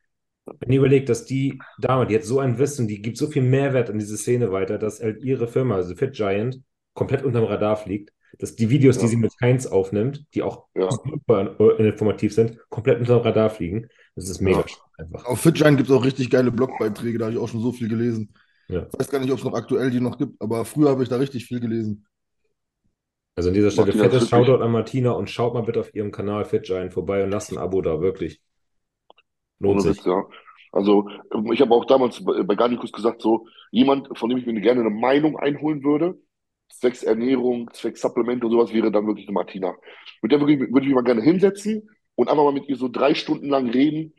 Wenn 0.60 0.72
ihr 0.72 0.80
überlegt, 0.80 1.10
dass 1.10 1.26
die 1.26 1.60
Dame, 1.80 2.08
die 2.08 2.16
hat 2.16 2.24
so 2.24 2.40
ein 2.40 2.58
Wissen, 2.58 2.88
die 2.88 3.02
gibt 3.02 3.18
so 3.18 3.28
viel 3.28 3.42
Mehrwert 3.42 3.90
an 3.90 4.00
diese 4.00 4.18
Szene 4.18 4.52
weiter, 4.52 4.78
dass 4.78 5.02
halt 5.02 5.24
ihre 5.24 5.48
Firma, 5.48 5.76
also 5.76 5.96
Fit 5.96 6.14
Giant, 6.14 6.62
komplett 6.94 7.24
unterm 7.24 7.44
Radar 7.44 7.78
fliegt, 7.78 8.12
dass 8.40 8.56
die 8.56 8.70
Videos, 8.70 8.98
ja. 8.98 9.04
die 9.04 9.08
sie 9.08 9.16
mit 9.18 9.34
Heinz 9.42 9.66
aufnimmt, 9.66 10.26
die 10.34 10.44
auch 10.44 10.68
ja. 10.76 10.90
super 10.92 11.60
informativ 11.80 12.34
sind, 12.34 12.58
komplett 12.70 13.00
unterm 13.00 13.22
Radar 13.22 13.50
fliegen. 13.50 13.88
Das 14.16 14.30
ist 14.30 14.42
mega 14.42 14.60
ja. 14.60 14.66
einfach. 14.98 15.26
Auf 15.26 15.42
Fit 15.42 15.56
Giant 15.56 15.78
gibt 15.78 15.90
es 15.90 15.96
auch 15.96 16.04
richtig 16.04 16.30
geile 16.30 16.52
Blogbeiträge, 16.52 17.18
da 17.18 17.26
habe 17.26 17.36
ich 17.36 17.40
auch 17.40 17.50
schon 17.50 17.62
so 17.62 17.72
viel 17.72 17.88
gelesen. 17.88 18.34
Ja. 18.68 18.88
Ich 18.92 19.00
weiß 19.00 19.10
gar 19.10 19.20
nicht, 19.20 19.32
ob 19.32 19.40
es 19.40 19.46
noch 19.46 19.54
aktuell 19.54 19.92
die 19.92 20.02
noch 20.02 20.18
gibt, 20.18 20.42
aber 20.42 20.66
früher 20.66 20.90
habe 20.90 21.04
ich 21.04 21.10
da 21.10 21.18
richtig 21.18 21.46
viel 21.46 21.60
gelesen. 21.60 22.06
Also 23.36 23.50
an 23.50 23.54
dieser 23.54 23.70
Stelle 23.70 23.94
fettes 23.94 24.30
Shoutout 24.30 24.64
an 24.64 24.72
Martina 24.72 25.12
und 25.12 25.30
schaut 25.30 25.54
mal 25.54 25.62
bitte 25.62 25.80
auf 25.80 25.94
ihrem 25.94 26.12
Kanal 26.12 26.44
Fit 26.44 26.64
Giant 26.64 26.94
vorbei 26.94 27.24
und 27.24 27.30
lasst 27.30 27.52
ein 27.52 27.60
Abo 27.60 27.82
da, 27.82 28.02
wirklich. 28.02 28.42
Lohnt 29.60 29.82
sich. 29.82 30.04
ja. 30.06 30.26
Also 30.72 31.10
ich 31.52 31.62
habe 31.62 31.74
auch 31.74 31.86
damals 31.86 32.24
bei 32.24 32.56
Garnicus 32.56 32.92
gesagt, 32.92 33.22
so 33.22 33.48
jemand, 33.72 34.16
von 34.18 34.30
dem 34.30 34.38
ich 34.38 34.46
mir 34.46 34.60
gerne 34.62 34.82
eine 34.82 34.90
Meinung 34.90 35.38
einholen 35.38 35.84
würde, 35.84 36.20
zwecks 36.70 37.04
Ernährung, 37.04 37.70
zwecks 37.74 38.02
Supplement 38.02 38.44
und 38.44 38.52
sowas, 38.52 38.74
wäre 38.74 38.92
dann 38.92 39.08
wirklich 39.08 39.28
eine 39.28 39.34
Martina. 39.34 39.76
Mit 40.22 40.32
der 40.32 40.40
würde 40.40 40.54
ich, 40.54 40.60
mich 40.60 40.94
mal 40.94 41.04
gerne 41.04 41.22
hinsetzen 41.22 41.90
und 42.16 42.30
einfach 42.30 42.44
mal 42.44 42.54
mit 42.54 42.68
ihr 42.68 42.76
so 42.76 42.90
drei 42.90 43.14
Stunden 43.14 43.50
lang 43.50 43.70
reden, 43.70 44.14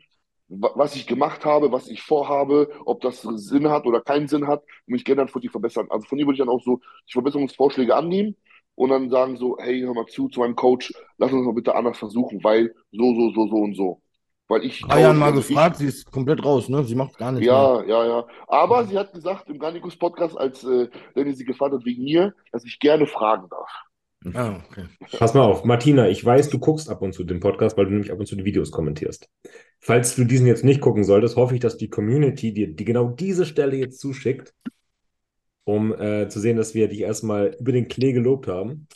was 0.47 0.95
ich 0.95 1.05
gemacht 1.05 1.45
habe, 1.45 1.71
was 1.71 1.87
ich 1.87 2.01
vorhabe, 2.01 2.71
ob 2.85 3.01
das 3.01 3.21
Sinn 3.21 3.69
hat 3.69 3.85
oder 3.85 4.01
keinen 4.01 4.27
Sinn 4.27 4.47
hat 4.47 4.63
und 4.87 4.93
mich 4.93 5.05
gerne 5.05 5.21
dann 5.21 5.27
von 5.27 5.43
ihr 5.43 5.51
verbessern. 5.51 5.87
Also 5.91 6.07
von 6.07 6.17
ihr 6.17 6.25
würde 6.25 6.35
ich 6.35 6.39
dann 6.39 6.49
auch 6.49 6.63
so 6.63 6.81
die 7.07 7.13
Verbesserungsvorschläge 7.13 7.95
annehmen 7.95 8.35
und 8.73 8.89
dann 8.89 9.09
sagen 9.11 9.37
so, 9.37 9.57
hey, 9.59 9.81
hör 9.81 9.93
mal 9.93 10.07
zu, 10.07 10.27
zu 10.29 10.39
meinem 10.39 10.55
Coach, 10.55 10.91
lass 11.17 11.31
uns 11.31 11.45
mal 11.45 11.53
bitte 11.53 11.75
anders 11.75 11.99
versuchen, 11.99 12.43
weil 12.43 12.73
so, 12.91 13.13
so, 13.13 13.31
so, 13.31 13.47
so 13.47 13.55
und 13.57 13.75
so. 13.75 14.01
Weil 14.49 14.65
ich 14.65 14.81
Jahren 14.81 15.17
mal 15.17 15.31
gefragt, 15.31 15.75
ich, 15.75 15.79
sie 15.79 15.87
ist 15.87 16.11
komplett 16.11 16.43
raus, 16.43 16.69
ne? 16.69 16.83
Sie 16.83 16.95
macht 16.95 17.15
gar 17.19 17.31
nichts. 17.31 17.45
Ja, 17.45 17.77
mehr. 17.77 17.87
ja, 17.87 18.05
ja. 18.05 18.27
Aber 18.47 18.83
sie 18.85 18.97
hat 18.97 19.13
gesagt 19.13 19.47
im 19.47 19.59
Garnikus 19.59 19.95
Podcast, 19.95 20.35
als 20.35 20.63
äh, 20.63 20.89
Danny 21.13 21.33
sie 21.33 21.45
gefragt 21.45 21.75
hat 21.75 21.85
wegen 21.85 22.03
mir, 22.03 22.33
dass 22.51 22.65
ich 22.65 22.79
gerne 22.79 23.05
fragen 23.05 23.47
darf. 23.47 23.69
Ah, 24.33 24.59
okay. 24.67 24.85
Pass 25.17 25.35
mal 25.35 25.43
auf, 25.43 25.63
Martina, 25.63 26.09
ich 26.09 26.25
weiß, 26.25 26.49
du 26.49 26.57
guckst 26.57 26.89
ab 26.89 27.03
und 27.03 27.13
zu 27.13 27.23
den 27.23 27.39
Podcast, 27.39 27.77
weil 27.77 27.85
du 27.85 27.91
nämlich 27.91 28.11
ab 28.11 28.19
und 28.19 28.25
zu 28.25 28.35
die 28.35 28.43
Videos 28.43 28.71
kommentierst. 28.71 29.29
Falls 29.79 30.15
du 30.15 30.25
diesen 30.25 30.47
jetzt 30.47 30.65
nicht 30.65 30.81
gucken 30.81 31.03
solltest, 31.03 31.35
hoffe 31.35 31.53
ich, 31.53 31.61
dass 31.61 31.77
die 31.77 31.89
Community 31.89 32.51
dir 32.51 32.73
die 32.73 32.85
genau 32.85 33.07
diese 33.07 33.45
Stelle 33.45 33.77
jetzt 33.77 33.99
zuschickt, 33.99 34.53
um 35.63 35.93
äh, 35.93 36.27
zu 36.27 36.39
sehen, 36.39 36.57
dass 36.57 36.73
wir 36.73 36.87
dich 36.87 37.01
erstmal 37.01 37.55
über 37.59 37.71
den 37.71 37.87
Klee 37.87 38.13
gelobt 38.13 38.47
haben. 38.47 38.87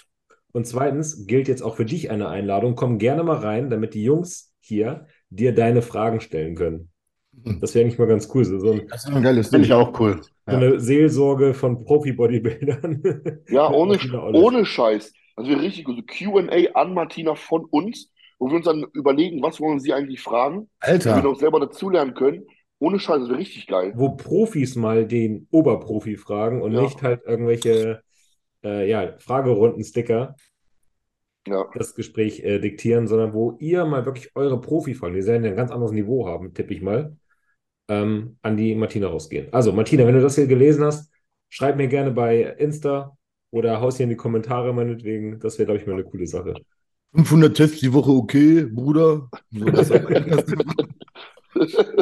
Und 0.52 0.66
zweitens 0.66 1.28
gilt 1.28 1.48
jetzt 1.48 1.62
auch 1.62 1.76
für 1.76 1.86
dich 1.86 2.10
eine 2.10 2.28
Einladung. 2.28 2.76
Komm 2.76 2.98
gerne 2.98 3.24
mal 3.24 3.38
rein, 3.38 3.70
damit 3.70 3.94
die 3.94 4.04
Jungs 4.04 4.54
hier 4.60 5.06
dir 5.36 5.54
deine 5.54 5.82
Fragen 5.82 6.22
stellen 6.22 6.56
können. 6.56 6.90
Das 7.60 7.74
wäre 7.74 7.86
eigentlich 7.86 8.00
mal 8.00 8.08
ganz 8.08 8.30
cool. 8.34 8.46
So, 8.46 8.60
so 8.60 8.72
ein, 8.72 8.88
das 8.88 9.06
ist 9.06 9.14
ein 9.14 9.24
geiles 9.24 9.50
Finde 9.50 9.66
ich 9.66 9.74
auch 9.74 10.00
cool. 10.00 10.22
So 10.46 10.56
eine 10.56 10.80
Seelsorge 10.80 11.54
von 11.54 11.84
Profi-Bodybuildern. 11.84 13.42
Ja, 13.50 13.70
ohne, 13.72 13.98
ohne 14.34 14.66
Scheiß. 14.66 15.14
Das 15.36 15.48
wäre 15.48 15.62
richtig 15.62 15.86
gut. 15.86 16.08
QA 16.08 16.46
an 16.76 16.94
Martina 16.94 17.34
von 17.34 17.66
uns, 17.66 18.12
wo 18.38 18.50
wir 18.50 18.58
uns 18.58 18.66
dann 18.66 18.86
überlegen, 18.94 19.42
was 19.42 19.60
wollen 19.60 19.80
sie 19.80 19.94
eigentlich 19.94 20.22
fragen. 20.22 20.70
Alter. 20.80 21.10
Damit 21.10 21.24
wir 21.24 21.32
noch 21.32 21.40
selber 21.40 21.60
dazulernen 21.60 22.14
können. 22.14 22.46
Ohne 22.80 23.00
Scheiß, 23.00 23.22
das 23.22 23.30
wäre 23.30 23.40
richtig 23.40 23.66
geil. 23.66 23.94
Wo 23.96 24.10
Profis 24.16 24.76
mal 24.76 25.08
den 25.08 25.48
Oberprofi 25.50 26.18
fragen 26.18 26.62
und 26.62 26.74
ja. 26.74 26.82
nicht 26.82 27.02
halt 27.02 27.22
irgendwelche 27.26 28.04
äh, 28.64 28.88
ja, 28.88 29.16
Fragerunden-Sticker 29.18 30.36
ja. 31.48 31.66
das 31.76 31.96
Gespräch 31.96 32.42
äh, 32.42 32.60
diktieren, 32.60 33.08
sondern 33.08 33.34
wo 33.34 33.58
ihr 33.60 33.86
mal 33.86 34.06
wirklich 34.06 34.36
eure 34.36 34.60
Profi-Fragen, 34.60 35.16
die 35.16 35.26
werden 35.26 35.44
ja 35.44 35.52
ein 35.52 35.58
ganz 35.58 35.72
anderes 35.72 35.92
Niveau 35.92 36.28
haben, 36.28 36.54
tippe 36.54 36.74
ich 36.74 36.82
mal, 36.82 37.16
ähm, 37.90 38.38
an 38.42 38.58
die 38.58 38.76
Martina 38.76 39.08
rausgehen. 39.08 39.52
Also, 39.52 39.72
Martina, 39.74 40.06
wenn 40.06 40.16
du 40.16 40.22
das 40.22 40.36
hier 40.36 40.48
gelesen 40.48 40.84
hast, 40.84 41.12
schreib 41.50 41.78
mir 41.78 41.88
gerne 41.88 42.12
bei 42.12 42.42
Insta 42.42 43.18
oder 43.52 43.82
haus 43.82 43.98
hier 43.98 44.06
in 44.06 44.10
die 44.10 44.16
Kommentare 44.16 44.74
meinetwegen. 44.74 45.40
Das 45.40 45.58
wäre, 45.58 45.68
glaube 45.68 45.82
ich, 45.82 45.88
mal 45.88 45.94
eine 45.94 46.04
coole 46.04 46.28
Sache. 46.28 46.56
500 47.14 47.56
Tests 47.56 47.80
die 47.80 47.94
Woche, 47.94 48.12
okay, 48.12 48.64
Bruder. 48.64 49.30
So, 49.52 49.66
das 49.66 49.90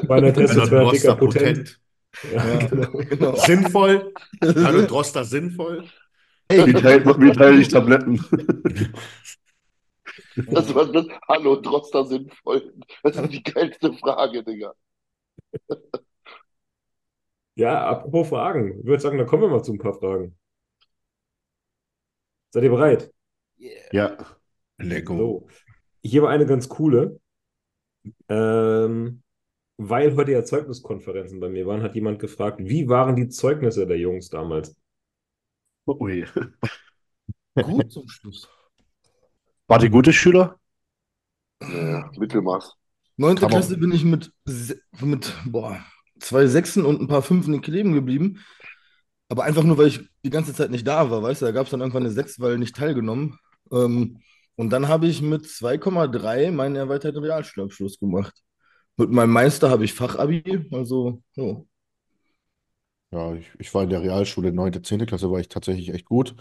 Meine 0.07 0.31
Tests 0.31 0.71
wäre 0.71 0.91
dicker 0.91 1.15
potent. 1.15 1.17
potent. 1.17 1.81
Ja, 2.33 2.47
ja, 2.47 2.67
genau, 2.67 2.91
genau. 2.91 3.35
Sinnvoll. 3.35 4.13
Hallo 4.43 4.81
Droster, 4.83 5.23
sinnvoll. 5.23 5.85
Hey. 6.51 6.67
Wie 6.67 6.73
teile 6.73 7.05
wie 7.05 7.31
teil 7.31 7.59
ich 7.59 7.69
Tabletten? 7.69 8.19
Das 10.35 10.73
war 10.73 10.85
das. 10.91 11.05
Hallo 11.27 11.55
Droster, 11.57 12.05
sinnvoll. 12.05 12.73
Das 13.03 13.17
ist 13.17 13.31
die 13.31 13.43
geilste 13.43 13.93
Frage, 13.93 14.43
Digga. 14.43 14.73
Ja, 17.55 17.85
apropos 17.87 18.29
Fragen. 18.29 18.79
Ich 18.79 18.85
würde 18.85 19.01
sagen, 19.01 19.17
dann 19.17 19.27
kommen 19.27 19.43
wir 19.43 19.49
mal 19.49 19.63
zu 19.63 19.73
ein 19.73 19.77
paar 19.77 19.93
Fragen. 19.93 20.37
Seid 22.51 22.63
ihr 22.63 22.69
bereit? 22.69 23.13
Yeah. 23.59 23.71
Ja. 23.91 24.17
Lego. 24.77 25.17
So. 25.17 25.47
Hier 26.03 26.23
war 26.23 26.29
eine 26.29 26.45
ganz 26.45 26.67
coole. 26.69 27.19
Ähm, 28.29 29.21
weil 29.77 30.15
heute 30.15 30.31
ja 30.31 30.43
Zeugniskonferenzen 30.43 31.39
bei 31.39 31.49
mir 31.49 31.65
waren, 31.67 31.83
hat 31.83 31.95
jemand 31.95 32.19
gefragt, 32.19 32.59
wie 32.61 32.87
waren 32.87 33.15
die 33.15 33.29
Zeugnisse 33.29 33.85
der 33.87 33.97
Jungs 33.97 34.29
damals? 34.29 34.75
Ui. 35.99 36.25
Gut 37.55 37.91
zum 37.91 38.07
Schluss. 38.07 38.49
War 39.67 39.79
die 39.79 39.89
gute 39.89 40.13
Schüler? 40.13 40.59
Ja, 41.61 42.09
Mittelmaß. 42.17 42.73
Neunte 43.17 43.47
Klasse 43.47 43.77
bin 43.77 43.91
ich 43.91 44.03
mit, 44.03 44.31
mit 44.99 45.33
boah, 45.45 45.83
zwei 46.19 46.47
Sechsen 46.47 46.85
und 46.85 47.01
ein 47.01 47.07
paar 47.07 47.21
Fünfen 47.21 47.61
kleben 47.61 47.93
geblieben. 47.93 48.39
Aber 49.29 49.43
einfach 49.43 49.63
nur, 49.63 49.77
weil 49.77 49.87
ich 49.87 50.01
die 50.25 50.29
ganze 50.29 50.53
Zeit 50.53 50.71
nicht 50.71 50.87
da 50.87 51.09
war, 51.09 51.23
weißt 51.23 51.41
du, 51.41 51.45
da 51.45 51.51
gab 51.51 51.65
es 51.65 51.71
dann 51.71 51.79
irgendwann 51.79 52.03
eine 52.03 52.11
Sechs, 52.11 52.39
weil 52.39 52.57
nicht 52.57 52.75
teilgenommen. 52.75 53.37
Ähm, 53.71 54.19
und 54.55 54.71
dann 54.71 54.87
habe 54.87 55.07
ich 55.07 55.21
mit 55.21 55.45
2,3 55.45 56.51
meinen 56.51 56.75
erweiterten 56.75 57.23
Realschulabschluss 57.23 57.97
gemacht. 57.99 58.33
Mit 58.97 59.09
meinem 59.09 59.31
Meister 59.31 59.69
habe 59.69 59.85
ich 59.85 59.93
Fachabi, 59.93 60.67
also 60.71 61.21
so. 61.31 61.67
Ja, 63.11 63.33
ich, 63.35 63.49
ich 63.59 63.73
war 63.73 63.83
in 63.83 63.89
der 63.89 64.01
Realschule, 64.01 64.53
9., 64.53 64.83
10. 64.83 65.05
Klasse 65.05 65.29
war 65.31 65.39
ich 65.39 65.49
tatsächlich 65.49 65.89
echt 65.93 66.05
gut. 66.05 66.35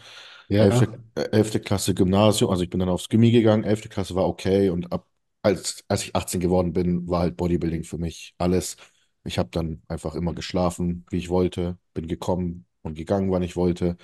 Ja. 0.48 0.58
11. 0.58 0.86
11. 1.32 1.60
Klasse 1.60 1.94
Gymnasium, 1.94 2.50
also 2.50 2.62
ich 2.62 2.70
bin 2.70 2.80
dann 2.80 2.88
aufs 2.88 3.08
Gymi 3.08 3.30
gegangen, 3.32 3.64
11. 3.64 3.88
Klasse 3.88 4.14
war 4.14 4.26
okay 4.28 4.70
und 4.70 4.92
ab, 4.92 5.06
als, 5.42 5.84
als 5.88 6.04
ich 6.04 6.14
18 6.14 6.40
geworden 6.40 6.72
bin, 6.72 7.08
war 7.08 7.20
halt 7.22 7.36
Bodybuilding 7.36 7.82
für 7.84 7.98
mich 7.98 8.34
alles. 8.38 8.76
Ich 9.24 9.38
habe 9.38 9.50
dann 9.50 9.82
einfach 9.88 10.14
immer 10.14 10.32
geschlafen, 10.34 11.04
wie 11.10 11.18
ich 11.18 11.28
wollte, 11.28 11.76
bin 11.94 12.06
gekommen 12.06 12.66
und 12.82 12.94
gegangen, 12.94 13.30
wann 13.32 13.42
ich 13.42 13.56
wollte. 13.56 13.96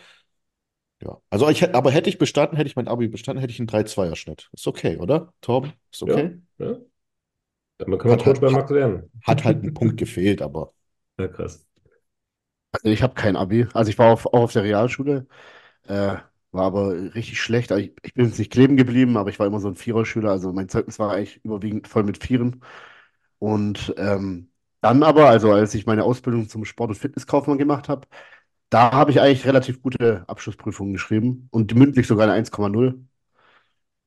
Ja, 1.03 1.21
also 1.31 1.49
ich 1.51 1.61
hätte, 1.61 1.75
aber 1.75 1.91
hätte 1.91 2.09
ich 2.09 2.19
bestanden, 2.19 2.57
hätte 2.57 2.69
ich 2.69 2.77
mein 2.77 2.89
Abi 2.89 3.09
bestanden, 3.09 3.41
hätte 3.41 3.53
ich 3.53 3.61
einen 3.61 3.67
3-2er-Schnitt. 3.67 4.49
Ist 4.53 4.67
okay, 4.67 4.97
oder? 4.97 5.33
Torben? 5.43 5.73
Ist 5.93 6.03
okay? 6.03 6.31
Ja, 6.59 6.59
ja. 6.59 6.77
Damit 7.79 8.01
kann 8.01 8.11
man 8.11 8.21
Hat 8.21 8.27
halt, 8.27 8.41
bei 8.41 8.51
Max 8.51 8.71
lernen. 8.71 9.11
hat 9.23 9.45
halt 9.45 9.63
ein 9.65 9.75
Punkt 9.75 9.97
gefehlt, 9.99 10.43
aber 10.43 10.73
Ja, 11.19 11.29
krass. 11.29 11.66
Also 12.83 12.89
ich 12.93 13.03
habe 13.03 13.15
kein 13.15 13.37
Abi. 13.37 13.67
Also 13.75 13.91
ich 13.91 13.99
war 13.99 14.13
auf, 14.13 14.27
auch 14.27 14.33
auf 14.43 14.53
der 14.53 14.63
Realschule, 14.65 15.27
äh, 15.85 16.17
war 16.53 16.65
aber 16.67 16.93
richtig 17.15 17.41
schlecht. 17.43 17.73
Also 17.73 17.85
ich, 17.85 17.93
ich 18.05 18.15
bin 18.15 18.27
jetzt 18.27 18.39
nicht 18.39 18.53
kleben 18.53 18.77
geblieben, 18.77 19.17
aber 19.17 19.31
ich 19.31 19.39
war 19.39 19.47
immer 19.47 19.61
so 19.61 19.69
ein 19.69 19.77
Viererschüler. 19.77 20.31
Also 20.31 20.53
mein 20.53 20.69
Zeugnis 20.69 20.99
war 20.99 21.13
eigentlich 21.13 21.45
überwiegend 21.45 21.89
voll 21.89 22.05
mit 22.05 22.23
Vieren. 22.25 22.63
Und 23.41 23.95
ähm, 23.99 24.51
dann 24.83 25.03
aber, 25.05 25.29
also 25.31 25.53
als 25.53 25.75
ich 25.75 25.87
meine 25.87 26.05
Ausbildung 26.05 26.49
zum 26.49 26.65
Sport- 26.67 26.91
und 26.91 26.97
Fitnesskaufmann 26.97 27.59
gemacht 27.59 27.89
habe, 27.89 28.09
da 28.71 28.93
habe 28.93 29.11
ich 29.13 29.21
eigentlich 29.21 29.47
relativ 29.47 29.83
gute 29.83 30.25
Abschlussprüfungen 30.29 30.95
geschrieben 30.95 31.49
und 31.53 31.75
mündlich 31.75 32.07
sogar 32.09 32.25
eine 32.27 32.35
1,0. 32.35 33.07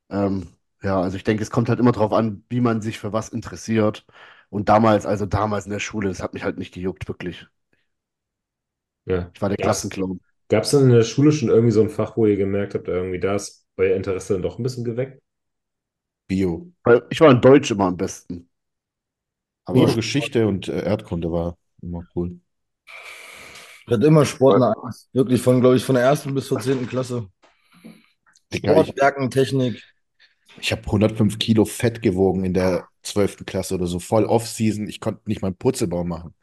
Ähm, 0.10 0.48
ja, 0.82 1.02
also 1.02 1.18
ich 1.18 1.24
denke, 1.24 1.44
es 1.44 1.52
kommt 1.52 1.70
halt 1.70 1.80
immer 1.80 1.92
darauf 1.92 2.14
an, 2.14 2.44
wie 2.50 2.62
man 2.62 2.82
sich 2.82 3.00
für 3.00 3.14
was 3.14 3.30
interessiert. 3.30 4.06
Und 4.50 4.70
damals, 4.70 5.06
also 5.06 5.26
damals 5.26 5.66
in 5.66 5.72
der 5.72 5.80
Schule, 5.80 6.10
das 6.10 6.22
hat 6.24 6.34
mich 6.34 6.44
halt 6.44 6.58
nicht 6.58 6.74
gejuckt, 6.74 7.08
wirklich. 7.08 7.48
Ja. 9.10 9.32
Ich 9.34 9.42
war 9.42 9.50
der 9.50 9.58
Klassenclown. 9.58 10.20
Gab 10.50 10.64
es 10.64 10.72
denn 10.72 10.84
in 10.84 10.90
der 10.90 11.04
Schule 11.04 11.32
schon 11.32 11.50
irgendwie 11.50 11.72
so 11.72 11.82
ein 11.82 11.90
Fach, 11.90 12.16
wo 12.16 12.26
ihr 12.26 12.38
gemerkt 12.38 12.76
habt, 12.76 12.88
irgendwie 12.88 13.20
da 13.20 13.36
ist 13.36 13.66
euer 13.78 13.96
Interesse 13.96 14.34
dann 14.34 14.42
doch 14.42 14.58
ein 14.58 14.64
bisschen 14.64 14.84
geweckt? 14.84 15.22
Bio. 16.28 16.72
Ich 17.10 17.20
war 17.22 17.32
in 17.32 17.42
Deutsch 17.42 17.72
immer 17.72 17.86
am 17.86 17.98
besten. 17.98 18.50
Aber 19.66 19.86
Bio, 19.86 19.96
Geschichte 19.96 20.48
und 20.48 20.68
äh, 20.68 20.84
Erdkunde 20.84 21.32
war 21.32 21.58
immer 21.82 22.04
cool. 22.16 22.40
Ich 23.86 23.94
hatte 23.94 24.06
immer 24.06 24.26
Sport 24.26 24.60
nach 24.60 24.76
Wirklich 25.14 25.42
von, 25.42 25.62
glaube 25.62 25.76
ich, 25.76 25.84
von 25.84 25.96
der 25.96 26.04
ersten 26.04 26.34
bis 26.34 26.48
zur 26.48 26.60
zehnten 26.60 26.88
Klasse. 26.88 27.28
Sport, 28.54 28.96
Werken, 28.98 29.32
Technik. 29.32 29.84
Ich 30.62 30.72
habe 30.72 30.82
105 30.84 31.40
Kilo 31.40 31.66
Fett 31.66 32.02
gewogen 32.02 32.44
in 32.44 32.54
der 32.54 32.88
12. 33.04 33.46
Klasse 33.46 33.76
oder 33.76 33.88
so, 33.88 34.00
voll 34.00 34.26
Off-Season. 34.26 34.88
Ich 34.88 35.00
konnte 35.00 35.22
nicht 35.26 35.42
mal 35.42 35.48
einen 35.48 35.58
Purzelbaum 35.58 36.08
machen. 36.10 36.36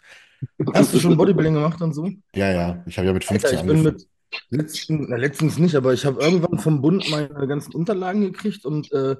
Hast 0.74 0.94
du 0.94 0.98
schon 0.98 1.16
Bodybuilding 1.16 1.54
gemacht 1.54 1.80
und 1.80 1.92
so? 1.92 2.10
Ja, 2.34 2.50
ja. 2.50 2.84
Ich 2.86 2.98
habe 2.98 3.06
ja 3.06 3.12
mit 3.12 3.24
15 3.24 3.50
Alter, 3.50 3.60
ich 3.60 3.66
bin 3.66 3.82
mit 3.82 4.06
letzten, 4.50 5.06
na, 5.08 5.16
letztens 5.16 5.58
nicht, 5.58 5.74
aber 5.74 5.92
ich 5.92 6.04
habe 6.04 6.22
irgendwann 6.22 6.58
vom 6.58 6.82
Bund 6.82 7.08
meine 7.10 7.46
ganzen 7.46 7.74
Unterlagen 7.74 8.22
gekriegt 8.22 8.64
und 8.64 8.92
äh, 8.92 9.16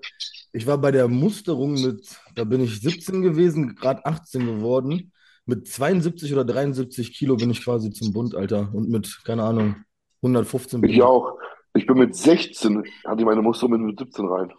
ich 0.53 0.67
war 0.67 0.79
bei 0.79 0.91
der 0.91 1.09
Musterung 1.09 1.75
mit, 1.75 2.17
da 2.35 2.45
bin 2.45 2.61
ich 2.61 2.81
17 2.81 3.23
gewesen, 3.23 3.77
gerade 3.77 4.05
18 4.05 4.47
geworden 4.47 5.13
mit 5.47 5.69
72 5.69 6.33
oder 6.33 6.45
73 6.45 7.15
Kilo 7.15 7.37
bin 7.37 7.51
ich 7.51 7.63
quasi 7.65 7.91
zum 7.91 8.13
Bund, 8.13 8.35
Alter. 8.35 8.69
Und 8.73 8.91
mit, 8.91 9.21
keine 9.25 9.45
Ahnung, 9.45 9.77
115 10.23 10.81
bin 10.81 10.91
ich. 10.91 11.03
auch. 11.03 11.39
Ich 11.75 11.87
bin 11.87 11.99
mit 11.99 12.17
16, 12.17 12.83
hatte 13.05 13.21
ich 13.21 13.25
meine 13.25 13.43
Muster 13.43 13.69
mit 13.69 13.99
17 13.99 14.27
rein. 14.27 14.53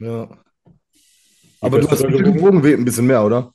Ja. 0.00 0.28
Aber 1.60 1.80
du 1.80 1.88
hast 1.88 2.06
gewogen, 2.06 2.64
ein 2.64 2.84
bisschen 2.84 3.06
mehr, 3.06 3.24
oder? 3.24 3.54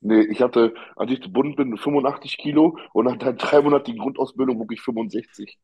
Nee, 0.00 0.22
ich 0.22 0.40
hatte, 0.40 0.74
als 0.96 1.10
ich 1.10 1.22
zu 1.22 1.30
Bund 1.30 1.56
bin, 1.56 1.76
85 1.76 2.38
Kilo 2.38 2.78
und 2.92 3.04
nach 3.04 3.16
der 3.16 3.34
dreimonatigen 3.34 4.00
Grundausbildung 4.00 4.58
wog 4.58 4.72
ich 4.72 4.80
65. 4.80 5.58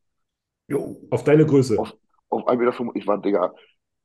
Jo. 0.68 1.00
Auf 1.10 1.24
deine 1.24 1.46
Größe? 1.46 1.78
Auf, 1.78 1.94
auf 2.28 2.46
1,5 2.46 2.58
Meter. 2.58 2.96
Ich 2.96 3.06
war, 3.06 3.20
Digga, 3.20 3.54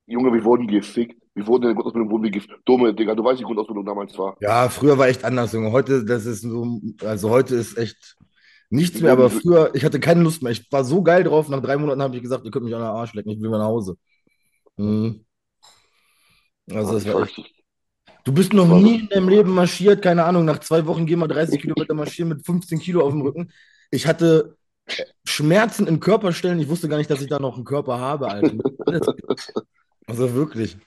Junge, 0.06 0.34
wir 0.34 0.44
wurden 0.44 0.68
gefickt. 0.68 1.22
Wir 1.34 1.48
wurden 1.48 1.64
in 1.64 1.70
der 1.70 1.76
Grundausbildung 1.76 2.12
wurden 2.12 2.24
wir 2.24 2.32
gefickt. 2.32 2.60
Dumme, 2.66 2.94
Digga, 2.94 3.16
du 3.16 3.24
weißt, 3.24 3.40
wie 3.40 3.44
die 3.44 3.46
Grundausbildung 3.46 3.86
damals 3.86 4.18
war. 4.18 4.38
Ja, 4.40 4.70
früher 4.70 4.98
war 4.98 5.08
echt 5.08 5.26
anders, 5.26 5.52
Junge. 5.52 5.72
Heute, 5.72 6.06
das 6.06 6.26
ist 6.26 6.42
so, 6.42 6.80
also 7.04 7.30
heute 7.30 7.56
ist 7.56 7.78
echt 7.78 8.18
nichts 8.70 9.02
mehr, 9.02 9.12
aber 9.12 9.30
früher, 9.30 9.72
ich 9.74 9.84
hatte 9.84 10.00
keine 10.00 10.24
Lust 10.24 10.44
mehr. 10.44 10.52
Ich 10.52 10.72
war 10.72 10.86
so 10.86 11.04
geil 11.04 11.24
drauf, 11.26 11.50
nach 11.50 11.62
drei 11.62 11.78
Monaten 11.78 12.02
habe 12.02 12.16
ich 12.16 12.22
gesagt, 12.22 12.46
ihr 12.46 12.52
könnt 12.52 12.66
mich 12.66 12.76
an 12.76 12.82
den 12.82 12.88
Arsch 12.88 13.14
lecken, 13.14 13.32
ich 13.32 13.42
will 13.42 13.50
mal 13.50 13.58
nach 13.58 13.66
Hause. 13.66 13.98
Mhm. 14.78 15.26
Also, 16.70 16.94
das 16.94 17.14
war 17.14 17.24
echt. 17.24 17.61
Du 18.32 18.36
bist 18.36 18.54
noch 18.54 18.66
nie 18.66 19.02
in 19.02 19.10
deinem 19.10 19.28
Leben 19.28 19.54
marschiert, 19.54 20.02
keine 20.02 20.24
Ahnung, 20.24 20.46
nach 20.46 20.60
zwei 20.60 20.86
Wochen 20.86 21.06
gehen 21.06 21.20
wir 21.20 21.28
30 21.28 21.60
Kilometer 21.60 21.94
marschieren 21.94 22.30
mit 22.30 22.46
15 22.46 22.80
Kilo 22.80 23.02
auf 23.02 23.12
dem 23.12 23.24
Rücken. 23.24 23.52
Ich 23.90 24.08
hatte 24.08 24.56
Schmerzen 25.26 25.86
in 25.86 26.00
Körperstellen, 26.00 26.58
ich 26.62 26.70
wusste 26.70 26.88
gar 26.88 26.96
nicht, 26.96 27.10
dass 27.10 27.22
ich 27.22 27.28
da 27.28 27.40
noch 27.40 27.58
einen 27.58 27.66
Körper 27.66 28.00
habe, 28.00 28.30
Alter. 28.30 28.54
Also 30.08 30.34
wirklich. 30.34 30.78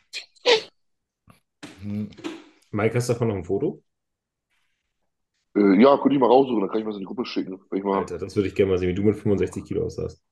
Hm. 1.82 2.08
Mike, 2.72 2.94
hast 2.94 3.08
du 3.08 3.12
davon 3.12 3.28
noch 3.28 3.36
ein 3.36 3.44
Foto? 3.44 3.82
Äh, 5.54 5.82
ja, 5.82 5.96
könnte 5.98 6.14
ich 6.14 6.20
mal 6.20 6.26
raussuchen, 6.26 6.60
dann 6.60 6.68
kann 6.70 6.80
ich 6.80 6.84
mal 6.84 6.92
in 6.94 7.00
die 7.00 7.06
Gruppe 7.06 7.24
schicken. 7.24 7.60
Wenn 7.70 7.78
ich 7.78 7.84
mal, 7.84 7.98
Alter, 7.98 8.18
das 8.18 8.36
würde 8.36 8.48
ich 8.48 8.54
gerne 8.54 8.72
mal 8.72 8.78
sehen, 8.78 8.88
wie 8.88 8.94
du 8.94 9.02
mit 9.02 9.16
65 9.16 9.64
Kilo 9.64 9.84
aussahst. 9.84 10.22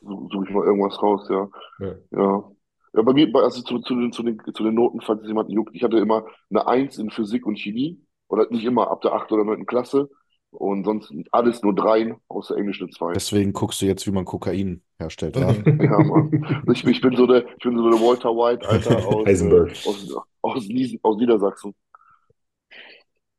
Suche 0.00 0.44
ich 0.48 0.54
mal 0.54 0.64
irgendwas 0.64 1.00
raus, 1.02 1.28
ja. 1.30 1.48
Ja. 1.78 1.94
ja. 2.12 2.50
Ja 2.94 3.02
bei 3.02 3.12
mir, 3.12 3.34
also 3.34 3.62
zu, 3.62 3.78
zu, 3.80 3.94
den, 3.94 4.12
zu, 4.12 4.22
den, 4.22 4.40
zu 4.54 4.64
den 4.64 4.74
Noten, 4.74 5.00
falls 5.00 5.22
es 5.22 5.28
jemanden 5.28 5.52
juckt, 5.52 5.74
ich 5.74 5.82
hatte 5.82 5.98
immer 5.98 6.24
eine 6.50 6.66
1 6.66 6.98
in 6.98 7.10
Physik 7.10 7.46
und 7.46 7.58
Chemie. 7.58 8.00
Oder 8.30 8.46
nicht 8.50 8.64
immer 8.64 8.90
ab 8.90 9.00
der 9.02 9.12
8. 9.12 9.32
oder 9.32 9.44
9. 9.44 9.66
Klasse. 9.66 10.08
Und 10.52 10.84
sonst 10.84 11.12
alles 11.30 11.62
nur 11.62 11.74
dreien, 11.74 12.16
außer 12.28 12.56
Englisch 12.56 12.80
eine 12.80 12.90
zwei. 12.90 13.12
Deswegen 13.12 13.52
guckst 13.52 13.82
du 13.82 13.86
jetzt, 13.86 14.06
wie 14.06 14.10
man 14.10 14.24
Kokain 14.24 14.82
herstellt, 14.98 15.36
ja? 15.36 15.52
ja, 15.64 15.98
Mann. 15.98 16.64
Ich, 16.72 16.84
ich, 16.84 17.00
bin 17.00 17.14
so 17.14 17.26
der, 17.26 17.46
ich 17.46 17.62
bin 17.62 17.76
so 17.76 17.88
der 17.88 18.00
Walter 18.00 18.30
White, 18.30 18.68
Alter, 18.68 18.96
aus, 19.06 19.26
Heisenberg. 19.26 19.68
Äh, 19.68 19.88
aus, 19.88 20.16
aus, 20.42 20.68
aus, 21.02 21.16
Niedersachsen. 21.18 21.72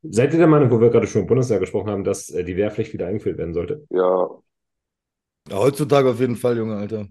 Seid 0.04 0.32
ihr 0.32 0.40
der 0.40 0.48
Meinung, 0.48 0.72
wo 0.72 0.80
wir 0.80 0.90
gerade 0.90 1.06
schon 1.06 1.24
im 1.24 1.28
Bundestag 1.28 1.60
gesprochen 1.60 1.90
haben, 1.90 2.04
dass 2.06 2.30
äh, 2.30 2.46
die 2.46 2.56
Wehrpflicht 2.56 2.94
wieder 2.94 3.08
eingeführt 3.08 3.38
werden 3.38 3.54
sollte? 3.54 3.86
Ja. 3.90 4.30
ja. 5.50 5.58
Heutzutage 5.58 6.12
auf 6.12 6.20
jeden 6.22 6.38
Fall, 6.38 6.58
Junge, 6.58 6.78
Alter. 6.78 7.08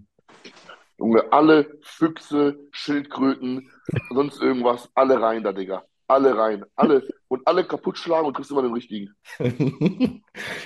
Junge, 1.01 1.33
alle 1.33 1.79
Füchse, 1.81 2.59
Schildkröten, 2.71 3.71
sonst 4.11 4.39
irgendwas, 4.39 4.87
alle 4.93 5.19
rein 5.19 5.43
da, 5.43 5.51
Digga. 5.51 5.83
Alle 6.07 6.37
rein. 6.37 6.63
Alle. 6.75 7.07
Und 7.27 7.41
alle 7.47 7.65
kaputt 7.65 7.97
schlagen 7.97 8.27
und 8.27 8.35
kriegst 8.35 8.51
immer 8.51 8.61
den 8.61 8.73
richtigen. 8.73 9.15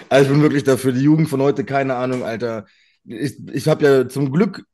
also 0.10 0.26
ich 0.26 0.30
bin 0.30 0.42
wirklich 0.42 0.64
dafür. 0.64 0.92
Die 0.92 1.04
Jugend 1.04 1.30
von 1.30 1.42
heute, 1.42 1.64
keine 1.64 1.96
Ahnung, 1.96 2.24
Alter. 2.24 2.66
Ich, 3.06 3.38
ich 3.54 3.68
habe 3.68 3.86
ja 3.86 4.10
zum 4.10 4.32
Glück 4.32 4.66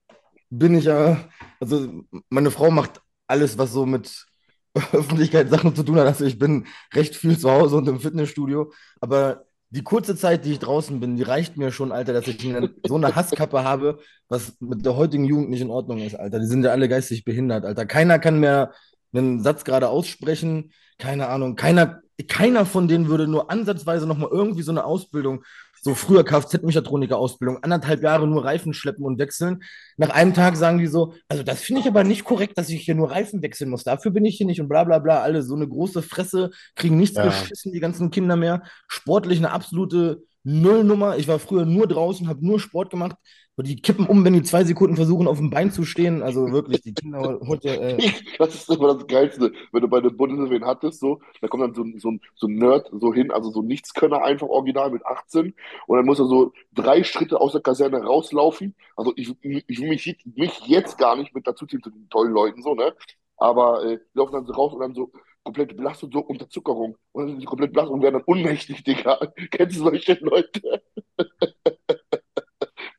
bin 0.50 0.76
ich 0.76 0.86
ja, 0.86 1.30
also 1.60 2.04
meine 2.30 2.52
Frau 2.52 2.72
macht 2.72 3.02
alles, 3.28 3.58
was 3.58 3.72
so 3.72 3.86
mit 3.86 4.26
Öffentlichkeitssachen 4.74 5.76
zu 5.76 5.84
tun 5.84 5.98
hat. 5.98 6.08
Also 6.08 6.26
ich 6.26 6.40
bin 6.40 6.66
recht 6.94 7.16
viel 7.16 7.38
zu 7.38 7.52
Hause 7.52 7.78
und 7.78 7.88
im 7.88 8.00
Fitnessstudio. 8.00 8.72
Aber 9.00 9.46
die 9.72 9.84
kurze 9.84 10.18
Zeit, 10.18 10.44
die 10.44 10.52
ich 10.52 10.60
draußen 10.60 11.00
bin, 11.00 11.16
die 11.16 11.24
reicht 11.24 11.58
mir 11.58 11.72
schon, 11.72 11.94
Alter, 11.94 12.12
dass 12.12 12.28
ich 12.28 12.44
eine, 12.46 12.70
so 12.86 12.96
eine 12.96 13.16
Hasskappe 13.16 13.64
habe, 13.64 14.00
was 14.28 14.58
mit 14.60 14.86
der 14.86 14.98
heutigen 14.98 15.24
Jugend 15.24 15.50
nicht 15.50 15.62
in 15.62 15.70
Ordnung 15.70 16.00
ist, 16.00 16.16
Alter. 16.16 16.40
Die 16.40 16.46
sind 16.46 16.64
ja 16.64 16.72
alle 16.72 16.90
geistig 16.90 17.24
behindert, 17.24 17.64
Alter. 17.64 17.86
Keiner 17.86 18.20
kann 18.20 18.40
mehr 18.40 18.74
einen 19.14 19.42
Satz 19.42 19.64
gerade 19.64 19.88
aussprechen. 19.90 20.72
Keine 20.98 21.28
Ahnung. 21.28 21.56
Keiner, 21.56 22.02
keiner 22.28 22.66
von 22.66 22.90
denen 22.90 23.08
würde 23.08 23.28
nur 23.28 23.50
ansatzweise 23.50 24.06
nochmal 24.06 24.30
irgendwie 24.32 24.62
so 24.62 24.72
eine 24.72 24.84
Ausbildung 24.84 25.44
so 25.82 25.96
früher 25.96 26.24
Kfz-Mechatroniker-Ausbildung, 26.24 27.64
anderthalb 27.64 28.04
Jahre 28.04 28.28
nur 28.28 28.46
Reifen 28.46 28.74
schleppen 28.74 29.04
und 29.04 29.18
wechseln. 29.18 29.64
Nach 29.98 30.12
einem 30.12 30.34
Tag 30.34 30.56
sagen 30.56 30.78
die 30.78 30.88
so, 30.88 31.16
also 31.28 31.42
das 31.42 31.62
finde 31.62 31.82
ich 31.82 31.88
aber 31.88 32.04
nicht 32.04 32.24
korrekt, 32.24 32.58
dass 32.58 32.70
ich 32.70 32.84
hier 32.84 32.96
nur 32.96 33.12
Reifen 33.12 33.42
wechseln 33.42 33.72
muss. 33.72 33.84
Dafür 33.84 34.12
bin 34.12 34.24
ich 34.24 34.38
hier 34.38 34.46
nicht 34.46 34.62
und 34.62 34.70
bla 34.70 34.84
bla 34.84 35.00
bla. 35.00 35.22
Alle 35.22 35.42
so 35.42 35.56
eine 35.56 35.68
große 35.68 36.04
Fresse, 36.04 36.52
kriegen 36.76 36.98
nichts 36.98 37.18
ja. 37.18 37.26
geschissen, 37.26 37.72
die 37.72 37.80
ganzen 37.80 38.12
Kinder 38.12 38.36
mehr. 38.36 38.62
Sportlich 38.88 39.40
eine 39.40 39.52
absolute 39.52 40.22
Nullnummer. 40.44 41.18
Ich 41.18 41.28
war 41.28 41.40
früher 41.40 41.66
nur 41.66 41.88
draußen, 41.88 42.28
habe 42.28 42.46
nur 42.46 42.60
Sport 42.60 42.92
gemacht. 42.92 43.16
Die 43.58 43.76
kippen 43.76 44.08
um, 44.08 44.24
wenn 44.24 44.34
die 44.34 44.44
zwei 44.44 44.64
Sekunden 44.64 44.96
versuchen, 44.96 45.28
auf 45.28 45.38
dem 45.38 45.50
Bein 45.50 45.72
zu 45.72 45.84
stehen. 45.84 46.24
Also 46.24 46.52
wirklich, 46.52 46.82
die 46.82 46.94
Kinder 46.94 47.40
heute. 47.46 47.70
Äh 47.70 47.98
das 48.40 48.56
ist 48.56 48.70
immer 48.70 48.96
das 48.96 49.06
Geilste. 49.08 49.52
Wenn 49.72 49.82
du 49.82 49.88
bei 49.88 50.00
der 50.00 50.10
Bundeswehr 50.10 50.66
hattest, 50.66 51.00
so, 51.00 51.20
da 51.42 51.48
kommt 51.48 51.64
dann 51.64 51.74
so, 51.76 51.84
so, 52.00 52.18
so 52.36 52.48
ein 52.48 52.56
Nerd 52.56 52.90
so 52.92 53.14
hin, 53.14 53.30
also 53.32 53.52
so 53.52 53.62
Nichtskönner 53.62 54.24
einfach 54.24 54.48
original 54.48 54.90
mit 54.90 55.06
18. 55.06 55.54
Und 55.86 55.98
dann 55.98 56.06
muss 56.06 56.20
er 56.20 56.26
so 56.26 56.54
drei 56.74 57.04
Schritte 57.04 57.40
aus 57.40 57.52
der 57.52 57.62
Kaserne 57.62 58.04
rauslaufen. 58.04 58.74
Also 58.96 59.14
ich, 59.16 59.32
ich 59.42 59.80
will 59.80 59.90
mich, 59.90 60.18
mich 60.36 60.62
jetzt 60.66 60.98
gar 60.98 61.16
nicht 61.16 61.36
mit 61.36 61.46
dazu 61.46 61.66
ziehen 61.66 61.84
zu 61.84 61.90
den 61.90 62.10
tollen 62.10 62.34
Leuten, 62.34 62.64
so, 62.64 62.74
ne? 62.74 62.94
Aber 63.38 63.84
äh, 63.84 63.98
die 63.98 64.18
laufen 64.18 64.34
dann 64.34 64.46
so 64.46 64.54
raus 64.54 64.74
und 64.74 64.80
dann 64.80 64.96
so 64.96 65.12
komplett 65.44 65.76
blass 65.76 66.02
und 66.04 66.14
so 66.14 66.20
Unterzuckerung. 66.20 66.96
Und 67.12 67.22
dann 67.22 67.30
sind 67.32 67.42
die 67.42 67.46
komplett 67.46 67.74
blass 67.74 67.90
und 67.90 68.02
werden 68.02 68.16
dann 68.16 68.24
unmächtig, 68.24 68.84
Digga. 68.84 69.20
Kennst 69.52 69.78
du 69.78 69.84
solche 69.84 70.14
Leute? 70.22 70.84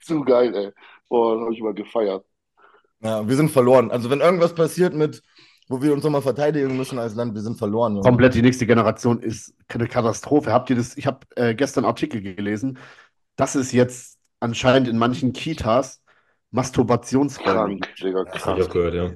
Zu 0.02 0.22
geil, 0.24 0.54
ey. 0.54 0.70
Boah, 1.08 1.34
das 1.34 1.42
habe 1.42 1.52
ich 1.52 1.60
immer 1.60 1.72
gefeiert. 1.72 2.24
Ja, 3.00 3.26
wir 3.26 3.36
sind 3.36 3.50
verloren. 3.50 3.90
Also 3.90 4.10
wenn 4.10 4.20
irgendwas 4.20 4.54
passiert 4.54 4.94
mit, 4.94 5.22
wo 5.68 5.82
wir 5.82 5.92
uns 5.92 6.04
nochmal 6.04 6.22
verteidigen 6.22 6.76
müssen 6.76 6.98
als 6.98 7.14
Land, 7.14 7.34
wir 7.34 7.40
sind 7.40 7.58
verloren. 7.58 7.94
Junge. 7.94 8.04
Komplett 8.04 8.34
die 8.34 8.42
nächste 8.42 8.66
Generation 8.66 9.20
ist 9.20 9.54
eine 9.68 9.88
Katastrophe. 9.88 10.52
Habt 10.52 10.70
ihr 10.70 10.76
das? 10.76 10.96
Ich 10.96 11.06
habe 11.06 11.26
äh, 11.36 11.54
gestern 11.54 11.84
Artikel 11.84 12.22
gelesen, 12.22 12.78
dass 13.36 13.54
es 13.54 13.72
jetzt 13.72 14.18
anscheinend 14.40 14.88
in 14.88 14.98
manchen 14.98 15.32
Kitas 15.32 16.02
Masturbationsräume 16.50 17.54
Krank, 17.54 17.88
Digga, 17.96 18.24
krank. 18.24 18.32
Das 18.34 18.46
habe 18.46 18.60
ich 18.60 18.66
auch 18.66 18.72
gehört, 18.72 18.94
ja. 18.94 19.10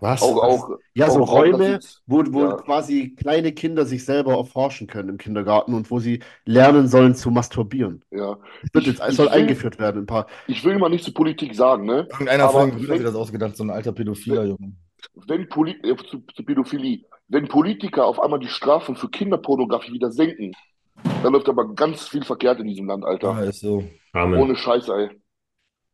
Was? 0.00 0.22
Auch, 0.22 0.42
auch, 0.42 0.70
ja, 0.94 1.10
so 1.10 1.22
Räume, 1.22 1.78
wo, 2.06 2.22
wo 2.30 2.42
ja. 2.42 2.56
quasi 2.56 3.14
kleine 3.14 3.52
Kinder 3.52 3.84
sich 3.84 4.04
selber 4.04 4.36
erforschen 4.36 4.86
können 4.86 5.10
im 5.10 5.18
Kindergarten 5.18 5.74
und 5.74 5.90
wo 5.90 5.98
sie 5.98 6.20
lernen 6.44 6.88
sollen 6.88 7.14
zu 7.14 7.30
masturbieren. 7.30 8.02
Ja. 8.10 8.38
Das 8.62 8.74
wird 8.74 8.86
jetzt, 8.86 9.00
es 9.00 9.16
soll 9.16 9.26
will, 9.26 9.34
eingeführt 9.34 9.78
werden. 9.78 10.02
Ein 10.02 10.06
paar. 10.06 10.26
Ich 10.46 10.64
will 10.64 10.78
mal 10.78 10.88
nicht 10.88 11.04
zur 11.04 11.14
Politik 11.14 11.54
sagen, 11.54 11.84
ne? 11.84 12.08
Irgendeiner 12.10 12.48
von 12.48 12.70
den 12.70 12.78
Brüdern 12.78 12.98
hat 12.98 13.06
das 13.06 13.14
ausgedacht, 13.14 13.56
so 13.56 13.64
ein 13.64 13.70
alter 13.70 13.92
Pädophiler, 13.92 14.44
Junge. 14.44 14.72
Wenn 15.26 15.48
Poli 15.48 15.72
äh, 15.82 15.96
zu, 15.96 16.22
zu 16.34 16.44
Pädophilie, 16.44 17.04
wenn 17.28 17.48
Politiker 17.48 18.06
auf 18.06 18.20
einmal 18.20 18.40
die 18.40 18.48
Strafen 18.48 18.96
für 18.96 19.08
Kinderpornografie 19.08 19.92
wieder 19.92 20.10
senken, 20.10 20.52
dann 21.22 21.32
läuft 21.32 21.48
aber 21.48 21.74
ganz 21.74 22.08
viel 22.08 22.24
verkehrt 22.24 22.60
in 22.60 22.66
diesem 22.66 22.86
Land, 22.86 23.04
Alter. 23.04 23.32
Ja, 23.32 23.40
ist 23.42 23.60
so. 23.60 23.84
Amen. 24.12 24.40
Ohne 24.40 24.56
Scheiße, 24.56 24.92
ey. 24.92 25.19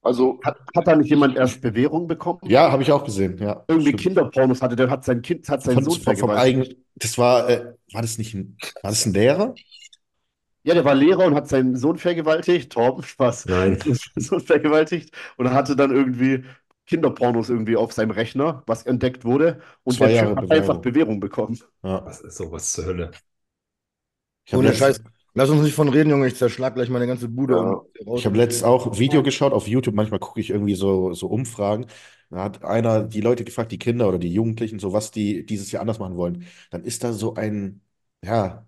Also 0.06 0.40
hat, 0.44 0.58
hat 0.74 0.86
da 0.86 0.96
nicht 0.96 1.10
jemand 1.10 1.36
erst 1.36 1.60
Bewährung 1.60 2.06
bekommen? 2.06 2.40
Ja, 2.44 2.70
habe 2.70 2.82
ich 2.82 2.92
auch 2.92 3.04
gesehen. 3.04 3.38
Ja, 3.38 3.64
Irgendwie 3.68 3.90
stimmt. 3.90 4.02
Kinderpornos 4.02 4.62
hatte, 4.62 4.76
der 4.76 4.88
hat 4.90 5.04
sein 5.04 5.22
Kind, 5.22 5.48
hat 5.48 5.62
seinen 5.62 5.82
Sohn 5.84 6.00
vom, 6.00 6.16
vom 6.16 6.30
eigenen, 6.30 6.84
Das 6.94 7.18
war, 7.18 7.48
äh, 7.48 7.74
war 7.92 8.02
das 8.02 8.18
nicht 8.18 8.34
ein, 8.34 8.56
war 8.82 8.90
das 8.90 9.04
ein 9.06 9.12
Lehrer? 9.12 9.54
Ja, 10.62 10.74
der 10.74 10.84
war 10.84 10.94
Lehrer 10.94 11.24
und 11.26 11.34
hat 11.34 11.48
seinen 11.48 11.76
Sohn 11.76 11.98
vergewaltigt. 11.98 12.72
Torben, 12.72 13.02
Spaß. 13.04 13.46
Nein. 13.46 13.78
Sohn 14.16 14.40
vergewaltigt 14.40 15.14
und 15.36 15.50
hatte 15.50 15.76
dann 15.76 15.90
irgendwie 15.92 16.44
Kinderpornos 16.86 17.50
irgendwie 17.50 17.76
auf 17.76 17.92
seinem 17.92 18.10
Rechner, 18.12 18.62
was 18.66 18.84
entdeckt 18.86 19.24
wurde. 19.24 19.60
Und 19.84 19.94
Zwei 19.94 20.08
der 20.08 20.28
Typ 20.28 20.36
hat 20.38 20.50
einfach 20.50 20.78
Bewährung 20.78 21.20
bekommen. 21.20 21.58
Ja. 21.82 22.04
Was 22.04 22.20
ist 22.20 22.36
sowas 22.36 22.72
zur 22.72 22.86
Hölle? 22.86 23.10
Ich 24.44 24.54
Ohne 24.54 24.74
Scheiß. 24.74 25.00
Lass 25.36 25.50
uns 25.50 25.60
nicht 25.60 25.74
von 25.74 25.90
reden, 25.90 26.08
Junge. 26.08 26.28
Ich 26.28 26.36
zerschlag 26.36 26.74
gleich 26.74 26.88
meine 26.88 27.06
ganze 27.06 27.28
Bude. 27.28 27.56
Ja. 27.56 27.82
Ich 28.16 28.24
habe 28.24 28.38
letztens 28.38 28.62
auch 28.64 28.86
ein 28.86 28.98
Video 28.98 29.22
geschaut 29.22 29.52
auf 29.52 29.68
YouTube. 29.68 29.94
Manchmal 29.94 30.18
gucke 30.18 30.40
ich 30.40 30.48
irgendwie 30.48 30.74
so, 30.74 31.12
so 31.12 31.26
Umfragen. 31.26 31.86
Da 32.30 32.42
hat 32.44 32.64
einer 32.64 33.02
die 33.04 33.20
Leute 33.20 33.44
gefragt, 33.44 33.70
die 33.70 33.78
Kinder 33.78 34.08
oder 34.08 34.18
die 34.18 34.32
Jugendlichen, 34.32 34.78
so 34.78 34.94
was 34.94 35.10
die 35.10 35.44
dieses 35.44 35.70
Jahr 35.70 35.82
anders 35.82 35.98
machen 35.98 36.16
wollen. 36.16 36.46
Dann 36.70 36.84
ist 36.84 37.04
da 37.04 37.12
so 37.12 37.34
ein, 37.34 37.82
ja, 38.24 38.66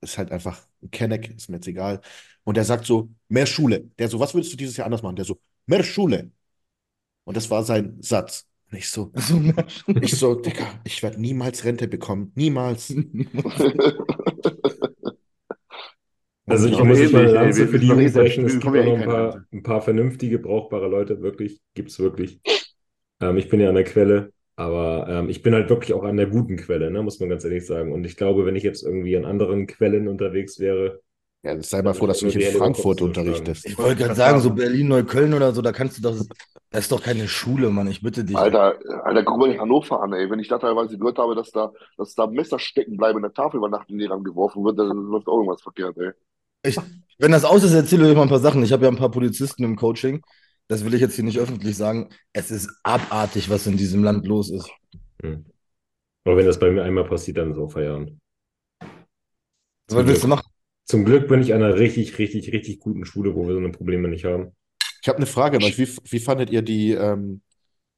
ist 0.00 0.18
halt 0.18 0.32
einfach 0.32 0.66
ein 0.82 0.90
Kenneck, 0.90 1.30
ist 1.36 1.48
mir 1.50 1.56
jetzt 1.56 1.68
egal. 1.68 2.00
Und 2.42 2.56
der 2.56 2.64
sagt 2.64 2.84
so, 2.84 3.10
mehr 3.28 3.46
Schule. 3.46 3.88
Der 4.00 4.08
so, 4.08 4.18
was 4.18 4.34
würdest 4.34 4.52
du 4.52 4.56
dieses 4.56 4.76
Jahr 4.76 4.86
anders 4.86 5.02
machen? 5.02 5.14
Der 5.16 5.24
so, 5.24 5.38
mehr 5.66 5.84
Schule. 5.84 6.32
Und 7.24 7.36
das 7.36 7.50
war 7.50 7.62
sein 7.64 7.98
Satz. 8.02 8.46
Und 8.72 8.78
ich 8.78 8.90
so, 8.90 9.12
ich 10.00 10.16
so, 10.18 10.34
Digga, 10.34 10.66
ich 10.84 11.02
werde 11.02 11.20
niemals 11.20 11.64
Rente 11.64 11.88
bekommen. 11.88 12.32
Niemals. 12.34 12.92
Also 16.48 16.68
ich 16.68 16.82
muss 16.82 16.98
nicht 16.98 17.12
mal 17.12 17.22
eine 17.24 17.32
Lanze 17.32 17.66
für 17.66 17.78
die 17.78 17.88
Jugend 17.88 18.12
brechen. 18.14 18.44
Es 18.46 18.58
gibt 18.58 18.74
noch 18.74 18.98
ein 18.98 19.04
paar, 19.04 19.44
ein 19.52 19.62
paar 19.62 19.82
vernünftige, 19.82 20.38
brauchbare 20.38 20.88
Leute, 20.88 21.20
wirklich, 21.20 21.60
gibt 21.74 21.90
es 21.90 21.98
wirklich. 21.98 22.40
Ähm, 23.20 23.36
ich 23.36 23.48
bin 23.48 23.60
ja 23.60 23.68
an 23.68 23.74
der 23.74 23.84
Quelle, 23.84 24.32
aber 24.56 25.06
ähm, 25.08 25.28
ich 25.28 25.42
bin 25.42 25.54
halt 25.54 25.68
wirklich 25.70 25.92
auch 25.92 26.04
an 26.04 26.16
der 26.16 26.26
guten 26.26 26.56
Quelle, 26.56 26.90
ne, 26.90 27.02
muss 27.02 27.20
man 27.20 27.28
ganz 27.28 27.44
ehrlich 27.44 27.66
sagen. 27.66 27.92
Und 27.92 28.04
ich 28.04 28.16
glaube, 28.16 28.46
wenn 28.46 28.56
ich 28.56 28.62
jetzt 28.62 28.82
irgendwie 28.82 29.16
an 29.16 29.24
anderen 29.24 29.66
Quellen 29.66 30.08
unterwegs 30.08 30.58
wäre, 30.58 31.00
ja, 31.44 31.62
sei 31.62 31.82
mal 31.82 31.94
froh, 31.94 32.08
dass 32.08 32.18
du 32.18 32.26
nicht 32.26 32.36
in 32.36 32.58
Frankfurt 32.58 33.00
unterrichtest. 33.00 33.66
Ich 33.66 33.78
wollte 33.78 34.02
gerade 34.02 34.14
sagen, 34.16 34.40
so 34.40 34.50
Berlin, 34.50 34.88
Neukölln 34.88 35.32
oder 35.34 35.52
so, 35.52 35.62
da 35.62 35.70
kannst 35.70 35.98
du 35.98 36.02
doch. 36.02 36.16
Das 36.70 36.80
ist 36.80 36.92
doch 36.92 37.02
keine 37.02 37.28
Schule, 37.28 37.70
Mann, 37.70 37.86
ich 37.86 38.02
bitte 38.02 38.24
dich. 38.24 38.36
Alter, 38.36 38.76
Alter, 39.04 39.22
guck 39.22 39.38
mal 39.38 39.50
in 39.50 39.60
Hannover 39.60 40.02
an, 40.02 40.12
ey. 40.12 40.28
Wenn 40.28 40.40
ich 40.40 40.48
da 40.48 40.58
teilweise 40.58 40.98
gehört 40.98 41.18
habe, 41.18 41.34
dass 41.34 41.50
da, 41.50 41.72
dass 41.96 42.14
da 42.14 42.26
Messer 42.26 42.58
stecken 42.58 42.96
bleiben 42.96 43.18
in 43.18 43.22
der 43.22 43.32
Tafel 43.32 43.58
über 43.58 43.68
Nacht 43.68 43.88
in 43.88 43.98
die 43.98 44.06
geworfen 44.06 44.64
wird, 44.64 44.78
dann 44.78 44.88
läuft 44.88 45.28
auch 45.28 45.36
irgendwas 45.36 45.62
verkehrt, 45.62 45.96
ey. 45.96 46.10
Ich, 46.62 46.76
wenn 47.18 47.32
das 47.32 47.44
aus 47.44 47.62
ist, 47.64 47.72
erzähle 47.72 48.04
ich 48.04 48.10
euch 48.10 48.16
mal 48.16 48.22
ein 48.22 48.28
paar 48.28 48.38
Sachen. 48.38 48.62
Ich 48.62 48.72
habe 48.72 48.84
ja 48.84 48.90
ein 48.90 48.96
paar 48.96 49.10
Polizisten 49.10 49.64
im 49.64 49.76
Coaching. 49.76 50.22
Das 50.68 50.84
will 50.84 50.94
ich 50.94 51.00
jetzt 51.00 51.14
hier 51.14 51.24
nicht 51.24 51.38
öffentlich 51.38 51.76
sagen. 51.76 52.10
Es 52.32 52.50
ist 52.50 52.70
abartig, 52.82 53.48
was 53.48 53.66
in 53.66 53.76
diesem 53.76 54.04
Land 54.04 54.26
los 54.26 54.50
ist. 54.50 54.70
Hm. 55.22 55.46
Aber 56.24 56.36
wenn 56.36 56.46
das 56.46 56.58
bei 56.58 56.70
mir 56.70 56.82
einmal 56.82 57.04
passiert, 57.04 57.38
dann 57.38 57.54
so 57.54 57.68
Feierabend. 57.68 58.18
Was 59.88 60.06
willst 60.06 60.22
du 60.22 60.28
machen? 60.28 60.46
Zum 60.84 61.04
Glück 61.04 61.28
bin 61.28 61.40
ich 61.40 61.54
an 61.54 61.62
einer 61.62 61.78
richtig, 61.78 62.18
richtig, 62.18 62.52
richtig 62.52 62.80
guten 62.80 63.04
Schule, 63.04 63.34
wo 63.34 63.46
wir 63.46 63.54
so 63.54 63.58
eine 63.58 63.70
Probleme 63.70 64.08
nicht 64.08 64.24
haben. 64.24 64.54
Ich 65.02 65.08
habe 65.08 65.16
eine 65.16 65.26
Frage, 65.26 65.58
wie, 65.58 65.88
wie 66.10 66.18
fandet 66.18 66.50
ihr 66.50 66.62
die, 66.62 66.92
ähm, 66.92 67.40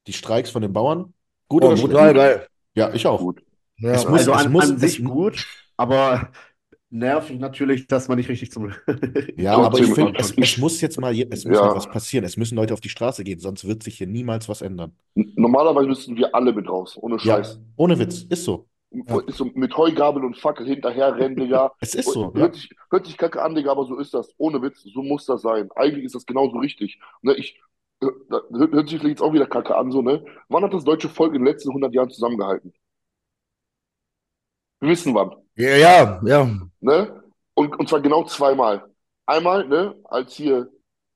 die 0.07 0.13
Streiks 0.13 0.49
von 0.49 0.61
den 0.61 0.73
Bauern? 0.73 1.13
Gut 1.47 1.63
oh, 1.63 1.67
oder 1.67 1.75
brutal 1.75 2.13
geil. 2.13 2.47
Ja, 2.75 2.93
ich 2.93 3.05
auch. 3.05 3.19
Gut. 3.19 3.43
Ja, 3.77 3.91
es 3.91 4.07
muss, 4.07 4.19
also 4.19 4.33
an, 4.33 4.45
es 4.45 4.51
muss, 4.51 4.69
an 4.69 4.77
sich 4.77 5.03
gut, 5.03 5.45
aber 5.75 6.31
nervig 6.91 7.39
natürlich, 7.39 7.87
dass 7.87 8.07
man 8.07 8.17
nicht 8.17 8.29
richtig 8.29 8.51
zum. 8.51 8.71
ja, 9.37 9.57
aber 9.57 9.79
ich 9.79 9.93
finde, 9.93 10.13
es, 10.19 10.31
es, 10.37 10.57
muss 10.57 10.81
jetzt 10.81 10.99
mal 10.99 11.17
es 11.17 11.45
muss 11.45 11.57
ja. 11.57 11.75
was 11.75 11.89
passieren. 11.89 12.25
Es 12.25 12.37
müssen 12.37 12.55
Leute 12.55 12.73
auf 12.73 12.81
die 12.81 12.89
Straße 12.89 13.23
gehen, 13.23 13.39
sonst 13.39 13.67
wird 13.67 13.83
sich 13.83 13.97
hier 13.97 14.07
niemals 14.07 14.49
was 14.49 14.61
ändern. 14.61 14.93
Normalerweise 15.15 15.87
müssten 15.87 16.15
wir 16.15 16.33
alle 16.35 16.53
mit 16.53 16.69
raus, 16.69 16.97
ohne 16.99 17.17
Scheiß. 17.17 17.55
Ja, 17.55 17.61
ohne 17.77 17.97
Witz, 17.97 18.23
ist 18.23 18.43
so. 18.43 18.67
Ja. 18.91 19.19
Ist 19.21 19.37
so 19.37 19.45
mit 19.45 19.75
Heugabel 19.77 20.25
und 20.25 20.37
Fackel 20.37 20.67
hinterher 20.67 21.15
rennen, 21.15 21.37
Digga. 21.37 21.71
es 21.79 21.95
ist 21.95 22.11
so. 22.11 22.33
Hört, 22.33 22.55
sich, 22.55 22.69
hört 22.89 23.05
sich 23.05 23.17
kacke 23.17 23.41
an, 23.41 23.55
Digga, 23.55 23.71
aber 23.71 23.85
so 23.85 23.97
ist 23.97 24.13
das. 24.13 24.33
Ohne 24.37 24.61
Witz, 24.61 24.83
so 24.83 25.01
muss 25.01 25.25
das 25.25 25.41
sein. 25.41 25.69
Eigentlich 25.75 26.03
ist 26.03 26.15
das 26.15 26.25
genauso 26.25 26.57
richtig. 26.57 26.99
Ne, 27.21 27.33
ich, 27.35 27.57
hört, 28.01 28.49
hört 28.51 28.89
sich 28.89 28.99
vielleicht 28.99 29.19
jetzt 29.19 29.21
auch 29.21 29.31
wieder 29.31 29.47
kacke 29.47 29.77
an, 29.77 29.91
so, 29.91 30.01
ne? 30.01 30.25
Wann 30.49 30.63
hat 30.63 30.73
das 30.73 30.83
deutsche 30.83 31.07
Volk 31.07 31.33
in 31.33 31.41
den 31.41 31.47
letzten 31.47 31.69
100 31.69 31.93
Jahren 31.93 32.09
zusammengehalten? 32.09 32.73
Wir 34.81 34.89
wissen 34.89 35.13
wann. 35.13 35.35
Ja, 35.55 35.77
ja, 35.77 36.21
ja. 36.25 36.59
Ne? 36.79 37.23
Und, 37.53 37.79
und 37.79 37.87
zwar 37.87 38.01
genau 38.01 38.25
zweimal. 38.25 38.83
Einmal, 39.27 39.67
ne, 39.67 39.95
als 40.05 40.33
hier 40.33 40.69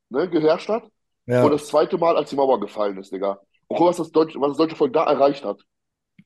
ne, 0.09 0.29
geherrscht 0.29 0.69
hat. 0.69 0.83
Ja. 1.25 1.43
Und 1.43 1.51
das 1.51 1.67
zweite 1.67 1.97
Mal, 1.97 2.15
als 2.15 2.29
die 2.29 2.35
Mauer 2.35 2.59
gefallen 2.59 2.97
ist, 2.99 3.11
Digga. 3.11 3.39
Und 3.67 3.77
guck, 3.77 3.87
was 3.87 3.97
das 3.97 4.11
deutsche, 4.11 4.39
was 4.39 4.49
das 4.49 4.57
deutsche 4.57 4.75
Volk 4.75 4.93
da 4.93 5.05
erreicht 5.05 5.43
hat. 5.43 5.59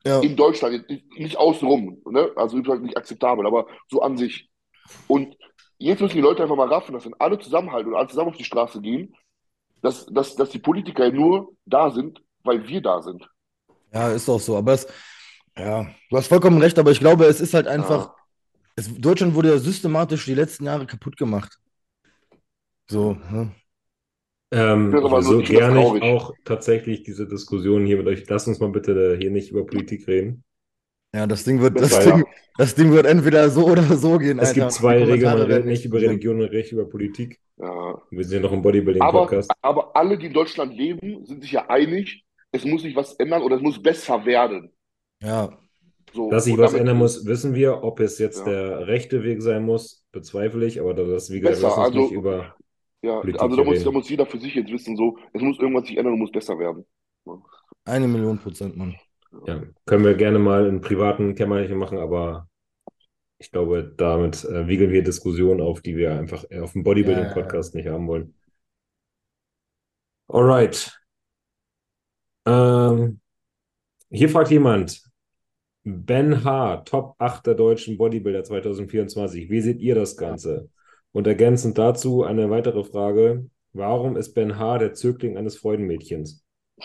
Ja. 0.04 0.20
In 0.20 0.36
Deutschland, 0.36 0.86
nicht 1.16 1.36
außenrum, 1.36 2.02
ne? 2.06 2.30
also 2.36 2.56
nicht 2.56 2.96
akzeptabel, 2.96 3.46
aber 3.46 3.66
so 3.90 4.00
an 4.02 4.16
sich. 4.16 4.48
Und 5.08 5.36
jetzt 5.78 6.00
müssen 6.00 6.16
die 6.16 6.22
Leute 6.22 6.42
einfach 6.42 6.56
mal 6.56 6.68
raffen, 6.68 6.94
dass 6.94 7.04
wenn 7.04 7.14
alle 7.18 7.38
zusammenhalten 7.38 7.92
und 7.92 7.98
alle 7.98 8.08
zusammen 8.08 8.30
auf 8.30 8.36
die 8.36 8.44
Straße 8.44 8.80
gehen, 8.80 9.14
dass, 9.82 10.06
dass, 10.06 10.36
dass 10.36 10.50
die 10.50 10.58
Politiker 10.58 11.10
nur 11.10 11.52
da 11.64 11.90
sind, 11.90 12.22
weil 12.44 12.66
wir 12.66 12.80
da 12.80 13.02
sind. 13.02 13.28
Ja, 13.92 14.10
ist 14.10 14.28
auch 14.28 14.40
so. 14.40 14.56
Aber 14.56 14.72
es, 14.72 14.86
ja, 15.60 15.86
du 16.08 16.16
hast 16.16 16.28
vollkommen 16.28 16.60
recht, 16.60 16.78
aber 16.78 16.90
ich 16.90 17.00
glaube, 17.00 17.24
es 17.26 17.40
ist 17.40 17.54
halt 17.54 17.66
einfach, 17.66 18.08
ja. 18.08 18.14
es, 18.76 18.94
Deutschland 18.94 19.34
wurde 19.34 19.50
ja 19.50 19.58
systematisch 19.58 20.24
die 20.24 20.34
letzten 20.34 20.64
Jahre 20.64 20.86
kaputt 20.86 21.16
gemacht. 21.16 21.58
So, 22.90 23.16
ne? 23.30 23.52
Ähm, 24.52 24.90
so 25.20 25.38
gerne 25.42 25.96
ich 25.96 26.02
auch 26.02 26.34
tatsächlich 26.44 27.04
diese 27.04 27.28
Diskussion 27.28 27.86
hier 27.86 27.98
mit 27.98 28.08
euch. 28.08 28.28
Lass 28.28 28.48
uns 28.48 28.58
mal 28.58 28.70
bitte 28.70 29.16
hier 29.20 29.30
nicht 29.30 29.52
über 29.52 29.64
Politik 29.64 30.08
reden. 30.08 30.42
Ja, 31.14 31.26
das 31.26 31.44
Ding 31.44 31.60
wird, 31.60 31.80
das, 31.80 31.98
Ding, 32.04 32.24
das 32.56 32.74
Ding 32.74 32.92
wird 32.92 33.06
entweder 33.06 33.48
so 33.50 33.66
oder 33.66 33.82
so 33.82 34.18
gehen. 34.18 34.38
Es 34.38 34.48
Alter. 34.48 34.60
gibt 34.60 34.72
zwei 34.72 35.04
Regeln, 35.04 35.38
man 35.38 35.42
redet 35.42 35.66
nicht 35.66 35.84
über 35.84 36.00
Religion 36.00 36.40
und 36.40 36.48
Recht 36.48 36.72
über 36.72 36.88
Politik. 36.88 37.38
Ja. 37.58 38.00
Wir 38.10 38.24
sind 38.24 38.38
ja 38.38 38.42
noch 38.42 38.52
im 38.52 38.62
Bodybuilding-Podcast. 38.62 39.50
Aber, 39.60 39.82
aber 39.82 39.96
alle, 39.96 40.18
die 40.18 40.26
in 40.26 40.32
Deutschland 40.32 40.74
leben, 40.74 41.24
sind 41.26 41.42
sich 41.42 41.52
ja 41.52 41.68
einig, 41.68 42.24
es 42.52 42.64
muss 42.64 42.82
sich 42.82 42.94
was 42.96 43.14
ändern 43.14 43.42
oder 43.42 43.56
es 43.56 43.62
muss 43.62 43.80
besser 43.82 44.24
werden. 44.24 44.72
Ja. 45.22 45.58
So, 46.12 46.30
Dass 46.30 46.44
sich 46.44 46.58
was 46.58 46.74
ändern 46.74 46.96
muss, 46.96 47.24
wissen 47.26 47.54
wir. 47.54 47.84
Ob 47.84 48.00
es 48.00 48.18
jetzt 48.18 48.40
ja. 48.40 48.52
der 48.52 48.86
rechte 48.88 49.22
Weg 49.22 49.42
sein 49.42 49.64
muss, 49.64 50.04
bezweifle 50.10 50.66
ich, 50.66 50.80
aber 50.80 50.94
das, 50.94 51.30
wie 51.30 51.40
gesagt, 51.40 51.60
besser, 51.60 51.78
also, 51.78 52.00
nicht 52.00 52.12
über. 52.12 52.56
Ja, 53.02 53.20
Politik 53.20 53.40
also 53.40 53.56
da 53.56 53.64
muss, 53.64 53.84
da 53.84 53.90
muss 53.90 54.10
jeder 54.10 54.26
für 54.26 54.38
sich 54.38 54.54
jetzt 54.54 54.70
wissen, 54.70 54.96
so, 54.96 55.16
es 55.32 55.40
muss 55.40 55.58
irgendwas 55.58 55.86
sich 55.86 55.96
ändern 55.96 56.14
und 56.14 56.18
muss 56.18 56.32
besser 56.32 56.58
werden. 56.58 56.84
Eine 57.84 58.08
Million 58.08 58.38
Prozent, 58.38 58.76
Mann. 58.76 58.96
Ja, 59.46 59.62
können 59.86 60.04
wir 60.04 60.14
gerne 60.14 60.38
mal 60.38 60.66
in 60.66 60.80
privaten 60.80 61.34
Kämmerchen 61.34 61.78
machen, 61.78 61.98
aber 61.98 62.48
ich 63.38 63.50
glaube, 63.52 63.94
damit 63.96 64.44
äh, 64.44 64.66
wiegeln 64.66 64.90
wir 64.90 65.02
Diskussionen 65.02 65.60
auf, 65.60 65.80
die 65.80 65.96
wir 65.96 66.12
einfach 66.12 66.44
auf 66.60 66.72
dem 66.72 66.82
Bodybuilding-Podcast 66.82 67.74
ja, 67.74 67.80
ja, 67.80 67.84
nicht 67.84 67.92
haben 67.92 68.08
wollen. 68.08 68.34
Alright. 70.28 71.00
Ähm, 72.46 73.20
hier 74.10 74.28
fragt 74.28 74.50
jemand, 74.50 75.09
Ben 75.84 76.44
H., 76.44 76.82
Top 76.84 77.14
8 77.18 77.46
der 77.46 77.54
deutschen 77.54 77.96
Bodybuilder 77.96 78.44
2024. 78.44 79.48
Wie 79.48 79.60
seht 79.60 79.80
ihr 79.80 79.94
das 79.94 80.16
Ganze? 80.16 80.68
Und 81.12 81.26
ergänzend 81.26 81.78
dazu 81.78 82.22
eine 82.22 82.50
weitere 82.50 82.84
Frage. 82.84 83.46
Warum 83.72 84.16
ist 84.16 84.34
Ben 84.34 84.58
H. 84.58 84.78
der 84.78 84.94
Zögling 84.94 85.36
eines 85.36 85.56
Freudenmädchens? 85.56 86.44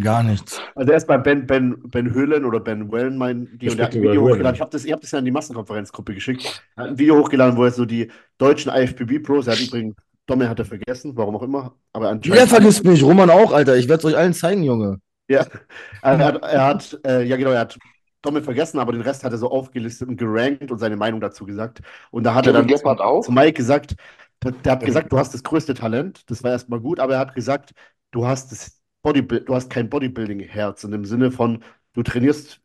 Gar 0.00 0.22
nichts. 0.22 0.60
Also 0.74 0.92
erst 0.92 1.08
bei 1.08 1.18
Ben, 1.18 1.46
Ben, 1.46 1.82
ben 1.88 2.12
Höhlen 2.12 2.44
oder 2.44 2.60
Ben 2.60 2.92
Wellen, 2.92 3.16
mein, 3.16 3.58
die, 3.58 3.70
und 3.70 3.78
der 3.78 3.86
hat 3.86 3.94
ein 3.94 4.02
Video 4.02 4.22
hochgeladen. 4.22 4.54
Ich 4.54 4.60
habe 4.60 4.70
das, 4.70 4.86
hab 4.86 5.00
das 5.00 5.10
ja 5.10 5.18
in 5.18 5.24
die 5.24 5.30
Massenkonferenzgruppe 5.30 6.14
geschickt. 6.14 6.62
Er 6.76 6.84
hat 6.84 6.90
ein 6.90 6.98
Video 6.98 7.18
hochgeladen, 7.18 7.56
wo 7.56 7.64
er 7.64 7.70
so 7.70 7.84
die 7.84 8.10
deutschen 8.36 8.70
IFBB-Pros, 8.70 9.46
er 9.46 9.54
hat 9.54 9.60
übrigens, 9.60 9.96
Domme 10.26 10.48
hat 10.48 10.58
er 10.58 10.66
vergessen, 10.66 11.16
warum 11.16 11.36
auch 11.36 11.42
immer. 11.42 11.74
Aber 11.92 12.10
anscheinend. 12.10 12.38
Der 12.38 12.46
vergisst 12.46 12.84
mich, 12.84 13.02
Roman 13.02 13.30
auch, 13.30 13.52
Alter. 13.52 13.76
Ich 13.76 13.88
werde 13.88 14.00
es 14.00 14.04
euch 14.04 14.16
allen 14.16 14.34
zeigen, 14.34 14.62
Junge. 14.62 15.00
Ja, 15.28 15.46
er 16.02 16.18
hat, 16.18 16.42
er 16.42 16.64
hat 16.64 17.00
äh, 17.06 17.22
ja 17.22 17.36
genau, 17.36 17.50
er 17.50 17.60
hat 17.60 17.78
Domme 18.22 18.42
vergessen, 18.42 18.78
aber 18.78 18.92
den 18.92 19.02
Rest 19.02 19.22
hat 19.24 19.32
er 19.32 19.38
so 19.38 19.50
aufgelistet 19.50 20.08
und 20.08 20.16
gerankt 20.16 20.70
und 20.72 20.78
seine 20.78 20.96
Meinung 20.96 21.20
dazu 21.20 21.46
gesagt. 21.46 21.80
Und 22.10 22.24
da 22.24 22.34
hat 22.34 22.44
Kevin 22.44 22.56
er 22.56 22.62
dann 22.66 22.76
zu, 22.76 23.20
zu 23.26 23.32
Mike 23.32 23.52
gesagt, 23.52 23.94
der, 24.42 24.52
der 24.52 24.72
hat 24.72 24.84
gesagt, 24.84 25.12
du 25.12 25.18
hast 25.18 25.34
das 25.34 25.42
größte 25.42 25.74
Talent. 25.74 26.28
Das 26.30 26.42
war 26.42 26.50
erstmal 26.50 26.80
gut, 26.80 26.98
aber 27.00 27.14
er 27.14 27.20
hat 27.20 27.34
gesagt, 27.34 27.72
du 28.10 28.26
hast 28.26 28.50
das 28.52 28.80
Bodybuild, 29.02 29.48
du 29.48 29.54
hast 29.54 29.70
kein 29.70 29.88
Bodybuilding-Herz 29.88 30.84
in 30.84 30.90
dem 30.90 31.04
Sinne 31.04 31.30
von, 31.30 31.62
du 31.92 32.02
trainierst, 32.02 32.60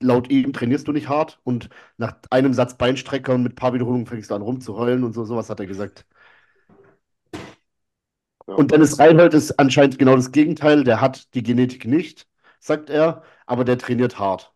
laut 0.00 0.30
ihm 0.30 0.52
trainierst 0.52 0.88
du 0.88 0.92
nicht 0.92 1.08
hart 1.08 1.40
und 1.44 1.68
nach 1.96 2.16
einem 2.30 2.54
Satz 2.54 2.76
Beinstrecker 2.76 3.34
und 3.34 3.42
mit 3.44 3.52
ein 3.52 3.56
paar 3.56 3.74
Wiederholungen 3.74 4.06
fängst 4.06 4.30
du 4.30 4.34
an 4.34 4.42
rumzuheulen 4.42 5.04
und 5.04 5.12
so, 5.14 5.24
sowas 5.24 5.48
hat 5.50 5.60
er 5.60 5.66
gesagt. 5.66 6.06
Ja. 8.46 8.54
Und 8.54 8.70
Dennis 8.70 8.98
Reinhold 8.98 9.34
ist 9.34 9.58
anscheinend 9.58 9.98
genau 9.98 10.16
das 10.16 10.32
Gegenteil. 10.32 10.84
Der 10.84 11.00
hat 11.00 11.34
die 11.34 11.42
Genetik 11.42 11.86
nicht, 11.86 12.26
sagt 12.60 12.90
er, 12.90 13.22
aber 13.46 13.64
der 13.64 13.78
trainiert 13.78 14.18
hart. 14.18 14.52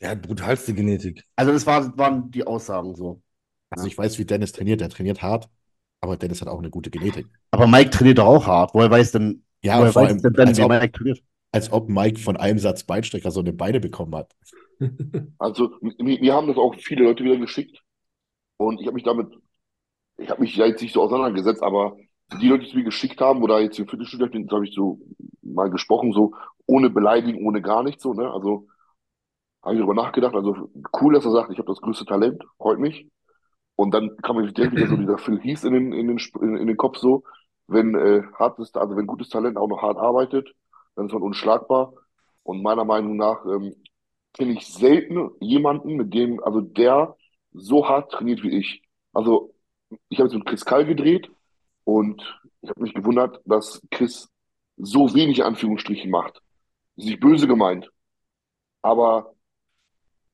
Der 0.00 0.10
hat 0.10 0.22
brutalste 0.22 0.74
Genetik. 0.74 1.24
Also 1.36 1.52
das 1.52 1.66
war, 1.66 1.96
waren 1.96 2.30
die 2.30 2.46
Aussagen 2.46 2.94
so. 2.94 3.22
Also 3.70 3.86
ich 3.86 3.96
weiß, 3.96 4.18
wie 4.18 4.24
Dennis 4.24 4.52
trainiert. 4.52 4.80
Der 4.80 4.90
trainiert 4.90 5.22
hart, 5.22 5.48
aber 6.00 6.16
Dennis 6.16 6.40
hat 6.40 6.48
auch 6.48 6.58
eine 6.58 6.70
gute 6.70 6.90
Genetik. 6.90 7.26
Aber 7.50 7.66
Mike 7.66 7.90
trainiert 7.90 8.18
doch 8.18 8.26
auch 8.26 8.46
hart. 8.46 8.74
Woher 8.74 8.90
weiß 8.90 9.12
denn, 9.12 9.42
ja, 9.62 9.78
woher 9.80 9.94
weiß 9.94 10.22
denn 10.22 10.32
Ben, 10.32 10.56
wie 10.56 10.62
ob, 10.62 10.68
Mike 10.68 10.92
trainiert? 10.92 11.22
Als 11.52 11.72
ob 11.72 11.88
Mike 11.88 12.20
von 12.20 12.36
einem 12.36 12.58
Satz 12.58 12.84
Beinstrecker 12.84 13.30
so 13.30 13.40
eine 13.40 13.52
Beine 13.52 13.80
bekommen 13.80 14.14
hat. 14.14 14.34
Also 15.38 15.70
mir 15.80 16.34
haben 16.34 16.48
das 16.48 16.58
auch 16.58 16.74
viele 16.74 17.04
Leute 17.04 17.24
wieder 17.24 17.38
geschickt 17.38 17.82
und 18.58 18.78
ich 18.78 18.86
habe 18.86 18.94
mich 18.94 19.04
damit, 19.04 19.28
ich 20.18 20.30
habe 20.30 20.40
mich 20.40 20.56
ja 20.56 20.66
jetzt 20.66 20.82
nicht 20.82 20.94
so 20.94 21.02
auseinandergesetzt, 21.02 21.62
aber 21.62 21.96
die 22.40 22.48
Leute, 22.48 22.64
die 22.66 22.76
mir 22.76 22.84
geschickt 22.84 23.20
haben 23.20 23.42
oder 23.42 23.60
jetzt 23.60 23.78
im 23.78 23.86
Fitnessstudio, 23.86 24.26
da 24.26 24.56
habe 24.56 24.66
ich 24.66 24.74
so 24.74 24.98
mal 25.42 25.70
gesprochen, 25.70 26.12
so 26.12 26.32
ohne 26.66 26.90
Beleidigung, 26.90 27.46
ohne 27.46 27.62
gar 27.62 27.82
nichts 27.82 28.02
so, 28.02 28.14
ne? 28.14 28.30
Also 28.30 28.66
habe 29.62 29.74
ich 29.74 29.80
darüber 29.80 29.94
nachgedacht. 29.94 30.34
Also 30.34 30.70
cool, 31.00 31.14
dass 31.14 31.24
er 31.24 31.32
sagt, 31.32 31.52
ich 31.52 31.58
habe 31.58 31.68
das 31.68 31.80
größte 31.80 32.04
Talent, 32.04 32.42
freut 32.58 32.78
mich. 32.78 33.08
Und 33.76 33.92
dann 33.92 34.16
kam 34.18 34.36
mir 34.36 34.50
direkt 34.52 34.74
wieder 34.76 34.88
so 34.88 34.96
dieser 34.96 35.18
Phil 35.18 35.40
Hieß 35.40 35.64
in 35.64 35.72
den, 35.74 35.92
in 35.92 36.08
den, 36.08 36.18
in, 36.40 36.66
den 36.66 36.76
Kopf 36.76 36.98
so, 36.98 37.24
wenn 37.66 37.94
äh, 37.94 38.22
hartes, 38.38 38.74
also 38.74 38.96
wenn 38.96 39.06
gutes 39.06 39.28
Talent 39.28 39.56
auch 39.56 39.68
noch 39.68 39.82
hart 39.82 39.98
arbeitet, 39.98 40.54
dann 40.94 41.06
ist 41.06 41.12
man 41.12 41.22
unschlagbar. 41.22 41.92
Und 42.42 42.62
meiner 42.62 42.84
Meinung 42.84 43.16
nach 43.16 43.44
ähm, 43.44 43.74
kenne 44.34 44.52
ich 44.52 44.66
selten 44.66 45.30
jemanden, 45.40 45.96
mit 45.96 46.14
dem, 46.14 46.42
also 46.42 46.60
der 46.60 47.16
so 47.52 47.88
hart 47.88 48.12
trainiert 48.12 48.42
wie 48.42 48.56
ich. 48.56 48.82
Also 49.12 49.54
ich 50.08 50.18
habe 50.18 50.28
jetzt 50.28 50.34
mit 50.34 50.46
Chris 50.46 50.64
Kall 50.64 50.84
gedreht 50.84 51.30
und 51.84 52.22
ich 52.62 52.70
habe 52.70 52.82
mich 52.82 52.94
gewundert, 52.94 53.40
dass 53.44 53.80
Chris 53.90 54.28
so 54.76 55.14
wenig 55.14 55.44
Anführungsstrichen 55.44 56.10
macht. 56.10 56.42
Das 56.96 57.04
ist 57.04 57.10
nicht 57.10 57.20
böse 57.20 57.46
gemeint. 57.46 57.90
Aber 58.82 59.34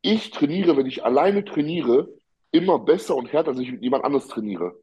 ich 0.02 0.30
trainiere, 0.30 0.76
wenn 0.76 0.86
ich 0.86 1.04
alleine 1.04 1.44
trainiere, 1.44 2.08
immer 2.50 2.78
besser 2.78 3.16
und 3.16 3.32
härter, 3.32 3.50
als 3.50 3.60
ich 3.60 3.72
mit 3.72 3.82
jemand 3.82 4.04
anders 4.04 4.28
trainiere. 4.28 4.74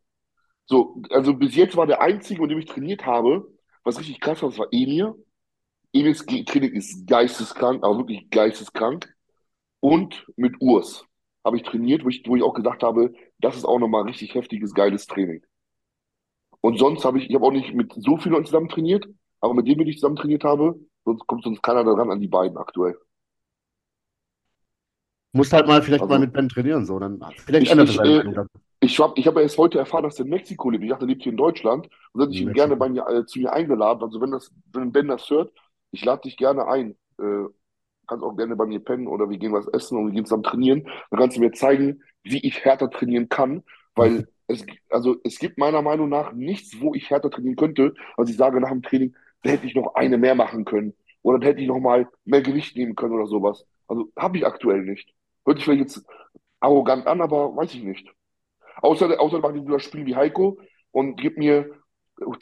So, 0.65 1.01
also 1.09 1.33
bis 1.33 1.55
jetzt 1.55 1.75
war 1.75 1.87
der 1.87 2.01
einzige, 2.01 2.41
mit 2.41 2.51
dem 2.51 2.59
ich 2.59 2.65
trainiert 2.65 3.05
habe, 3.05 3.51
was 3.83 3.99
richtig 3.99 4.19
krass 4.19 4.41
war, 4.41 4.49
das 4.49 4.59
war 4.59 4.67
Emir. 4.71 5.15
Emirs 5.93 6.25
Training 6.25 6.73
ist 6.73 7.07
geisteskrank, 7.07 7.83
aber 7.83 7.97
wirklich 7.97 8.29
geisteskrank. 8.29 9.11
Und 9.79 10.25
mit 10.35 10.61
Urs 10.61 11.05
habe 11.43 11.57
ich 11.57 11.63
trainiert, 11.63 12.03
wo 12.03 12.09
ich, 12.09 12.23
wo 12.27 12.35
ich 12.35 12.43
auch 12.43 12.53
gesagt 12.53 12.83
habe, 12.83 13.13
das 13.39 13.55
ist 13.55 13.65
auch 13.65 13.79
nochmal 13.79 14.03
richtig 14.03 14.35
heftiges, 14.35 14.73
geiles 14.73 15.07
Training. 15.07 15.43
Und 16.61 16.77
sonst 16.77 17.05
habe 17.05 17.19
ich, 17.19 17.29
ich 17.29 17.35
habe 17.35 17.45
auch 17.45 17.51
nicht 17.51 17.73
mit 17.73 17.93
so 17.95 18.17
vielen 18.17 18.33
Leuten 18.33 18.45
zusammen 18.45 18.69
trainiert, 18.69 19.07
aber 19.39 19.53
mit 19.53 19.67
denen, 19.67 19.85
die 19.85 19.91
ich 19.91 19.99
zusammen 19.99 20.17
trainiert 20.17 20.43
habe, 20.43 20.79
sonst 21.05 21.25
kommt 21.25 21.43
sonst 21.43 21.63
keiner 21.63 21.83
daran 21.83 22.11
an 22.11 22.19
die 22.19 22.27
beiden 22.27 22.57
aktuell. 22.57 22.97
Musst 25.31 25.53
halt 25.53 25.67
mal 25.67 25.81
vielleicht 25.81 26.01
also, 26.01 26.13
mal 26.13 26.19
mit 26.19 26.33
Ben 26.33 26.49
trainieren, 26.49 26.85
so. 26.85 26.99
Dann 26.99 27.23
vielleicht 27.45 27.67
ich, 27.67 27.71
ändert 27.71 27.89
ich, 27.89 27.99
äh, 27.99 28.45
ich 28.81 28.99
habe 28.99 29.13
ich 29.15 29.27
hab 29.27 29.37
erst 29.37 29.57
heute 29.57 29.77
erfahren, 29.77 30.03
dass 30.03 30.17
er 30.17 30.25
in 30.25 30.31
Mexiko 30.31 30.69
lebt. 30.69 30.83
Ich 30.83 30.89
dachte, 30.89 31.05
er 31.05 31.09
lebt 31.09 31.23
hier 31.23 31.31
in 31.31 31.37
Deutschland. 31.37 31.87
Und 32.13 32.21
hätte 32.21 32.33
ich 32.33 32.41
ihn 32.41 32.53
gerne 32.53 32.75
bei 32.75 32.89
mir, 32.89 33.07
äh, 33.07 33.25
zu 33.25 33.39
mir 33.39 33.53
eingeladen. 33.53 34.01
Also 34.01 34.19
wenn 34.21 34.31
das, 34.31 34.51
wenn 34.73 34.91
Ben 34.91 35.07
das 35.07 35.29
hört, 35.29 35.53
ich 35.91 36.03
lade 36.03 36.23
dich 36.23 36.35
gerne 36.35 36.67
ein. 36.67 36.97
Äh, 37.19 37.45
kannst 38.09 38.23
auch 38.23 38.35
gerne 38.35 38.55
bei 38.55 38.65
mir 38.65 38.79
pennen 38.79 39.07
oder 39.07 39.29
wir 39.29 39.37
gehen 39.37 39.53
was 39.53 39.67
essen 39.67 39.97
und 39.97 40.07
wir 40.07 40.13
gehen 40.13 40.25
zusammen 40.25 40.43
trainieren. 40.43 40.83
Dann 41.09 41.19
kannst 41.19 41.37
du 41.37 41.41
mir 41.41 41.51
zeigen, 41.51 42.03
wie 42.23 42.45
ich 42.45 42.65
härter 42.65 42.89
trainieren 42.89 43.29
kann, 43.29 43.63
weil 43.95 44.11
mhm. 44.11 44.27
es, 44.47 44.65
also 44.89 45.15
es 45.23 45.39
gibt 45.39 45.57
meiner 45.57 45.81
Meinung 45.81 46.09
nach 46.09 46.33
nichts, 46.33 46.81
wo 46.81 46.93
ich 46.93 47.09
härter 47.09 47.29
trainieren 47.29 47.55
könnte, 47.55 47.93
als 48.17 48.29
ich 48.29 48.37
sage 48.37 48.59
nach 48.59 48.69
dem 48.69 48.81
Training, 48.81 49.15
da 49.43 49.51
hätte 49.51 49.65
ich 49.65 49.75
noch 49.75 49.95
eine 49.95 50.17
mehr 50.17 50.35
machen 50.35 50.65
können 50.65 50.93
oder 51.21 51.39
dann 51.39 51.47
hätte 51.47 51.61
ich 51.61 51.67
noch 51.67 51.79
mal 51.79 52.07
mehr 52.25 52.41
Gewicht 52.41 52.75
nehmen 52.75 52.95
können 52.95 53.13
oder 53.13 53.27
sowas. 53.27 53.65
Also 53.87 54.09
habe 54.17 54.37
ich 54.37 54.45
aktuell 54.45 54.81
nicht. 54.81 55.13
Hört 55.45 55.57
sich 55.57 55.65
vielleicht 55.65 55.81
jetzt 55.81 56.05
arrogant 56.59 57.07
an, 57.07 57.21
aber 57.21 57.55
weiß 57.55 57.73
ich 57.73 57.83
nicht. 57.83 58.07
Außer, 58.81 59.19
außer 59.19 59.39
macht 59.39 59.55
das 59.69 59.83
Spiel 59.83 60.05
wie 60.05 60.15
Heiko 60.15 60.59
und 60.91 61.15
gibt 61.19 61.37
mir 61.37 61.71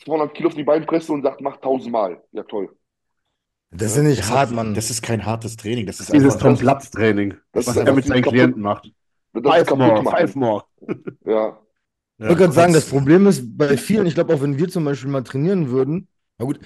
200 0.06 0.34
Kilo 0.34 0.50
auf 0.50 0.56
die 0.56 0.64
Beinpresse 0.64 1.14
und 1.14 1.24
sagt, 1.24 1.42
mach 1.42 1.56
1000 1.56 1.92
Mal. 1.92 2.24
Ja, 2.32 2.44
toll. 2.44 2.77
Das 3.72 3.92
ist 3.92 3.98
ja 3.98 4.04
nicht 4.04 4.20
das 4.20 4.30
hart, 4.32 4.52
Mann. 4.52 4.74
Das 4.74 4.90
ist 4.90 5.02
kein 5.02 5.26
hartes 5.26 5.58
Training. 5.58 5.86
Das 5.86 6.00
ist 6.00 6.14
dieses 6.14 6.38
Tom 6.38 6.58
Platz 6.58 6.90
Training, 6.90 7.36
das 7.52 7.68
was 7.68 7.78
er 7.78 7.94
mit 7.94 8.06
seinen 8.06 8.24
Klienten 8.24 8.62
macht. 8.62 8.92
Five 9.34 9.76
more, 9.76 10.04
five 10.04 10.36
more. 10.36 10.64
Ja. 11.26 11.60
Ich 12.20 12.26
wollte 12.26 12.42
gerade 12.42 12.54
sagen, 12.54 12.74
das 12.74 12.90
Problem 12.90 13.28
ist 13.28 13.58
bei 13.58 13.78
vielen, 13.78 14.08
ich 14.08 14.16
glaube 14.16 14.34
auch 14.34 14.42
wenn 14.42 14.58
wir 14.58 14.68
zum 14.70 14.84
Beispiel 14.86 15.12
mal 15.12 15.22
trainieren 15.22 15.70
würden, 15.70 16.08
na 16.40 16.46
gut, 16.46 16.60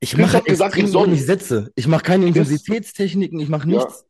ich 0.00 0.16
mache 0.16 0.42
gesagt, 0.42 0.76
ich 0.76 0.88
soll 0.88 1.08
nicht 1.08 1.24
Sätze. 1.24 1.70
Ich 1.76 1.86
mache 1.86 2.02
keine 2.02 2.26
Intensitätstechniken, 2.26 3.38
ich 3.38 3.48
mache 3.48 3.68
nichts. 3.68 4.06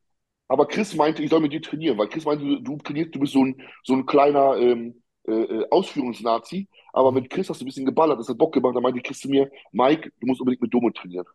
Aber 0.49 0.67
Chris 0.67 0.95
meinte, 0.95 1.23
ich 1.23 1.31
soll 1.31 1.41
mit 1.41 1.53
dir 1.53 1.61
trainieren, 1.61 1.99
weil 1.99 2.09
Chris 2.09 2.25
meinte, 2.25 2.45
du, 2.63 2.77
trainierst, 2.79 3.15
du 3.15 3.21
bist 3.21 3.33
so 3.33 3.45
ein, 3.45 3.61
so 3.85 3.95
ein 3.95 4.07
kleiner, 4.07 4.57
ähm, 4.57 5.03
äh, 5.27 5.33
äh, 5.33 5.67
Ausführungsnazi, 5.71 6.69
aber 6.93 7.13
mit 7.13 7.29
Chris 7.29 7.49
hast 7.51 7.61
du 7.61 7.65
ein 7.65 7.67
bisschen 7.67 7.85
geballert, 7.85 8.19
das 8.19 8.29
hat 8.29 8.39
Bock 8.39 8.55
gemacht. 8.55 8.75
Da 8.75 8.81
meinte 8.81 9.01
Chris 9.01 9.21
zu 9.21 9.29
mir, 9.29 9.51
Mike, 9.73 10.11
du 10.21 10.27
musst 10.27 10.41
unbedingt 10.41 10.63
mit 10.63 10.73
Domo 10.73 10.91
trainieren. 10.91 11.27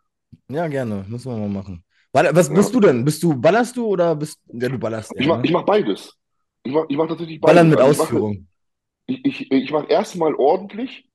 Ja, 0.50 0.68
gerne, 0.68 1.06
müssen 1.08 1.32
wir 1.32 1.38
mal 1.38 1.50
machen. 1.50 1.84
Was 2.12 2.50
bist 2.50 2.74
ja. 2.74 2.80
du 2.80 2.88
denn? 2.88 3.04
Bist 3.04 3.22
du, 3.24 3.36
ballerst 3.36 3.76
du 3.76 3.88
oder 3.88 4.16
bist 4.16 4.40
ja, 4.48 4.70
du 4.70 4.80
ballerst? 4.80 5.12
Ich, 5.16 5.26
ja, 5.26 5.34
mach, 5.34 5.38
ne? 5.38 5.46
ich 5.46 5.52
mach 5.52 5.64
beides. 5.64 6.18
Ich 6.64 6.72
mach, 6.72 6.86
ich 6.88 6.98
mach 6.98 7.08
tatsächlich 7.08 7.42
beides. 7.42 7.56
Ballern 7.56 7.70
mit 7.70 7.80
also 7.80 8.04
Ausführung. 8.04 8.48
Ich, 9.06 9.26
ich, 9.26 9.52
ich 9.52 9.72
mache 9.72 9.88
erstmal 9.88 10.34
ordentlich 10.34 11.10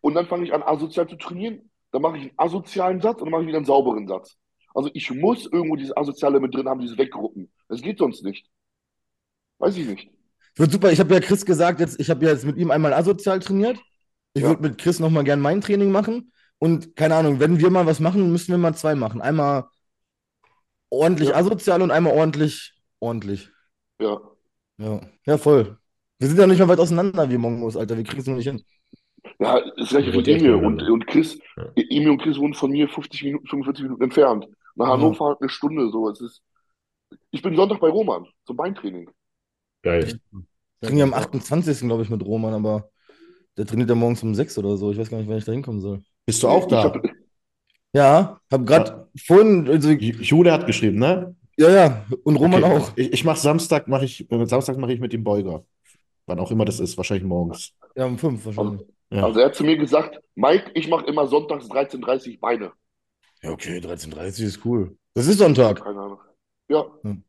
und 0.00 0.14
dann 0.14 0.26
fange 0.26 0.44
ich 0.44 0.52
an, 0.52 0.62
asozial 0.62 1.08
zu 1.08 1.16
trainieren. 1.16 1.70
Dann 1.90 2.02
mache 2.02 2.18
ich 2.18 2.22
einen 2.24 2.32
asozialen 2.36 3.00
Satz 3.00 3.20
und 3.20 3.26
dann 3.26 3.32
mache 3.32 3.42
ich 3.42 3.48
wieder 3.48 3.58
einen 3.58 3.66
sauberen 3.66 4.06
Satz. 4.06 4.36
Also 4.74 4.90
ich 4.92 5.10
muss 5.10 5.46
irgendwo 5.46 5.76
dieses 5.76 5.96
Asoziale 5.96 6.38
mit 6.38 6.54
drin 6.54 6.68
haben, 6.68 6.80
dieses 6.80 6.98
Weggruppen. 6.98 7.50
Das 7.68 7.80
geht 7.80 7.98
sonst 7.98 8.22
nicht. 8.22 8.46
Weiß 9.58 9.76
ich 9.78 9.86
nicht. 9.86 10.10
Wird 10.56 10.72
super. 10.72 10.90
Ich 10.90 11.00
habe 11.00 11.14
ja 11.14 11.20
Chris 11.20 11.44
gesagt, 11.44 11.80
jetzt, 11.80 12.00
ich 12.00 12.10
habe 12.10 12.24
ja 12.24 12.32
jetzt 12.32 12.44
mit 12.44 12.56
ihm 12.56 12.70
einmal 12.70 12.94
asozial 12.94 13.40
trainiert. 13.40 13.78
Ich 14.34 14.42
ja. 14.42 14.48
würde 14.48 14.62
mit 14.62 14.78
Chris 14.78 15.00
nochmal 15.00 15.24
gern 15.24 15.40
mein 15.40 15.60
Training 15.60 15.90
machen. 15.90 16.32
Und 16.58 16.96
keine 16.96 17.14
Ahnung, 17.16 17.40
wenn 17.40 17.58
wir 17.58 17.70
mal 17.70 17.86
was 17.86 18.00
machen, 18.00 18.32
müssen 18.32 18.50
wir 18.50 18.58
mal 18.58 18.74
zwei 18.74 18.94
machen. 18.94 19.20
Einmal 19.20 19.64
ordentlich 20.90 21.30
ja. 21.30 21.36
asozial 21.36 21.82
und 21.82 21.90
einmal 21.90 22.14
ordentlich 22.14 22.74
ordentlich. 23.00 23.50
Ja. 24.00 24.20
Ja, 24.78 25.00
ja 25.26 25.38
voll. 25.38 25.78
Wir 26.18 26.28
sind 26.28 26.38
ja 26.38 26.46
nicht 26.46 26.58
mehr 26.58 26.68
weit 26.68 26.78
auseinander 26.78 27.28
wie 27.30 27.36
Mongos, 27.36 27.76
Alter. 27.76 27.96
Wir 27.96 28.04
kriegen 28.04 28.20
es 28.20 28.26
noch 28.26 28.36
nicht 28.36 28.48
hin. 28.48 28.62
Ja, 29.38 29.60
das 29.76 29.90
gleiche 29.90 30.12
für 30.12 30.26
Emil 30.26 30.54
und, 30.54 30.82
und 30.82 31.06
Chris. 31.06 31.38
Ja. 31.56 31.68
Emil 31.76 32.10
und 32.10 32.22
Chris 32.22 32.38
wohnen 32.38 32.54
von 32.54 32.70
mir 32.70 32.88
50 32.88 33.22
Minuten, 33.24 33.46
45 33.46 33.82
Minuten 33.82 34.02
entfernt. 34.02 34.46
Nach 34.74 34.88
Hannover 34.88 35.30
mhm. 35.30 35.36
eine 35.40 35.48
Stunde 35.48 35.90
so. 35.90 36.08
Es 36.08 36.20
ist, 36.20 36.42
ich 37.30 37.42
bin 37.42 37.56
Sonntag 37.56 37.80
bei 37.80 37.88
Roman 37.88 38.26
zum 38.46 38.56
Beintraining. 38.56 39.10
Geil. 39.82 40.04
Ich 40.04 40.18
trainiere 40.80 41.06
am 41.06 41.14
28. 41.14 41.80
glaube 41.80 42.02
ich 42.02 42.10
mit 42.10 42.24
Roman, 42.24 42.54
aber 42.54 42.90
der 43.56 43.66
trainiert 43.66 43.88
ja 43.88 43.94
morgens 43.94 44.22
um 44.22 44.34
6 44.34 44.58
oder 44.58 44.76
so. 44.76 44.90
Ich 44.92 44.98
weiß 44.98 45.10
gar 45.10 45.18
nicht, 45.18 45.28
wann 45.28 45.38
ich 45.38 45.44
da 45.44 45.52
hinkommen 45.52 45.80
soll. 45.80 46.02
Bist 46.26 46.42
du 46.42 46.48
auch 46.48 46.66
da? 46.66 46.84
Hab, 46.84 47.02
ja, 47.92 48.40
habe 48.50 48.64
gerade 48.64 48.90
ja. 48.90 49.08
vorhin. 49.24 49.68
Also, 49.68 49.90
Jule 49.90 50.52
hat 50.52 50.66
geschrieben, 50.66 50.98
ne? 50.98 51.34
Ja, 51.58 51.70
ja, 51.70 52.06
und 52.24 52.36
Roman 52.36 52.62
okay. 52.62 52.76
auch. 52.76 52.92
Ich, 52.96 53.12
ich 53.14 53.24
mache 53.24 53.40
Samstag, 53.40 53.88
mache 53.88 54.04
ich, 54.04 54.26
Samstag 54.28 54.76
mache 54.76 54.92
ich 54.92 55.00
mit 55.00 55.12
dem 55.14 55.24
Beuger. 55.24 55.64
Wann 56.26 56.38
auch 56.38 56.50
immer 56.50 56.66
das 56.66 56.80
ist, 56.80 56.96
wahrscheinlich 56.96 57.26
morgens. 57.26 57.72
Ja, 57.94 58.04
um 58.04 58.18
5 58.18 58.44
wahrscheinlich. 58.44 58.80
Also, 58.80 58.92
ja. 59.10 59.24
also 59.24 59.40
er 59.40 59.46
hat 59.46 59.54
zu 59.54 59.64
mir 59.64 59.78
gesagt, 59.78 60.20
Mike, 60.34 60.72
ich 60.74 60.88
mache 60.88 61.06
immer 61.06 61.26
sonntags 61.26 61.66
13.30 61.66 62.32
Uhr 62.32 62.40
Beine. 62.40 62.72
Ja, 63.42 63.50
okay, 63.50 63.78
13.30 63.78 64.40
Uhr 64.40 64.46
ist 64.46 64.64
cool. 64.66 64.96
Das 65.14 65.26
ist 65.26 65.38
Sonntag. 65.38 65.82
Keine 65.82 66.00
Ahnung. 66.00 66.20
Ja. 66.68 66.84
Hm. 67.02 67.22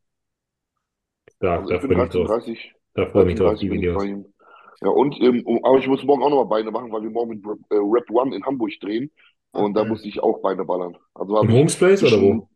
Da, 1.40 1.60
also 1.60 1.70
da 1.70 1.80
freue 1.80 2.40
ich 2.40 2.48
mich 2.48 2.74
Da 2.94 3.06
freue 3.08 3.24
ich 3.24 3.28
mich 3.28 3.36
drauf, 3.36 3.60
die 3.60 3.72
Videos. 3.72 4.04
Ja, 4.82 4.90
und, 4.90 5.20
ähm, 5.22 5.44
aber 5.64 5.80
ich 5.80 5.88
muss 5.88 6.04
morgen 6.04 6.22
auch 6.22 6.30
nochmal 6.30 6.46
Beine 6.46 6.72
machen, 6.72 6.92
weil 6.92 7.02
wir 7.02 7.10
morgen 7.10 7.30
mit 7.30 7.44
äh, 7.70 7.76
Rap 7.76 8.10
One 8.12 8.36
in 8.36 8.46
Hamburg 8.46 8.72
drehen. 8.80 9.12
Und 9.52 9.72
okay. 9.72 9.74
da 9.74 9.86
muss 9.86 10.06
ich 10.06 10.22
auch 10.22 10.40
Beine 10.42 10.66
ballern. 10.66 10.96
Also 11.16 11.40
Im 11.42 11.52
Homespace 11.52 12.04
oder 12.04 12.22
wo? 12.22 12.50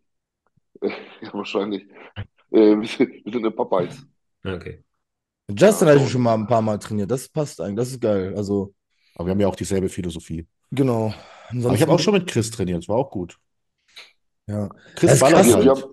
ja, 0.81 1.33
wahrscheinlich. 1.33 1.83
Äh, 2.51 2.77
wir, 2.79 2.87
sind, 2.87 3.25
in 3.25 3.55
Popeyes. 3.55 4.05
Okay. 4.43 4.83
Justin 5.49 5.87
ja, 5.87 5.93
habe 5.95 6.03
ich 6.03 6.11
schon 6.11 6.21
mal 6.21 6.35
ein 6.35 6.47
paar 6.47 6.61
Mal 6.61 6.77
trainiert. 6.77 7.09
Das 7.09 7.27
passt 7.27 7.59
eigentlich. 7.59 7.77
Das 7.77 7.89
ist 7.89 8.01
geil. 8.01 8.33
Also. 8.35 8.73
Aber 9.15 9.27
wir 9.27 9.31
haben 9.31 9.39
ja 9.39 9.47
auch 9.47 9.55
dieselbe 9.55 9.89
Philosophie. 9.89 10.45
Genau. 10.71 11.13
Aber 11.49 11.73
ich 11.73 11.81
habe 11.81 11.91
auch 11.91 11.99
schon 11.99 12.13
mit 12.13 12.27
Chris 12.27 12.51
trainiert. 12.51 12.79
Das 12.79 12.89
war 12.89 12.97
auch 12.97 13.09
gut. 13.09 13.37
Ja. 14.47 14.69
Chris 14.95 15.19
das, 15.19 15.31
krasse, 15.31 15.55
halt. 15.55 15.87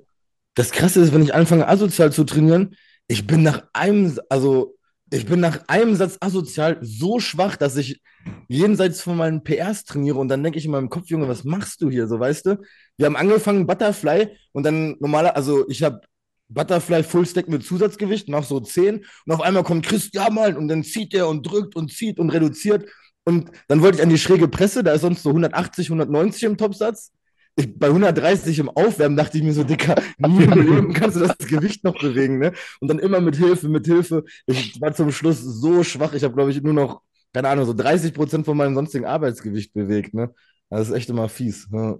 Das 0.59 0.72
krasse 0.72 1.01
ist, 1.01 1.14
wenn 1.14 1.22
ich 1.22 1.35
anfange, 1.35 1.68
asozial 1.68 2.12
zu 2.12 2.24
trainieren, 2.24 2.74
ich 3.06 3.28
bin 3.28 3.44
nach 3.44 3.62
einem, 3.72 4.18
also 4.28 4.74
ich 5.12 5.24
bin 5.24 5.39
nach 5.39 5.60
einem 5.68 5.94
Satz 5.94 6.18
asozial 6.20 6.78
so 6.82 7.20
schwach, 7.20 7.56
dass 7.56 7.76
ich 7.76 8.02
jenseits 8.48 9.01
von 9.01 9.16
meinen 9.16 9.44
PRs 9.44 9.85
trainiere 9.85 10.18
und 10.18 10.26
dann 10.26 10.43
denke 10.43 10.59
ich 10.59 10.64
in 10.64 10.72
meinem 10.72 10.90
Kopf, 10.90 11.09
Junge, 11.10 11.28
was 11.28 11.44
machst 11.44 11.80
du 11.80 11.90
hier? 11.90 12.09
So, 12.09 12.18
weißt 12.18 12.47
du? 12.47 12.59
Wir 12.97 13.06
haben 13.06 13.14
angefangen 13.14 13.68
Butterfly 13.68 14.30
und 14.51 14.64
dann 14.64 14.97
normaler, 14.98 15.36
also 15.36 15.68
ich 15.68 15.85
habe 15.85 16.01
Butterfly 16.48 17.05
Full 17.05 17.26
Stack 17.26 17.48
mit 17.48 17.64
Zusatzgewicht, 17.64 18.28
mach 18.28 18.43
so 18.43 18.59
10 18.59 19.05
und 19.26 19.32
auf 19.32 19.40
einmal 19.40 19.62
kommt 19.62 19.86
Chris, 19.86 20.10
ja 20.12 20.28
mal, 20.28 20.56
und 20.56 20.66
dann 20.66 20.82
zieht 20.82 21.14
er 21.14 21.28
und 21.28 21.44
drückt 21.44 21.76
und 21.76 21.93
zieht 21.93 22.18
und 22.18 22.30
reduziert 22.30 22.85
und 23.24 23.52
dann 23.68 23.80
wollte 23.80 23.98
ich 23.98 24.02
an 24.02 24.10
die 24.10 24.18
schräge 24.18 24.48
Presse, 24.48 24.82
da 24.82 24.93
ist 24.93 25.02
sonst 25.02 25.22
so 25.22 25.28
180, 25.28 25.86
190 25.86 26.43
im 26.43 26.56
Topsatz 26.56 27.12
ich, 27.59 27.78
bei 27.78 27.89
130 27.89 28.59
im 28.60 28.70
Aufwärmen 28.70 29.16
dachte 29.16 29.36
ich 29.36 29.44
mir 29.44 29.52
so, 29.52 29.64
Dicker, 29.64 29.97
nie 30.18 30.44
im 30.44 30.52
Leben 30.52 30.93
kannst 30.93 31.16
du 31.16 31.20
das 31.20 31.36
Gewicht 31.39 31.85
noch 31.85 31.98
bewegen, 31.98 32.39
ne? 32.39 32.52
Und 32.80 32.89
dann 32.89 32.98
immer 32.98 33.20
mit 33.20 33.36
Hilfe, 33.36 33.68
mit 33.68 33.86
Hilfe. 33.86 34.24
Ich 34.47 34.80
war 34.80 34.94
zum 34.94 35.10
Schluss 35.10 35.40
so 35.40 35.82
schwach, 35.82 36.14
ich 36.14 36.22
habe, 36.24 36.35
glaube 36.35 36.51
ich, 36.52 36.62
nur 36.62 36.72
noch, 36.72 37.02
keine 37.32 37.48
Ahnung, 37.48 37.66
so 37.66 37.74
30 37.74 38.14
Prozent 38.14 38.44
von 38.47 38.56
meinem 38.56 38.74
sonstigen 38.74 39.05
Arbeitsgewicht 39.05 39.72
bewegt, 39.74 40.14
ne? 40.14 40.32
Das 40.70 40.89
ist 40.89 40.94
echt 40.94 41.10
immer 41.10 41.28
fies. 41.28 41.68
Ne? 41.70 41.98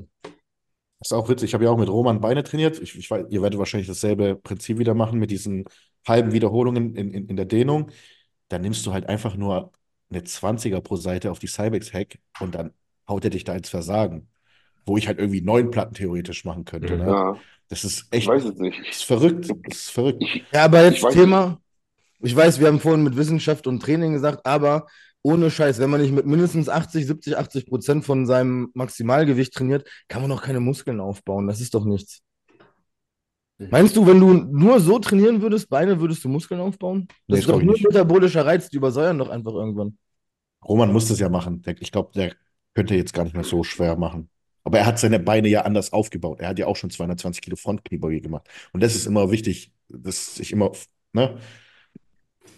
Das 1.01 1.09
ist 1.09 1.12
auch 1.12 1.28
witzig. 1.28 1.51
Ich 1.51 1.55
habe 1.55 1.64
ja 1.64 1.70
auch 1.70 1.78
mit 1.78 1.89
Roman 1.89 2.20
Beine 2.20 2.43
trainiert. 2.44 2.80
Ich, 2.80 2.97
ich, 2.97 3.10
ihr 3.10 3.43
werdet 3.43 3.59
wahrscheinlich 3.59 3.89
dasselbe 3.89 4.36
Prinzip 4.36 4.78
wieder 4.78 4.94
machen 4.94 5.18
mit 5.18 5.30
diesen 5.30 5.64
halben 6.06 6.32
Wiederholungen 6.32 6.94
in, 6.94 7.12
in, 7.12 7.28
in 7.28 7.36
der 7.36 7.47
Dehnung. 7.47 7.90
Dann 8.48 8.62
nimmst 8.62 8.85
du 8.86 8.93
halt 8.93 9.09
einfach 9.09 9.36
nur 9.36 9.72
eine 10.10 10.20
20er 10.20 10.80
pro 10.80 10.97
Seite 10.97 11.30
auf 11.30 11.39
die 11.39 11.47
Cybex-Hack 11.47 12.18
und 12.40 12.55
dann 12.55 12.72
haut 13.09 13.24
er 13.24 13.30
dich 13.30 13.44
da 13.44 13.55
ins 13.55 13.68
Versagen 13.70 14.28
wo 14.89 14.97
ich 14.97 15.06
halt 15.06 15.19
irgendwie 15.19 15.40
neun 15.40 15.70
Platten 15.70 15.94
theoretisch 15.94 16.44
machen 16.44 16.65
könnte. 16.65 16.97
Ne? 16.97 17.06
Ja. 17.06 17.36
Das 17.69 17.85
ist 17.85 18.06
echt. 18.10 18.23
Ich 18.23 18.28
weiß 18.28 18.44
es 18.44 18.56
nicht. 18.56 18.78
Das 18.81 18.97
ist 18.97 19.05
verrückt. 19.05 19.48
Das 19.65 19.78
ist 19.78 19.90
verrückt. 19.90 20.24
Ja, 20.52 20.65
aber 20.65 20.85
jetzt 20.85 21.05
ich 21.05 21.15
Thema. 21.15 21.60
Ich 22.20 22.35
weiß, 22.35 22.59
wir 22.59 22.66
haben 22.66 22.81
vorhin 22.81 23.05
mit 23.05 23.16
Wissenschaft 23.16 23.66
und 23.66 23.81
Training 23.81 24.12
gesagt, 24.12 24.44
aber 24.44 24.86
ohne 25.23 25.51
Scheiß, 25.51 25.78
wenn 25.78 25.90
man 25.90 26.01
nicht 26.01 26.12
mit 26.12 26.27
mindestens 26.27 26.69
80, 26.69 27.06
70, 27.06 27.36
80 27.36 27.66
Prozent 27.66 28.05
von 28.05 28.27
seinem 28.27 28.70
Maximalgewicht 28.74 29.52
trainiert, 29.52 29.89
kann 30.09 30.23
man 30.23 30.31
doch 30.31 30.43
keine 30.43 30.60
Muskeln 30.60 31.01
aufbauen. 31.01 31.47
Das 31.47 31.60
ist 31.60 31.74
doch 31.74 31.85
nichts. 31.85 32.23
Meinst 33.59 33.97
du, 33.97 34.06
wenn 34.06 34.20
du 34.20 34.35
nur 34.35 34.78
so 34.81 35.01
trainieren 35.01 35.43
würdest, 35.43 35.69
Beine, 35.69 36.01
würdest 36.01 36.23
du 36.24 36.28
Muskeln 36.28 36.60
aufbauen? 36.60 37.09
Das 37.09 37.16
nee, 37.27 37.39
ist 37.40 37.48
doch 37.48 37.60
nur 37.60 37.74
ein 37.74 37.82
metabolischer 37.82 38.47
Reiz, 38.47 38.69
die 38.69 38.77
übersäuern 38.77 39.19
doch 39.19 39.28
einfach 39.28 39.52
irgendwann. 39.52 39.98
Roman 40.65 40.93
muss 40.93 41.09
das 41.09 41.19
ja 41.19 41.28
machen. 41.28 41.62
Ich 41.81 41.90
glaube, 41.90 42.10
der 42.15 42.35
könnte 42.74 42.94
jetzt 42.94 43.12
gar 43.12 43.24
nicht 43.24 43.35
mehr 43.35 43.44
so 43.44 43.65
schwer 43.65 43.97
machen. 43.97 44.31
Aber 44.69 44.81
er 44.81 44.85
hat 44.85 44.99
seine 44.99 45.19
Beine 45.19 45.49
ja 45.49 45.62
anders 45.62 45.95
aufgebaut. 45.95 46.40
Er 46.40 46.49
hat 46.51 46.59
ja 46.59 46.66
auch 46.66 46.77
schon 46.77 46.90
220 46.90 47.40
Kilo 47.40 47.57
Frontkniebeuge 47.57 48.20
gemacht. 48.20 48.47
Und 48.74 48.82
das 48.82 48.95
ist 48.95 49.07
immer 49.07 49.31
wichtig, 49.31 49.73
das 49.89 50.35
sich 50.35 50.53
immer 50.53 50.73
ne, 51.15 51.39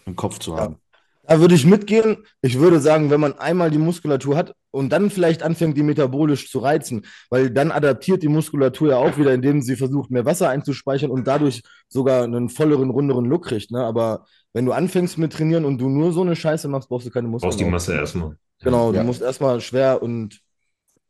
im 0.07 0.16
Kopf 0.16 0.41
zu 0.41 0.57
haben. 0.57 0.78
Da 1.23 1.39
würde 1.39 1.55
ich 1.55 1.65
mitgehen. 1.65 2.16
Ich 2.43 2.59
würde 2.59 2.81
sagen, 2.81 3.11
wenn 3.11 3.20
man 3.20 3.39
einmal 3.39 3.70
die 3.70 3.78
Muskulatur 3.78 4.37
hat 4.37 4.57
und 4.73 4.91
dann 4.91 5.09
vielleicht 5.11 5.45
anfängt, 5.45 5.77
die 5.77 5.85
metabolisch 5.85 6.51
zu 6.51 6.59
reizen, 6.59 7.07
weil 7.28 7.49
dann 7.49 7.70
adaptiert 7.70 8.24
die 8.24 8.28
Muskulatur 8.28 8.89
ja 8.89 8.97
auch 8.97 9.16
wieder, 9.16 9.32
indem 9.32 9.62
sie 9.62 9.77
versucht, 9.77 10.11
mehr 10.11 10.24
Wasser 10.24 10.49
einzuspeichern 10.49 11.12
und 11.12 11.28
dadurch 11.28 11.62
sogar 11.87 12.24
einen 12.24 12.49
volleren, 12.49 12.91
runderen 12.91 13.27
Look 13.27 13.45
kriegt. 13.45 13.70
Ne? 13.70 13.85
Aber 13.85 14.27
wenn 14.53 14.66
du 14.66 14.73
anfängst 14.73 15.16
mit 15.16 15.32
trainieren 15.32 15.65
und 15.65 15.78
du 15.78 15.89
nur 15.89 16.12
so 16.12 16.23
eine 16.23 16.35
Scheiße 16.35 16.66
machst, 16.66 16.89
brauchst 16.89 17.07
du 17.07 17.12
keine 17.12 17.28
Muskeln. 17.28 17.51
Brauchst 17.51 17.61
die 17.61 17.70
Masse 17.70 17.95
erstmal. 17.95 18.37
Genau, 18.59 18.93
ja. 18.93 18.99
du 18.99 19.07
musst 19.07 19.23
erstmal 19.23 19.61
schwer 19.61 20.03
und 20.03 20.41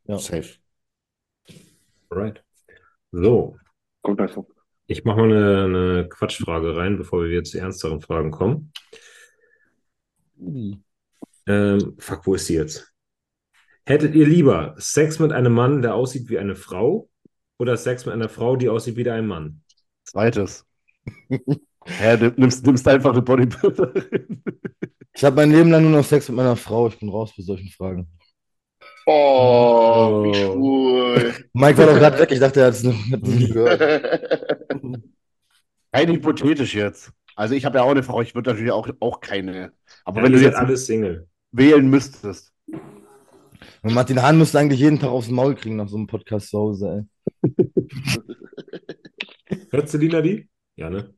ja. 0.05 0.19
Safe. 0.19 0.60
Alright. 2.11 2.43
So. 3.11 3.57
Kommt 4.01 4.19
also. 4.19 4.47
Ich 4.87 5.05
mache 5.05 5.21
mal 5.21 5.31
eine, 5.31 5.63
eine, 5.63 6.09
Quatschfrage 6.09 6.75
rein, 6.75 6.97
bevor 6.97 7.23
wir 7.23 7.29
jetzt 7.29 7.51
zu 7.51 7.59
ernsteren 7.59 8.01
Fragen 8.01 8.31
kommen. 8.31 8.73
Ähm, 11.47 11.95
fuck, 11.97 12.27
wo 12.27 12.35
ist 12.35 12.47
sie 12.47 12.55
jetzt? 12.55 12.93
Hättet 13.85 14.15
ihr 14.15 14.27
lieber 14.27 14.75
Sex 14.77 15.19
mit 15.19 15.31
einem 15.31 15.53
Mann, 15.53 15.81
der 15.81 15.95
aussieht 15.95 16.29
wie 16.29 16.39
eine 16.39 16.55
Frau, 16.55 17.09
oder 17.57 17.77
Sex 17.77 18.05
mit 18.05 18.13
einer 18.13 18.29
Frau, 18.29 18.57
die 18.57 18.69
aussieht 18.69 18.97
wie 18.97 19.09
ein 19.09 19.27
Mann? 19.27 19.61
Zweites. 20.03 20.65
Hä, 21.85 22.17
du 22.17 22.33
nimmst, 22.35 22.65
nimmst 22.65 22.87
einfach 22.87 23.11
eine 23.11 23.21
Bodybuilderin. 23.21 24.43
Ich 25.13 25.23
habe 25.23 25.35
mein 25.37 25.51
Leben 25.51 25.71
lang 25.71 25.83
nur 25.83 25.91
noch 25.91 26.05
Sex 26.05 26.27
mit 26.27 26.37
meiner 26.37 26.55
Frau. 26.55 26.87
Ich 26.87 26.99
bin 26.99 27.09
raus 27.09 27.31
für 27.31 27.43
solchen 27.43 27.69
Fragen. 27.69 28.07
Oh, 29.05 30.23
wie 30.23 30.45
oh. 30.45 30.53
schwul. 30.53 31.33
Mike 31.53 31.77
war 31.77 31.85
doch 31.87 31.95
gerade 31.95 32.19
weg. 32.19 32.31
Ich 32.31 32.39
dachte, 32.39 32.61
er 32.61 32.67
hat 32.67 32.73
es 32.73 32.83
nicht 32.83 33.11
gehört. 33.53 33.81
Rein 35.93 36.09
hypothetisch 36.09 36.75
jetzt. 36.75 37.11
Also 37.35 37.55
ich 37.55 37.65
habe 37.65 37.77
ja 37.77 37.83
auch 37.83 37.91
eine 37.91 38.03
Frau, 38.03 38.21
ich 38.21 38.35
würde 38.35 38.51
natürlich 38.51 38.71
auch, 38.71 38.87
auch 38.99 39.19
keine. 39.19 39.73
Aber 40.05 40.19
ja, 40.19 40.25
wenn 40.25 40.33
du 40.33 40.39
jetzt 40.39 40.57
alles 40.57 40.85
Single 40.85 41.27
wählen 41.51 41.89
müsstest. 41.89 42.53
Und 43.83 43.93
Martin 43.93 44.21
Hahn 44.21 44.37
müsste 44.37 44.59
eigentlich 44.59 44.79
jeden 44.79 44.99
Tag 44.99 45.09
aufs 45.09 45.29
Maul 45.29 45.55
kriegen 45.55 45.75
nach 45.75 45.87
so 45.87 45.97
einem 45.97 46.07
Podcast 46.07 46.49
zu 46.49 46.59
Hause, 46.59 47.07
ey. 47.43 47.51
Hörst 49.71 49.93
du 49.93 49.97
die, 49.97 50.09
Nadi? 50.09 50.49
Ja, 50.75 50.89
ne? 50.89 51.13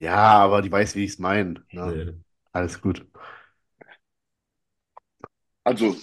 Ja, 0.00 0.16
aber 0.16 0.62
die 0.62 0.70
weiß, 0.70 0.94
wie 0.94 1.04
ich 1.04 1.12
es 1.12 1.18
meine. 1.18 1.64
Ne? 1.72 2.06
Ja. 2.06 2.12
Alles 2.52 2.80
gut. 2.80 3.06
Also, 5.64 5.96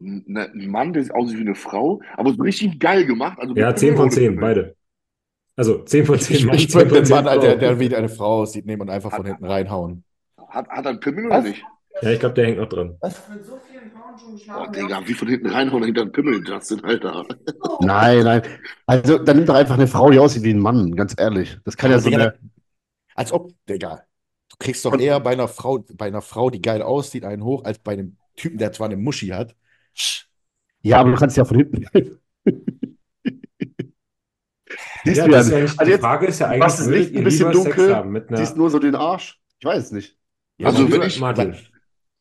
ein 0.00 0.68
Mann, 0.68 0.92
der 0.92 1.04
sieht 1.04 1.14
aus 1.14 1.32
wie 1.32 1.40
eine 1.40 1.54
Frau, 1.54 2.00
aber 2.16 2.32
so 2.32 2.42
richtig 2.42 2.78
geil 2.78 3.06
gemacht. 3.06 3.38
Also 3.38 3.54
ja, 3.54 3.74
10 3.74 3.96
von 3.96 4.10
10, 4.10 4.36
beide. 4.36 4.76
Also 5.56 5.82
10 5.82 6.04
von 6.04 6.18
10 6.18 6.46
Mann. 6.46 6.56
Ich 6.56 6.74
würde 6.74 7.02
den 7.02 7.08
Mann, 7.08 7.40
der, 7.40 7.56
der 7.56 7.80
wie 7.80 7.94
eine 7.94 8.08
Frau 8.08 8.42
aussieht, 8.42 8.66
nehmen 8.66 8.82
und 8.82 8.90
einfach 8.90 9.10
hat, 9.12 9.18
von 9.18 9.26
hinten 9.26 9.44
reinhauen. 9.46 10.04
Hat, 10.48 10.68
hat 10.68 10.84
er 10.84 10.90
einen 10.90 11.00
Pimmel 11.00 11.26
oder 11.26 11.40
nicht? 11.42 11.64
Ja, 12.02 12.10
ich 12.10 12.20
glaube, 12.20 12.34
der 12.34 12.46
hängt 12.46 12.58
noch 12.58 12.68
drin. 12.68 12.96
Was? 13.00 13.26
Mit 13.28 13.46
so 13.46 13.58
vielen 13.70 13.90
Frauen 13.90 14.18
schon 14.18 14.32
geschlafen? 14.32 14.64
Boah, 14.64 14.72
Digga, 14.72 15.08
wie 15.08 15.14
von 15.14 15.28
hinten 15.28 15.46
reinhauen 15.48 15.84
hinter 15.84 16.04
den 16.04 16.12
Pimmel 16.12 16.44
das 16.44 16.68
sind, 16.68 16.84
Alter. 16.84 17.24
Oh. 17.62 17.78
Nein, 17.80 18.22
nein. 18.22 18.42
Also, 18.84 19.18
dann 19.18 19.36
nimmt 19.36 19.48
doch 19.48 19.54
einfach 19.54 19.76
eine 19.76 19.86
Frau, 19.86 20.10
die 20.10 20.18
aussieht 20.18 20.42
wie 20.42 20.52
ein 20.52 20.58
Mann, 20.58 20.94
ganz 20.94 21.14
ehrlich. 21.18 21.58
Das 21.64 21.76
kann 21.76 21.90
ja, 21.90 21.96
ja 21.96 22.02
so 22.02 22.10
eine. 22.10 22.34
Als 23.14 23.32
ob, 23.32 23.50
Digga. 23.66 24.02
Du 24.50 24.56
kriegst 24.58 24.84
doch 24.84 24.98
eher 24.98 25.20
bei 25.20 25.32
einer 25.32 25.48
Frau, 25.48 25.84
bei 25.94 26.06
einer 26.06 26.22
Frau, 26.22 26.50
die 26.50 26.60
geil 26.60 26.82
aussieht, 26.82 27.24
einen 27.24 27.42
hoch, 27.42 27.64
als 27.64 27.78
bei 27.78 27.92
einem 27.92 28.16
Typen, 28.36 28.58
der 28.58 28.72
zwar 28.72 28.86
eine 28.86 28.96
Muschi 28.96 29.28
hat. 29.28 29.54
Ja, 30.82 31.00
aber 31.00 31.10
du 31.10 31.16
kannst 31.16 31.36
ja 31.36 31.44
von 31.44 31.56
hinten. 31.58 31.86
Siehst 35.04 35.16
ja, 35.16 35.26
du 35.26 35.32
ja 35.32 35.42
nicht. 35.42 35.78
Also 35.80 35.92
die 35.92 35.98
Frage 35.98 36.26
ist 36.26 36.38
ja 36.38 36.48
eigentlich, 36.48 36.62
was 36.62 36.80
ist 36.80 36.86
Licht 36.88 37.16
ein 37.16 37.24
bisschen 37.24 37.52
dunkel, 37.52 37.94
haben 37.94 38.24
siehst 38.36 38.56
nur 38.56 38.70
so 38.70 38.78
den 38.78 38.94
Arsch? 38.94 39.40
Ich 39.58 39.64
weiß 39.64 39.84
es 39.84 39.90
nicht. 39.92 40.18
Ja, 40.58 40.68
also, 40.68 40.90
wenn 40.90 41.02
ich, 41.02 41.20
Martin, 41.20 41.56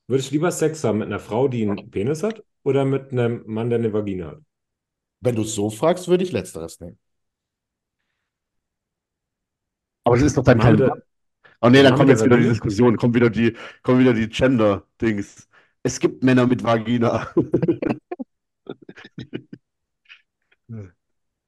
würdest 0.08 0.32
du 0.32 0.36
lieber 0.36 0.52
Sex 0.52 0.84
haben 0.84 1.00
mit 1.00 1.08
einer 1.08 1.20
Frau, 1.20 1.48
die 1.48 1.64
einen 1.64 1.90
Penis 1.90 2.24
hat, 2.24 2.44
oder 2.64 2.86
mit 2.86 3.12
einem 3.12 3.44
Mann, 3.46 3.70
der 3.70 3.80
eine 3.80 3.94
Vagina 3.94 4.28
hat? 4.28 4.42
Wenn 5.22 5.36
du 5.36 5.44
es 5.44 5.56
so 5.56 5.70
fragst, 5.70 6.08
würde 6.08 6.24
ich 6.24 6.32
Letzteres 6.32 6.80
nehmen. 6.80 6.98
Aber 10.04 10.16
das 10.16 10.26
ist 10.26 10.38
doch 10.38 10.44
dein 10.44 10.58
Mann. 10.58 10.92
Oh 11.62 11.70
nee, 11.70 11.82
dann 11.82 11.96
kommt 11.96 12.10
jetzt 12.10 12.24
wieder 12.24 12.38
die 12.38 12.50
Diskussion, 12.50 12.98
kommt 12.98 13.16
wieder 13.16 13.30
die, 13.30 13.56
kommt 13.82 14.00
wieder 14.00 14.14
die 14.14 14.28
Gender-Dings. 14.28 15.48
Es 15.86 16.00
gibt 16.00 16.24
Männer 16.24 16.48
mit 16.48 16.64
Vagina. 16.64 17.30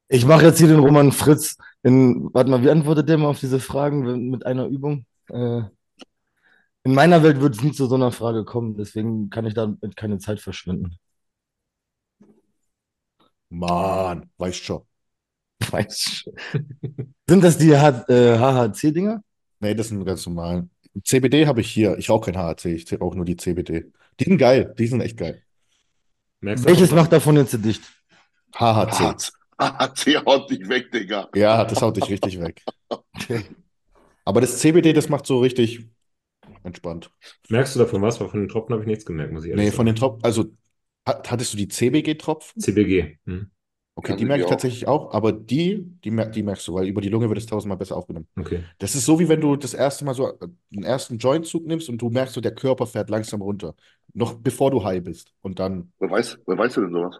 Ich 0.09 0.25
mache 0.25 0.45
jetzt 0.45 0.59
hier 0.59 0.69
den 0.69 0.79
Roman 0.79 1.11
Fritz. 1.11 1.57
In, 1.83 2.29
warte 2.33 2.49
mal, 2.49 2.63
wie 2.63 2.69
antwortet 2.69 3.09
der 3.09 3.17
mal 3.17 3.27
auf 3.27 3.41
diese 3.41 3.59
Fragen 3.59 4.29
mit 4.29 4.45
einer 4.45 4.67
Übung? 4.67 5.05
Äh, 5.29 5.63
in 6.83 6.93
meiner 6.93 7.23
Welt 7.23 7.41
wird 7.41 7.55
es 7.55 7.63
nie 7.63 7.73
zu 7.73 7.87
so 7.87 7.95
einer 7.95 8.13
Frage 8.13 8.45
kommen, 8.45 8.77
deswegen 8.77 9.29
kann 9.29 9.45
ich 9.45 9.53
damit 9.53 9.97
keine 9.97 10.19
Zeit 10.19 10.39
verschwenden. 10.39 10.97
Mann, 13.49 14.29
weißt 14.37 14.63
schon. 14.63 14.83
Weißt 15.71 16.09
schon. 16.09 16.33
sind 17.27 17.43
das 17.43 17.57
die 17.57 17.71
äh, 17.71 18.37
HHC-Dinger? 18.37 19.21
Nee, 19.59 19.75
das 19.75 19.89
sind 19.89 20.05
ganz 20.05 20.25
normal. 20.25 20.69
CBD 21.03 21.47
habe 21.47 21.61
ich 21.61 21.69
hier. 21.69 21.97
Ich 21.97 22.09
rauche 22.09 22.31
kein 22.31 22.37
HHC, 22.37 22.75
ich 22.75 23.01
rauche 23.01 23.17
nur 23.17 23.25
die 23.25 23.35
CBD. 23.35 23.91
Die 24.19 24.25
sind 24.25 24.37
geil, 24.37 24.73
die 24.77 24.87
sind 24.87 25.01
echt 25.01 25.17
geil. 25.17 25.43
Welches 26.41 26.91
macht 26.91 27.11
davon 27.11 27.35
jetzt 27.37 27.53
dicht? 27.63 27.83
HHC. 28.53 29.15
HHC 29.59 30.17
haut 30.25 30.49
dich 30.49 30.67
weg, 30.69 30.91
Digga. 30.91 31.29
Ja, 31.35 31.65
das 31.65 31.81
haut 31.81 31.97
dich 31.97 32.09
richtig 32.09 32.39
weg. 32.39 32.63
Aber 34.25 34.41
das 34.41 34.59
CBD, 34.59 34.93
das 34.93 35.09
macht 35.09 35.25
so 35.25 35.39
richtig 35.39 35.87
entspannt. 36.63 37.11
Merkst 37.49 37.75
du 37.75 37.79
davon 37.79 38.01
was? 38.01 38.19
Weil 38.19 38.29
von 38.29 38.41
den 38.41 38.49
Tropfen 38.49 38.73
habe 38.73 38.83
ich 38.83 38.87
nichts 38.87 39.05
gemerkt, 39.05 39.33
muss 39.33 39.43
ich 39.43 39.51
ehrlich 39.51 39.63
nee, 39.63 39.69
sagen. 39.69 39.77
von 39.77 39.85
den 39.85 39.95
Tropfen, 39.95 40.23
also 40.23 40.45
hattest 41.05 41.53
du 41.53 41.57
die 41.57 41.67
CBG-Tropfen? 41.67 42.61
CBG. 42.61 43.17
Hm. 43.25 43.51
Okay, 43.97 44.15
die 44.15 44.25
merke 44.25 44.43
ich 44.43 44.49
tatsächlich 44.49 44.87
auch, 44.87 45.11
aber 45.11 45.31
die, 45.31 45.83
die, 46.03 46.11
mer 46.11 46.27
die 46.27 46.43
merkst 46.43 46.67
du, 46.67 46.75
weil 46.75 46.87
über 46.87 47.01
die 47.01 47.09
Lunge 47.09 47.29
wird 47.29 47.39
es 47.39 47.47
tausendmal 47.47 47.79
besser 47.79 47.97
aufgenommen. 47.97 48.27
Okay. 48.39 48.63
Das 48.77 48.93
ist 48.93 49.05
so, 49.05 49.19
wie 49.19 49.27
wenn 49.27 49.41
du 49.41 49.55
das 49.55 49.73
erste 49.73 50.05
Mal 50.05 50.13
so 50.13 50.37
einen 50.39 50.83
ersten 50.83 51.17
Jointzug 51.17 51.65
nimmst 51.65 51.89
und 51.89 51.99
du 51.99 52.11
merkst 52.11 52.35
so, 52.35 52.39
der 52.39 52.53
Körper 52.53 52.85
fährt 52.85 53.09
langsam 53.09 53.41
runter. 53.41 53.73
Noch 54.13 54.35
bevor 54.35 54.69
du 54.69 54.83
high 54.83 55.03
bist. 55.03 55.33
Und 55.41 55.57
dann. 55.57 55.91
Wer 55.97 56.11
weiß, 56.11 56.37
wer 56.45 56.57
weiß 56.59 56.75
denn 56.75 56.91
sowas? 56.91 57.19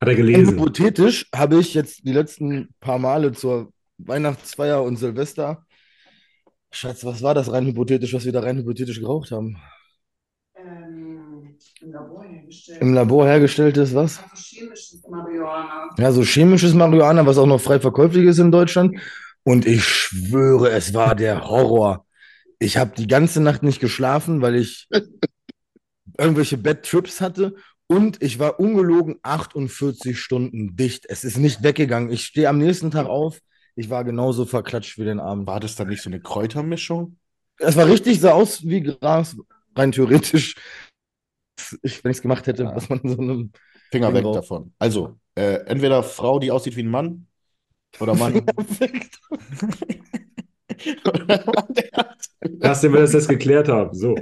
Hat 0.00 0.08
er 0.08 0.16
gelesen. 0.16 0.54
Hypothetisch 0.54 1.28
habe 1.32 1.60
ich 1.60 1.74
jetzt 1.74 2.04
die 2.04 2.12
letzten 2.12 2.74
paar 2.80 2.98
Male 2.98 3.30
zur 3.30 3.72
Weihnachtsfeier 3.98 4.82
und 4.82 4.96
Silvester. 4.96 5.64
Schatz, 6.72 7.04
was 7.04 7.22
war 7.22 7.34
das 7.34 7.52
rein 7.52 7.66
hypothetisch, 7.66 8.14
was 8.14 8.24
wir 8.24 8.32
da 8.32 8.40
rein 8.40 8.58
hypothetisch 8.58 8.98
geraucht 8.98 9.30
haben? 9.30 9.58
Im 11.82 11.92
Labor 11.92 12.24
hergestellt. 12.24 12.80
Im 12.80 12.94
Labor 12.94 13.26
hergestelltes 13.26 13.94
was? 13.94 14.18
Also 14.18 14.34
chemisches 14.36 15.02
Marihuana. 15.08 15.90
Ja, 15.98 16.12
so 16.12 16.22
chemisches 16.22 16.74
Marihuana, 16.74 17.26
was 17.26 17.38
auch 17.38 17.46
noch 17.46 17.60
frei 17.60 17.80
verkäuflich 17.80 18.26
ist 18.26 18.38
in 18.38 18.52
Deutschland. 18.52 18.98
Und 19.44 19.66
ich 19.66 19.84
schwöre, 19.84 20.70
es 20.70 20.94
war 20.94 21.14
der 21.14 21.48
Horror. 21.48 22.06
Ich 22.60 22.76
habe 22.76 22.92
die 22.96 23.08
ganze 23.08 23.40
Nacht 23.40 23.62
nicht 23.64 23.80
geschlafen, 23.80 24.40
weil 24.40 24.54
ich 24.54 24.86
irgendwelche 26.18 26.58
Bad 26.58 26.84
Trips 26.84 27.20
hatte 27.20 27.54
und 27.88 28.22
ich 28.22 28.38
war 28.38 28.60
ungelogen 28.60 29.16
48 29.22 30.18
Stunden 30.18 30.76
dicht. 30.76 31.06
Es 31.08 31.24
ist 31.24 31.36
nicht 31.38 31.62
weggegangen. 31.62 32.10
Ich 32.12 32.24
stehe 32.24 32.48
am 32.48 32.58
nächsten 32.58 32.90
Tag 32.90 33.06
auf. 33.06 33.40
Ich 33.74 33.90
war 33.90 34.04
genauso 34.04 34.44
verklatscht 34.44 34.98
wie 34.98 35.04
den 35.04 35.20
Abend. 35.20 35.46
War 35.46 35.60
das 35.60 35.76
dann 35.76 35.88
nicht 35.88 36.02
so 36.02 36.10
eine 36.10 36.20
Kräutermischung? 36.20 37.16
Es 37.58 37.76
war 37.76 37.86
richtig, 37.86 38.20
sah 38.20 38.32
aus 38.32 38.66
wie 38.66 38.82
Gras, 38.82 39.36
rein 39.76 39.92
theoretisch. 39.92 40.54
Ich, 41.82 42.02
wenn 42.02 42.10
ich 42.10 42.18
es 42.18 42.22
gemacht 42.22 42.46
hätte, 42.46 42.64
ja. 42.64 42.74
was 42.74 42.88
man 42.88 43.00
so 43.04 43.18
einem. 43.18 43.52
Finger 43.90 44.08
Ding 44.08 44.16
weg 44.16 44.22
drauf. 44.24 44.36
davon. 44.36 44.72
Also, 44.78 45.18
äh, 45.34 45.64
entweder 45.66 46.02
Frau, 46.02 46.38
die 46.38 46.50
aussieht 46.50 46.76
wie 46.76 46.82
ein 46.82 46.90
Mann, 46.90 47.26
oder 48.00 48.14
Mann. 48.14 48.34
Wenn 52.60 52.92
wir 52.92 53.00
das 53.00 53.12
jetzt 53.12 53.28
geklärt 53.28 53.68
haben. 53.68 53.94
So. 53.94 54.16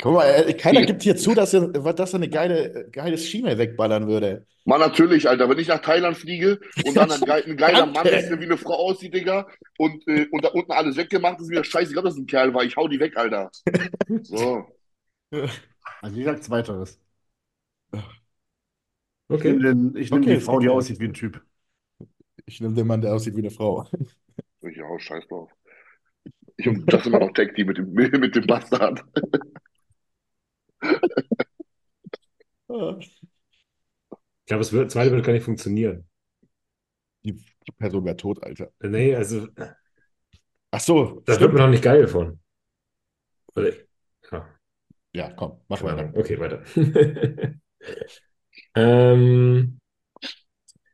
Guck 0.00 0.14
mal, 0.14 0.24
äh, 0.24 0.54
keiner 0.54 0.82
gibt 0.82 1.02
hier 1.02 1.16
zu, 1.16 1.34
dass 1.34 1.54
er, 1.54 1.68
dass 1.68 2.12
er 2.12 2.16
eine 2.16 2.28
geile, 2.28 2.88
geile 2.90 3.16
Schiene 3.18 3.56
wegballern 3.56 4.08
würde. 4.08 4.46
Mann, 4.64 4.80
natürlich, 4.80 5.28
Alter. 5.28 5.48
Wenn 5.48 5.58
ich 5.58 5.68
nach 5.68 5.80
Thailand 5.80 6.16
fliege 6.16 6.58
und 6.84 6.96
dann 6.96 7.12
ein, 7.12 7.22
ein 7.22 7.56
geiler 7.56 7.86
Mann 7.86 8.06
ist, 8.06 8.28
der 8.28 8.40
wie 8.40 8.44
eine 8.44 8.56
Frau 8.56 8.74
aussieht, 8.74 9.14
Digga, 9.14 9.46
und, 9.78 10.06
äh, 10.08 10.26
und 10.32 10.44
da 10.44 10.48
unten 10.48 10.72
alles 10.72 10.96
weggemacht 10.96 11.40
ist, 11.40 11.50
wieder 11.50 11.62
scheiße, 11.62 11.90
ich 11.90 11.92
glaube, 11.92 12.08
das 12.08 12.16
ist 12.16 12.22
ein 12.22 12.26
Kerl 12.26 12.52
war. 12.52 12.64
Ich 12.64 12.76
hau 12.76 12.88
die 12.88 12.98
weg, 12.98 13.16
Alter. 13.16 13.50
So. 14.22 14.66
Also, 16.00 16.16
ich 16.16 16.24
sag 16.24 16.42
Zweiteres. 16.42 16.98
Okay. 19.28 19.54
Ich 19.54 19.62
nehme, 19.62 19.98
ich 19.98 20.10
nehm 20.10 20.22
okay, 20.22 20.34
die 20.34 20.40
Frau, 20.40 20.58
die 20.58 20.68
aussieht 20.68 21.00
wie 21.00 21.06
ein 21.06 21.14
Typ. 21.14 21.42
Ich 22.44 22.60
nehme 22.60 22.74
den 22.74 22.86
Mann, 22.86 23.00
der 23.00 23.14
aussieht 23.14 23.34
wie 23.34 23.40
eine 23.40 23.50
Frau. 23.50 23.86
Ich 24.60 24.82
auch, 24.82 24.98
scheiß 24.98 25.26
drauf. 25.28 25.50
Ich 26.56 26.68
und 26.68 26.92
das 26.92 27.06
immer 27.06 27.18
noch 27.18 27.32
Tag 27.32 27.54
Team 27.54 27.68
mit 27.68 27.78
dem, 27.78 27.92
mit 27.92 28.36
dem 28.36 28.46
Bastard. 28.46 29.02
Ich 32.68 34.46
glaube, 34.46 34.60
das 34.60 34.70
zweite 34.70 35.10
würde 35.10 35.22
gar 35.22 35.32
nicht 35.32 35.44
funktionieren. 35.44 36.08
Die, 37.24 37.34
die 37.34 37.72
Person 37.78 38.04
wäre 38.04 38.16
tot, 38.16 38.42
Alter. 38.42 38.70
Nee, 38.80 39.14
also. 39.14 39.48
Ach 40.70 40.80
so. 40.80 41.22
Das 41.24 41.38
wird 41.40 41.52
mir 41.52 41.60
noch 41.60 41.68
nicht 41.68 41.82
geil 41.84 42.08
von. 42.08 42.40
Ja. 43.54 43.62
Ja, 45.14 45.30
komm, 45.32 45.60
mach 45.68 45.82
weiter. 45.82 46.10
Okay, 46.14 46.38
weiter. 46.38 46.62
ähm, 48.74 49.78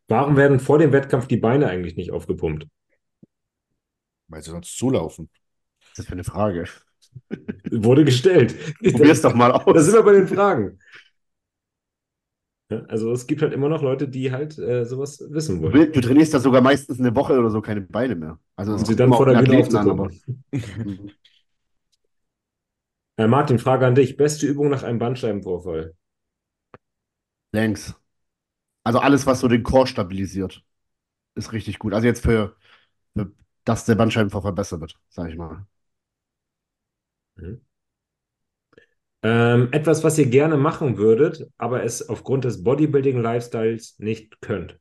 warum 0.09 0.36
werden 0.36 0.59
vor 0.59 0.78
dem 0.78 0.93
Wettkampf 0.93 1.28
die 1.28 1.36
Beine 1.36 1.69
eigentlich 1.69 1.97
nicht 1.97 2.11
aufgepumpt? 2.11 2.66
Weil 4.28 4.43
sie 4.43 4.51
sonst 4.51 4.77
zulaufen. 4.77 5.31
Ist 5.82 5.99
das 5.99 6.07
für 6.07 6.12
eine 6.12 6.24
Frage? 6.24 6.65
Wurde 7.70 8.05
gestellt. 8.05 8.57
Probier's 8.82 9.23
doch 9.23 9.35
mal 9.35 9.53
aus. 9.53 9.73
Da 9.73 9.81
sind 9.81 9.95
wir 9.95 10.03
bei 10.03 10.12
den 10.12 10.28
Fragen. 10.28 10.78
Also 12.89 13.12
es 13.12 13.27
gibt 13.27 13.40
halt 13.40 13.55
immer 13.55 13.70
noch 13.70 13.81
Leute, 13.82 14.09
die 14.09 14.31
halt 14.31 14.59
äh, 14.59 14.85
sowas 14.85 15.24
wissen 15.31 15.62
wollen. 15.62 15.90
Du 15.90 16.01
trainierst 16.03 16.35
da 16.35 16.39
sogar 16.39 16.61
meistens 16.61 17.01
eine 17.01 17.15
Woche 17.16 17.39
oder 17.39 17.49
so 17.49 17.62
keine 17.62 17.81
Beine 17.81 18.15
mehr. 18.15 18.39
Also 18.57 18.73
und 18.73 18.86
sie 18.86 18.95
dann 18.95 19.11
vor 19.11 19.24
der 19.24 19.40
Bühne 19.40 19.61
aufzukommen. 19.61 20.20
äh, 23.19 23.27
Martin, 23.27 23.59
Frage 23.59 23.86
an 23.86 23.95
dich. 23.95 24.16
Beste 24.16 24.47
Übung 24.47 24.70
nach 24.70 24.82
einem 24.82 24.99
Bandscheibenvorfall? 24.99 25.95
Längs. 27.53 27.95
Also 28.85 29.01
alles, 29.01 29.27
was 29.27 29.40
so 29.40 29.49
den 29.49 29.62
Chor 29.62 29.86
stabilisiert, 29.86 30.65
ist 31.35 31.53
richtig 31.53 31.78
gut. 31.78 31.93
Also 31.93 32.07
jetzt 32.07 32.23
für, 32.23 32.57
für 33.15 33.32
dass 33.65 33.85
der 33.85 33.97
Bandscheibenvorfall 33.97 34.53
besser 34.53 34.81
wird, 34.81 34.99
sage 35.09 35.32
ich 35.32 35.36
mal. 35.36 35.66
Mhm. 37.36 37.61
Ähm, 39.23 39.69
etwas, 39.73 40.05
was 40.05 40.16
ihr 40.16 40.27
gerne 40.27 40.57
machen 40.57 40.97
würdet, 40.97 41.51
aber 41.59 41.82
es 41.82 42.09
aufgrund 42.09 42.45
des 42.45 42.62
Bodybuilding-Lifestyles 42.62 43.99
nicht 43.99 44.40
könnt. 44.40 44.78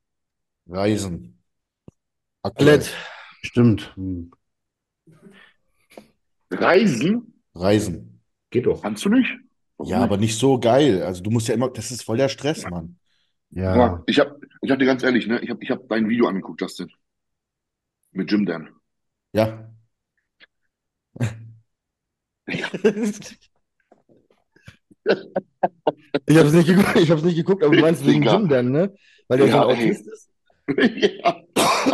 Reisen. 0.67 1.41
Aktuell. 2.43 2.83
Stimmt. 3.41 3.95
Hm. 3.95 4.31
Reisen? 6.51 7.33
Reisen. 7.55 8.16
Geht 8.49 8.65
doch. 8.65 8.81
Kannst 8.81 9.05
du 9.05 9.09
nicht? 9.09 9.29
Warum 9.77 9.91
ja, 9.91 9.97
nicht? 9.97 10.05
aber 10.05 10.17
nicht 10.17 10.37
so 10.37 10.59
geil. 10.59 11.03
Also 11.03 11.21
du 11.21 11.29
musst 11.29 11.47
ja 11.47 11.53
immer, 11.53 11.69
das 11.69 11.91
ist 11.91 12.03
voll 12.03 12.17
der 12.17 12.29
Stress, 12.29 12.67
Mann. 12.69 12.97
Ja. 13.49 14.03
Ich 14.07 14.19
habe 14.19 14.39
ich 14.61 14.71
hab 14.71 14.79
dir 14.79 14.85
ganz 14.85 15.03
ehrlich, 15.03 15.27
ne, 15.27 15.39
ich 15.41 15.49
habe 15.49 15.63
ich 15.63 15.69
hab 15.71 15.87
dein 15.87 16.09
Video 16.09 16.27
angeguckt, 16.27 16.61
Justin. 16.61 16.91
Mit 18.11 18.31
Jim 18.31 18.45
Dan. 18.45 18.69
Ja. 19.33 19.71
Ich 26.25 26.37
habe 26.37 26.47
es 26.49 26.53
nicht, 26.53 26.67
geguckt, 26.67 26.95
ich 26.97 27.09
hab's 27.09 27.23
nicht 27.23 27.37
geguckt, 27.37 27.63
aber 27.63 27.75
du 27.75 27.81
meinst 27.81 28.05
wegen 28.05 28.23
Jim 28.23 28.49
dann, 28.49 28.71
ne? 28.71 28.93
Weil 29.27 29.37
der 29.37 29.47
ja, 29.47 29.53
so 29.53 29.59
ein 29.59 29.75
Autist 29.75 30.07
ist? 30.07 30.29
ja. 30.77 31.43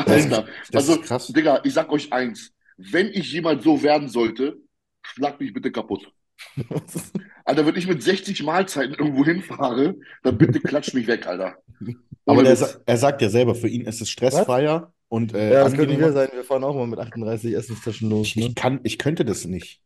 Alter. 0.05 0.47
Also, 0.73 0.99
krass. 0.99 1.27
Digga, 1.27 1.61
ich 1.63 1.73
sag 1.73 1.91
euch 1.91 2.11
eins. 2.11 2.51
Wenn 2.77 3.07
ich 3.07 3.31
jemals 3.31 3.63
so 3.63 3.83
werden 3.83 4.09
sollte, 4.09 4.57
schlag 5.03 5.39
mich 5.39 5.53
bitte 5.53 5.71
kaputt. 5.71 6.11
Alter, 7.45 7.65
wenn 7.65 7.75
ich 7.75 7.87
mit 7.87 8.03
60 8.03 8.43
Mahlzeiten 8.43 8.95
irgendwo 8.95 9.25
hinfahre, 9.25 9.95
dann 10.23 10.37
bitte 10.37 10.59
klatsch 10.59 10.93
mich 10.93 11.07
weg, 11.07 11.27
Alter. 11.27 11.55
Aber 12.25 12.43
der, 12.43 12.57
er 12.85 12.97
sagt 12.97 13.21
ja 13.21 13.29
selber, 13.29 13.55
für 13.55 13.67
ihn 13.67 13.85
ist 13.85 14.01
es 14.01 14.09
stressfreier 14.09 14.81
Was? 14.81 14.89
und 15.09 15.33
äh, 15.33 15.53
Ja, 15.53 15.63
das 15.63 15.73
könnte 15.73 15.97
wieder 15.97 16.13
sein. 16.13 16.29
Wir 16.33 16.43
fahren 16.43 16.63
auch 16.63 16.75
mal 16.75 16.87
mit 16.87 16.99
38 16.99 17.53
Essenstaschen 17.53 18.09
los. 18.09 18.27
Ich, 18.27 18.35
ne? 18.37 18.45
ich, 18.47 18.55
kann, 18.55 18.79
ich 18.83 18.97
könnte 18.97 19.25
das 19.25 19.45
nicht. 19.45 19.81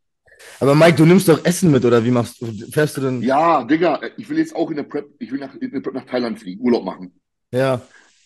Aber 0.60 0.76
Mike, 0.76 0.98
du 0.98 1.06
nimmst 1.06 1.28
doch 1.28 1.44
Essen 1.46 1.72
mit, 1.72 1.84
oder 1.84 2.06
wie 2.06 2.12
machst 2.12 2.42
du? 2.42 2.46
Fährst 2.72 2.98
du 2.98 3.02
denn? 3.02 3.22
Ja, 3.24 3.64
Digga, 3.64 4.02
ich 4.18 4.30
will 4.30 4.38
jetzt 4.38 4.56
auch 4.56 4.70
in 4.70 4.78
der 4.78 4.84
Prep, 4.84 5.08
ich 5.18 5.32
will 5.32 5.40
nach, 5.40 5.56
in 5.56 5.72
der 5.72 5.80
Prep 5.80 5.96
nach 5.96 6.06
Thailand 6.06 6.40
fliegen, 6.40 6.62
Urlaub 6.62 6.86
machen. 6.86 7.12
Ja. 7.52 7.82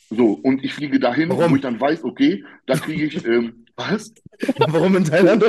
So, 0.09 0.33
und 0.43 0.63
ich 0.63 0.73
fliege 0.73 0.99
dahin, 0.99 1.29
Warum? 1.29 1.51
wo 1.51 1.55
ich 1.55 1.61
dann 1.61 1.79
weiß, 1.79 2.03
okay, 2.03 2.43
da 2.65 2.75
kriege 2.75 3.05
ich, 3.05 3.25
ähm, 3.25 3.65
was? 3.77 4.13
Warum 4.67 4.97
in 4.97 5.05
Thailand? 5.05 5.43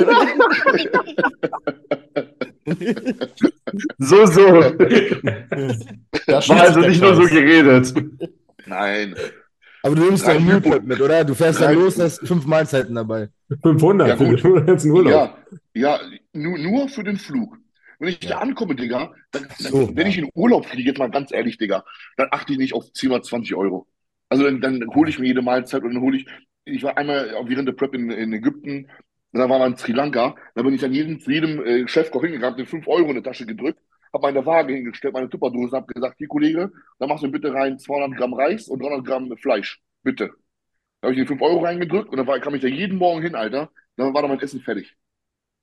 so, 3.97 4.25
so. 4.25 4.45
War 6.27 6.61
also 6.61 6.79
nicht 6.79 7.01
nur 7.01 7.15
so 7.15 7.23
geredet. 7.23 7.93
Nein. 8.65 9.15
Aber 9.83 9.95
du 9.95 10.03
nimmst 10.03 10.25
doch 10.25 10.31
einen 10.31 10.45
Mealprep 10.45 10.83
mit, 10.83 11.01
oder? 11.01 11.25
Du 11.25 11.35
fährst 11.35 11.59
dann 11.59 11.75
los, 11.75 11.99
hast 11.99 12.25
fünf 12.25 12.45
Mahlzeiten 12.45 12.95
dabei. 12.95 13.29
500 13.61 14.07
ja, 14.07 14.15
gut. 14.15 14.39
für 14.39 14.61
den 14.61 14.91
Urlaub. 14.91 15.11
Ja, 15.11 15.37
ja 15.73 15.99
nur, 16.31 16.57
nur 16.57 16.87
für 16.87 17.03
den 17.03 17.17
Flug. 17.17 17.57
Wenn 17.99 18.09
ich 18.09 18.23
ja. 18.23 18.31
da 18.31 18.37
ankomme, 18.39 18.75
Digga, 18.75 19.13
dann, 19.31 19.47
so, 19.57 19.89
wenn 19.89 20.05
ja. 20.05 20.07
ich 20.07 20.17
in 20.17 20.29
Urlaub 20.33 20.65
fliege, 20.65 20.89
jetzt 20.89 20.99
mal 20.99 21.11
ganz 21.11 21.33
ehrlich, 21.33 21.57
Digga, 21.57 21.83
dann 22.15 22.29
achte 22.31 22.53
ich 22.53 22.59
nicht 22.59 22.73
auf 22.73 22.91
10 22.93 23.11
oder 23.11 23.21
20 23.21 23.55
Euro. 23.55 23.87
Also 24.29 24.45
dann, 24.45 24.61
dann 24.61 24.87
hole 24.95 25.09
ich 25.09 25.19
mir 25.19 25.27
jede 25.27 25.41
Mahlzeit 25.41 25.83
und 25.83 25.93
dann 25.93 26.01
hole 26.01 26.17
ich, 26.17 26.27
ich 26.65 26.83
war 26.83 26.97
einmal 26.97 27.33
während 27.45 27.67
der 27.67 27.73
Prep 27.73 27.93
in, 27.93 28.09
in 28.09 28.33
Ägypten, 28.33 28.87
dann 29.41 29.49
war 29.49 29.59
man 29.59 29.71
in 29.73 29.77
Sri 29.77 29.91
Lanka, 29.93 30.35
da 30.55 30.61
bin 30.61 30.73
ich 30.73 30.81
dann 30.81 30.93
jedem, 30.93 31.17
jedem 31.19 31.63
äh, 31.65 31.87
Chefkoch 31.87 32.21
hingegangen, 32.23 32.57
den 32.57 32.67
5 32.67 32.87
Euro 32.87 33.09
in 33.09 33.15
die 33.15 33.21
Tasche 33.23 33.45
gedrückt, 33.45 33.79
habe 34.13 34.27
meine 34.27 34.45
Waage 34.45 34.73
hingestellt, 34.73 35.13
meine 35.13 35.29
Tupperdose, 35.29 35.75
habe 35.75 35.93
gesagt, 35.93 36.17
hier 36.17 36.27
Kollege, 36.27 36.71
da 36.99 37.07
machst 37.07 37.23
du 37.23 37.31
bitte 37.31 37.53
rein 37.53 37.79
200 37.79 38.17
Gramm 38.17 38.33
Reis 38.33 38.67
und 38.67 38.81
300 38.81 39.05
Gramm 39.05 39.37
Fleisch, 39.37 39.81
bitte. 40.03 40.31
Da 41.01 41.07
habe 41.07 41.13
ich 41.13 41.21
die 41.21 41.27
5 41.27 41.41
Euro 41.41 41.59
reingedrückt 41.63 42.09
und 42.09 42.17
dann 42.17 42.27
war, 42.27 42.39
kam 42.39 42.55
ich 42.55 42.61
da 42.61 42.67
jeden 42.67 42.97
Morgen 42.97 43.21
hin, 43.21 43.35
Alter, 43.35 43.71
dann 43.97 44.13
war 44.13 44.21
dann 44.21 44.31
mein 44.31 44.39
Essen 44.41 44.61
fertig. 44.61 44.95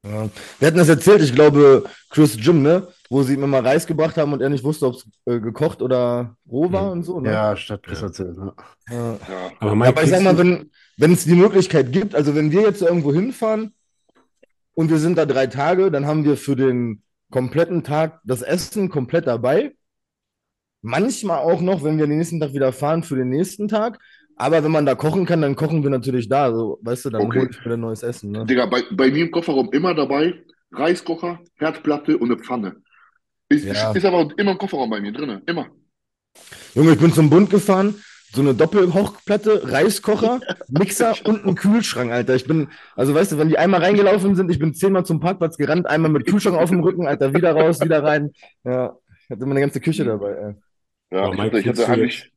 Ja. 0.03 0.31
Wir 0.59 0.67
hatten 0.67 0.79
das 0.79 0.89
erzählt, 0.89 1.21
ich 1.23 1.35
glaube, 1.35 1.85
Chris 2.09 2.37
Jim, 2.39 2.63
ne? 2.63 2.89
Wo 3.11 3.23
sie 3.23 3.35
ihm 3.35 3.43
immer 3.43 3.63
Reis 3.65 3.87
gebracht 3.87 4.17
haben 4.17 4.33
und 4.33 4.41
er 4.41 4.49
nicht 4.49 4.65
wusste, 4.65 4.87
ob 4.87 4.95
es 4.95 5.07
äh, 5.27 5.41
gekocht 5.41 5.83
oder 5.83 6.37
roh 6.49 6.71
war 6.73 6.87
mhm. 6.87 6.91
und 6.93 7.03
so. 7.03 7.21
Ne? 7.21 7.33
Ja, 7.33 7.57
statt 7.57 7.83
Chris 7.83 8.01
erzählt. 8.01 8.39
Ne? 8.39 8.53
Ja. 8.89 9.13
Ja. 9.13 9.51
Aber, 9.59 9.85
ja, 9.85 9.91
aber 9.91 10.03
ich 10.03 10.11
sag 10.11 10.23
mal, 10.23 10.39
wenn, 10.39 10.71
wenn 10.97 11.13
es 11.13 11.25
die 11.25 11.35
Möglichkeit 11.35 11.93
gibt, 11.93 12.15
also 12.15 12.35
wenn 12.35 12.53
wir 12.53 12.63
jetzt 12.63 12.83
irgendwo 12.83 13.13
hinfahren 13.13 13.75
und 14.75 14.91
wir 14.91 14.99
sind 14.99 15.19
da 15.19 15.27
drei 15.27 15.49
Tage, 15.49 15.91
dann 15.91 16.07
haben 16.07 16.25
wir 16.25 16.37
für 16.37 16.57
den 16.57 17.03
kompletten 17.31 17.85
Tag 17.85 18.21
das 18.25 18.43
Essen 18.43 18.89
komplett 18.89 19.27
dabei. 19.27 19.75
Manchmal 20.83 21.39
auch 21.41 21.61
noch, 21.61 21.83
wenn 21.83 21.99
wir 21.99 22.07
den 22.07 22.19
nächsten 22.19 22.41
Tag 22.41 22.55
wieder 22.55 22.73
fahren, 22.73 23.03
für 23.03 23.17
den 23.17 23.29
nächsten 23.29 23.69
Tag. 23.69 23.99
Aber 24.41 24.65
wenn 24.65 24.73
man 24.73 24.87
da 24.87 24.95
kochen 24.95 25.27
kann, 25.27 25.43
dann 25.43 25.55
kochen 25.55 25.83
wir 25.83 25.91
natürlich 25.91 26.27
da. 26.27 26.51
So, 26.51 26.79
weißt 26.81 27.05
du, 27.05 27.11
dann 27.11 27.21
okay. 27.27 27.41
hole 27.41 27.51
ich 27.51 27.63
wieder 27.63 27.77
neues 27.77 28.03
Essen. 28.03 28.31
Ne? 28.31 28.47
Digga, 28.47 28.65
bei, 28.65 28.83
bei 28.91 29.11
mir 29.11 29.25
im 29.27 29.31
Kofferraum 29.31 29.71
immer 29.71 29.95
dabei 29.95 30.43
Reiskocher, 30.73 31.41
Herdplatte 31.57 32.17
und 32.17 32.33
eine 32.33 32.41
Pfanne. 32.41 32.77
Ist, 33.51 33.67
ja. 33.67 33.93
ist 33.93 34.05
aber 34.07 34.31
immer 34.39 34.53
im 34.53 34.59
Kofferraum 34.59 34.89
bei 34.89 34.99
mir 35.03 35.13
drin. 35.13 35.43
Immer. 35.45 35.67
Junge, 36.75 36.93
ich 36.93 36.99
bin 36.99 37.13
zum 37.13 37.29
Bund 37.29 37.51
gefahren. 37.51 38.03
So 38.33 38.41
eine 38.41 38.55
Doppelhochplatte, 38.55 39.73
Reiskocher, 39.73 40.41
Mixer 40.69 41.15
und 41.25 41.45
ein 41.45 41.55
Kühlschrank, 41.55 42.11
Alter. 42.11 42.35
Ich 42.35 42.47
bin, 42.47 42.69
also 42.97 43.15
weißt 43.15 43.33
du, 43.33 43.39
wenn 43.39 43.51
die 43.51 43.59
einmal 43.59 43.83
reingelaufen 43.83 44.37
sind, 44.37 44.51
ich 44.51 44.59
bin 44.59 44.73
zehnmal 44.73 45.05
zum 45.05 45.21
Parkplatz 45.21 45.59
gerannt, 45.59 45.87
einmal 45.87 46.11
mit 46.11 46.27
Kühlschrank 46.27 46.57
auf 46.57 46.71
dem 46.71 46.81
Rücken, 46.81 47.07
Alter, 47.07 47.35
wieder 47.35 47.53
raus, 47.53 47.83
wieder 47.83 48.03
rein. 48.03 48.33
Ja, 48.65 48.97
ich 49.25 49.31
hatte 49.31 49.43
immer 49.43 49.51
eine 49.51 49.61
ganze 49.61 49.81
Küche 49.81 50.05
dabei, 50.05 50.31
ey. 50.31 50.55
Ja, 51.11 51.31
ich, 51.31 51.53
ich 51.53 51.69
hatte 51.69 51.89
heimlich. 51.89 52.33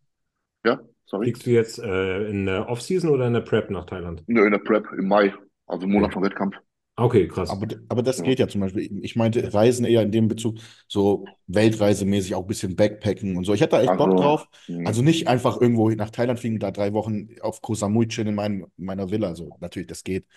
Ja? 0.66 0.82
Sorry. 1.06 1.26
Fliegst 1.26 1.46
du 1.46 1.52
jetzt 1.52 1.80
äh, 1.80 2.28
in 2.28 2.46
der 2.46 2.70
Offseason 2.70 3.10
oder 3.10 3.28
in 3.28 3.34
der 3.34 3.42
Prep 3.42 3.70
nach 3.70 3.86
Thailand? 3.86 4.24
Nö, 4.28 4.46
in 4.46 4.52
der 4.52 4.60
Prep 4.60 4.86
im 4.98 5.08
Mai, 5.08 5.34
also 5.68 5.86
im 5.86 5.92
Monat 5.92 6.12
ja. 6.12 6.14
vom 6.14 6.24
Wettkampf. 6.24 6.56
Okay, 6.96 7.28
krass. 7.28 7.50
Aber, 7.50 7.66
aber 7.90 8.04
das 8.04 8.20
ja. 8.20 8.24
geht 8.24 8.38
ja 8.38 8.48
zum 8.48 8.62
Beispiel. 8.62 9.00
Ich 9.04 9.16
meinte 9.16 9.52
Reisen 9.52 9.84
eher 9.84 10.04
in 10.04 10.12
dem 10.12 10.28
Bezug, 10.28 10.60
so 10.88 11.26
weltreisemäßig, 11.48 12.36
auch 12.36 12.42
ein 12.42 12.48
bisschen 12.48 12.76
Backpacken 12.76 13.36
und 13.36 13.46
so. 13.46 13.54
Ich 13.54 13.62
hätte 13.62 13.78
da 13.78 13.82
echt 13.82 13.90
also, 13.90 14.06
Bock 14.06 14.18
drauf. 14.18 14.48
Mh. 14.68 14.88
Also 14.88 15.02
nicht 15.02 15.28
einfach 15.28 15.60
irgendwo 15.60 15.90
nach 15.90 16.12
Thailand 16.12 16.40
fliegen, 16.40 16.60
da 16.60 16.70
drei 16.70 16.94
Wochen 16.94 17.30
auf 17.42 17.62
Koh 17.62 17.74
Samui 17.74 18.08
chillen 18.08 18.30
in 18.30 18.36
mein, 18.36 18.66
meiner 18.78 19.10
Villa. 19.10 19.34
So, 19.34 19.58
natürlich, 19.60 19.88
das 19.88 20.04
geht. 20.04 20.28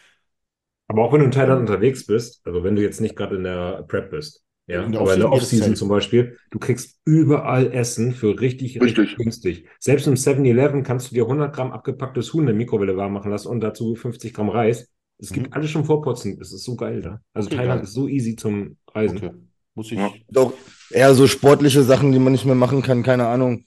Aber 0.89 1.05
auch 1.05 1.13
wenn 1.13 1.21
du 1.21 1.27
in 1.27 1.33
Thailand 1.33 1.61
unterwegs 1.61 2.07
bist, 2.07 2.41
also 2.47 2.65
wenn 2.65 2.77
du 2.77 2.83
jetzt 2.83 3.03
nicht 3.03 3.17
gerade 3.17 3.37
in 3.37 3.45
der 3.45 3.85
Prep 3.87 4.11
bist, 4.11 4.46
ja, 4.67 4.83
in 4.83 4.97
aber 4.97 5.15
in 5.15 5.21
der 5.21 5.31
Offseason 5.31 5.77
zum 5.77 5.89
Beispiel, 5.89 6.39
du 6.51 6.59
kriegst 6.59 6.99
überall 7.05 7.73
Essen 7.73 8.13
für 8.13 8.41
richtig, 8.41 8.81
richtig, 8.81 8.99
richtig 8.99 9.17
günstig. 9.17 9.69
Selbst 9.79 10.09
im 10.09 10.15
7-Eleven 10.15 10.83
kannst 10.83 11.11
du 11.11 11.15
dir 11.15 11.23
100 11.23 11.55
Gramm 11.55 11.71
abgepacktes 11.71 12.33
Huhn 12.33 12.41
in 12.41 12.47
der 12.47 12.57
Mikrowelle 12.57 12.97
warm 12.97 13.13
machen 13.13 13.31
lassen 13.31 13.49
und 13.49 13.61
dazu 13.61 13.95
50 13.95 14.35
Gramm 14.35 14.49
Reis. 14.49 14.89
Es 15.19 15.33
gibt 15.33 15.49
mhm. 15.49 15.53
alles 15.53 15.71
schon 15.71 15.85
vorputzen. 15.85 16.39
Das 16.39 16.53
ist 16.53 16.65
so 16.65 16.75
geil 16.75 17.01
da. 17.01 17.21
Also 17.33 17.47
okay, 17.47 17.57
Thailand 17.59 17.81
geil. 17.81 17.85
ist 17.85 17.95
so 17.95 18.09
easy 18.09 18.35
zum 18.35 18.77
Reisen. 18.93 19.19
Okay. 19.19 19.31
Muss 19.77 19.93
ich. 19.93 19.99
Ja. 19.99 20.11
Doch 20.31 20.53
eher 20.91 21.15
so 21.15 21.29
sportliche 21.29 21.83
Sachen, 21.83 22.11
die 22.11 22.19
man 22.19 22.33
nicht 22.33 22.45
mehr 22.45 22.55
machen 22.55 22.83
kann. 22.83 23.05
Keine 23.05 23.29
Ahnung. 23.29 23.67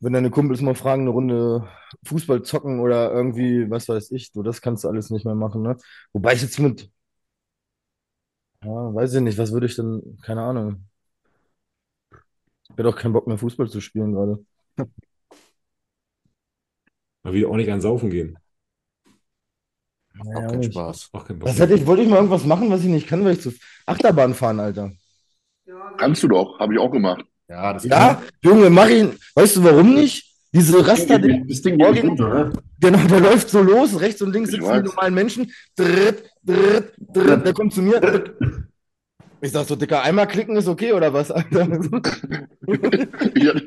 Wenn 0.00 0.12
deine 0.12 0.30
Kumpels 0.30 0.60
mal 0.60 0.74
fragen, 0.74 1.02
eine 1.02 1.10
Runde 1.10 1.68
Fußball 2.04 2.42
zocken 2.42 2.80
oder 2.80 3.12
irgendwie, 3.12 3.70
was 3.70 3.88
weiß 3.88 4.10
ich, 4.10 4.32
so 4.32 4.42
das 4.42 4.60
kannst 4.60 4.84
du 4.84 4.88
alles 4.88 5.10
nicht 5.10 5.24
mehr 5.24 5.36
machen. 5.36 5.62
Ne? 5.62 5.76
Wobei 6.12 6.34
ich 6.34 6.42
jetzt 6.42 6.58
mit 6.58 6.90
ja, 8.64 8.94
weiß 8.94 9.14
ich 9.14 9.20
nicht, 9.20 9.38
was 9.38 9.52
würde 9.52 9.66
ich 9.66 9.76
denn, 9.76 10.18
keine 10.22 10.42
Ahnung. 10.42 10.84
Ich 12.10 12.76
hätte 12.76 12.88
auch 12.88 12.96
keinen 12.96 13.12
Bock 13.12 13.26
mehr 13.26 13.38
Fußball 13.38 13.68
zu 13.68 13.80
spielen 13.80 14.12
gerade. 14.12 14.44
Aber 17.22 17.34
wieder 17.34 17.48
auch 17.48 17.56
nicht 17.56 17.70
an 17.70 17.80
Saufen 17.80 18.10
gehen. 18.10 18.38
Naja, 20.14 20.38
auch 20.38 20.50
keinen 20.50 20.60
nicht. 20.60 20.72
Spaß. 20.72 21.10
Auch 21.12 21.26
keinen 21.26 21.38
Bock 21.38 21.48
was 21.48 21.58
hätte 21.58 21.74
ich, 21.74 21.86
wollte 21.86 22.02
ich 22.02 22.08
mal 22.08 22.16
irgendwas 22.16 22.44
machen, 22.44 22.70
was 22.70 22.80
ich 22.80 22.88
nicht 22.88 23.06
kann, 23.06 23.24
weil 23.24 23.34
ich 23.34 23.40
zu 23.40 23.52
Achterbahn 23.86 24.34
fahren, 24.34 24.60
Alter. 24.60 24.92
Kannst 25.96 26.22
du 26.22 26.28
doch, 26.28 26.58
habe 26.58 26.74
ich 26.74 26.80
auch 26.80 26.90
gemacht. 26.90 27.24
Ja, 27.48 27.72
das 27.72 27.84
ja 27.84 28.22
Junge, 28.42 28.70
mach 28.70 28.88
ihn. 28.88 29.18
Weißt 29.34 29.56
du 29.56 29.64
warum 29.64 29.94
nicht? 29.94 30.30
Diese 30.52 30.86
Raster, 30.86 31.18
das 31.18 31.62
Ding 31.62 31.78
geht 31.78 31.92
nicht 31.92 32.04
runter, 32.04 32.28
ne? 32.28 32.52
Genau, 32.80 33.06
der 33.08 33.20
läuft 33.20 33.50
so 33.50 33.60
los, 33.60 34.00
rechts 34.00 34.22
und 34.22 34.32
links 34.32 34.50
sitzen 34.50 34.72
die 34.72 34.88
normalen 34.88 35.14
Menschen. 35.14 35.52
Dritt, 35.74 36.30
dritt, 36.44 36.92
dritt, 36.98 37.46
der 37.46 37.52
kommt 37.52 37.72
zu 37.72 37.82
mir. 37.82 38.34
Ich 39.40 39.52
sag 39.52 39.66
so, 39.66 39.76
Dicker, 39.76 40.02
einmal 40.02 40.26
klicken 40.26 40.56
ist 40.56 40.68
okay 40.68 40.92
oder 40.94 41.12
was? 41.12 41.28
ja, 41.28 41.36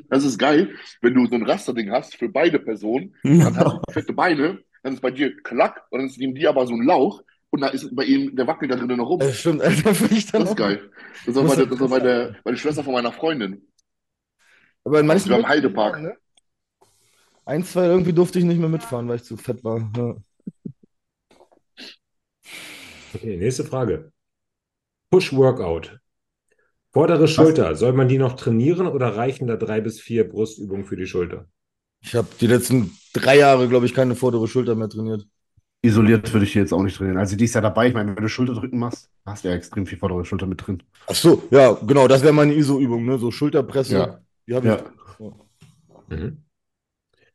das 0.09 0.23
ist 0.23 0.39
geil, 0.39 0.71
wenn 1.01 1.13
du 1.13 1.27
so 1.27 1.35
ein 1.35 1.45
Rasterding 1.45 1.91
hast 1.91 2.15
für 2.15 2.29
beide 2.29 2.57
Personen, 2.57 3.13
dann 3.23 3.55
hast 3.55 3.75
du 3.87 3.91
fette 3.91 4.13
Beine, 4.13 4.59
dann 4.81 4.93
ist 4.93 5.01
bei 5.01 5.11
dir 5.11 5.35
Klack 5.43 5.83
und 5.91 5.99
dann 5.99 6.07
ist 6.07 6.17
neben 6.17 6.33
dir 6.33 6.49
aber 6.49 6.65
so 6.65 6.73
ein 6.73 6.81
Lauch 6.81 7.21
und 7.51 7.61
da 7.61 7.67
ist 7.67 7.95
bei 7.95 8.05
ihm, 8.05 8.35
der 8.35 8.47
wackelt 8.47 8.71
da 8.71 8.75
drinnen 8.75 8.97
noch 8.97 9.09
rum. 9.09 9.19
Das 9.19 9.37
stimmt, 9.37 9.61
Alter, 9.61 9.91
ich 10.09 10.25
dann 10.31 10.41
Das 10.41 10.49
ist 10.51 10.57
geil. 10.57 10.89
Das 11.25 11.35
war, 11.35 11.43
meine, 11.43 11.67
das 11.67 11.79
war 11.79 11.89
meine, 11.89 12.35
meine 12.43 12.57
Schwester 12.57 12.83
von 12.83 12.93
meiner 12.93 13.11
Freundin. 13.11 13.61
Aber 14.83 14.99
in 14.99 15.05
manchen. 15.05 15.31
am 15.33 15.47
Heidepark. 15.47 16.01
Ne? 16.01 16.15
Ein, 17.45 17.63
zwei 17.63 17.85
irgendwie 17.85 18.13
durfte 18.13 18.39
ich 18.39 18.45
nicht 18.45 18.59
mehr 18.59 18.69
mitfahren, 18.69 19.07
weil 19.07 19.17
ich 19.17 19.23
zu 19.23 19.37
fett 19.37 19.63
war. 19.63 19.91
Ja. 19.95 20.15
Okay, 23.13 23.37
nächste 23.37 23.63
Frage. 23.63 24.11
Push-Workout. 25.11 25.99
Vordere 26.91 27.27
Schulter, 27.27 27.75
soll 27.75 27.93
man 27.93 28.07
die 28.07 28.17
noch 28.17 28.35
trainieren 28.35 28.87
oder 28.87 29.15
reichen 29.15 29.47
da 29.47 29.55
drei 29.55 29.81
bis 29.81 29.99
vier 29.99 30.27
Brustübungen 30.27 30.85
für 30.85 30.95
die 30.95 31.05
Schulter? 31.05 31.47
Ich 32.01 32.15
habe 32.15 32.27
die 32.39 32.47
letzten 32.47 32.97
drei 33.13 33.37
Jahre, 33.37 33.67
glaube 33.67 33.85
ich, 33.85 33.93
keine 33.93 34.15
vordere 34.15 34.47
Schulter 34.47 34.75
mehr 34.75 34.89
trainiert. 34.89 35.27
Isoliert 35.81 36.33
würde 36.33 36.45
ich 36.45 36.53
die 36.53 36.59
jetzt 36.59 36.73
auch 36.73 36.81
nicht 36.81 36.97
trainieren. 36.97 37.17
Also 37.17 37.35
die 37.35 37.45
ist 37.45 37.53
ja 37.53 37.61
dabei. 37.61 37.87
Ich 37.87 37.93
meine, 37.93 38.15
wenn 38.15 38.23
du 38.23 38.29
Schulterdrücken 38.29 38.79
machst, 38.79 39.09
hast 39.25 39.43
du 39.43 39.49
ja 39.49 39.55
extrem 39.55 39.85
viel 39.85 39.97
vordere 39.97 40.25
Schulter 40.25 40.47
mit 40.47 40.65
drin. 40.65 40.81
Ach 41.07 41.15
so, 41.15 41.43
ja, 41.51 41.73
genau, 41.73 42.07
das 42.07 42.23
wäre 42.23 42.33
meine 42.33 42.53
ISO-Übung, 42.53 43.05
ne? 43.05 43.17
So 43.19 43.31
Schulterpresse. 43.31 43.93
Ja. 43.93 44.19
Die 44.47 44.55
habe 44.55 44.67
ich. 44.67 44.73
Ja. 44.73 45.25
Ja. 46.09 46.17
Mhm. 46.17 46.43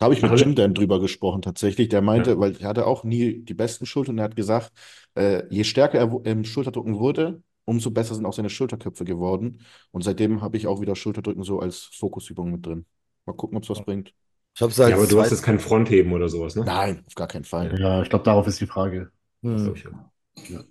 Da 0.02 0.06
habe 0.06 0.14
ich 0.14 0.22
mit 0.22 0.40
Jim 0.40 0.56
Dan 0.56 0.74
drüber 0.74 0.98
gesprochen, 0.98 1.42
tatsächlich. 1.42 1.88
Der 1.88 2.02
meinte, 2.02 2.30
ja. 2.30 2.38
weil 2.40 2.56
er 2.56 2.68
hatte 2.68 2.88
auch 2.88 3.04
nie 3.04 3.44
die 3.44 3.54
besten 3.54 3.86
Schultern. 3.86 4.18
Er 4.18 4.24
hat 4.24 4.34
gesagt, 4.34 4.72
äh, 5.14 5.44
je 5.48 5.62
stärker 5.62 6.00
er 6.00 6.20
im 6.24 6.44
Schulterdrücken 6.44 6.98
wurde, 6.98 7.40
umso 7.66 7.92
besser 7.92 8.16
sind 8.16 8.26
auch 8.26 8.32
seine 8.32 8.50
Schulterköpfe 8.50 9.04
geworden. 9.04 9.60
Und 9.92 10.02
seitdem 10.02 10.42
habe 10.42 10.56
ich 10.56 10.66
auch 10.66 10.80
wieder 10.80 10.96
Schulterdrücken 10.96 11.44
so 11.44 11.60
als 11.60 11.88
Fokusübung 11.96 12.50
mit 12.50 12.66
drin. 12.66 12.84
Mal 13.26 13.34
gucken, 13.34 13.56
ob 13.56 13.62
es 13.62 13.70
was 13.70 13.84
bringt. 13.84 14.12
Ich 14.56 14.60
hab's 14.60 14.76
halt 14.80 14.90
ja, 14.90 14.96
aber 14.96 15.06
du 15.06 15.20
hast 15.20 15.30
jetzt 15.30 15.44
kein 15.44 15.60
Frontheben 15.60 16.12
oder 16.12 16.28
sowas, 16.28 16.56
ne? 16.56 16.64
Nein, 16.64 17.04
auf 17.06 17.14
gar 17.14 17.28
keinen 17.28 17.44
Fall. 17.44 17.72
Ja, 17.78 18.02
ich 18.02 18.08
glaube, 18.08 18.24
darauf 18.24 18.48
ist 18.48 18.60
die 18.60 18.66
Frage. 18.66 19.12
Hm. 19.42 19.72
Ja. 20.48 20.64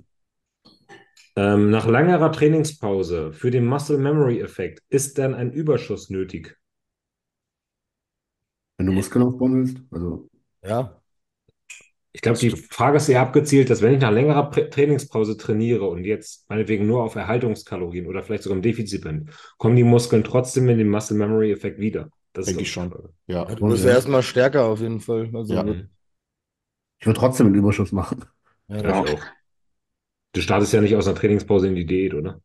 Ähm, 1.37 1.69
nach 1.69 1.87
längerer 1.87 2.33
Trainingspause 2.33 3.31
für 3.31 3.49
den 3.49 3.65
Muscle 3.65 3.97
Memory 3.97 4.41
Effekt 4.41 4.83
ist 4.89 5.17
dann 5.17 5.33
ein 5.33 5.53
Überschuss 5.53 6.09
nötig? 6.09 6.57
Wenn 8.81 8.87
du 8.87 8.93
Muskeln 8.93 9.23
aufbauen 9.23 9.57
willst, 9.57 9.77
also. 9.91 10.27
Ja. 10.63 10.99
Ich 12.13 12.21
glaube, 12.21 12.39
die 12.39 12.49
Frage 12.49 12.97
ist 12.97 13.09
eher 13.09 13.21
abgezielt, 13.21 13.69
dass 13.69 13.83
wenn 13.83 13.93
ich 13.93 14.01
nach 14.01 14.09
längerer 14.09 14.49
Trainingspause 14.49 15.37
trainiere 15.37 15.85
und 15.85 16.03
jetzt 16.03 16.49
meinetwegen 16.49 16.87
nur 16.87 17.03
auf 17.03 17.13
Erhaltungskalorien 17.13 18.07
oder 18.07 18.23
vielleicht 18.23 18.41
sogar 18.41 18.55
im 18.55 18.63
Defizit 18.63 19.03
bin, 19.03 19.29
kommen 19.59 19.75
die 19.75 19.83
Muskeln 19.83 20.23
trotzdem 20.23 20.67
in 20.67 20.79
den 20.79 20.89
Muscle 20.89 21.15
Memory 21.15 21.51
Effekt 21.51 21.77
wieder. 21.77 22.09
Das 22.33 22.47
Denke 22.47 22.63
ich 22.63 22.71
schon. 22.71 22.91
Ja. 23.27 23.45
Du 23.45 23.67
bist 23.67 23.85
ja 23.85 23.91
erstmal 23.91 24.23
stärker 24.23 24.65
auf 24.65 24.81
jeden 24.81 24.99
Fall. 24.99 25.29
Also 25.31 25.53
ja. 25.53 25.63
Ich 26.99 27.05
würde 27.05 27.19
trotzdem 27.19 27.47
einen 27.47 27.55
Überschuss 27.55 27.91
machen. 27.91 28.25
Ja, 28.67 28.81
ja. 28.81 28.99
auch. 28.99 29.19
Du 30.33 30.41
startest 30.41 30.73
ja 30.73 30.81
nicht 30.81 30.95
aus 30.95 31.07
einer 31.07 31.15
Trainingspause 31.15 31.67
in 31.67 31.75
die 31.75 31.85
Diät, 31.85 32.15
oder? 32.15 32.41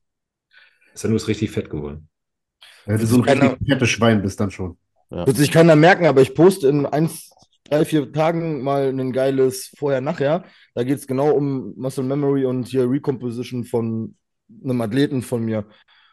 Ist 0.93 1.03
ja 1.03 1.09
nur 1.09 1.27
richtig 1.27 1.51
fett 1.51 1.71
geworden. 1.71 2.11
Ja, 2.85 2.99
du 2.99 3.07
so 3.07 3.17
ein 3.17 3.23
keiner, 3.23 3.57
fettes 3.67 3.89
Schwein 3.89 4.21
bist 4.21 4.39
dann 4.39 4.51
schon. 4.51 4.77
Ja. 5.11 5.27
Wird 5.27 5.37
sich 5.37 5.51
keiner 5.51 5.77
merken, 5.77 6.07
aber 6.07 6.21
ich 6.23 6.35
poste 6.35 6.69
in 6.69 6.87
eins, 6.87 7.31
drei, 7.65 7.85
vier 7.85 8.13
Tagen 8.13 8.63
mal 8.63 8.89
ein 8.89 9.13
geiles 9.13 9.73
Vorher-Nachher. 9.77 10.45
Da 10.75 10.85
geht 10.85 10.99
es 10.99 11.07
genau 11.07 11.31
um 11.31 11.75
Muscle 11.77 12.05
Memory 12.05 12.45
und 12.45 12.69
hier 12.69 12.91
Recomposition 12.91 13.65
von 13.65 14.17
einem 14.63 14.81
Athleten 14.81 15.23
von 15.23 15.45
mir. 15.45 15.67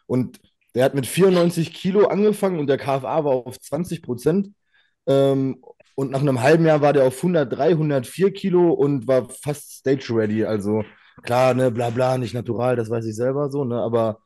Und 0.06 0.40
der 0.74 0.84
hat 0.84 0.94
mit 0.94 1.06
94 1.06 1.72
Kilo 1.72 2.06
angefangen 2.06 2.58
und 2.58 2.66
der 2.66 2.78
KFA 2.78 3.24
war 3.24 3.46
auf 3.46 3.60
20 3.60 4.02
Prozent. 4.02 4.50
Ähm, 5.06 5.62
und 5.96 6.10
nach 6.10 6.20
einem 6.20 6.40
halben 6.42 6.66
Jahr 6.66 6.80
war 6.80 6.92
der 6.92 7.04
auf 7.04 7.16
103, 7.16 7.70
104 7.70 8.32
Kilo 8.32 8.72
und 8.72 9.06
war 9.06 9.28
fast 9.28 9.72
stage 9.72 10.08
ready. 10.10 10.44
Also 10.44 10.82
klar, 11.22 11.54
ne, 11.54 11.70
bla 11.70 11.90
bla, 11.90 12.18
nicht 12.18 12.34
natural, 12.34 12.74
das 12.76 12.90
weiß 12.90 13.06
ich 13.06 13.14
selber 13.14 13.50
so, 13.50 13.64
ne, 13.64 13.80
aber 13.80 14.18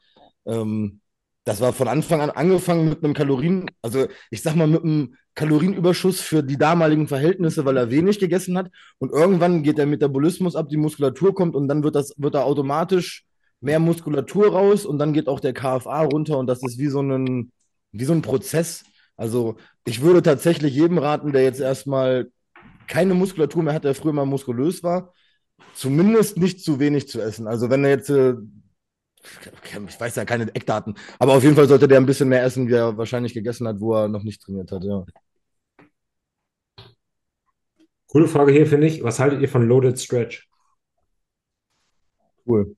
ähm, 0.46 1.00
das 1.48 1.62
war 1.62 1.72
von 1.72 1.88
Anfang 1.88 2.20
an 2.20 2.28
angefangen 2.28 2.90
mit 2.90 3.02
einem 3.02 3.14
Kalorien, 3.14 3.70
also 3.80 4.06
ich 4.30 4.42
sag 4.42 4.54
mal 4.54 4.66
mit 4.66 4.84
einem 4.84 5.14
Kalorienüberschuss 5.34 6.20
für 6.20 6.42
die 6.42 6.58
damaligen 6.58 7.08
Verhältnisse, 7.08 7.64
weil 7.64 7.78
er 7.78 7.90
wenig 7.90 8.18
gegessen 8.18 8.58
hat. 8.58 8.70
Und 8.98 9.12
irgendwann 9.12 9.62
geht 9.62 9.78
der 9.78 9.86
Metabolismus 9.86 10.56
ab, 10.56 10.68
die 10.68 10.76
Muskulatur 10.76 11.34
kommt 11.34 11.56
und 11.56 11.66
dann 11.66 11.82
wird 11.82 11.94
das, 11.94 12.12
wird 12.18 12.34
da 12.34 12.42
automatisch 12.42 13.24
mehr 13.62 13.78
Muskulatur 13.78 14.52
raus 14.52 14.84
und 14.84 14.98
dann 14.98 15.14
geht 15.14 15.26
auch 15.26 15.40
der 15.40 15.54
KFA 15.54 16.02
runter 16.02 16.36
und 16.36 16.48
das 16.48 16.62
ist 16.62 16.78
wie 16.78 16.88
so 16.88 17.00
ein, 17.00 17.50
wie 17.92 18.04
so 18.04 18.12
ein 18.12 18.20
Prozess. 18.20 18.84
Also 19.16 19.56
ich 19.86 20.02
würde 20.02 20.20
tatsächlich 20.20 20.74
jedem 20.74 20.98
raten, 20.98 21.32
der 21.32 21.44
jetzt 21.44 21.60
erstmal 21.60 22.30
keine 22.88 23.14
Muskulatur 23.14 23.62
mehr 23.62 23.72
hat, 23.72 23.84
der 23.84 23.94
früher 23.94 24.12
mal 24.12 24.26
muskulös 24.26 24.82
war, 24.82 25.14
zumindest 25.74 26.36
nicht 26.36 26.62
zu 26.62 26.78
wenig 26.78 27.08
zu 27.08 27.22
essen. 27.22 27.46
Also 27.46 27.70
wenn 27.70 27.84
er 27.84 27.90
jetzt, 27.90 28.10
äh, 28.10 28.34
ich 29.88 30.00
weiß 30.00 30.16
ja 30.16 30.24
keine 30.24 30.54
Eckdaten, 30.54 30.94
aber 31.18 31.34
auf 31.34 31.42
jeden 31.42 31.56
Fall 31.56 31.68
sollte 31.68 31.88
der 31.88 31.98
ein 31.98 32.06
bisschen 32.06 32.28
mehr 32.28 32.42
essen, 32.42 32.68
wie 32.68 32.74
er 32.74 32.96
wahrscheinlich 32.96 33.34
gegessen 33.34 33.66
hat, 33.68 33.80
wo 33.80 33.94
er 33.94 34.08
noch 34.08 34.22
nicht 34.22 34.42
trainiert 34.42 34.72
hat, 34.72 34.84
ja. 34.84 35.04
Coole 38.08 38.26
Frage 38.26 38.52
hier, 38.52 38.66
finde 38.66 38.86
ich. 38.86 39.02
Was 39.02 39.18
haltet 39.18 39.42
ihr 39.42 39.48
von 39.48 39.68
Loaded 39.68 40.00
Stretch? 40.00 40.48
Cool. 42.46 42.74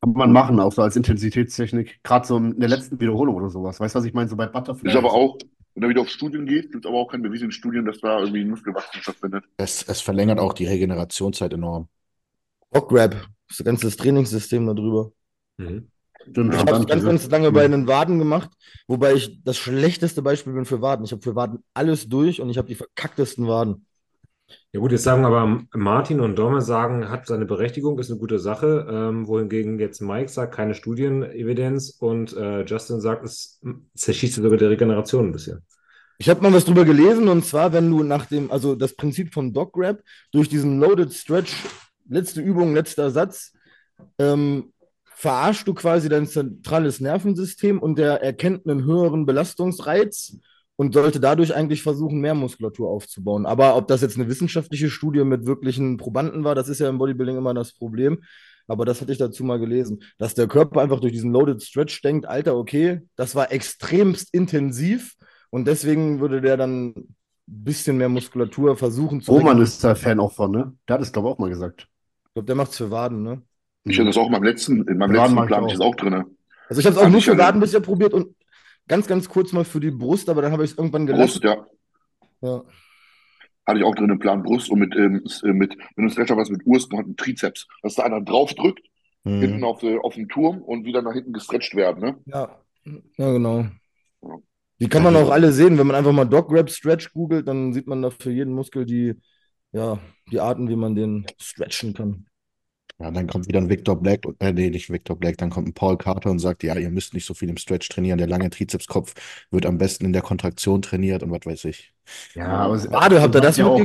Kann 0.00 0.12
man 0.12 0.32
machen, 0.32 0.60
auch 0.60 0.72
so 0.72 0.82
als 0.82 0.96
Intensitätstechnik. 0.96 2.02
Gerade 2.04 2.26
so 2.26 2.36
in 2.36 2.58
der 2.58 2.68
letzten 2.68 2.98
Wiederholung 3.00 3.34
oder 3.34 3.50
sowas. 3.50 3.80
Weißt 3.80 3.94
du, 3.94 3.98
was 3.98 4.06
ich 4.06 4.14
meine? 4.14 4.28
So 4.28 4.36
bei 4.36 4.46
Butterfly. 4.46 4.88
Ist 4.88 4.96
aber 4.96 5.12
auch, 5.12 5.36
wenn 5.74 5.82
er 5.82 5.88
wieder 5.88 6.00
auf 6.00 6.08
Studien 6.08 6.46
geht, 6.46 6.70
gibt 6.70 6.84
es 6.84 6.88
aber 6.88 6.98
auch 6.98 7.08
keine 7.08 7.24
bewiesenen 7.24 7.50
Studien, 7.50 7.84
dass 7.84 8.00
da 8.00 8.20
irgendwie 8.20 8.44
Muskelwachstum 8.44 9.02
stattfindet. 9.02 9.44
Es, 9.56 9.82
es 9.82 10.00
verlängert 10.00 10.38
auch 10.38 10.52
die 10.52 10.66
Regenerationszeit 10.66 11.52
enorm. 11.52 11.88
Rockgrab, 12.74 13.26
das 13.48 13.64
ganze 13.64 13.94
Trainingssystem 13.94 14.66
darüber. 14.66 15.10
Mhm. 15.60 15.88
Stimmt, 16.30 16.54
ich 16.54 16.60
habe 16.60 16.84
ganz, 16.84 17.04
ganz 17.04 17.30
lange 17.30 17.50
bei 17.50 17.66
den 17.66 17.86
Waden 17.86 18.18
gemacht, 18.18 18.50
wobei 18.86 19.14
ich 19.14 19.42
das 19.42 19.56
schlechteste 19.56 20.22
Beispiel 20.22 20.52
bin 20.52 20.66
für 20.66 20.82
Waden. 20.82 21.04
Ich 21.04 21.12
habe 21.12 21.22
für 21.22 21.34
Waden 21.34 21.64
alles 21.72 22.08
durch 22.08 22.40
und 22.40 22.50
ich 22.50 22.58
habe 22.58 22.68
die 22.68 22.74
verkacktesten 22.74 23.46
Waden. 23.46 23.86
Ja 24.72 24.80
gut, 24.80 24.92
jetzt 24.92 25.04
sagen 25.04 25.24
aber 25.24 25.62
Martin 25.72 26.20
und 26.20 26.36
Dorme 26.36 26.60
sagen, 26.60 27.08
hat 27.08 27.26
seine 27.26 27.46
Berechtigung, 27.46 27.98
ist 27.98 28.10
eine 28.10 28.18
gute 28.18 28.38
Sache, 28.38 28.86
ähm, 28.90 29.26
wohingegen 29.28 29.78
jetzt 29.78 30.00
Mike 30.00 30.28
sagt, 30.28 30.54
keine 30.54 30.74
Studienevidenz 30.74 31.96
und 32.00 32.36
äh, 32.36 32.64
Justin 32.64 33.00
sagt, 33.00 33.24
es 33.24 33.60
zerschießt 33.94 34.34
sogar 34.34 34.58
die 34.58 34.64
Regeneration 34.64 35.26
ein 35.26 35.32
bisschen. 35.32 35.62
Ich 36.18 36.28
habe 36.28 36.42
mal 36.42 36.52
was 36.52 36.64
drüber 36.64 36.84
gelesen 36.84 37.28
und 37.28 37.46
zwar, 37.46 37.72
wenn 37.72 37.90
du 37.90 38.02
nach 38.02 38.26
dem, 38.26 38.50
also 38.50 38.74
das 38.74 38.94
Prinzip 38.94 39.32
von 39.32 39.52
Dog 39.52 39.72
Grab 39.72 40.00
durch 40.32 40.48
diesen 40.48 40.80
Loaded 40.80 41.12
Stretch, 41.14 41.54
letzte 42.08 42.40
Übung, 42.40 42.74
letzter 42.74 43.10
Satz, 43.10 43.52
ähm, 44.18 44.72
verarschst 45.20 45.68
du 45.68 45.74
quasi 45.74 46.08
dein 46.08 46.26
zentrales 46.26 46.98
Nervensystem 46.98 47.78
und 47.78 47.98
der 47.98 48.22
erkennt 48.22 48.66
einen 48.66 48.84
höheren 48.86 49.26
Belastungsreiz 49.26 50.38
und 50.76 50.94
sollte 50.94 51.20
dadurch 51.20 51.54
eigentlich 51.54 51.82
versuchen, 51.82 52.20
mehr 52.20 52.34
Muskulatur 52.34 52.88
aufzubauen. 52.88 53.44
Aber 53.44 53.76
ob 53.76 53.86
das 53.86 54.00
jetzt 54.00 54.16
eine 54.16 54.28
wissenschaftliche 54.28 54.88
Studie 54.88 55.22
mit 55.24 55.44
wirklichen 55.44 55.98
Probanden 55.98 56.42
war, 56.42 56.54
das 56.54 56.70
ist 56.70 56.80
ja 56.80 56.88
im 56.88 56.96
Bodybuilding 56.96 57.36
immer 57.36 57.52
das 57.52 57.74
Problem. 57.74 58.22
Aber 58.66 58.86
das 58.86 59.02
hatte 59.02 59.12
ich 59.12 59.18
dazu 59.18 59.44
mal 59.44 59.58
gelesen, 59.58 60.02
dass 60.16 60.32
der 60.32 60.48
Körper 60.48 60.80
einfach 60.80 61.00
durch 61.00 61.12
diesen 61.12 61.32
Loaded 61.32 61.62
Stretch 61.62 62.00
denkt, 62.00 62.24
Alter, 62.24 62.56
okay, 62.56 63.02
das 63.16 63.34
war 63.34 63.52
extremst 63.52 64.32
intensiv 64.32 65.16
und 65.50 65.68
deswegen 65.68 66.20
würde 66.20 66.40
der 66.40 66.56
dann 66.56 66.94
ein 66.94 67.14
bisschen 67.46 67.98
mehr 67.98 68.08
Muskulatur 68.08 68.74
versuchen 68.74 69.20
zu. 69.20 69.32
Roman 69.32 69.60
ist 69.60 69.84
da 69.84 69.94
Fan 69.94 70.18
auch 70.18 70.32
von, 70.32 70.50
ne? 70.50 70.72
Der 70.88 70.94
hat 70.94 71.02
es, 71.02 71.12
glaube 71.12 71.28
ich, 71.28 71.34
auch 71.34 71.38
mal 71.38 71.50
gesagt. 71.50 71.88
Ich 72.24 72.32
glaube, 72.32 72.46
der 72.46 72.54
macht 72.54 72.70
es 72.70 72.78
für 72.78 72.90
Waden, 72.90 73.22
ne? 73.22 73.42
Ich 73.84 73.98
hatte 73.98 74.06
das 74.06 74.16
auch 74.16 74.26
in 74.26 74.32
meinem 74.32 74.44
letzten, 74.44 74.86
in 74.86 74.98
meinem 74.98 75.12
letzten 75.12 75.46
Plan, 75.46 75.64
ich 75.66 75.72
das 75.72 75.80
auch 75.80 75.94
drin. 75.94 76.24
Also 76.68 76.80
ich 76.80 76.86
habe 76.86 76.96
es 76.96 77.02
auch 77.02 77.08
nur 77.08 77.22
für 77.22 77.38
Waden 77.38 77.60
bisher 77.60 77.80
probiert 77.80 78.12
und 78.12 78.34
Ganz, 78.90 79.06
ganz 79.06 79.28
kurz 79.28 79.52
mal 79.52 79.64
für 79.64 79.78
die 79.78 79.92
Brust, 79.92 80.28
aber 80.28 80.42
dann 80.42 80.50
habe 80.50 80.64
ich 80.64 80.72
es 80.72 80.76
irgendwann 80.76 81.06
gelassen. 81.06 81.40
Brust, 81.40 81.44
ja. 81.44 81.64
ja. 82.40 82.64
Hatte 83.64 83.78
ich 83.78 83.84
auch 83.84 83.94
drin 83.94 84.10
im 84.10 84.18
Plan 84.18 84.42
Brust 84.42 84.68
und 84.68 84.80
mit, 84.80 84.96
ähm, 84.96 85.22
äh, 85.44 85.52
mit 85.52 85.76
wenn 85.94 86.08
du 86.08 86.10
Stretcher 86.10 86.36
was 86.36 86.50
mit 86.50 86.66
Ursten 86.66 86.98
hat, 86.98 87.04
einen 87.04 87.16
Trizeps. 87.16 87.68
Dass 87.84 87.94
da 87.94 88.02
einer 88.02 88.20
draufdrückt, 88.20 88.84
mhm. 89.22 89.40
hinten 89.42 89.62
auf, 89.62 89.84
äh, 89.84 89.96
auf 89.98 90.14
dem 90.14 90.28
Turm 90.28 90.60
und 90.60 90.84
wieder 90.86 91.02
nach 91.02 91.12
hinten 91.12 91.32
gestretcht 91.32 91.76
werden. 91.76 92.02
Ne? 92.02 92.18
Ja. 92.26 92.60
ja, 93.16 93.30
genau. 93.30 93.68
Ja. 94.22 94.38
Die 94.80 94.88
kann 94.88 95.04
man 95.04 95.14
auch 95.14 95.30
alle 95.30 95.52
sehen. 95.52 95.78
Wenn 95.78 95.86
man 95.86 95.94
einfach 95.94 96.10
mal 96.10 96.24
Dog 96.24 96.48
Grab 96.48 96.68
Stretch 96.68 97.12
googelt, 97.12 97.46
dann 97.46 97.72
sieht 97.72 97.86
man 97.86 98.02
da 98.02 98.10
für 98.10 98.32
jeden 98.32 98.54
Muskel 98.54 98.86
die, 98.86 99.14
ja, 99.70 100.00
die 100.32 100.40
Arten, 100.40 100.68
wie 100.68 100.74
man 100.74 100.96
den 100.96 101.26
stretchen 101.38 101.94
kann. 101.94 102.26
Ja, 103.00 103.10
dann 103.10 103.26
kommt 103.26 103.48
wieder 103.48 103.60
ein 103.60 103.70
Victor 103.70 103.96
Black, 103.96 104.26
äh, 104.40 104.52
nee, 104.52 104.68
nicht 104.68 104.90
Victor 104.90 105.16
Black, 105.16 105.38
dann 105.38 105.48
kommt 105.48 105.68
ein 105.68 105.72
Paul 105.72 105.96
Carter 105.96 106.30
und 106.30 106.38
sagt, 106.38 106.62
ja, 106.62 106.76
ihr 106.76 106.90
müsst 106.90 107.14
nicht 107.14 107.24
so 107.24 107.32
viel 107.32 107.48
im 107.48 107.56
Stretch 107.56 107.88
trainieren, 107.88 108.18
der 108.18 108.26
lange 108.26 108.50
Trizepskopf 108.50 109.14
wird 109.50 109.64
am 109.64 109.78
besten 109.78 110.04
in 110.04 110.12
der 110.12 110.20
Kontraktion 110.20 110.82
trainiert 110.82 111.22
und 111.22 111.30
was 111.30 111.46
weiß 111.46 111.64
ich. 111.64 111.94
Ja, 112.34 112.48
aber 112.48 112.74
Wade, 112.92 113.22
habt 113.22 113.34
ihr 113.34 113.40
das 113.40 113.56
ja 113.56 113.66
auch. 113.66 113.80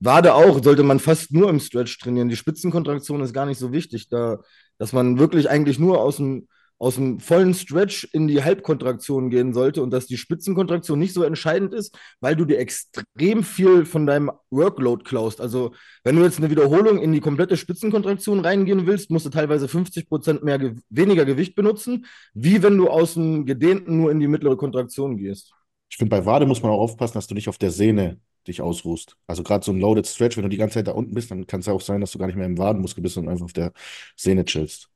Wade 0.00 0.34
auch, 0.34 0.62
sollte 0.62 0.82
man 0.82 0.98
fast 0.98 1.30
nur 1.30 1.50
im 1.50 1.60
Stretch 1.60 1.98
trainieren. 1.98 2.30
Die 2.30 2.36
Spitzenkontraktion 2.36 3.20
ist 3.20 3.34
gar 3.34 3.44
nicht 3.44 3.58
so 3.58 3.70
wichtig, 3.70 4.08
da, 4.08 4.38
dass 4.78 4.94
man 4.94 5.18
wirklich 5.18 5.50
eigentlich 5.50 5.78
nur 5.78 6.00
aus 6.00 6.16
dem 6.16 6.48
aus 6.84 6.96
dem 6.96 7.18
vollen 7.18 7.54
Stretch 7.54 8.06
in 8.12 8.28
die 8.28 8.44
Halbkontraktion 8.44 9.30
gehen 9.30 9.54
sollte 9.54 9.82
und 9.82 9.90
dass 9.90 10.06
die 10.06 10.18
Spitzenkontraktion 10.18 10.98
nicht 10.98 11.14
so 11.14 11.22
entscheidend 11.22 11.72
ist, 11.72 11.98
weil 12.20 12.36
du 12.36 12.44
dir 12.44 12.58
extrem 12.58 13.42
viel 13.42 13.86
von 13.86 14.04
deinem 14.04 14.30
Workload 14.50 15.02
klaust. 15.02 15.40
Also 15.40 15.72
wenn 16.02 16.14
du 16.14 16.22
jetzt 16.22 16.36
eine 16.36 16.50
Wiederholung 16.50 17.00
in 17.00 17.12
die 17.12 17.20
komplette 17.20 17.56
Spitzenkontraktion 17.56 18.40
reingehen 18.40 18.86
willst, 18.86 19.10
musst 19.10 19.24
du 19.24 19.30
teilweise 19.30 19.66
50 19.66 20.10
Prozent 20.10 20.44
mehr 20.44 20.74
weniger 20.90 21.24
Gewicht 21.24 21.54
benutzen, 21.54 22.04
wie 22.34 22.62
wenn 22.62 22.76
du 22.76 22.90
aus 22.90 23.14
dem 23.14 23.46
Gedehnten 23.46 23.96
nur 23.96 24.10
in 24.10 24.20
die 24.20 24.28
mittlere 24.28 24.58
Kontraktion 24.58 25.16
gehst. 25.16 25.54
Ich 25.88 25.96
finde, 25.96 26.10
bei 26.10 26.26
Wade 26.26 26.44
muss 26.44 26.62
man 26.62 26.70
auch 26.70 26.80
aufpassen, 26.80 27.14
dass 27.14 27.28
du 27.28 27.34
nicht 27.34 27.48
auf 27.48 27.56
der 27.56 27.70
Sehne 27.70 28.20
dich 28.46 28.60
ausruhst. 28.60 29.16
Also 29.26 29.42
gerade 29.42 29.64
so 29.64 29.72
ein 29.72 29.80
Loaded 29.80 30.06
Stretch, 30.06 30.36
wenn 30.36 30.42
du 30.42 30.50
die 30.50 30.58
ganze 30.58 30.74
Zeit 30.74 30.88
da 30.88 30.92
unten 30.92 31.14
bist, 31.14 31.30
dann 31.30 31.46
kann 31.46 31.60
es 31.60 31.66
ja 31.66 31.72
auch 31.72 31.80
sein, 31.80 32.02
dass 32.02 32.12
du 32.12 32.18
gar 32.18 32.26
nicht 32.26 32.36
mehr 32.36 32.44
im 32.44 32.58
Wadenmuskel 32.58 33.02
bist 33.02 33.16
und 33.16 33.30
einfach 33.30 33.46
auf 33.46 33.54
der 33.54 33.72
Sehne 34.16 34.44
chillst. 34.44 34.90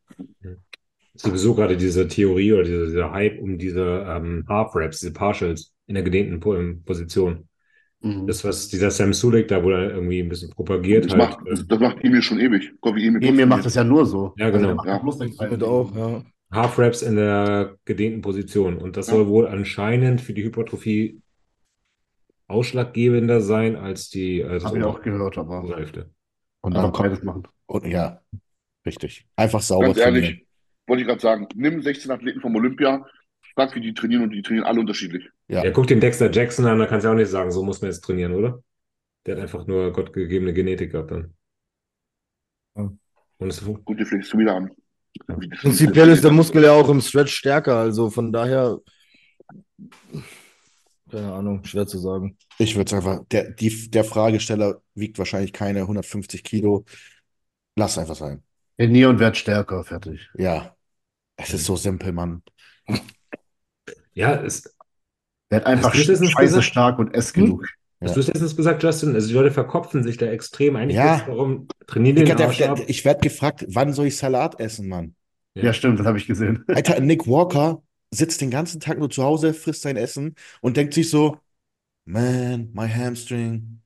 Sowieso 1.21 1.55
gerade 1.55 1.77
diese 1.77 2.07
Theorie 2.07 2.53
oder 2.53 2.65
dieser, 2.65 2.87
dieser 2.87 3.13
Hype 3.13 3.41
um 3.41 3.59
diese 3.59 4.07
ähm, 4.09 4.45
Half-Raps, 4.49 5.01
diese 5.01 5.13
Partials 5.13 5.73
in 5.87 5.95
der 5.95 6.05
gedehnten 6.05 6.41
Position. 6.85 7.49
Mhm. 8.01 8.27
Das, 8.27 8.45
was 8.45 8.69
dieser 8.69 8.91
Sam 8.91 9.13
Sulek 9.13 9.49
da 9.49 9.63
wohl 9.63 9.73
irgendwie 9.73 10.21
ein 10.21 10.29
bisschen 10.29 10.51
propagiert 10.51 11.07
das 11.07 11.13
hat. 11.13 11.19
Macht, 11.19 11.39
das, 11.47 11.67
das 11.67 11.81
macht 11.81 12.05
Emil 12.05 12.23
schon 12.23 12.39
ewig. 12.39 12.73
Emil, 12.85 13.25
Emil 13.25 13.47
macht 13.47 13.67
das 13.67 13.75
ja 13.75 13.83
nur 13.83 14.07
so. 14.07 14.35
Ja, 14.37 14.51
genau. 14.51 14.77
Also 14.77 15.57
ja. 15.57 15.67
auch, 15.67 15.97
ja. 15.97 16.25
Half-Raps 16.53 17.03
in 17.03 17.17
der 17.17 17.77
gedehnten 17.85 18.23
Position. 18.23 18.79
Und 18.79 18.97
das 18.97 19.09
ja. 19.09 19.15
soll 19.15 19.27
wohl 19.27 19.49
anscheinend 19.49 20.21
für 20.21 20.33
die 20.33 20.45
Hypertrophie 20.45 21.21
ausschlaggebender 22.47 23.41
sein 23.41 23.77
als 23.77 24.09
die. 24.09 24.45
Als 24.45 24.65
Habe 24.65 24.79
ich 24.79 24.85
auch 24.85 25.03
gehört, 25.03 25.37
aber. 25.37 25.77
Hälfte. 25.77 26.11
Und 26.61 26.75
dann 26.75 26.93
kommt 26.93 27.13
es 27.13 27.23
machen. 27.23 27.43
Und 27.67 27.87
ja, 27.87 28.21
richtig. 28.87 29.27
Einfach 29.37 29.61
sauber 29.61 29.87
Ganz 29.87 29.99
ehrlich, 29.99 30.47
wollte 30.89 31.03
ich 31.03 31.09
gerade 31.09 31.21
sagen, 31.21 31.47
nimm 31.55 31.83
16 31.83 32.11
Athleten 32.11 32.41
vom 32.41 32.57
Olympia, 32.57 33.07
frag, 33.55 33.75
wie 33.75 33.81
die 33.81 33.95
trainieren 33.95 34.23
und 34.23 34.31
die 34.31 34.43
trainieren 34.43 34.67
alle 34.67 34.81
unterschiedlich. 34.81 35.29
Ja, 35.49 35.65
ja 35.65 35.71
guck 35.71 35.87
den 35.87 36.01
Dexter 36.01 36.31
Jackson 36.31 36.67
an, 36.67 36.79
da 36.79 36.87
kannst 36.87 37.05
du 37.05 37.11
auch 37.11 37.15
nicht 37.15 37.31
sagen, 37.31 37.51
so 37.51 37.63
muss 37.63 37.81
man 37.81 37.91
jetzt 37.91 38.01
trainieren, 38.01 38.35
oder? 38.35 38.63
Der 39.27 39.37
hat 39.37 39.43
einfach 39.43 39.67
nur 39.67 39.93
gottgegebene 39.93 40.53
Genetik 40.53 40.93
gehabt 40.93 41.11
dann. 41.11 41.35
Ja. 42.77 42.91
Und 43.39 43.49
es 43.49 43.65
Gut, 43.65 44.01
die 44.01 44.05
fliegst 44.05 44.33
du 44.33 44.39
wieder 44.39 44.57
an. 44.57 44.71
Ja. 45.29 45.37
Prinzipiell 45.61 46.09
ist 46.11 46.25
der 46.25 46.31
Muskel 46.31 46.63
ja 46.65 46.73
auch 46.73 46.89
im 46.89 47.01
Stretch 47.01 47.35
stärker, 47.35 47.77
also 47.77 48.11
von 48.11 48.33
daher 48.33 48.79
Keine 51.11 51.33
Ahnung, 51.33 51.65
schwer 51.65 51.87
zu 51.87 51.99
sagen. 51.99 52.37
Ich 52.59 52.77
würde 52.77 52.89
es 52.89 52.93
einfach, 52.93 53.25
der, 53.31 53.51
die, 53.51 53.91
der 53.91 54.05
Fragesteller 54.05 54.83
wiegt 54.95 55.19
wahrscheinlich 55.19 55.53
keine 55.53 55.81
150 55.81 56.45
Kilo. 56.45 56.85
Lass 57.77 57.93
es 57.93 57.99
einfach 57.99 58.17
sein. 58.17 58.43
Trainier 58.77 59.09
und 59.09 59.19
werd 59.19 59.37
stärker, 59.37 59.85
fertig. 59.85 60.29
Ja. 60.37 60.77
Es 61.39 61.55
ist 61.55 61.65
so 61.65 61.77
simpel, 61.77 62.13
Mann. 62.13 62.43
Ja, 64.13 64.35
es. 64.43 64.75
Werd 65.51 65.65
einfach 65.65 65.95
scheiße 65.95 66.63
stark 66.63 66.99
und 66.99 67.15
ess 67.15 67.33
genug. 67.33 67.67
Hast 68.01 68.11
Ja. 68.11 68.15
du 68.15 68.21
es 68.21 68.27
letztens 68.29 68.57
gesagt, 68.57 68.83
Justin? 68.83 69.15
Also 69.15 69.29
die 69.29 69.35
Leute 69.35 69.51
verkopfen 69.51 70.03
sich 70.03 70.19
da 70.19 70.27
extrem. 70.27 70.77
Eigentlich 70.77 70.97
Ja. 70.97 71.15
geht 71.15 71.21
es 71.23 71.27
darum, 71.27 71.69
trainieren 71.87 72.17
den 72.17 72.27
Digga, 72.27 72.45
Arsch 72.47 72.59
der, 72.59 72.89
ich 72.89 73.05
werde 73.05 73.21
gefragt, 73.21 73.65
wann 73.69 73.93
soll 73.93 74.07
ich 74.07 74.17
Salat 74.17 74.61
essen, 74.61 74.89
Mann? 74.89 75.15
Ja, 75.55 75.73
stimmt, 75.73 75.99
das 75.99 76.07
habe 76.07 76.19
ich 76.19 76.27
gesehen. 76.27 76.65
Alter, 76.69 77.01
Nick 77.01 77.27
Walker 77.27 77.83
sitzt 78.11 78.41
den 78.41 78.51
ganzen 78.51 78.81
Tag 78.81 78.99
nur 78.99 79.11
zu 79.11 79.25
Hause, 79.25 79.55
frisst 79.55 79.83
sein 79.83 79.97
Essen 79.97 80.35
und 80.61 80.77
denkt 80.77 80.95
sich 80.95 81.11
so, 81.11 81.39
man, 82.05 82.71
my 82.73 82.89
hamstring, 82.89 83.81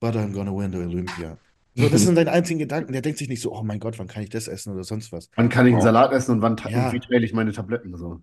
but 0.00 0.14
I'm 0.16 0.32
gonna 0.32 0.50
win 0.52 0.72
the 0.72 0.78
Olympia. 0.78 1.38
So, 1.74 1.88
das 1.88 2.02
sind 2.02 2.14
seine 2.16 2.32
einzigen 2.32 2.58
Gedanken. 2.58 2.92
Der 2.92 3.02
denkt 3.02 3.18
sich 3.18 3.28
nicht 3.28 3.40
so, 3.40 3.52
oh 3.54 3.62
mein 3.62 3.80
Gott, 3.80 3.98
wann 3.98 4.08
kann 4.08 4.22
ich 4.22 4.30
das 4.30 4.48
essen 4.48 4.72
oder 4.72 4.84
sonst 4.84 5.12
was. 5.12 5.30
Wann 5.36 5.48
kann 5.48 5.66
ich 5.66 5.72
einen 5.72 5.82
Salat 5.82 6.12
essen 6.12 6.32
und 6.32 6.42
wann 6.42 6.56
Ja. 6.68 6.92
wie 6.92 7.00
teile 7.00 7.24
ich 7.24 7.32
meine 7.32 7.52
Tabletten? 7.52 7.96
So. 7.96 8.20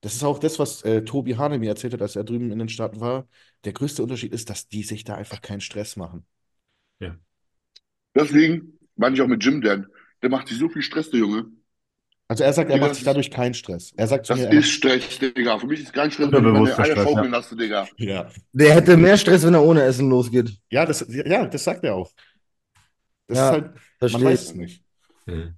Das 0.00 0.14
ist 0.14 0.22
auch 0.24 0.38
das, 0.38 0.58
was 0.58 0.82
äh, 0.82 1.02
Tobi 1.02 1.36
Hane 1.36 1.58
mir 1.58 1.70
erzählt 1.70 1.92
hat, 1.94 2.02
als 2.02 2.16
er 2.16 2.24
drüben 2.24 2.50
in 2.52 2.58
den 2.58 2.68
Staaten 2.68 3.00
war. 3.00 3.26
Der 3.64 3.72
größte 3.72 4.02
Unterschied 4.02 4.32
ist, 4.32 4.50
dass 4.50 4.68
die 4.68 4.82
sich 4.82 5.04
da 5.04 5.14
einfach 5.14 5.40
keinen 5.40 5.60
Stress 5.60 5.96
machen. 5.96 6.26
Deswegen 8.16 8.78
meine 8.96 9.14
ich 9.14 9.22
auch 9.22 9.28
mit 9.28 9.44
Jim 9.44 9.60
Dan. 9.60 9.86
Der 10.22 10.30
macht 10.30 10.48
sich 10.48 10.58
so 10.58 10.68
viel 10.68 10.82
Stress, 10.82 11.10
der 11.10 11.20
Junge. 11.20 11.46
Also 12.28 12.42
er 12.44 12.52
sagt, 12.52 12.70
er 12.70 12.74
Digga, 12.74 12.86
macht 12.86 12.94
sich 12.96 13.04
dadurch 13.04 13.30
keinen 13.30 13.54
Stress. 13.54 13.92
Er 13.96 14.06
sagt 14.08 14.26
zu 14.26 14.34
Das 14.34 14.40
mir, 14.48 14.50
ist 14.50 14.68
Stress, 14.68 15.18
Digga. 15.18 15.58
Für 15.58 15.66
mich 15.66 15.80
ist 15.82 15.92
kein 15.92 16.10
Stress, 16.10 16.32
wenn 16.32 16.44
ich 16.44 16.48
Unterbewusster 16.48 16.82
meine 16.82 16.94
Eier 16.96 16.96
schaukeln 16.96 17.32
ja. 17.32 17.38
lasse, 17.38 17.56
Digga. 17.56 17.86
ja. 17.96 18.28
Der 18.52 18.74
hätte 18.74 18.96
mehr 18.96 19.16
Stress, 19.16 19.44
wenn 19.46 19.54
er 19.54 19.62
ohne 19.62 19.82
Essen 19.82 20.10
losgeht. 20.10 20.52
Ja, 20.70 20.84
das, 20.86 21.06
ja, 21.08 21.46
das 21.46 21.62
sagt 21.64 21.84
er 21.84 21.94
auch. 21.94 22.10
Das 23.28 23.38
Ja, 23.38 23.46
ist 23.46 23.52
halt, 23.52 23.64
man 24.10 24.22
Verstehe 24.22 24.24
weiß 24.24 24.42
ich. 24.42 24.48
es 24.48 24.54
nicht. 24.54 24.84
Hm. 25.26 25.54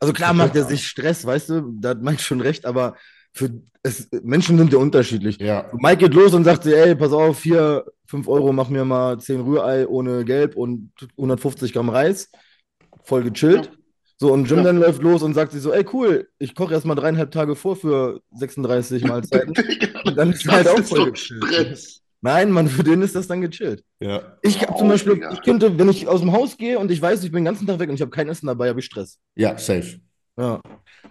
Also 0.00 0.12
klar 0.12 0.34
macht 0.34 0.54
er 0.56 0.64
sich 0.64 0.86
Stress, 0.86 1.24
weißt 1.24 1.48
du, 1.50 1.72
da 1.80 1.90
hat 1.90 2.02
Mike 2.02 2.20
schon 2.22 2.40
recht, 2.40 2.66
aber 2.66 2.96
für 3.32 3.50
es, 3.82 4.08
Menschen 4.22 4.58
sind 4.58 4.72
ja 4.72 4.78
unterschiedlich. 4.78 5.38
Ja, 5.40 5.70
Mike 5.74 5.96
geht 5.98 6.14
los 6.14 6.34
und 6.34 6.44
sagt 6.44 6.64
dir, 6.64 6.76
ey, 6.76 6.94
pass 6.94 7.12
auf, 7.12 7.42
hier, 7.42 7.84
5 8.06 8.28
Euro, 8.28 8.52
mach 8.52 8.68
mir 8.68 8.84
mal 8.84 9.18
10 9.18 9.40
Rührei 9.40 9.86
ohne 9.86 10.24
Gelb 10.24 10.56
und 10.56 10.90
150 11.16 11.72
Gramm 11.72 11.88
Reis. 11.88 12.30
Voll 13.04 13.24
gechillt. 13.24 13.66
Ja. 13.66 13.72
So, 14.16 14.32
und 14.32 14.48
Jim 14.48 14.58
Ja. 14.58 14.64
dann 14.64 14.78
läuft 14.78 15.02
los 15.02 15.22
und 15.22 15.34
sagt 15.34 15.52
sich 15.52 15.60
so, 15.62 15.72
ey, 15.72 15.84
cool, 15.92 16.28
ich 16.38 16.54
koche 16.54 16.72
erst 16.74 16.86
mal 16.86 16.94
dreieinhalb 16.94 17.30
Tage 17.32 17.56
vor 17.56 17.76
für 17.76 18.20
36 18.32 19.02
Mahlzeiten. 19.04 19.54
Digga, 19.56 20.02
Und 20.04 20.16
dann 20.16 20.32
ist 20.32 20.46
das 20.46 20.52
halt 20.52 20.68
auch 20.68 20.82
voll 20.82 21.04
gechillt. 21.12 21.18
Stress. 21.18 22.02
Nein, 22.20 22.50
Mann, 22.52 22.68
für 22.68 22.84
den 22.84 23.02
ist 23.02 23.14
das 23.16 23.26
dann 23.26 23.40
gechillt. 23.40 23.84
ja, 24.00 24.38
Ich 24.42 24.60
habe 24.62 24.74
zum 24.74 24.88
Oh, 24.88 24.88
Beispiel, 24.88 25.14
Digga. 25.14 25.30
ich 25.30 25.42
könnte, 25.42 25.78
wenn 25.78 25.88
ich 25.88 26.08
aus 26.08 26.20
dem 26.20 26.32
Haus 26.32 26.56
gehe 26.56 26.78
und 26.78 26.90
ich 26.90 27.02
weiß, 27.02 27.24
ich 27.24 27.30
bin 27.32 27.40
den 27.40 27.46
ganzen 27.46 27.66
Tag 27.66 27.78
weg 27.80 27.88
und 27.88 27.96
ich 27.96 28.00
habe 28.02 28.10
kein 28.10 28.28
Essen 28.28 28.46
dabei, 28.46 28.68
habe 28.68 28.80
ich 28.80 28.86
Stress. 28.86 29.18
ja, 29.36 29.56
safe. 29.58 30.00
Ja. 30.36 30.60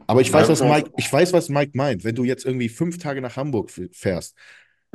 Aber 0.07 0.21
ich 0.21 0.31
weiß, 0.31 0.49
was 0.49 0.61
ja. 0.61 0.67
Mike, 0.67 0.91
ich 0.97 1.11
weiß, 1.11 1.33
was 1.33 1.49
Mike 1.49 1.71
meint. 1.75 2.03
Wenn 2.03 2.15
du 2.15 2.23
jetzt 2.23 2.45
irgendwie 2.45 2.69
fünf 2.69 2.97
Tage 2.97 3.21
nach 3.21 3.37
Hamburg 3.37 3.71
fährst, 3.93 4.35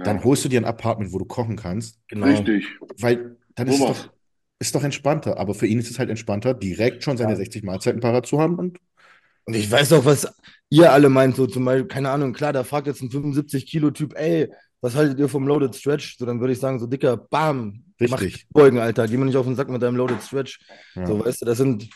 dann 0.02 0.18
Ja, 0.18 0.24
holst 0.24 0.44
du 0.44 0.48
dir 0.48 0.60
ein 0.60 0.64
Apartment, 0.64 1.12
wo 1.12 1.18
du 1.18 1.24
kochen 1.24 1.56
kannst, 1.56 2.00
Genau. 2.08 2.26
richtig. 2.26 2.66
weil 2.96 3.36
dann 3.54 3.68
ist 3.68 3.80
es 3.80 3.86
doch, 3.86 4.12
ist 4.58 4.74
doch 4.74 4.84
entspannter. 4.84 5.38
Aber 5.38 5.54
für 5.54 5.66
ihn 5.66 5.78
ist 5.78 5.90
es 5.90 5.98
halt 5.98 6.10
entspannter, 6.10 6.54
direkt 6.54 7.04
schon 7.04 7.16
seine 7.16 7.36
60 7.36 7.62
Mahlzeiten 7.62 8.00
parat 8.00 8.26
zu 8.26 8.40
haben 8.40 8.56
und 8.58 8.78
Und 9.48 9.54
ich 9.54 9.70
weiß 9.70 9.94
auch, 9.94 10.04
was 10.04 10.30
ihr 10.68 10.92
alle 10.92 11.08
meint, 11.08 11.36
so 11.36 11.46
zum 11.46 11.64
Beispiel, 11.64 11.86
keine 11.86 12.10
Ahnung, 12.10 12.34
klar, 12.34 12.52
da 12.52 12.64
fragt 12.64 12.86
jetzt 12.86 13.00
ein 13.00 13.08
75-Kilo-Typ, 13.08 14.14
ey, 14.14 14.52
was 14.82 14.94
haltet 14.94 15.18
ihr 15.18 15.28
vom 15.30 15.48
Loaded 15.48 15.74
Stretch? 15.74 16.18
So, 16.18 16.26
dann 16.26 16.38
würde 16.40 16.52
ich 16.52 16.60
sagen, 16.60 16.78
so 16.78 16.86
dicker, 16.86 17.16
bam, 17.16 17.82
mach 17.98 18.20
Richtig. 18.20 18.46
Beugen, 18.50 18.78
Alter, 18.78 19.08
geh 19.08 19.16
mir 19.16 19.24
nicht 19.24 19.38
auf 19.38 19.46
den 19.46 19.56
Sack 19.56 19.70
mit 19.70 19.80
deinem 19.80 19.96
Loaded 19.96 20.22
Stretch. 20.22 20.60
Ja. 20.94 21.06
So, 21.06 21.24
weißt 21.24 21.40
du, 21.40 21.46
das 21.46 21.56
sind 21.56 21.88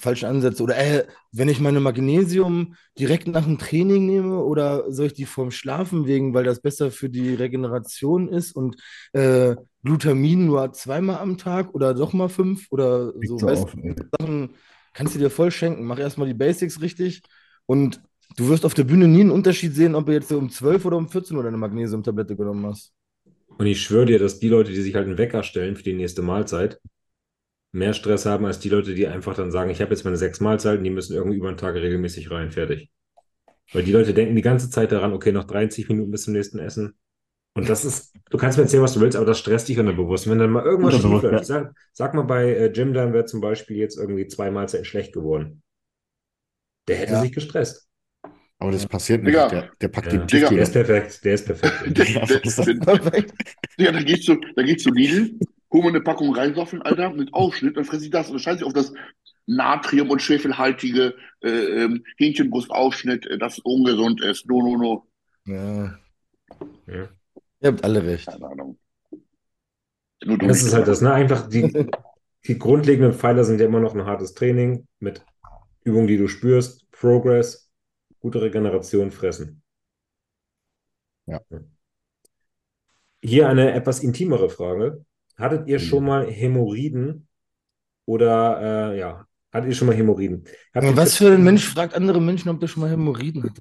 falsche 0.00 0.28
Ansätze. 0.28 0.62
Oder, 0.62 0.76
ey, 0.76 1.02
wenn 1.32 1.48
ich 1.48 1.60
meine 1.60 1.80
Magnesium 1.80 2.74
direkt 2.98 3.28
nach 3.28 3.44
dem 3.44 3.58
Training 3.58 4.06
nehme, 4.06 4.42
oder 4.42 4.90
soll 4.92 5.06
ich 5.06 5.14
die 5.14 5.26
vorm 5.26 5.50
Schlafen 5.50 6.06
wegen, 6.06 6.34
weil 6.34 6.44
das 6.44 6.60
besser 6.60 6.90
für 6.90 7.08
die 7.08 7.34
Regeneration 7.34 8.28
ist 8.28 8.56
und 8.56 8.76
äh, 9.12 9.56
Glutamin 9.84 10.46
nur 10.46 10.72
zweimal 10.72 11.18
am 11.18 11.38
Tag 11.38 11.74
oder 11.74 11.94
doch 11.94 12.12
mal 12.12 12.28
fünf 12.28 12.66
oder 12.70 13.12
so, 13.22 13.38
so 13.38 13.46
weißt 13.46 13.62
auf. 13.64 13.76
Sachen 14.18 14.50
kannst 14.92 15.14
du 15.14 15.18
dir 15.18 15.30
voll 15.30 15.50
schenken. 15.50 15.84
Mach 15.84 15.98
erstmal 15.98 16.28
die 16.28 16.34
Basics 16.34 16.80
richtig 16.80 17.22
und 17.66 18.02
du 18.36 18.48
wirst 18.48 18.64
auf 18.64 18.74
der 18.74 18.84
Bühne 18.84 19.08
nie 19.08 19.20
einen 19.20 19.30
Unterschied 19.30 19.74
sehen, 19.74 19.94
ob 19.94 20.06
du 20.06 20.12
jetzt 20.12 20.32
um 20.32 20.50
12 20.50 20.84
oder 20.84 20.96
um 20.96 21.08
14 21.08 21.36
Uhr 21.36 21.44
eine 21.44 21.56
Magnesiumtablette 21.56 22.36
genommen 22.36 22.66
hast. 22.66 22.92
Und 23.58 23.66
ich 23.66 23.82
schwöre 23.82 24.06
dir, 24.06 24.18
dass 24.18 24.40
die 24.40 24.48
Leute, 24.48 24.72
die 24.72 24.80
sich 24.80 24.94
halt 24.94 25.06
einen 25.06 25.18
Wecker 25.18 25.42
stellen 25.42 25.76
für 25.76 25.82
die 25.82 25.92
nächste 25.92 26.22
Mahlzeit, 26.22 26.80
mehr 27.72 27.92
Stress 27.94 28.26
haben 28.26 28.46
als 28.46 28.58
die 28.60 28.68
Leute, 28.68 28.94
die 28.94 29.06
einfach 29.06 29.34
dann 29.34 29.50
sagen, 29.52 29.70
ich 29.70 29.80
habe 29.80 29.92
jetzt 29.92 30.04
meine 30.04 30.16
sechs 30.16 30.40
Mahlzeiten, 30.40 30.84
die 30.84 30.90
müssen 30.90 31.14
irgendwie 31.14 31.38
über 31.38 31.52
den 31.52 31.56
Tag 31.58 31.74
regelmäßig 31.76 32.30
rein, 32.30 32.50
fertig. 32.50 32.90
Weil 33.72 33.84
die 33.84 33.92
Leute 33.92 34.14
denken 34.14 34.34
die 34.36 34.42
ganze 34.42 34.70
Zeit 34.70 34.92
daran, 34.92 35.12
okay, 35.12 35.32
noch 35.32 35.44
30 35.44 35.88
Minuten 35.88 36.10
bis 36.10 36.24
zum 36.24 36.34
nächsten 36.34 36.58
Essen. 36.58 36.94
Und 37.54 37.68
das 37.68 37.84
ist, 37.84 38.14
du 38.30 38.38
kannst 38.38 38.58
mir 38.58 38.64
erzählen, 38.64 38.82
was 38.82 38.94
du 38.94 39.00
willst, 39.00 39.16
aber 39.16 39.26
das 39.26 39.38
stresst 39.38 39.68
dich 39.68 39.78
unterbewusst. 39.78 40.28
Wenn 40.28 40.38
dann 40.38 40.50
mal 40.50 40.64
irgendwas 40.64 40.94
schief 40.96 41.22
läuft, 41.22 41.46
sag, 41.46 41.74
sag 41.92 42.14
mal 42.14 42.22
bei 42.22 42.54
äh, 42.54 42.66
Jim, 42.72 42.94
dann 42.94 43.12
wäre 43.12 43.24
zum 43.26 43.40
Beispiel 43.40 43.76
jetzt 43.76 43.98
irgendwie 43.98 44.26
zwei 44.28 44.50
Mahlzeiten 44.50 44.84
schlecht 44.84 45.12
geworden. 45.12 45.62
Der 46.88 46.96
hätte 46.96 47.12
Ja. 47.12 47.20
sich 47.22 47.32
gestresst. 47.32 47.88
Aber 48.58 48.72
das 48.72 48.86
passiert 48.86 49.22
nicht. 49.22 49.32
Digga. 49.34 49.48
Der, 49.48 49.70
der 49.80 49.88
packt 49.88 50.12
Ja. 50.12 50.18
den. 50.18 50.28
Tisch 50.28 50.48
Der 50.48 50.58
ist 50.62 50.72
perfekt, 50.72 51.24
der 51.24 51.34
ist 51.34 51.46
perfekt. 51.46 51.74
Der- 51.96 52.04
der- 52.04 52.98
der- 52.98 53.24
Digga, 53.78 53.92
da 53.92 54.02
gehst 54.02 54.28
du, 54.28 54.36
da 54.54 54.62
gehst 54.62 54.86
du 54.86 54.92
Lidl, 54.92 55.38
hol 55.72 55.82
mir 55.82 55.88
eine 55.88 56.00
Packung 56.00 56.34
reinsaufen, 56.34 56.82
Alter, 56.82 57.10
mit 57.10 57.32
Aufschnitt, 57.32 57.76
dann 57.76 57.84
fress 57.84 58.02
ich 58.02 58.10
das 58.10 58.28
und 58.28 58.34
dann 58.34 58.40
scheiße 58.40 58.58
ich 58.58 58.64
auf 58.64 58.72
das 58.72 58.92
Natrium- 59.46 60.10
und 60.10 60.22
schwefelhaltige 60.22 61.14
äh, 61.42 61.48
ähm, 61.48 62.04
Hähnchenbrustaufschnitt, 62.18 63.26
äh, 63.26 63.38
das 63.38 63.58
ungesund 63.58 64.20
ist. 64.22 64.46
No, 64.46 64.62
no, 64.62 64.76
no. 64.76 65.06
Ja. 65.46 65.98
Ja. 66.86 67.08
Ihr 67.60 67.68
habt 67.72 67.84
alle 67.84 68.04
recht. 68.04 68.26
Keine 68.26 68.46
Ahnung. 68.46 68.78
Nur 70.24 70.38
du 70.38 70.46
Das 70.46 70.62
ist 70.62 70.74
halt 70.74 70.86
das, 70.86 71.00
ne? 71.00 71.12
Einfach 71.12 71.48
die, 71.48 71.90
die 72.46 72.58
grundlegenden 72.58 73.14
Pfeiler 73.14 73.44
sind 73.44 73.60
ja 73.60 73.66
immer 73.66 73.80
noch 73.80 73.94
ein 73.94 74.04
hartes 74.04 74.34
Training 74.34 74.86
mit 74.98 75.24
Übungen, 75.84 76.06
die 76.06 76.18
du 76.18 76.28
spürst, 76.28 76.90
Progress, 76.90 77.70
gute 78.18 78.42
Regeneration, 78.42 79.10
Fressen. 79.10 79.62
Ja. 81.26 81.40
Hier 83.22 83.48
eine 83.48 83.72
etwas 83.72 84.00
intimere 84.00 84.50
Frage. 84.50 85.04
Hattet 85.40 85.66
ihr 85.68 85.78
schon 85.78 86.04
mal 86.04 86.26
Hämorrhoiden 86.30 87.26
oder 88.06 88.92
äh, 88.92 88.98
ja, 88.98 89.26
hattet 89.52 89.70
ihr 89.70 89.74
schon 89.74 89.88
mal 89.88 89.96
Hämorrhoiden? 89.96 90.44
Habt 90.74 90.84
ihr, 90.86 90.96
Was 90.96 91.16
für 91.16 91.32
ein 91.32 91.42
Mensch 91.42 91.66
fragt 91.66 91.94
andere 91.94 92.20
Menschen, 92.20 92.50
ob 92.50 92.60
der 92.60 92.68
schon 92.68 92.82
mal 92.82 92.90
Hämorrhoiden 92.90 93.42
hat? 93.44 93.58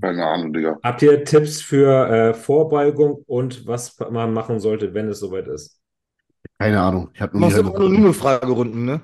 Keine 0.00 0.24
Ahnung, 0.24 0.52
Digga. 0.52 0.78
habt 0.82 1.02
ihr 1.02 1.24
Tipps 1.24 1.60
für 1.60 2.08
äh, 2.08 2.34
Vorbeugung 2.34 3.24
und 3.26 3.66
was 3.66 3.98
man 3.98 4.32
machen 4.32 4.60
sollte, 4.60 4.94
wenn 4.94 5.08
es 5.08 5.18
soweit 5.18 5.48
ist? 5.48 5.80
Keine 6.58 6.80
Ahnung. 6.80 7.10
Ich 7.14 7.20
habe 7.20 7.32
Du 7.32 7.38
machst 7.38 7.56
nie 7.56 7.60
immer 7.62 7.74
anonyme 7.74 8.12
Fragerunden, 8.12 8.84
ne? 8.84 9.02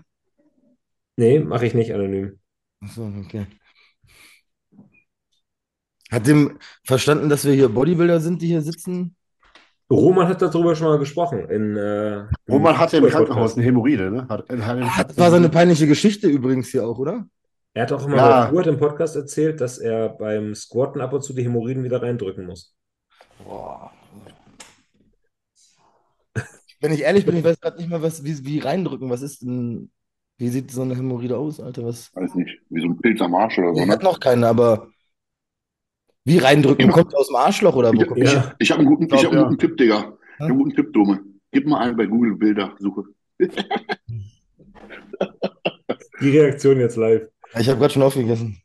Nee, 1.17 1.41
mache 1.41 1.67
ich 1.67 1.75
nicht 1.75 1.93
anonym. 1.93 2.39
Achso, 2.81 3.11
okay. 3.25 3.47
Hat 6.11 6.27
dem 6.27 6.59
verstanden, 6.85 7.29
dass 7.29 7.45
wir 7.45 7.53
hier 7.53 7.69
Bodybuilder 7.69 8.21
sind, 8.21 8.41
die 8.41 8.47
hier 8.47 8.63
sitzen? 8.63 9.17
Roman 9.91 10.29
hat 10.29 10.43
darüber 10.43 10.75
schon 10.77 10.89
mal 10.89 10.99
gesprochen. 10.99 11.49
In, 11.49 11.77
äh, 11.77 12.25
Roman 12.51 12.79
hatte 12.79 12.99
im. 12.99 13.07
Krankenhaus 13.07 13.55
eine 13.57 13.65
Hämorrhoide, 13.65 14.11
ne? 14.11 14.27
Hat, 14.29 14.49
hat, 14.51 14.79
Ah, 14.83 15.05
das 15.05 15.17
war 15.17 15.31
seine 15.31 15.49
peinliche 15.49 15.87
Geschichte 15.87 16.29
übrigens 16.29 16.69
hier 16.69 16.87
auch, 16.87 16.99
oder? 16.99 17.27
Er 17.75 17.83
hat 17.83 17.93
auch 17.93 18.05
immer 18.07 18.17
Ja. 18.17 18.45
bei 18.47 18.51
Kurt 18.51 18.67
im 18.67 18.79
Podcast 18.79 19.17
erzählt, 19.17 19.61
dass 19.61 19.79
er 19.79 20.11
beim 20.11 20.55
Squatten 20.55 21.01
ab 21.01 21.13
und 21.13 21.23
zu 21.23 21.33
die 21.33 21.43
Hämorrhoiden 21.45 21.85
wieder 21.85 22.03
reindrücken 22.03 22.45
muss. 22.47 22.75
Boah. 23.45 23.91
Wenn 26.81 26.93
ich 26.93 27.03
ehrlich 27.03 27.25
bin, 27.27 27.37
ich 27.37 27.45
weiß 27.45 27.61
gerade 27.61 27.77
nicht 27.79 27.89
mal, 27.91 28.03
was, 28.03 28.23
wie, 28.25 28.45
wie 28.45 28.59
reindrücken. 28.61 29.11
Was 29.11 29.23
ist 29.23 29.43
denn, 29.43 29.91
wie 30.37 30.49
sieht 30.49 30.71
so 30.71 30.83
eine 30.83 30.95
Hämorrhoide 30.97 31.37
aus, 31.37 31.61
Alter? 31.61 31.85
Was? 31.85 32.15
Weiß 32.15 32.35
nicht. 32.35 32.61
Wie 32.69 32.81
so 32.81 32.89
ein 32.89 32.99
Pilz 32.99 33.21
am 33.21 33.35
Arsch 33.35 33.59
oder 33.59 33.75
so, 33.75 33.81
Ich 33.81 33.87
ne? 33.87 33.93
hat 33.93 34.03
noch 34.03 34.21
keine, 34.21 34.47
aber 34.49 34.89
wie 36.25 36.39
reindrücken? 36.39 36.91
Kommt 36.91 37.15
aus 37.17 37.29
dem 37.29 37.37
Arschloch 37.37 37.75
oder 37.75 37.93
wo 37.93 38.01
Ich, 38.03 38.07
kommt 38.07 38.21
ich, 38.21 38.33
Ja. 38.33 38.55
ich 38.59 38.71
habe 38.71 38.81
einen 38.81 38.89
guten, 38.89 39.05
ich 39.15 39.25
hab 39.25 39.31
einen 39.33 39.41
Ja. 39.41 39.45
guten 39.45 39.59
Tipp, 39.59 39.77
Digga. 39.77 39.97
Ich 39.99 40.41
habe 40.41 40.51
einen 40.51 40.59
guten 40.59 40.75
Tipp, 40.75 40.93
Dome. 40.93 41.21
Gib 41.53 41.67
mal 41.67 41.81
einen 41.81 41.97
bei 41.97 42.07
Google 42.07 42.37
Bilder-Suche. 42.37 43.05
Die 46.21 46.37
Reaktion 46.39 46.81
jetzt 46.81 46.97
live. 46.97 47.29
Ich 47.59 47.69
habe 47.69 47.79
gerade 47.79 47.93
schon 47.93 48.03
aufgegessen. 48.03 48.61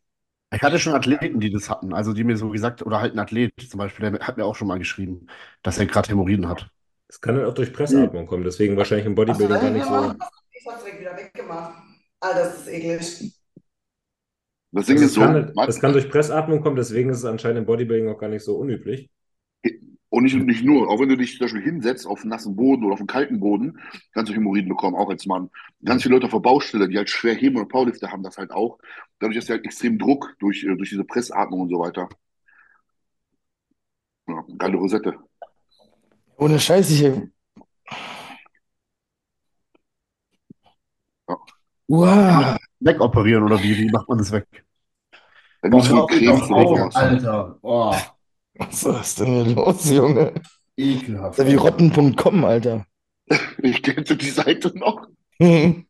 Ich 0.54 0.62
hatte 0.62 0.78
schon 0.78 0.94
Athleten, 0.94 1.40
die 1.40 1.52
das 1.52 1.70
hatten, 1.70 1.94
also 1.94 2.14
die 2.14 2.24
mir 2.24 2.38
so 2.38 2.50
gesagt, 2.50 2.86
oder 2.86 3.00
halt 3.00 3.14
ein 3.16 3.20
Athlet 3.20 3.54
zum 3.70 3.78
Beispiel, 3.80 4.12
der 4.12 4.20
hat 4.28 4.38
mir 4.38 4.46
auch 4.46 4.56
schon 4.56 4.68
mal 4.68 4.78
geschrieben, 4.78 5.28
dass 5.64 5.80
er 5.80 5.86
gerade 5.88 6.10
Hämorrhoiden 6.10 6.48
hat. 6.48 6.70
Es 7.08 7.20
kann 7.22 7.36
halt 7.36 7.46
auch 7.48 7.54
durch 7.56 7.74
Pressatmung 7.74 8.28
kommen, 8.28 8.44
deswegen 8.44 8.78
wahrscheinlich 8.78 9.08
im 9.08 9.16
Bodybuilding 9.16 9.60
gar 9.60 9.70
nicht 9.72 9.86
so. 9.86 10.14
Ich 10.52 10.66
hab's 10.68 10.84
direkt 10.84 11.02
wieder 11.02 11.18
weggemacht. 11.18 11.82
Alter, 12.20 12.40
das 12.40 12.62
ist 12.62 12.68
eklig. 12.68 13.34
Das 14.74 14.88
Ding 14.88 14.96
Also 14.98 15.06
ist 15.06 15.14
so, 15.14 15.22
kann, 15.22 15.52
man- 15.56 15.70
es 15.70 15.80
kann 15.80 15.94
durch 15.94 16.10
Pressatmung 16.10 16.62
kommen, 16.62 16.76
deswegen 16.76 17.10
ist 17.10 17.20
es 17.20 17.26
anscheinend 17.26 17.60
im 17.60 17.66
Bodybuilding 17.66 18.10
auch 18.10 18.18
gar 18.20 18.30
nicht 18.30 18.44
so 18.44 18.56
unüblich. 18.58 19.10
Und 20.10 20.24
nicht, 20.26 20.36
nicht 20.36 20.64
nur, 20.64 20.90
auch 20.90 21.00
wenn 21.00 21.10
du 21.10 21.18
dich 21.18 21.38
zum 21.38 21.46
Beispiel 21.46 21.62
hinsetzt 21.64 22.06
auf 22.06 22.24
nassen 22.24 22.56
Boden 22.56 22.84
oder 22.84 22.94
auf 22.94 23.00
einen 23.00 23.08
kalten 23.08 23.40
Boden, 23.40 23.80
kannst 24.14 24.32
du 24.32 24.36
Hämorrhoiden 24.36 24.70
bekommen, 24.70 24.96
auch 24.96 25.10
als 25.10 25.26
Mann. 25.26 25.50
Ganz 25.84 26.04
viele 26.04 26.14
Leute 26.16 26.26
auf 26.26 26.32
der 26.34 26.40
Baustelle, 26.40 26.88
die 26.88 26.98
halt 26.98 27.10
schwer 27.10 27.34
heben 27.34 27.56
oder 27.58 27.66
Powerlifter 27.68 28.12
haben 28.12 28.22
das 28.22 28.38
halt 28.38 28.52
auch. 28.52 28.78
Dadurch 29.20 29.38
ist 29.38 29.50
ja 29.50 29.56
halt 29.56 29.66
extrem 29.66 29.98
Druck 29.98 30.36
durch, 30.40 30.64
äh, 30.64 30.76
durch 30.76 30.90
diese 30.90 31.04
Pressatmung 31.04 31.62
und 31.62 31.70
so 31.70 31.80
weiter. 31.80 32.10
Ja, 34.28 34.44
geile 34.58 34.78
Rosette. 34.78 35.18
Ohne 36.38 36.60
Scheiß, 36.60 36.92
ich. 36.92 37.02
Ja. 37.02 37.22
Wow. 41.88 42.58
Wegoperieren 42.84 43.44
oder 43.44 43.62
wie? 43.62 43.78
Wie 43.78 43.90
macht 43.90 44.10
man 44.10 44.18
das 44.18 44.32
weg? 44.32 44.48
Da 45.62 45.70
gibt 45.70 45.92
oh, 45.92 46.08
Alter. 46.94 47.58
Oh. 47.62 47.96
Was 48.56 48.84
ist 48.84 49.20
denn 49.20 49.46
hier 49.46 49.56
los, 49.56 49.90
Junge? 49.90 50.34
Ekelhaft. 50.76 51.46
Wie 51.46 51.56
rotten.com, 51.56 52.46
Alter. 52.46 52.86
Ich 53.64 53.82
kenne 53.82 54.04
die 54.04 54.30
Seite 54.30 54.78
noch. 54.78 55.08
hey, 55.40 55.88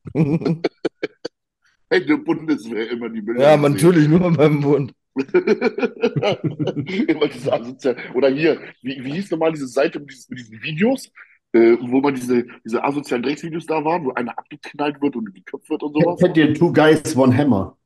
der 1.89 2.17
Bundeswehr 2.17 2.91
immer 2.91 3.09
die 3.09 3.21
Bilder. 3.21 3.41
Ja, 3.41 3.57
natürlich, 3.57 4.07
nur 4.07 4.31
beim 4.31 4.61
Bund. 4.61 4.93
immer 5.15 7.27
diese 7.27 7.53
Asozial 7.53 7.95
Oder 8.15 8.29
hier, 8.29 8.59
wie, 8.81 9.03
wie 9.03 9.13
hieß 9.13 9.29
nochmal 9.31 9.51
diese 9.51 9.67
Seite 9.67 9.99
mit 9.99 10.11
diesen, 10.11 10.25
mit 10.29 10.39
diesen 10.39 10.61
Videos, 10.61 11.11
äh, 11.53 11.77
wo 11.81 12.01
man 12.01 12.15
diese, 12.15 12.45
diese 12.65 12.83
asozialen 12.83 13.23
Drecksvideos 13.23 13.65
da 13.65 13.83
waren, 13.85 14.05
wo 14.05 14.13
einer 14.13 14.37
abgeknallt 14.37 15.01
wird 15.01 15.15
und 15.15 15.33
geköpft 15.33 15.69
wird 15.69 15.83
und 15.83 15.93
sowas? 15.93 16.19
Kennt 16.19 16.37
ihr 16.37 16.53
Two 16.53 16.71
Guys, 16.73 17.15
One 17.15 17.35
Hammer? 17.37 17.77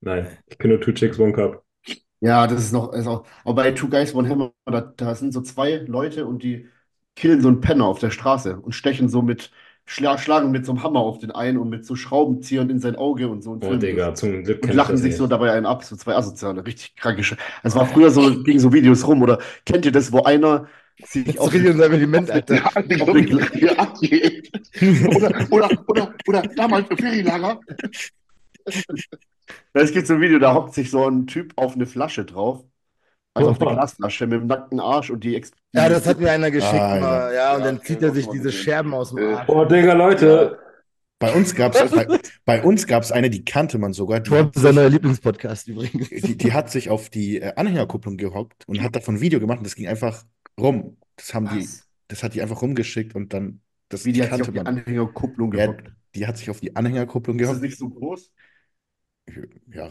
Nein, 0.00 0.38
ich 0.48 0.58
kenne 0.58 0.74
nur 0.74 0.82
Two 0.82 0.92
Chicks, 0.92 1.18
One 1.18 1.32
Cup. 1.32 1.64
Ja, 2.20 2.46
das 2.46 2.62
ist 2.64 2.72
noch, 2.72 2.92
ist 2.92 3.06
auch, 3.08 3.26
aber 3.44 3.54
bei 3.64 3.72
Two 3.72 3.88
Guys, 3.88 4.14
One 4.14 4.28
Hammer, 4.28 4.52
da, 4.64 4.80
da 4.80 5.14
sind 5.14 5.32
so 5.32 5.40
zwei 5.42 5.76
Leute 5.88 6.24
und 6.26 6.42
die 6.44 6.68
killen 7.16 7.40
so 7.42 7.48
einen 7.48 7.60
Penner 7.60 7.86
auf 7.86 7.98
der 7.98 8.10
Straße 8.10 8.56
und 8.60 8.72
stechen 8.74 9.08
so 9.08 9.22
mit, 9.22 9.50
schla 9.86 10.16
schlagen 10.18 10.50
mit 10.52 10.64
so 10.64 10.72
einem 10.72 10.82
Hammer 10.84 11.00
auf 11.00 11.18
den 11.18 11.32
einen 11.32 11.58
und 11.58 11.68
mit 11.68 11.84
so 11.84 11.96
Schraubenziehern 11.96 12.70
in 12.70 12.78
sein 12.78 12.94
Auge 12.96 13.28
und 13.28 13.42
so 13.42 13.50
und, 13.52 13.64
Oh, 13.64 13.76
Digga, 13.76 14.14
zum 14.14 14.42
Glück 14.44 14.64
und 14.64 14.72
lachen 14.74 14.96
sich 14.96 15.10
nicht. 15.10 15.16
so 15.16 15.26
dabei 15.26 15.52
einen 15.52 15.66
ab, 15.66 15.82
so 15.84 15.96
zwei 15.96 16.14
Asoziale, 16.14 16.64
richtig 16.64 16.94
kranke 16.96 17.24
Sch 17.24 17.36
Es 17.64 17.74
war 17.74 17.86
früher 17.86 18.10
so, 18.10 18.42
ging 18.44 18.58
so 18.60 18.72
Videos 18.72 19.06
rum 19.06 19.22
oder 19.22 19.38
kennt 19.66 19.84
ihr 19.84 19.92
das, 19.92 20.12
wo 20.12 20.22
einer 20.22 20.68
auf 21.38 21.52
richtig 21.52 21.70
in 21.70 21.78
seinem 21.78 21.92
Element, 21.94 22.30
Alter. 22.30 22.54
Er. 22.56 22.70
Oder, 25.16 25.46
oder, 25.50 25.84
oder, 25.88 26.14
oder 26.26 26.42
damals 26.56 26.88
im 26.90 26.96
Ferienlager. 26.98 27.60
Es 29.72 29.92
gibt 29.92 30.06
so 30.06 30.14
ein 30.14 30.20
Video, 30.20 30.38
da 30.38 30.54
hockt 30.54 30.74
sich 30.74 30.90
so 30.90 31.08
ein 31.08 31.26
Typ 31.26 31.52
auf 31.56 31.74
eine 31.74 31.86
Flasche 31.86 32.24
drauf. 32.24 32.64
Also 33.34 33.50
auf 33.50 33.60
eine. 33.62 33.72
Glasflasche 33.72 34.26
mit 34.26 34.40
dem 34.40 34.46
nackten 34.46 34.78
Arsch 34.78 35.10
und 35.10 35.24
die 35.24 35.36
ex- 35.36 35.52
Ja, 35.72 35.88
das 35.88 36.06
hat 36.06 36.20
mir 36.20 36.30
einer 36.30 36.50
geschickt. 36.50 36.74
Ah, 36.74 36.98
ja. 36.98 37.32
ja, 37.32 37.54
und 37.54 37.60
Ja, 37.60 37.66
dann 37.66 37.82
zieht 37.82 38.02
er 38.02 38.12
sich 38.12 38.26
war 38.26 38.32
diese 38.34 38.44
gesehen. 38.48 38.62
Scherben 38.62 38.94
aus 38.94 39.14
dem 39.14 39.34
Arsch. 39.34 39.48
Oh, 39.48 39.64
Digga, 39.64 39.94
Leute. 39.94 40.58
Bei 41.18 41.32
uns 41.32 41.54
gab 41.54 41.74
es 41.74 41.90
bei, 41.92 42.06
bei 42.44 42.62
uns 42.62 42.86
gab's 42.86 43.12
eine, 43.12 43.30
die 43.30 43.44
kannte 43.44 43.78
man 43.78 43.92
sogar. 43.92 44.18
Die, 44.20 44.28
Trump 44.28 44.56
ist 44.56 44.62
neuer 44.64 44.88
Lieblingspodcast 44.90 45.68
übrigens. 45.68 46.08
die, 46.08 46.36
die 46.36 46.52
hat 46.52 46.68
sich 46.68 46.90
auf 46.90 47.10
die 47.10 47.40
äh, 47.40 47.52
Anhängerkupplung 47.54 48.16
gehockt 48.16 48.64
und 48.66 48.82
hat 48.82 48.96
davon 48.96 49.14
ein 49.14 49.20
Video 49.20 49.38
gemacht 49.38 49.58
und 49.58 49.64
das 49.64 49.76
ging 49.76 49.86
einfach 49.86 50.24
rum. 50.58 50.96
Das 51.16 51.34
haben 51.34 51.48
die, 51.48 51.60
Was? 51.62 51.88
das 52.08 52.22
hat 52.22 52.34
die 52.34 52.42
einfach 52.42 52.62
rumgeschickt 52.62 53.14
und 53.14 53.32
dann, 53.32 53.60
das 53.88 54.04
Wie 54.04 54.12
die 54.12 54.22
hat 54.22 54.32
sich 54.32 54.42
auf 54.48 54.52
die. 54.52 54.60
Anhängerkupplung 54.60 55.52
Ja, 55.54 55.66
gehockt. 55.66 55.92
die 56.14 56.26
hat 56.26 56.38
sich 56.38 56.50
auf 56.50 56.60
die 56.60 56.74
Anhängerkupplung 56.74 57.38
Ist 57.38 57.42
das 57.48 57.48
gehockt. 57.60 57.62
nicht 57.62 57.78
so 57.78 57.88
groß? 57.90 58.32
Ja, 59.68 59.88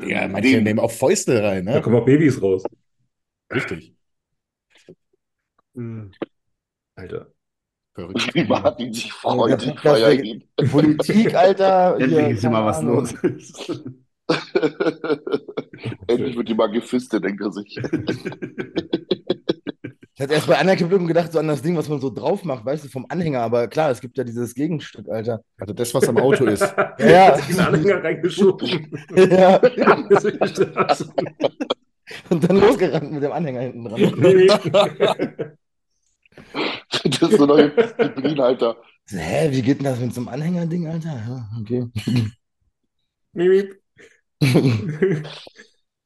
ja 0.00 0.28
manche 0.28 0.50
Den- 0.56 0.64
nehmen 0.64 0.78
auch 0.80 0.90
Fäuste 0.90 1.42
rein, 1.42 1.66
Da 1.66 1.74
ne? 1.74 1.82
kommen 1.82 1.96
auch 1.96 2.04
Babys 2.04 2.40
raus. 2.40 2.64
Richtig. 3.52 3.94
Alter. 6.96 7.32
Verrückt. 7.94 8.20
Sich 8.20 8.32
der- 10.16 10.24
ihn. 10.24 10.44
Politik, 10.70 11.34
Alter. 11.34 11.96
Endlich 12.00 12.18
hier, 12.18 12.28
ist 12.28 12.44
immer 12.44 12.64
was 12.64 12.82
los. 12.82 13.14
Endlich 16.06 16.36
wird 16.36 16.48
die 16.48 16.54
mal 16.54 16.70
gefistet, 16.70 17.24
denkt 17.24 17.42
er 17.42 17.52
sich. 17.52 17.78
Ich 20.18 20.22
hatte 20.24 20.34
erst 20.34 20.48
bei 20.48 20.58
Anerkennung 20.58 21.06
gedacht, 21.06 21.30
so 21.30 21.38
an 21.38 21.46
das 21.46 21.62
Ding, 21.62 21.76
was 21.76 21.88
man 21.88 22.00
so 22.00 22.10
drauf 22.10 22.42
macht, 22.42 22.64
weißt 22.64 22.84
du, 22.84 22.88
vom 22.88 23.06
Anhänger. 23.08 23.40
Aber 23.40 23.68
klar, 23.68 23.92
es 23.92 24.00
gibt 24.00 24.18
ja 24.18 24.24
dieses 24.24 24.52
Gegenstück, 24.52 25.08
Alter. 25.08 25.44
Also 25.60 25.72
das, 25.72 25.94
was 25.94 26.08
am 26.08 26.18
Auto 26.18 26.44
ist. 26.46 26.62
Ja. 26.98 27.28
Hat 27.28 27.36
sich 27.36 27.56
einen 27.56 27.74
Anhänger 27.74 28.02
reingeschoben. 28.02 28.90
Ja. 29.14 29.60
Und 32.30 32.50
dann 32.50 32.56
losgerannt 32.56 33.12
mit 33.12 33.22
dem 33.22 33.30
Anhänger 33.30 33.60
hinten 33.60 33.84
dran. 33.84 34.00
Das 37.04 37.22
ist 37.22 37.38
so 37.38 37.46
neue 37.46 37.70
Disziplin, 37.70 38.40
Alter. 38.40 38.76
Hä, 39.10 39.48
wie 39.52 39.62
geht 39.62 39.78
denn 39.78 39.84
das 39.84 40.00
mit 40.00 40.12
so 40.12 40.20
einem 40.20 40.28
Anhängerding, 40.30 40.88
Alter? 40.88 41.10
Ja, 41.10 41.48
okay. 41.60 41.86
Miep, 43.34 43.50
miep. 43.50 43.80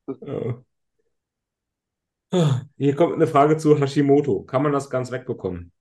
Oh. 0.07 0.65
Hier 2.79 2.95
kommt 2.97 3.15
eine 3.15 3.27
Frage 3.27 3.59
zu 3.59 3.79
Hashimoto. 3.79 4.43
Kann 4.45 4.63
man 4.63 4.73
das 4.73 4.89
ganz 4.91 5.11
wegbekommen? 5.11 5.73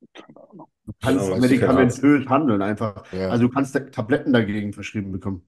Du 0.00 0.92
Genau, 1.00 1.00
kannst 1.00 1.28
ist 1.30 1.40
medikamentös 1.40 2.28
handeln 2.28 2.62
einfach. 2.62 3.12
Ja. 3.12 3.28
Also 3.28 3.46
du 3.46 3.52
kannst 3.52 3.74
Tabletten 3.92 4.32
dagegen 4.32 4.72
verschrieben 4.72 5.12
bekommen. 5.12 5.46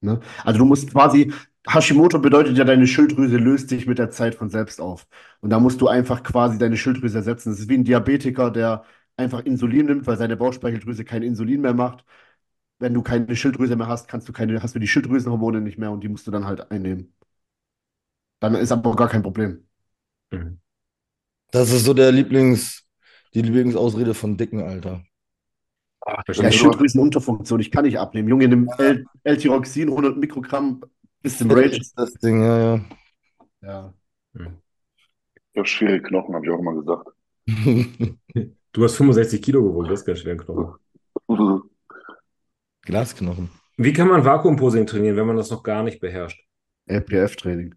Ne? 0.00 0.20
Also 0.44 0.58
du 0.58 0.64
musst 0.64 0.90
quasi, 0.90 1.32
Hashimoto 1.68 2.18
bedeutet 2.18 2.58
ja, 2.58 2.64
deine 2.64 2.86
Schilddrüse 2.86 3.36
löst 3.36 3.68
sich 3.68 3.86
mit 3.86 3.98
der 3.98 4.10
Zeit 4.10 4.34
von 4.34 4.50
selbst 4.50 4.80
auf. 4.80 5.06
Und 5.40 5.50
da 5.50 5.60
musst 5.60 5.80
du 5.80 5.88
einfach 5.88 6.22
quasi 6.22 6.58
deine 6.58 6.76
Schilddrüse 6.76 7.18
ersetzen. 7.18 7.50
Das 7.50 7.60
ist 7.60 7.68
wie 7.68 7.74
ein 7.78 7.84
Diabetiker, 7.84 8.50
der 8.50 8.84
einfach 9.16 9.40
Insulin 9.44 9.86
nimmt, 9.86 10.06
weil 10.06 10.16
seine 10.18 10.36
Bauchspeicheldrüse 10.36 11.04
kein 11.04 11.22
Insulin 11.22 11.60
mehr 11.60 11.74
macht. 11.74 12.04
Wenn 12.82 12.94
du 12.94 13.02
keine 13.02 13.34
Schilddrüse 13.36 13.76
mehr 13.76 13.86
hast, 13.86 14.08
kannst 14.08 14.28
du 14.28 14.32
keine, 14.32 14.60
hast 14.62 14.74
du 14.74 14.80
die 14.80 14.88
Schilddrüsenhormone 14.88 15.60
nicht 15.60 15.78
mehr 15.78 15.92
und 15.92 16.02
die 16.02 16.08
musst 16.08 16.26
du 16.26 16.30
dann 16.32 16.46
halt 16.46 16.70
einnehmen. 16.72 17.14
Dann 18.40 18.56
ist 18.56 18.72
aber 18.72 18.96
gar 18.96 19.08
kein 19.08 19.22
Problem. 19.22 19.66
Mhm. 20.32 20.58
Das 21.52 21.70
ist 21.70 21.84
so 21.84 21.94
der 21.94 22.10
Lieblings, 22.12 22.84
die 23.34 23.42
Lieblingsausrede 23.42 24.14
von 24.14 24.36
Dicken, 24.36 24.62
Alter. 24.62 25.04
Ja, 26.06 26.22
Verstehe. 26.24 26.52
Schilddrüsenunterfunktion, 26.52 27.60
ich 27.60 27.70
kann 27.70 27.84
nicht 27.84 27.98
abnehmen. 27.98 28.28
Junge, 28.28 28.48
nimm 28.48 28.68
L- 28.78 29.06
L-Tyroxin, 29.22 29.88
100 29.88 30.16
Mikrogramm, 30.16 30.82
bis 31.22 31.40
im 31.40 31.50
Rage. 31.50 31.76
ist 31.76 31.96
das 31.96 32.12
Ding, 32.14 32.42
ja, 32.42 32.80
Ja. 33.62 33.94
Ich 35.54 35.58
habe 35.58 35.66
schwere 35.66 36.02
Knochen, 36.02 36.34
habe 36.34 36.44
ich 36.44 36.50
auch 36.52 36.58
immer 36.58 36.74
gesagt. 36.74 37.08
ja. 37.46 38.14
Du 38.74 38.84
hast 38.84 38.96
65 38.96 39.42
Kilo 39.42 39.62
gewogen, 39.62 39.88
das 39.90 40.00
ist 40.00 40.06
ganz 40.06 40.20
schwer 40.20 40.36
Knochen. 40.36 40.74
Glasknochen. 42.82 43.50
Wie 43.76 43.92
kann 43.92 44.08
man 44.08 44.24
Vakuumposing 44.24 44.86
trainieren, 44.86 45.16
wenn 45.16 45.26
man 45.26 45.36
das 45.36 45.50
noch 45.50 45.62
gar 45.62 45.82
nicht 45.82 46.00
beherrscht? 46.00 46.44
LPF-Training. 46.86 47.74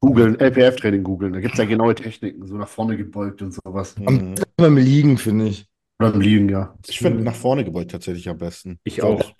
Googeln, 0.00 0.38
LPF-Training 0.38 1.02
googeln. 1.04 1.32
Da 1.32 1.40
gibt 1.40 1.54
es 1.54 1.58
ja 1.58 1.64
genaue 1.64 1.94
Techniken, 1.94 2.46
so 2.46 2.56
nach 2.56 2.68
vorne 2.68 2.96
gebeugt 2.96 3.40
und 3.40 3.52
sowas. 3.52 3.96
Mhm. 3.98 4.34
Beim 4.56 4.76
Liegen, 4.76 5.16
finde 5.16 5.46
ich. 5.46 5.68
Oder 6.00 6.12
im 6.14 6.20
Liegen, 6.20 6.48
ja. 6.48 6.76
Ich 6.88 6.98
finde 6.98 7.22
nach 7.22 7.34
vorne 7.34 7.64
gebeugt 7.64 7.92
tatsächlich 7.92 8.28
am 8.28 8.38
besten. 8.38 8.80
Ich 8.82 9.02
auch. 9.02 9.32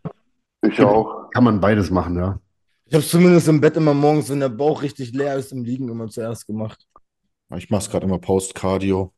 Ich 0.65 0.81
auch. 0.81 1.31
Kann 1.31 1.45
man 1.45 1.61
beides 1.61 1.91
machen, 1.91 2.17
ja. 2.17 2.41
Ich 2.85 2.95
habe 2.95 3.03
es 3.03 3.11
zumindest 3.11 3.49
im 3.49 3.61
Bett 3.61 3.77
immer 3.77 3.95
morgens, 3.95 4.31
wenn 4.31 4.41
der 4.41 4.51
Bauch 4.51 4.83
richtig 4.83 5.13
leer 5.13 5.37
ist, 5.37 5.51
im 5.51 5.65
Liegen 5.65 5.89
immer 5.89 6.09
zuerst 6.09 6.47
gemacht. 6.47 6.87
Ich 7.57 7.69
mache 7.69 7.83
es 7.83 7.91
gerade 7.91 8.07
immer 8.07 8.19
Post-Cardio. 8.19 9.13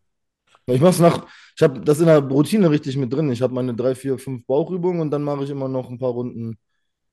Ich 0.66 0.80
mache 0.80 0.90
es 0.90 0.98
nach, 1.00 1.26
ich 1.56 1.62
habe 1.62 1.80
das 1.80 2.00
in 2.00 2.06
der 2.06 2.18
Routine 2.20 2.70
richtig 2.70 2.96
mit 2.96 3.12
drin. 3.12 3.30
Ich 3.30 3.42
habe 3.42 3.54
meine 3.54 3.74
drei, 3.74 3.94
vier, 3.94 4.18
fünf 4.18 4.46
Bauchübungen 4.46 5.00
und 5.00 5.10
dann 5.10 5.22
mache 5.22 5.44
ich 5.44 5.50
immer 5.50 5.68
noch 5.68 5.90
ein 5.90 5.98
paar 5.98 6.10
Runden 6.10 6.56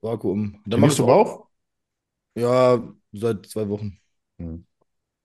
Vakuum. 0.02 0.62
Dann 0.66 0.80
mach 0.80 0.88
Trainierst 0.88 1.00
du 1.00 1.06
Bauch? 1.06 1.48
Ja, 2.36 2.82
seit 3.12 3.46
zwei 3.48 3.68
Wochen. 3.70 4.00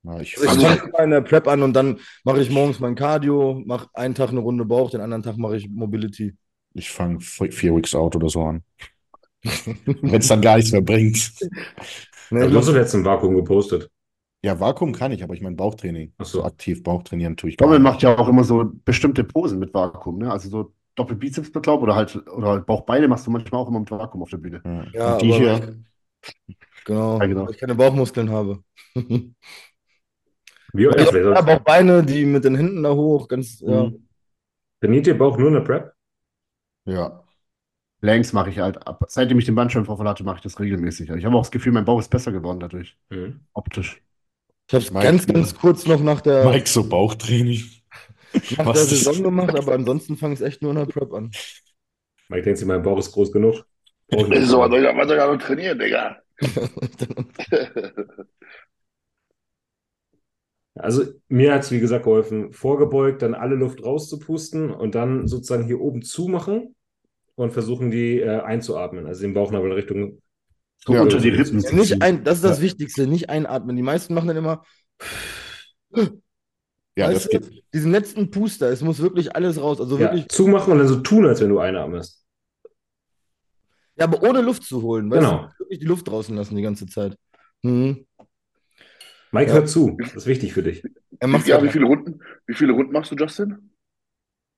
Ja, 0.03 0.21
ich, 0.21 0.37
Also 0.39 0.61
ich 0.61 0.67
fange 0.67 0.81
immer 0.89 0.99
in 1.05 1.11
der 1.11 1.21
Prep 1.21 1.49
an 1.49 1.63
und 1.63 1.73
dann 1.73 2.01
mache 2.25 2.41
ich 2.41 2.51
morgens 2.51 2.81
mein 2.81 2.95
Cardio, 2.95 3.63
mache 3.67 3.89
einen 3.95 4.15
Tag 4.15 4.31
eine 4.31 4.41
Runde 4.41 4.65
Bauch, 4.65 4.91
den 4.91 5.01
anderen 5.01 5.23
Tag 5.23 5.37
mache 5.37 5.57
ich 5.57 5.69
Mobility. 5.69 6.37
ich 6.75 6.91
fange 6.91 7.21
vier 7.21 7.75
Weeks 7.75 7.95
out 7.95 8.17
oder 8.17 8.29
so 8.29 8.43
an. 8.45 8.63
Wenn 9.43 10.21
es 10.21 10.29
dann 10.29 10.43
gar 10.43 10.57
nichts 10.57 10.73
mehr 10.73 10.83
bringt. 10.83 11.33
Ne, 12.29 12.41
Also, 12.41 12.51
du 12.51 12.59
hast 12.59 12.69
doch 12.69 12.75
jetzt 12.75 12.95
ein 12.95 13.05
Vakuum 13.05 13.37
gepostet. 13.37 13.89
Ja, 14.47 14.61
Vakuum 14.61 14.93
kann 14.93 15.11
ich, 15.11 15.25
aber 15.25 15.35
ich 15.35 15.41
meine 15.41 15.57
Bauchtraining. 15.57 16.13
Ach 16.19 16.25
so. 16.25 16.39
So 16.39 16.45
aktiv 16.45 16.83
Bauchtrainieren 16.85 17.37
tue 17.37 17.51
ich 17.51 17.57
Dommel 17.57 17.81
macht 17.81 18.03
ja 18.03 18.17
auch 18.17 18.29
immer 18.29 18.45
so 18.45 18.71
bestimmte 18.85 19.25
Posen 19.25 19.59
mit 19.59 19.75
Vakuum, 19.75 20.19
ne? 20.19 20.31
Also 20.31 20.49
so 20.49 20.73
Doppelbizeps, 20.95 21.53
glaube 21.53 21.83
oder 21.83 21.97
halt, 21.97 22.17
oder 22.29 22.49
halt 22.49 22.67
Bauchbeine 22.67 23.09
machst 23.09 23.27
du 23.27 23.31
manchmal 23.33 23.61
auch 23.61 23.69
immer 23.69 23.81
mit 23.81 23.91
Vakuum 23.91 24.23
auf 24.23 24.31
der 24.31 24.39
Bühne. 24.39 24.63
Ja, 24.93 25.15
Und 25.15 25.23
die 25.23 25.33
aber 25.33 25.41
hier, 25.41 25.77
genau, 26.85 27.19
Ja, 27.21 27.27
genau. 27.27 27.47
weil 27.47 27.55
ich 27.55 27.59
keine 27.59 27.75
Bauchmuskeln 27.75 28.31
habe. 28.31 28.63
Wie, 30.73 30.87
Ich 30.97 30.99
also, 31.09 31.35
habe 31.35 31.53
auch 31.55 31.61
Beine, 31.61 32.03
die 32.05 32.25
mit 32.27 32.45
den 32.45 32.55
Händen 32.57 32.83
da 32.83 32.95
hoch, 32.95 33.29
ganz, 33.29 33.61
ja. 33.61 33.85
Mhm. 33.85 34.09
trainiert 34.81 35.07
ihr 35.07 35.19
Bauch 35.19 35.39
nur 35.39 35.49
in 35.49 35.55
der 35.55 35.61
Prep? 35.63 35.95
ja. 36.87 37.25
Längs 38.01 38.33
mache 38.33 38.49
ich 38.51 38.59
halt 38.59 38.87
ab. 38.87 39.05
Seitdem 39.09 39.39
ich 39.39 39.45
den 39.47 39.55
Bandscheibenvorfall 39.55 40.09
hatte, 40.09 40.25
mache 40.25 40.37
ich 40.37 40.43
das 40.43 40.59
regelmäßig. 40.61 41.11
Ich 41.11 41.25
habe 41.25 41.37
auch 41.37 41.43
das 41.43 41.51
Gefühl, 41.51 41.73
mein 41.73 41.85
Bauch 41.85 41.99
ist 42.01 42.11
besser 42.11 42.33
geworden 42.33 42.61
dadurch. 42.61 42.97
Mhm. 43.11 43.41
Optisch. 43.55 44.01
Ich 44.69 44.75
habe 44.75 44.85
es 44.85 44.93
ganz, 44.93 45.27
ganz 45.27 45.55
kurz 45.55 45.87
noch 45.87 46.01
nach 46.01 46.21
der. 46.21 46.45
Mike, 46.45 46.69
so 46.69 46.89
Bauchtraining. 46.89 47.63
Nach 48.59 48.73
der 48.73 48.85
Saison 48.85 49.23
gemacht, 49.23 49.57
aber 49.57 49.73
ansonsten 49.73 50.19
fange 50.19 50.35
ich 50.35 50.43
echt 50.43 50.61
nur 50.61 50.73
in 50.73 50.77
der 50.77 50.85
Prep 50.85 51.11
an. 51.15 51.31
Mike 52.29 52.43
denkt 52.43 52.59
sich, 52.59 52.67
mein 52.67 52.83
Bauch 52.83 52.99
ist 52.99 53.13
groß 53.13 53.33
genug. 53.33 53.65
So, 54.11 54.19
was 54.19 54.51
soll 54.51 54.85
ich, 54.85 54.97
was 54.97 55.09
soll 55.09 55.17
ich 55.17 55.25
noch 55.25 55.39
trainieren, 55.39 55.79
Digga? 55.79 56.19
Also 60.79 61.05
mir 61.29 61.55
hat 61.55 61.63
es, 61.63 61.71
wie 61.71 61.81
gesagt, 61.81 62.05
geholfen, 62.05 62.53
vorgebeugt, 62.53 63.23
dann 63.23 63.35
alle 63.35 63.55
Luft 63.55 63.83
rauszupusten 63.83 64.71
und 64.71 64.95
dann 64.95 65.27
sozusagen 65.27 65.65
hier 65.65 65.81
oben 65.81 66.03
zumachen 66.03 66.75
und 67.35 67.53
versuchen, 67.53 67.91
die 67.91 68.21
äh, 68.21 68.41
einzuatmen, 68.41 69.07
also 69.07 69.23
den 69.23 69.33
Bauchnabel 69.33 69.73
Richtung 69.73 70.21
ja, 70.89 71.03
unter 71.03 71.19
die 71.19 71.31
Rippen. 71.31 71.61
Ja, 71.61 71.73
nicht 71.73 72.03
ein, 72.03 72.25
das 72.25 72.37
ist 72.37 72.45
das 72.45 72.59
ja. 72.59 72.65
Wichtigste, 72.65 73.07
nicht 73.07 73.29
einatmen. 73.31 73.77
Die 73.77 73.83
meisten 73.83 74.15
machen 74.15 74.29
dann 74.29 74.37
immer. 74.37 74.63
Ja, 76.97 77.09
weißt 77.09 77.25
das 77.25 77.29
geht. 77.29 77.65
Diesen 77.75 77.93
letzten 77.93 78.31
Puster, 78.31 78.71
es 78.71 78.83
muss 78.83 79.01
wirklich 79.01 79.35
alles 79.37 79.61
raus. 79.61 79.81
Also 79.81 79.99
ja, 79.99 80.05
wirklich 80.05 80.29
zumachen 80.29 80.73
und 80.73 80.79
dann 80.79 80.89
so 80.89 81.01
tun, 81.01 81.27
als 81.27 81.41
wenn 81.41 81.51
du 81.51 81.59
einatmest. 81.59 82.25
Ja, 83.97 84.05
aber 84.05 84.23
ohne 84.23 84.41
Luft 84.41 84.63
zu 84.63 84.83
holen. 84.83 85.11
Weißt 85.11 85.21
genau. 85.21 85.43
Du? 85.43 85.65
Wirklich 85.65 85.81
die 85.81 85.87
Luft 85.87 86.09
draußen 86.09 86.37
lassen 86.37 86.57
die 86.57 86.63
ganze 86.63 86.87
Zeit. 86.87 87.17
Mhm. 87.63 88.07
Mike, 89.33 89.49
ja. 89.49 89.55
hör 89.55 89.67
zu. 89.67 89.97
Das 89.99 90.15
ist 90.15 90.27
wichtig 90.27 90.53
für 90.53 90.63
dich. 90.63 90.83
Er 91.19 91.29
macht 91.29 91.47
ja, 91.47 91.63
wie 91.63 91.69
viele 91.69 91.87
Runden, 91.87 92.21
wie 92.47 92.55
viele 92.55 92.73
Runden 92.73 92.93
machst 92.93 93.11
du, 93.11 93.17
Justin? 93.17 93.71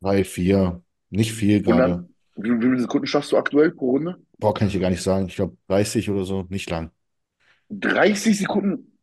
Drei, 0.00 0.24
vier. 0.24 0.82
Nicht 1.10 1.32
viel 1.32 1.62
gerade. 1.62 2.08
Wie, 2.36 2.50
wie 2.50 2.60
viele 2.60 2.80
Sekunden 2.80 3.06
schaffst 3.06 3.32
du 3.32 3.36
aktuell 3.36 3.72
pro 3.72 3.92
Runde? 3.92 4.16
Boah, 4.38 4.54
kann 4.54 4.68
ich 4.68 4.72
dir 4.72 4.80
gar 4.80 4.90
nicht 4.90 5.02
sagen. 5.02 5.26
Ich 5.26 5.36
glaube 5.36 5.56
30 5.68 6.08
oder 6.10 6.24
so, 6.24 6.46
nicht 6.48 6.70
lang. 6.70 6.90
30 7.70 8.38
Sekunden? 8.38 8.98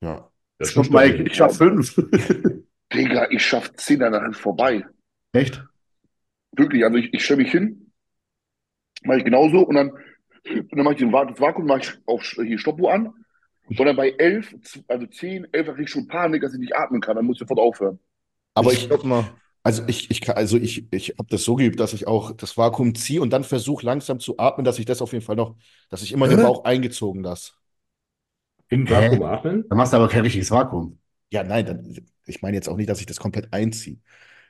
Ja. 0.00 0.30
Das 0.58 0.70
Stopp, 0.70 0.90
Mike, 0.90 1.24
ich 1.24 1.34
schaff 1.34 1.56
fünf. 1.56 1.94
Digga, 2.94 3.28
ich 3.30 3.44
schaff 3.44 3.72
zehn, 3.74 4.00
danach 4.00 4.28
ist 4.30 4.38
vorbei. 4.38 4.84
Echt? 5.32 5.64
Wirklich, 6.52 6.84
also 6.84 6.98
ich, 6.98 7.12
ich 7.12 7.24
stelle 7.24 7.42
mich 7.42 7.50
hin, 7.50 7.92
mache 9.02 9.18
ich 9.18 9.24
genauso 9.24 9.60
und 9.60 9.74
dann, 9.74 9.90
und 9.90 10.70
dann 10.70 10.84
mache 10.84 10.94
ich 10.94 11.00
den 11.00 11.10
das 11.10 11.40
Vakuum, 11.40 11.66
mache 11.66 11.80
ich 11.80 11.92
auf 12.06 12.22
hier 12.22 12.58
Stoppuhr 12.58 12.92
an 12.92 13.12
und 13.66 13.80
dann 13.80 13.96
bei 13.96 14.10
elf, 14.10 14.54
also 14.88 15.06
zehn, 15.06 15.46
elf 15.52 15.68
kriege 15.68 15.82
ich 15.84 15.90
schon 15.90 16.06
Panik, 16.06 16.42
dass 16.42 16.52
ich 16.52 16.60
nicht 16.60 16.76
atmen 16.76 17.00
kann, 17.00 17.16
dann 17.16 17.24
muss 17.24 17.36
ich 17.36 17.40
sofort 17.40 17.60
aufhören. 17.60 17.98
Aber 18.54 18.72
ich, 18.72 18.90
ich 18.90 19.02
mal, 19.04 19.24
also 19.62 19.84
ich, 19.86 20.10
ich 20.10 20.20
kann, 20.20 20.36
also 20.36 20.56
ich, 20.56 20.92
ich 20.92 21.10
habe 21.18 21.28
das 21.28 21.44
so 21.44 21.54
geübt, 21.54 21.78
dass 21.78 21.92
ich 21.92 22.06
auch 22.06 22.32
das 22.32 22.56
Vakuum 22.56 22.94
ziehe 22.94 23.20
und 23.20 23.30
dann 23.30 23.44
versuche 23.44 23.86
langsam 23.86 24.18
zu 24.18 24.38
atmen, 24.38 24.64
dass 24.64 24.78
ich 24.78 24.86
das 24.86 25.00
auf 25.00 25.12
jeden 25.12 25.24
Fall 25.24 25.36
noch, 25.36 25.56
dass 25.88 26.02
ich 26.02 26.12
immer 26.12 26.28
den 26.28 26.42
Bauch 26.42 26.64
eingezogen 26.64 27.22
lasse. 27.22 27.52
Im 28.68 28.88
Vakuum 28.88 29.22
atmen? 29.22 29.64
Dann 29.68 29.78
machst 29.78 29.92
du 29.92 29.98
aber 29.98 30.08
kein 30.08 30.22
richtiges 30.22 30.50
Vakuum. 30.50 30.98
Ja, 31.30 31.44
nein, 31.44 31.64
dann, 31.64 32.06
ich 32.26 32.42
meine 32.42 32.56
jetzt 32.56 32.68
auch 32.68 32.76
nicht, 32.76 32.88
dass 32.88 33.00
ich 33.00 33.06
das 33.06 33.20
komplett 33.20 33.52
einziehe. 33.52 33.98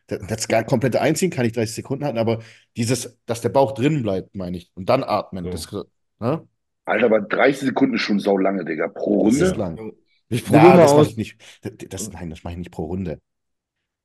Das, 0.07 0.47
das 0.47 0.67
komplette 0.67 1.01
Einziehen 1.01 1.31
kann 1.31 1.45
ich 1.45 1.53
30 1.53 1.75
Sekunden 1.75 2.05
halten, 2.05 2.19
aber 2.19 2.41
dieses, 2.77 3.19
dass 3.27 3.41
der 3.41 3.51
Bauch 3.51 3.73
drin 3.73 4.03
bleibt, 4.03 4.35
meine 4.35 4.57
ich. 4.57 4.71
Und 4.75 4.89
dann 4.89 5.05
atmen. 5.05 5.45
So. 5.45 5.51
Das, 5.51 5.73
ne? 6.19 6.49
Alter, 6.85 7.07
aber 7.07 7.21
30 7.21 7.69
Sekunden 7.69 7.95
ist 7.95 8.01
schon 8.01 8.19
sau 8.19 8.37
lange, 8.37 8.65
Digga. 8.65 8.89
Pro 8.89 9.21
Runde. 9.21 9.39
Das 9.39 9.51
ist 9.51 9.57
lang. 9.57 9.93
Ich 10.29 10.45
probiere 10.45 10.69
ja, 10.69 10.77
das 10.79 10.95
mache 10.95 11.09
ich 11.09 11.17
nicht. 11.17 11.37
Das, 11.61 11.73
das, 11.89 12.13
nein, 12.13 12.31
das 12.31 12.43
mache 12.43 12.55
ich 12.55 12.59
nicht 12.59 12.71
pro 12.71 12.87
Runde. 12.87 13.21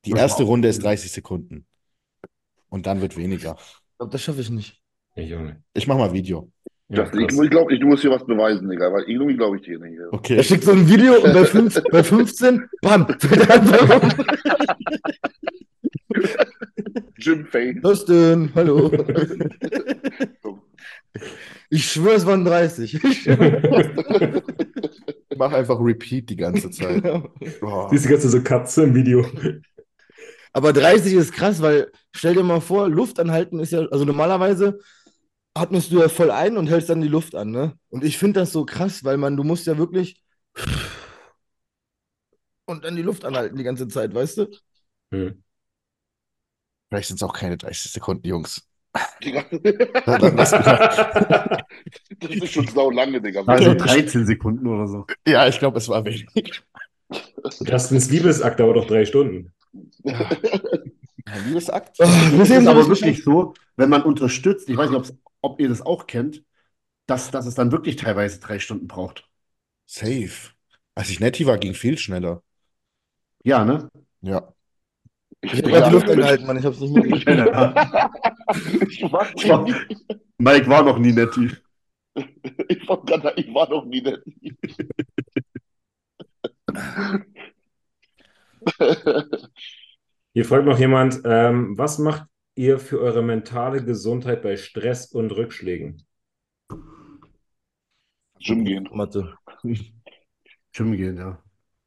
Die 0.08 0.14
erste 0.14 0.44
Runde 0.44 0.68
ist 0.70 0.84
30 0.84 1.12
Sekunden. 1.12 1.66
Und 2.70 2.86
dann 2.86 3.02
wird 3.02 3.18
weniger. 3.18 3.58
Ich 3.60 3.98
glaube, 3.98 4.12
das 4.12 4.22
schaffe 4.22 4.42
ich 4.42 4.50
nicht. 4.50 4.82
Ich, 5.16 5.34
ich 5.74 5.88
mache 5.88 5.98
mal 5.98 6.14
Video. 6.14 6.52
Ja, 6.90 7.04
ich, 7.12 7.20
ich 7.20 7.50
glaube, 7.50 7.78
du 7.78 7.88
musst 7.88 8.02
hier 8.04 8.12
was 8.12 8.26
beweisen, 8.26 8.70
Digga, 8.70 8.94
weil 8.94 9.04
irgendwie 9.04 9.36
glaube 9.36 9.58
ich 9.58 9.64
dir 9.64 9.78
nicht. 9.80 10.00
Okay. 10.12 10.38
Er 10.38 10.44
schickt 10.44 10.64
so 10.64 10.72
ein 10.72 10.88
Video 10.88 11.16
und 11.16 11.34
bei, 11.34 11.44
5, 11.44 11.84
bei 11.92 12.02
15, 12.02 12.70
bam, 12.82 13.06
Jim 17.18 17.46
Fane. 17.48 17.80
Was 17.82 18.06
denn? 18.06 18.52
Hallo. 18.56 18.90
Ich 21.70 21.92
schwöre, 21.92 22.16
es 22.16 22.26
waren 22.26 22.46
30. 22.46 23.00
Mach 25.38 25.52
einfach 25.52 25.78
Repeat 25.80 26.30
die 26.30 26.38
ganze 26.38 26.72
Zeit. 26.72 27.04
Oh. 27.62 27.88
Siehst 27.90 28.06
du 28.06 28.10
ganze 28.10 28.30
so 28.30 28.42
Katze 28.42 28.84
im 28.84 28.96
Video. 28.96 29.26
Aber 30.58 30.74
30 30.74 31.14
ist 31.14 31.34
krass, 31.34 31.62
weil 31.62 31.92
stell 32.12 32.34
dir 32.34 32.42
mal 32.42 32.62
vor, 32.62 32.90
Luft 32.90 33.20
anhalten 33.20 33.60
ist 33.60 33.74
ja, 33.74 33.82
also 33.92 34.06
normalerweise 34.06 34.80
atmest 35.54 35.92
du 35.92 36.00
ja 36.00 36.10
voll 36.10 36.32
ein 36.32 36.58
und 36.58 36.66
hältst 36.66 36.90
dann 36.90 37.00
die 37.00 37.08
Luft 37.08 37.36
an, 37.36 37.52
ne? 37.52 37.78
Und 37.90 38.04
ich 38.04 38.18
finde 38.18 38.40
das 38.40 38.54
so 38.54 38.66
krass, 38.66 39.04
weil 39.04 39.18
man, 39.18 39.38
du 39.38 39.44
musst 39.44 39.68
ja 39.68 39.78
wirklich 39.78 40.20
und 42.66 42.84
dann 42.84 42.96
die 42.96 43.04
Luft 43.04 43.24
anhalten 43.24 43.56
die 43.56 43.64
ganze 43.64 43.88
Zeit, 43.88 44.16
weißt 44.16 44.38
du? 44.40 44.48
Hm. 45.12 45.44
Vielleicht 46.90 47.10
sind 47.10 47.18
es 47.18 47.24
auch 47.24 47.34
keine 47.34 47.58
30 47.58 47.92
Sekunden, 47.92 48.28
Jungs. 48.28 48.68
das 49.22 50.54
ist 52.32 52.52
schon 52.52 52.68
sau 52.68 52.90
lange, 52.90 53.22
Digga. 53.22 53.44
Also 53.46 53.76
13 53.76 54.26
Sekunden 54.26 54.66
oder 54.66 54.88
so. 54.88 55.06
Ja, 55.28 55.48
ich 55.48 55.60
glaube, 55.60 55.78
es 55.78 55.88
war 55.88 56.04
wenig. 56.04 56.64
Justin's 57.62 58.10
Liebesakt 58.10 58.60
dauert 58.60 58.78
doch 58.78 58.88
drei 58.88 59.06
Stunden. 59.06 59.54
Liebesakt. 61.46 62.00
Das 62.00 62.50
ist 62.50 62.68
aber 62.68 62.88
wirklich 62.88 63.24
so, 63.24 63.54
wenn 63.76 63.90
man 63.90 64.04
unterstützt, 64.04 64.70
ich 64.70 64.78
weiß 64.78 64.90
nicht, 64.90 65.14
ob 65.42 65.60
ihr 65.60 65.70
das 65.70 65.82
auch 65.82 66.08
kennt, 66.08 66.44
dass, 67.06 67.32
dass 67.32 67.46
es 67.46 67.56
dann 67.56 67.72
wirklich 67.72 67.96
teilweise 67.96 68.40
drei 68.40 68.60
Stunden 68.60 68.88
braucht. 68.88 69.30
Safe. 69.86 70.52
Als 70.96 71.10
ich 71.10 71.20
netti 71.20 71.46
war, 71.46 71.58
ging 71.58 71.74
viel 71.74 71.98
schneller. 71.98 72.44
Ja, 73.44 73.64
ne? 73.64 73.90
Ja. 74.22 74.54
Ich 75.42 75.54
habe 75.54 75.70
ja, 75.70 75.88
die 75.88 75.94
Luft 75.94 76.10
angehalten, 76.10 76.48
Mann. 76.48 76.58
Ich 76.58 76.66
hab's 76.66 76.80
nicht 76.80 76.94
mitgekriegt. 76.94 77.28
Mike 80.38 80.68
war 80.68 80.84
noch 80.84 80.98
nie 80.98 81.14
netti. 81.14 81.52
Ich 82.68 82.88
war, 82.88 83.38
ich 83.38 83.54
war 83.54 83.70
noch 83.70 83.86
nie 83.86 84.02
netti. 84.02 84.58
Hier 90.34 90.46
fragt 90.46 90.66
noch 90.66 90.80
jemand, 90.80 91.22
ähm, 91.26 91.78
was 91.78 91.98
macht 92.00 92.28
ihr 92.56 92.80
für 92.80 93.00
eure 93.00 93.24
mentale 93.24 93.84
Gesundheit 93.84 94.42
bei 94.42 94.58
Stress 94.58 95.08
und 95.08 95.32
Rückschlägen? 95.32 96.04
Schwimmen 98.40 98.66
gehen. 98.66 98.90
Mathe. 98.92 99.34
Schwimmen 100.72 100.98
gehen, 100.98 101.18
ja. 101.18 101.42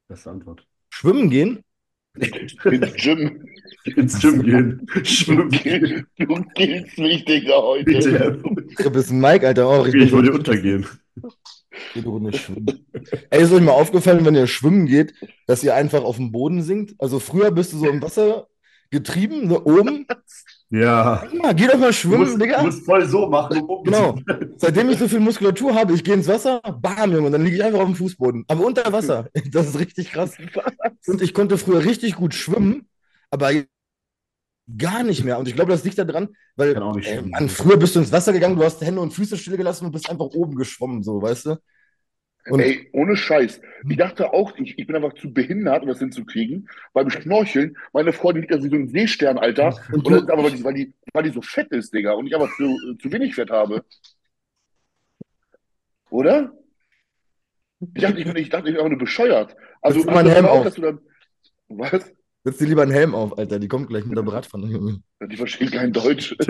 Beste 0.08 0.30
Antwort. 0.30 0.66
Schwimmen 0.90 1.30
gehen? 1.30 1.64
Ins 2.14 2.94
Gym. 2.96 3.46
Ins 3.84 4.20
Gym 4.20 4.42
gehen. 4.42 4.86
Schwimmen 5.04 5.50
gehen. 5.50 6.06
Du 6.18 6.42
killst 6.56 6.98
mich, 6.98 7.24
Digga, 7.24 7.62
heute. 7.62 7.84
Bitte. 7.84 8.42
Du 8.82 8.90
bist 8.90 9.10
ein 9.10 9.20
Mike, 9.20 9.46
Alter. 9.46 9.68
Oh, 9.68 9.86
ich, 9.86 9.94
ich 9.94 10.10
würde 10.10 10.32
untergehen. 10.32 10.86
Ey, 13.30 13.42
ist 13.42 13.52
euch 13.52 13.60
mal 13.60 13.72
aufgefallen, 13.72 14.24
wenn 14.24 14.34
ihr 14.34 14.46
schwimmen 14.46 14.86
geht, 14.86 15.14
dass 15.46 15.64
ihr 15.64 15.74
einfach 15.74 16.02
auf 16.02 16.16
dem 16.16 16.32
Boden 16.32 16.62
sinkt? 16.62 16.94
Also 16.98 17.18
früher 17.18 17.50
bist 17.50 17.72
du 17.72 17.78
so 17.78 17.88
im 17.88 18.02
Wasser 18.02 18.46
getrieben, 18.90 19.48
so 19.48 19.64
oben. 19.64 20.06
Ja. 20.70 21.24
ja. 21.32 21.52
Geh 21.52 21.66
doch 21.66 21.78
mal 21.78 21.92
schwimmen, 21.92 22.24
du 22.24 22.30
musst, 22.30 22.42
Digga. 22.42 22.58
Du 22.58 22.66
musst 22.66 22.84
voll 22.84 23.06
so 23.06 23.28
machen. 23.28 23.60
Um 23.62 23.84
genau. 23.84 24.18
Seitdem 24.56 24.90
ich 24.90 24.98
so 24.98 25.08
viel 25.08 25.20
Muskulatur 25.20 25.74
habe, 25.74 25.94
ich 25.94 26.04
gehe 26.04 26.14
ins 26.14 26.28
Wasser, 26.28 26.60
bam, 26.60 27.12
Junge, 27.12 27.26
und 27.26 27.32
dann 27.32 27.44
liege 27.44 27.56
ich 27.56 27.64
einfach 27.64 27.80
auf 27.80 27.86
dem 27.86 27.96
Fußboden. 27.96 28.44
Aber 28.48 28.64
unter 28.64 28.92
Wasser. 28.92 29.28
Das 29.50 29.66
ist 29.66 29.78
richtig 29.78 30.12
krass. 30.12 30.36
Und 31.06 31.22
ich 31.22 31.34
konnte 31.34 31.58
früher 31.58 31.84
richtig 31.84 32.14
gut 32.14 32.34
schwimmen, 32.34 32.88
aber 33.30 33.50
gar 34.76 35.02
nicht 35.02 35.24
mehr. 35.24 35.38
Und 35.38 35.48
ich 35.48 35.54
glaube, 35.54 35.72
das 35.72 35.84
liegt 35.84 35.98
daran, 35.98 36.28
weil 36.56 36.74
äh, 36.74 37.22
Mann, 37.22 37.48
früher 37.48 37.76
bist 37.76 37.94
du 37.94 38.00
ins 38.00 38.12
Wasser 38.12 38.32
gegangen, 38.32 38.56
du 38.56 38.64
hast 38.64 38.80
Hände 38.80 39.00
und 39.00 39.12
Füße 39.12 39.36
stillgelassen 39.36 39.86
und 39.86 39.92
bist 39.92 40.10
einfach 40.10 40.26
oben 40.26 40.56
geschwommen, 40.56 41.02
so, 41.02 41.20
weißt 41.22 41.46
du? 41.46 41.56
Und 42.48 42.60
Ey, 42.60 42.88
ohne 42.92 43.16
Scheiß. 43.16 43.60
Ich 43.88 43.96
dachte 43.96 44.32
auch, 44.32 44.56
ich, 44.56 44.78
ich 44.78 44.86
bin 44.86 44.96
einfach 44.96 45.12
zu 45.14 45.32
behindert, 45.32 45.82
um 45.82 45.88
das 45.88 45.98
hinzukriegen. 45.98 46.68
Beim 46.94 47.10
Schnorcheln, 47.10 47.76
meine 47.92 48.12
Freundin 48.12 48.42
liegt 48.42 48.54
da 48.54 48.62
wie 48.62 48.68
so 48.68 48.76
ein 48.76 48.88
Seestern, 48.88 49.38
Alter. 49.38 49.78
Und 49.92 50.06
das 50.06 50.22
ist 50.22 50.30
aber, 50.30 50.44
weil 50.44 50.52
die, 50.52 50.64
weil, 50.64 50.74
die, 50.74 50.94
weil 51.12 51.22
die 51.24 51.30
so 51.30 51.42
fett 51.42 51.70
ist, 51.70 51.92
Digga. 51.92 52.12
Und 52.12 52.26
ich 52.26 52.34
aber 52.34 52.48
zu, 52.56 52.96
zu 52.96 53.12
wenig 53.12 53.34
Fett 53.34 53.50
habe. 53.50 53.84
Oder? 56.08 56.52
Ich 57.94 58.02
dachte, 58.02 58.18
ich, 58.18 58.24
bin, 58.24 58.36
ich 58.36 58.48
dachte, 58.48 58.68
ich 58.68 58.74
bin 58.74 58.76
einfach 58.76 58.90
nur 58.90 58.98
bescheuert. 58.98 59.54
Also, 59.82 60.02
also 60.06 60.30
Helm 60.30 60.46
auch, 60.46 60.64
dass 60.64 60.74
du 60.74 60.82
dann. 60.82 61.00
Was? 61.68 62.10
Setz 62.44 62.56
dir 62.58 62.66
lieber 62.66 62.82
einen 62.82 62.90
Helm 62.90 63.14
auf, 63.14 63.36
Alter. 63.36 63.58
Die 63.58 63.68
kommt 63.68 63.88
gleich 63.88 64.06
mit 64.06 64.16
der 64.16 64.22
Bratpfanne. 64.22 65.00
Die 65.30 65.36
versteht 65.36 65.72
kein 65.72 65.92
Deutsch. 65.92 66.34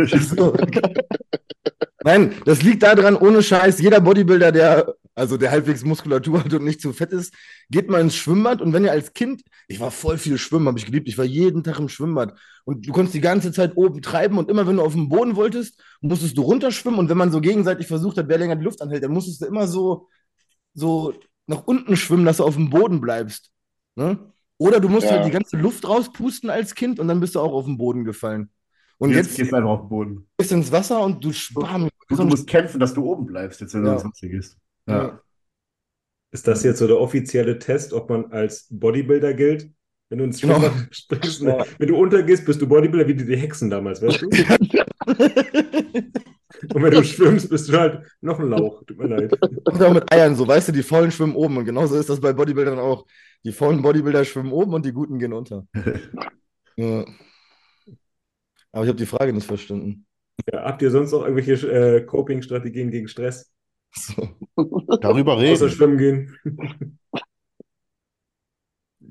Nein, 2.03 2.35
das 2.47 2.62
liegt 2.62 2.83
daran, 2.83 3.15
ohne 3.17 3.43
Scheiß, 3.43 3.79
jeder 3.81 4.01
Bodybuilder, 4.01 4.53
der, 4.53 4.95
also 5.15 5.37
der 5.37 5.51
halbwegs 5.51 5.85
Muskulatur 5.85 6.43
hat 6.43 6.55
und 6.55 6.65
nicht 6.65 6.81
zu 6.81 6.95
fett 6.95 7.12
ist, 7.12 7.35
geht 7.69 7.91
mal 7.91 8.01
ins 8.01 8.17
Schwimmbad 8.17 8.62
und 8.62 8.73
wenn 8.73 8.85
ihr 8.85 8.93
als 8.93 9.12
Kind, 9.12 9.43
ich 9.69 9.81
war 9.81 9.91
voll 9.91 10.17
viel 10.17 10.39
schwimmen, 10.39 10.67
habe 10.67 10.79
ich 10.79 10.87
geliebt, 10.87 11.09
ich 11.09 11.19
war 11.19 11.27
jeden 11.27 11.62
Tag 11.62 11.79
im 11.79 11.91
Schwimmbad 11.91 12.39
und 12.65 12.89
du 12.89 12.93
konntest 12.93 13.15
die 13.15 13.21
ganze 13.21 13.53
Zeit 13.53 13.77
oben 13.77 14.01
treiben 14.01 14.39
und 14.39 14.49
immer 14.51 14.67
wenn 14.67 14.77
du 14.77 14.83
auf 14.83 14.95
dem 14.95 15.11
Boden 15.11 15.37
wolltest, 15.37 15.83
musstest 16.01 16.39
du 16.39 16.43
runterschwimmen 16.43 16.99
und 16.99 17.11
wenn 17.11 17.19
man 17.19 17.31
so 17.31 17.43
gegenseitig 17.43 17.87
versucht 17.87 18.17
hat, 18.17 18.29
wer 18.29 18.39
länger 18.39 18.57
die 18.57 18.65
Luft 18.65 18.81
anhält, 18.81 19.05
dann 19.05 19.12
musstest 19.12 19.43
du 19.43 19.47
immer 19.47 19.67
so, 19.67 20.09
so 20.73 21.12
nach 21.47 21.67
unten 21.67 21.97
schwimmen, 21.97 22.25
dass 22.25 22.39
du 22.39 22.45
auf 22.45 22.55
dem 22.55 22.71
Boden 22.71 23.03
bleibst. 23.03 23.51
Ne? 23.95 24.33
Oder 24.61 24.78
du 24.78 24.91
musst 24.91 25.07
ja. 25.07 25.12
halt 25.12 25.24
die 25.24 25.31
ganze 25.31 25.57
Luft 25.57 25.89
rauspusten 25.89 26.51
als 26.51 26.74
Kind 26.74 27.01
und 27.01 27.09
dann 27.09 27.19
bist 27.19 27.35
du 27.35 27.41
auch 27.41 27.55
auf 27.55 27.65
den 27.65 27.78
Boden 27.78 28.05
gefallen. 28.05 28.51
Und 28.99 29.11
jetzt, 29.11 29.28
jetzt 29.28 29.37
gehst 29.39 29.53
du 29.53 29.57
einfach 29.57 29.70
auf 29.70 29.81
den 29.81 29.89
Boden. 29.89 30.28
Bist 30.37 30.53
ins 30.53 30.70
Wasser 30.70 31.03
und 31.03 31.24
du 31.24 31.32
spam. 31.32 31.89
Du, 32.09 32.16
du 32.16 32.24
musst 32.24 32.47
kämpfen, 32.47 32.78
dass 32.78 32.93
du 32.93 33.03
oben 33.03 33.24
bleibst, 33.24 33.62
jetzt 33.62 33.73
wenn 33.73 33.87
ja. 33.87 33.93
du 33.93 33.97
ins 33.97 34.05
Wasser 34.05 34.28
gehst. 34.28 34.59
Ja. 34.87 35.19
Ist 36.31 36.47
das 36.47 36.62
jetzt 36.62 36.78
so 36.78 36.87
der 36.87 37.01
offizielle 37.01 37.59
Test, 37.59 37.95
ob 37.95 38.11
man 38.11 38.31
als 38.32 38.66
Bodybuilder 38.69 39.32
gilt? 39.32 39.70
Wenn 40.11 40.19
du 40.19 40.24
ins 40.24 40.41
Schwimmbad 40.41 40.73
genau. 40.73 40.85
springst, 40.91 41.43
ne? 41.43 41.65
wenn 41.78 41.89
du 41.89 41.97
untergehst, 41.97 42.45
bist 42.45 42.61
du 42.61 42.69
Bodybuilder 42.69 43.09
wie 43.09 43.15
die 43.15 43.37
Hexen 43.37 43.70
damals, 43.70 44.03
weißt 44.03 44.20
du? 44.20 44.28
Und 46.74 46.82
wenn 46.82 46.91
du 46.91 47.05
schwimmst, 47.05 47.49
bist 47.49 47.69
du 47.69 47.78
halt 47.78 48.03
noch 48.20 48.39
ein 48.39 48.49
Lauch. 48.49 48.82
Tut 48.85 48.99
mir 48.99 49.07
leid. 49.07 49.32
Und 49.43 49.82
auch 49.82 49.95
mit 49.95 50.12
Eiern 50.12 50.37
so, 50.37 50.47
weißt 50.47 50.69
du, 50.69 50.73
die 50.73 50.82
Faulen 50.82 51.11
schwimmen 51.11 51.35
oben. 51.35 51.57
Und 51.57 51.65
genauso 51.65 51.97
ist 51.97 52.11
das 52.11 52.20
bei 52.20 52.32
Bodybuildern 52.32 52.78
auch. 52.78 53.07
Die 53.45 53.53
faulen 53.53 53.82
Bodybuilder 53.82 54.24
schwimmen 54.24 54.53
oben 54.53 54.74
und 54.74 54.85
die 54.85 54.93
Guten 54.93 55.19
gehen 55.19 55.32
unter. 55.32 55.66
ja. 56.77 57.05
Aber 58.73 58.85
ich 58.85 58.89
habe 58.89 58.99
die 58.99 59.07
Frage 59.07 59.32
nicht 59.32 59.47
verstanden. 59.47 60.07
Ja, 60.53 60.65
habt 60.65 60.82
ihr 60.82 60.91
sonst 60.91 61.12
noch 61.12 61.23
irgendwelche 61.23 61.70
äh, 61.70 62.03
Coping-Strategien 62.03 62.91
gegen 62.91 63.09
Stress? 63.09 63.53
So. 63.93 64.28
Darüber 65.01 65.39
reden. 65.39 65.55
Außer 65.55 65.70
schwimmen 65.70 65.99
gehen. 65.99 66.37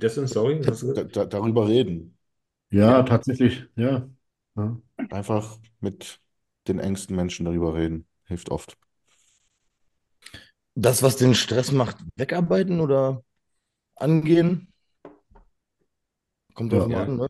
Justin, 0.02 0.28
sorry. 0.28 0.62
Da, 0.62 1.04
da, 1.04 1.26
darüber 1.26 1.68
reden. 1.68 2.18
Ja, 2.70 2.92
ja, 2.92 3.04
tatsächlich, 3.04 3.66
ja. 3.76 4.08
ja. 4.56 4.82
Einfach 5.10 5.58
mit 5.82 6.22
den 6.70 6.80
engsten 6.80 7.16
Menschen 7.16 7.46
darüber 7.46 7.76
reden. 7.76 8.08
Hilft 8.26 8.50
oft. 8.50 8.78
Das, 10.76 11.04
was 11.04 11.18
den 11.18 11.36
Stress 11.36 11.72
macht, 11.72 11.98
wegarbeiten 12.16 12.80
oder 12.80 13.24
angehen? 13.96 14.72
Kommt 16.54 16.72
drauf 16.72 16.90
ja. 16.90 17.04
an, 17.04 17.18
ne? 17.18 17.28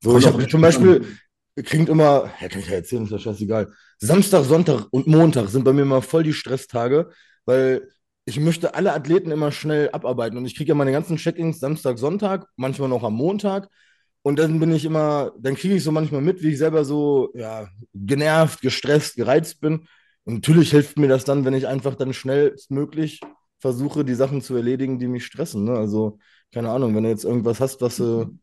So, 0.00 0.18
ich 0.18 0.26
habe 0.26 0.46
zum 0.48 0.60
Beispiel, 0.60 1.16
klingt 1.64 1.88
immer, 1.88 2.30
ja, 2.40 2.48
kann 2.48 2.60
ich 2.60 2.68
ja 2.68 2.74
erzählen, 2.74 3.04
ist 3.04 3.12
ja 3.12 3.18
scheißegal. 3.18 3.72
Samstag, 3.98 4.44
Sonntag 4.44 4.86
und 4.90 5.06
Montag 5.06 5.48
sind 5.48 5.64
bei 5.64 5.72
mir 5.72 5.82
immer 5.82 6.02
voll 6.02 6.24
die 6.24 6.32
Stresstage, 6.32 7.10
weil 7.44 7.88
ich 8.24 8.38
möchte 8.38 8.74
alle 8.74 8.92
Athleten 8.92 9.30
immer 9.30 9.52
schnell 9.52 9.90
abarbeiten 9.90 10.36
und 10.36 10.44
ich 10.44 10.56
kriege 10.56 10.70
ja 10.70 10.74
meine 10.74 10.92
ganzen 10.92 11.16
Check-ins 11.16 11.60
Samstag, 11.60 11.98
Sonntag, 11.98 12.46
manchmal 12.56 12.88
noch 12.88 13.04
am 13.04 13.14
Montag 13.14 13.68
und 14.22 14.38
dann 14.38 14.60
bin 14.60 14.72
ich 14.72 14.84
immer, 14.84 15.32
dann 15.38 15.56
kriege 15.56 15.74
ich 15.74 15.82
so 15.82 15.90
manchmal 15.90 16.20
mit, 16.20 16.42
wie 16.42 16.52
ich 16.52 16.58
selber 16.58 16.84
so 16.84 17.30
ja, 17.34 17.68
genervt, 17.92 18.60
gestresst, 18.60 19.16
gereizt 19.16 19.60
bin. 19.60 19.86
Und 20.24 20.34
natürlich 20.34 20.70
hilft 20.70 20.96
mir 20.96 21.08
das 21.08 21.24
dann, 21.24 21.44
wenn 21.44 21.54
ich 21.54 21.66
einfach 21.66 21.96
dann 21.96 22.12
schnellstmöglich 22.12 23.20
versuche, 23.58 24.04
die 24.04 24.14
Sachen 24.14 24.40
zu 24.40 24.54
erledigen, 24.54 25.00
die 25.00 25.08
mich 25.08 25.26
stressen. 25.26 25.64
Ne? 25.64 25.72
Also, 25.72 26.18
keine 26.54 26.70
Ahnung, 26.70 26.94
wenn 26.94 27.02
du 27.02 27.08
jetzt 27.08 27.24
irgendwas 27.24 27.60
hast, 27.60 27.80
was 27.80 27.96
du 27.96 28.38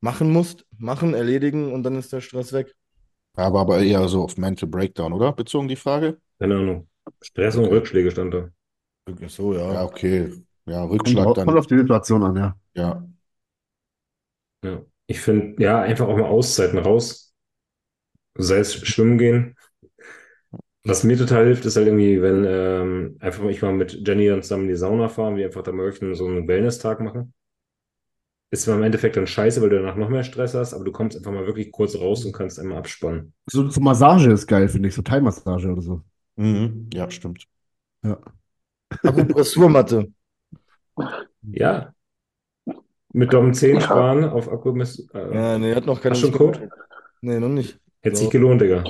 machen 0.00 0.30
musst, 0.30 0.66
machen, 0.78 1.14
erledigen 1.14 1.72
und 1.72 1.82
dann 1.82 1.96
ist 1.96 2.12
der 2.12 2.20
Stress 2.20 2.52
weg. 2.52 2.72
Aber, 3.34 3.60
aber 3.60 3.80
eher 3.80 4.06
so 4.06 4.22
auf 4.22 4.36
Mental 4.36 4.68
Breakdown, 4.68 5.12
oder? 5.12 5.32
Bezogen 5.32 5.66
die 5.66 5.76
Frage? 5.76 6.18
Keine 6.38 6.56
Ahnung. 6.56 6.88
Stress 7.20 7.56
und 7.56 7.64
Rückschläge 7.64 8.12
stand 8.12 8.34
da. 8.34 8.48
So, 9.26 9.54
ja. 9.54 9.72
Ja, 9.72 9.84
okay. 9.84 10.32
Ja, 10.66 10.84
Rückschlag 10.84 11.24
kommt 11.24 11.38
dann. 11.38 11.46
Kommt 11.46 11.58
auf 11.58 11.66
die 11.66 11.78
Situation 11.78 12.22
an, 12.22 12.36
ja. 12.36 12.56
Ja. 12.74 13.08
Ja 14.62 14.84
ich 15.06 15.20
finde, 15.20 15.62
ja, 15.62 15.80
einfach 15.82 16.08
auch 16.08 16.16
mal 16.16 16.24
Auszeiten 16.28 16.78
raus. 16.78 17.34
Sei 18.38 18.58
es 18.60 18.74
schwimmen 18.86 19.18
gehen. 19.18 19.56
Was 20.86 21.02
mir 21.04 21.16
total 21.16 21.46
hilft, 21.46 21.64
ist 21.64 21.76
halt 21.76 21.86
irgendwie, 21.86 22.20
wenn 22.20 22.44
ähm, 22.46 23.16
einfach 23.20 23.44
ich 23.44 23.62
mal 23.62 23.72
mit 23.72 24.06
Jenny 24.06 24.28
dann 24.28 24.42
zusammen 24.42 24.64
in 24.64 24.68
die 24.68 24.74
Sauna 24.76 25.08
fahren, 25.08 25.36
wir 25.36 25.46
einfach 25.46 25.62
da 25.62 25.72
möchten 25.72 26.14
so 26.14 26.26
einen 26.26 26.46
Wellness-Tag 26.46 27.00
machen. 27.00 27.32
Ist 28.50 28.64
zwar 28.64 28.76
im 28.76 28.82
Endeffekt 28.84 29.16
dann 29.16 29.26
scheiße, 29.26 29.60
weil 29.62 29.70
du 29.70 29.76
danach 29.76 29.96
noch 29.96 30.08
mehr 30.08 30.22
Stress 30.22 30.54
hast, 30.54 30.74
aber 30.74 30.84
du 30.84 30.92
kommst 30.92 31.16
einfach 31.16 31.32
mal 31.32 31.46
wirklich 31.46 31.72
kurz 31.72 31.96
raus 31.96 32.24
und 32.24 32.32
kannst 32.32 32.60
einmal 32.60 32.78
abspannen. 32.78 33.32
So, 33.50 33.68
so 33.68 33.80
Massage 33.80 34.30
ist 34.30 34.46
geil, 34.46 34.68
finde 34.68 34.88
ich, 34.88 34.94
so 34.94 35.02
Thai-Massage 35.02 35.68
oder 35.72 35.82
so. 35.82 36.02
Mhm. 36.36 36.88
Ja, 36.92 37.10
stimmt. 37.10 37.46
Ja. 38.04 38.18
Akupressurmatte. 39.04 40.12
Ja, 41.42 41.93
mit 43.14 43.32
Dom 43.32 43.54
10 43.54 43.80
sparen 43.80 44.24
auf 44.24 44.50
Akku. 44.50 44.76
Äh, 44.76 45.34
ja, 45.34 45.58
nee, 45.58 45.74
hat 45.74 45.86
noch 45.86 46.00
keine. 46.00 46.14
Hast 46.14 46.20
schon 46.20 46.32
Code? 46.32 46.68
Nee, 47.20 47.38
noch 47.38 47.48
nicht. 47.48 47.78
Hätte 48.02 48.16
sich 48.16 48.28
gelohnt, 48.28 48.60
Digga. 48.60 48.84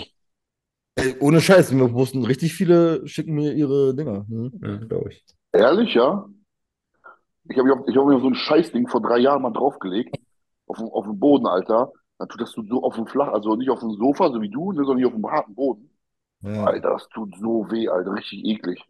Ey, 0.96 1.14
ohne 1.20 1.40
Scheiß, 1.40 1.76
wir 1.76 1.92
wussten 1.92 2.24
richtig 2.24 2.54
viele 2.54 3.06
schicken 3.06 3.34
mir 3.34 3.52
ihre 3.52 3.94
Dinger. 3.94 4.26
Hm? 4.28 4.52
Ja, 4.62 4.76
glaube 4.76 5.10
ich. 5.10 5.24
Ehrlich, 5.52 5.94
ja? 5.94 6.26
Ich 7.48 7.58
habe 7.58 7.68
ich 7.86 7.96
hab 7.96 8.06
mir 8.06 8.20
so 8.20 8.26
ein 8.26 8.34
Scheißding 8.34 8.88
vor 8.88 9.02
drei 9.02 9.18
Jahren 9.18 9.42
mal 9.42 9.52
draufgelegt. 9.52 10.16
Auf, 10.66 10.78
auf 10.80 11.04
dem 11.04 11.18
Boden, 11.18 11.46
Alter. 11.46 11.92
Dann 12.18 12.28
tut 12.28 12.40
das 12.40 12.52
so 12.52 12.82
auf 12.82 12.94
dem 12.94 13.06
Flach, 13.06 13.28
also 13.28 13.56
nicht 13.56 13.68
auf 13.68 13.80
dem 13.80 13.92
Sofa, 13.92 14.30
so 14.30 14.40
wie 14.40 14.48
du, 14.48 14.72
ne, 14.72 14.78
sondern 14.78 14.96
nicht 14.96 15.06
auf 15.06 15.12
dem 15.12 15.26
harten 15.26 15.54
Boden. 15.54 15.90
Ja. 16.40 16.64
Alter, 16.64 16.90
das 16.90 17.08
tut 17.08 17.34
so 17.38 17.66
weh, 17.70 17.88
Alter. 17.88 18.14
Richtig 18.14 18.44
eklig. 18.44 18.82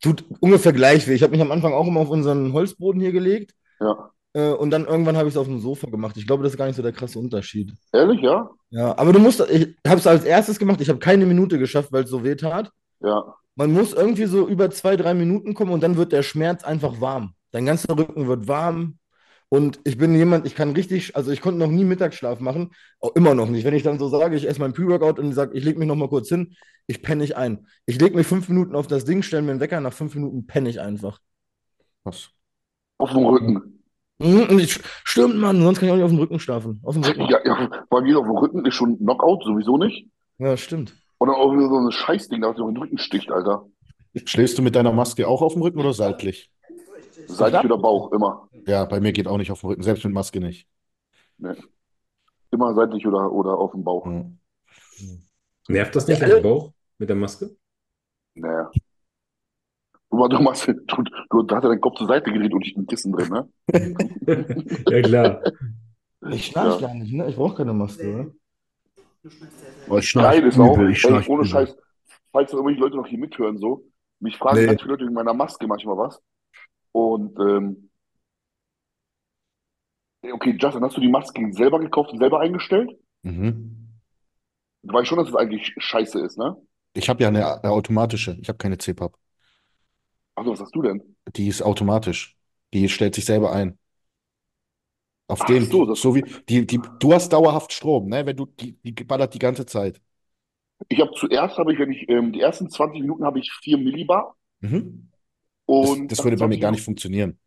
Tut 0.00 0.24
ungefähr 0.40 0.72
gleich 0.72 1.06
weh. 1.06 1.14
Ich 1.14 1.22
habe 1.22 1.32
mich 1.32 1.42
am 1.42 1.52
Anfang 1.52 1.74
auch 1.74 1.86
immer 1.86 2.00
auf 2.00 2.10
unseren 2.10 2.52
Holzboden 2.54 3.00
hier 3.00 3.12
gelegt. 3.12 3.54
Ja. 3.80 4.10
Äh, 4.36 4.52
und 4.52 4.70
dann 4.70 4.84
irgendwann 4.84 5.16
habe 5.16 5.28
ich 5.28 5.34
es 5.34 5.38
auf 5.38 5.46
dem 5.46 5.60
Sofa 5.60 5.88
gemacht. 5.88 6.14
Ich 6.18 6.26
glaube, 6.26 6.42
das 6.42 6.52
ist 6.52 6.58
gar 6.58 6.66
nicht 6.66 6.76
so 6.76 6.82
der 6.82 6.92
krasse 6.92 7.18
Unterschied. 7.18 7.72
Ehrlich, 7.92 8.20
ja? 8.20 8.50
Ja, 8.68 8.98
aber 8.98 9.14
du 9.14 9.18
musst, 9.18 9.40
ich 9.40 9.74
habe 9.86 9.98
es 9.98 10.06
als 10.06 10.24
erstes 10.24 10.58
gemacht. 10.58 10.82
Ich 10.82 10.90
habe 10.90 10.98
keine 10.98 11.24
Minute 11.24 11.58
geschafft, 11.58 11.90
weil 11.90 12.04
es 12.04 12.10
so 12.10 12.22
weh 12.22 12.34
tat. 12.34 12.70
Ja. 13.00 13.34
Man 13.54 13.72
muss 13.72 13.94
irgendwie 13.94 14.26
so 14.26 14.46
über 14.46 14.70
zwei, 14.70 14.96
drei 14.96 15.14
Minuten 15.14 15.54
kommen 15.54 15.72
und 15.72 15.82
dann 15.82 15.96
wird 15.96 16.12
der 16.12 16.22
Schmerz 16.22 16.64
einfach 16.64 17.00
warm. 17.00 17.32
Dein 17.50 17.64
ganzer 17.64 17.96
Rücken 17.96 18.28
wird 18.28 18.46
warm. 18.46 18.98
Und 19.48 19.80
ich 19.84 19.96
bin 19.96 20.14
jemand, 20.14 20.46
ich 20.46 20.54
kann 20.54 20.72
richtig, 20.72 21.16
also 21.16 21.30
ich 21.30 21.40
konnte 21.40 21.58
noch 21.58 21.70
nie 21.70 21.84
Mittagsschlaf 21.84 22.40
machen, 22.40 22.72
auch 23.00 23.14
immer 23.14 23.34
noch 23.34 23.48
nicht. 23.48 23.64
Wenn 23.64 23.74
ich 23.74 23.84
dann 23.84 23.98
so 23.98 24.08
sage, 24.08 24.36
ich 24.36 24.46
esse 24.46 24.60
mein 24.60 24.74
Pre-Workout 24.74 25.18
und 25.18 25.32
sage, 25.32 25.56
ich 25.56 25.64
lege 25.64 25.78
mich 25.78 25.88
noch 25.88 25.94
mal 25.94 26.08
kurz 26.08 26.28
hin, 26.28 26.56
ich 26.88 27.00
penne 27.00 27.22
nicht 27.22 27.36
ein. 27.36 27.66
Ich 27.86 27.98
lege 27.98 28.16
mich 28.16 28.26
fünf 28.26 28.50
Minuten 28.50 28.74
auf 28.74 28.86
das 28.86 29.06
Ding, 29.06 29.22
stelle 29.22 29.42
mir 29.42 29.52
einen 29.52 29.60
Wecker, 29.60 29.80
nach 29.80 29.94
fünf 29.94 30.14
Minuten 30.14 30.46
penne 30.46 30.68
ich 30.68 30.80
einfach. 30.80 31.20
Was? 32.04 32.30
Auf 32.98 33.12
dem 33.12 33.24
Rücken. 33.24 33.75
Mhm, 34.18 34.66
stimmt, 35.04 35.36
Mann, 35.36 35.60
sonst 35.60 35.78
kann 35.78 35.88
ich 35.88 35.92
auch 35.92 35.96
nicht 35.96 36.04
auf 36.04 36.10
dem 36.10 36.18
Rücken 36.18 36.40
schlafen. 36.40 36.80
Auf 36.82 36.94
dem 36.94 37.04
Rücken. 37.04 37.26
Ja, 37.28 37.38
ja, 37.44 37.84
bei 37.90 38.00
mir 38.00 38.18
auf 38.18 38.24
dem 38.24 38.36
Rücken 38.36 38.64
ist 38.64 38.74
schon 38.74 38.98
Knockout, 38.98 39.44
sowieso 39.44 39.76
nicht. 39.76 40.08
Ja, 40.38 40.56
stimmt. 40.56 40.94
Und 41.18 41.28
dann 41.28 41.36
auch 41.36 41.52
wieder 41.52 41.68
so 41.68 41.76
ein 41.76 41.90
Scheißding, 41.90 42.40
da 42.40 42.54
so 42.54 42.66
den 42.66 42.76
Rücken 42.76 42.98
sticht, 42.98 43.30
Alter. 43.30 43.66
Schläfst 44.24 44.56
du 44.56 44.62
mit 44.62 44.74
deiner 44.74 44.92
Maske 44.92 45.28
auch 45.28 45.42
auf 45.42 45.52
dem 45.52 45.62
Rücken 45.62 45.78
oder 45.78 45.92
seitlich? 45.92 46.50
Seitlich 47.26 47.64
oder 47.64 47.78
Bauch, 47.78 48.12
immer. 48.12 48.48
Ja, 48.66 48.84
bei 48.84 49.00
mir 49.00 49.12
geht 49.12 49.26
auch 49.26 49.36
nicht 49.36 49.50
auf 49.50 49.60
dem 49.60 49.70
Rücken, 49.70 49.82
selbst 49.82 50.04
mit 50.04 50.14
Maske 50.14 50.40
nicht. 50.40 50.66
Nee. 51.38 51.54
Immer 52.50 52.74
seitlich 52.74 53.06
oder, 53.06 53.30
oder 53.30 53.58
auf 53.58 53.72
dem 53.72 53.84
Bauch. 53.84 54.06
Mhm. 54.06 54.38
Nervt 55.68 55.94
das 55.94 56.06
nicht 56.06 56.20
ja, 56.20 56.28
der 56.28 56.40
Bauch 56.40 56.72
mit 56.98 57.08
der 57.08 57.16
Maske? 57.16 57.56
Naja. 58.34 58.70
Du, 60.16 60.28
du, 60.28 60.40
machst, 60.40 60.66
du, 60.66 60.72
du, 60.72 61.42
du 61.42 61.54
hast 61.54 61.62
ja 61.62 61.68
deinen 61.68 61.80
Kopf 61.80 61.98
zur 61.98 62.06
Seite 62.06 62.32
gedreht 62.32 62.54
und 62.54 62.66
ich 62.66 62.76
ein 62.76 62.86
Kissen 62.86 63.12
drin, 63.12 63.28
ne? 63.28 63.48
ja, 64.88 65.02
klar. 65.02 65.42
Ich 66.30 66.46
schnarch 66.46 66.80
ja. 66.80 66.88
gar 66.88 66.94
nicht, 66.94 67.12
ne? 67.12 67.28
Ich 67.28 67.36
brauche 67.36 67.56
keine 67.56 67.72
Maske, 67.72 68.14
oder? 68.14 68.26
Oh, 69.88 69.98
ich 69.98 70.08
schnarch 70.08 70.38
ist 70.38 70.58
auch, 70.58 70.78
ich 70.78 71.04
ey, 71.04 71.22
ohne 71.28 71.44
Scheiß, 71.44 71.76
falls 72.32 72.52
irgendwelche 72.52 72.80
Leute 72.80 72.96
noch 72.96 73.06
hier 73.06 73.18
mithören, 73.18 73.58
so, 73.58 73.84
mich 74.20 74.36
fragen 74.38 74.64
nee. 74.64 74.76
viele 74.78 74.92
Leute 74.92 75.04
wegen 75.04 75.14
meiner 75.14 75.34
Maske 75.34 75.66
manchmal 75.66 75.98
was. 75.98 76.20
Und, 76.92 77.38
ähm, 77.38 77.90
okay, 80.32 80.56
Justin, 80.58 80.82
hast 80.82 80.96
du 80.96 81.00
die 81.00 81.08
Maske 81.08 81.52
selber 81.52 81.78
gekauft 81.78 82.10
und 82.12 82.18
selber 82.18 82.40
eingestellt? 82.40 82.90
Mhm. 83.22 84.00
Du 84.82 84.94
weißt 84.94 85.08
schon, 85.08 85.18
dass 85.18 85.28
es 85.28 85.36
eigentlich 85.36 85.74
scheiße 85.76 86.20
ist, 86.20 86.38
ne? 86.38 86.56
Ich 86.94 87.08
habe 87.08 87.22
ja 87.22 87.28
eine, 87.28 87.62
eine 87.62 87.72
automatische, 87.72 88.38
ich 88.40 88.48
habe 88.48 88.58
keine 88.58 88.78
CPAP. 88.78 89.16
Achso, 90.36 90.52
was 90.52 90.60
hast 90.60 90.74
du 90.74 90.82
denn? 90.82 91.16
Die 91.34 91.48
ist 91.48 91.62
automatisch. 91.62 92.36
Die 92.72 92.88
stellt 92.88 93.14
sich 93.14 93.24
selber 93.24 93.52
ein. 93.52 93.78
Auf 95.28 95.40
Ach 95.42 95.46
dem, 95.46 95.64
so, 95.64 95.94
so 95.94 96.14
wie, 96.14 96.24
die, 96.48 96.66
die, 96.66 96.80
du 97.00 97.12
hast 97.12 97.32
dauerhaft 97.32 97.72
Strom, 97.72 98.08
ne? 98.08 98.24
Wenn 98.24 98.36
du, 98.36 98.46
die, 98.46 98.78
die 98.82 98.92
ballert 99.04 99.34
die 99.34 99.40
ganze 99.40 99.66
Zeit. 99.66 100.00
Ich 100.88 101.00
habe 101.00 101.10
zuerst, 101.16 101.58
habe 101.58 101.72
ich, 101.72 101.78
wenn 101.78 101.90
ich, 101.90 102.08
ähm, 102.08 102.32
die 102.32 102.40
ersten 102.40 102.70
20 102.70 103.00
Minuten 103.00 103.24
habe 103.24 103.40
ich 103.40 103.50
4 103.62 103.78
Millibar. 103.78 104.36
Mhm. 104.60 105.08
Und 105.64 106.12
das, 106.12 106.18
das 106.18 106.24
würde 106.24 106.36
bei 106.36 106.46
mir 106.46 106.58
gar 106.58 106.70
nicht 106.70 106.84
funktionieren. 106.84 107.38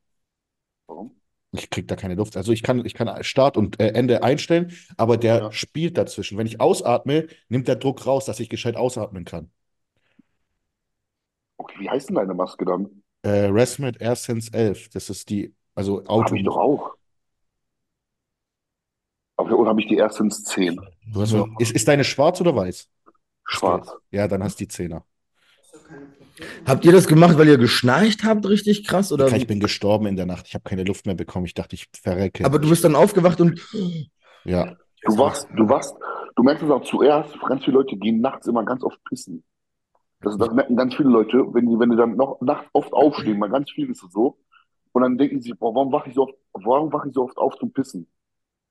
Warum? 0.88 1.16
Ich 1.52 1.70
kriege 1.70 1.88
da 1.88 1.96
keine 1.96 2.16
Luft. 2.16 2.36
Also 2.36 2.52
ich 2.52 2.64
kann, 2.64 2.86
ich 2.86 2.94
kann 2.94 3.24
Start 3.24 3.56
und 3.56 3.80
äh, 3.80 3.90
Ende 3.90 4.24
einstellen, 4.24 4.74
aber 4.98 5.18
der 5.18 5.38
ja. 5.38 5.52
spielt 5.52 5.98
dazwischen. 5.98 6.38
Wenn 6.38 6.48
ich 6.48 6.60
ausatme, 6.60 7.28
nimmt 7.48 7.68
der 7.68 7.76
Druck 7.76 8.06
raus, 8.06 8.26
dass 8.26 8.40
ich 8.40 8.50
gescheit 8.50 8.76
ausatmen 8.76 9.26
kann. 9.26 9.52
Okay, 11.60 11.76
wie 11.80 11.90
heißt 11.90 12.10
denn 12.10 12.16
deine 12.16 12.34
Maske 12.34 12.64
dann? 12.64 13.04
Äh, 13.22 13.48
Resmed 13.48 14.02
AirSense 14.02 14.52
11. 14.54 14.90
Das 14.90 15.10
ist 15.10 15.30
die, 15.30 15.54
also 15.76 16.00
Auto. 16.06 16.26
Habe 16.26 16.38
ich 16.38 16.46
doch 16.46 16.58
auch. 16.58 16.92
Aber 19.36 19.58
oder 19.58 19.70
habe 19.70 19.82
ich 19.82 19.88
die 19.88 19.98
AirSense 19.98 20.44
10? 20.44 20.80
Also, 21.16 21.48
ist, 21.60 21.72
ist 21.74 21.88
deine 21.88 22.04
schwarz 22.04 22.40
oder 22.42 22.56
weiß? 22.56 22.90
Schwarz. 23.46 23.92
Ja, 24.12 24.28
dann 24.28 24.44
hast 24.44 24.60
du 24.60 24.66
die 24.66 24.72
10er. 24.72 25.04
Habt 26.66 26.86
ihr 26.86 26.94
das 26.94 27.08
gemacht, 27.08 27.38
weil 27.38 27.50
ihr 27.50 27.58
geschnarcht 27.58 28.24
habt, 28.24 28.48
richtig 28.48 28.88
krass? 28.88 29.12
Oder 29.12 29.28
ich 29.36 29.48
bin 29.48 29.60
gestorben 29.60 30.06
in 30.06 30.16
der 30.16 30.26
Nacht. 30.26 30.48
Ich 30.48 30.54
habe 30.54 30.64
keine 30.64 30.84
Luft 30.84 31.06
mehr 31.06 31.16
bekommen. 31.16 31.46
Ich 31.46 31.54
dachte, 31.54 31.76
ich 31.76 31.88
verrecke. 32.02 32.46
Aber 32.46 32.60
du 32.60 32.70
bist 32.70 32.84
dann 32.84 32.96
aufgewacht 32.96 33.42
und. 33.42 33.60
Ja. 34.46 34.78
Du 35.04 35.18
wachst, 35.18 35.48
du 35.56 35.68
wachst, 35.68 35.94
du 36.36 36.44
merkst 36.44 36.64
es 36.64 36.70
auch 36.70 36.84
zuerst, 36.84 37.38
ganz 37.42 37.66
viele 37.66 37.78
Leute 37.78 37.98
gehen 37.98 38.22
nachts 38.22 38.48
immer 38.48 38.64
ganz 38.64 38.84
oft 38.84 39.02
pissen. 39.06 39.44
Das, 40.22 40.38
das 40.38 40.52
merken 40.52 40.76
ganz 40.76 40.96
viele 40.96 41.10
Leute, 41.10 41.46
wenn 41.54 41.68
die, 41.68 41.80
wenn 41.80 41.90
die 41.90 41.96
dann 41.96 42.16
noch 42.16 42.42
nachts 42.42 42.70
oft 42.74 42.94
aufstehen, 42.94 43.40
mal 43.40 43.50
ganz 43.50 43.72
viel 43.72 43.90
ist 43.90 44.04
es 44.04 44.12
so. 44.12 44.38
Und 44.92 45.04
dann 45.04 45.18
denken 45.18 45.42
sie, 45.42 45.54
boah, 45.54 45.74
warum 45.74 45.92
wache 45.92 46.10
ich 46.10 46.16
so 46.16 46.24
oft, 46.24 46.36
warum 46.54 46.92
wache 46.92 47.08
ich 47.08 47.14
so 47.14 47.24
oft 47.24 47.38
auf 47.38 47.58
zum 47.58 47.72
Pissen? 47.72 48.08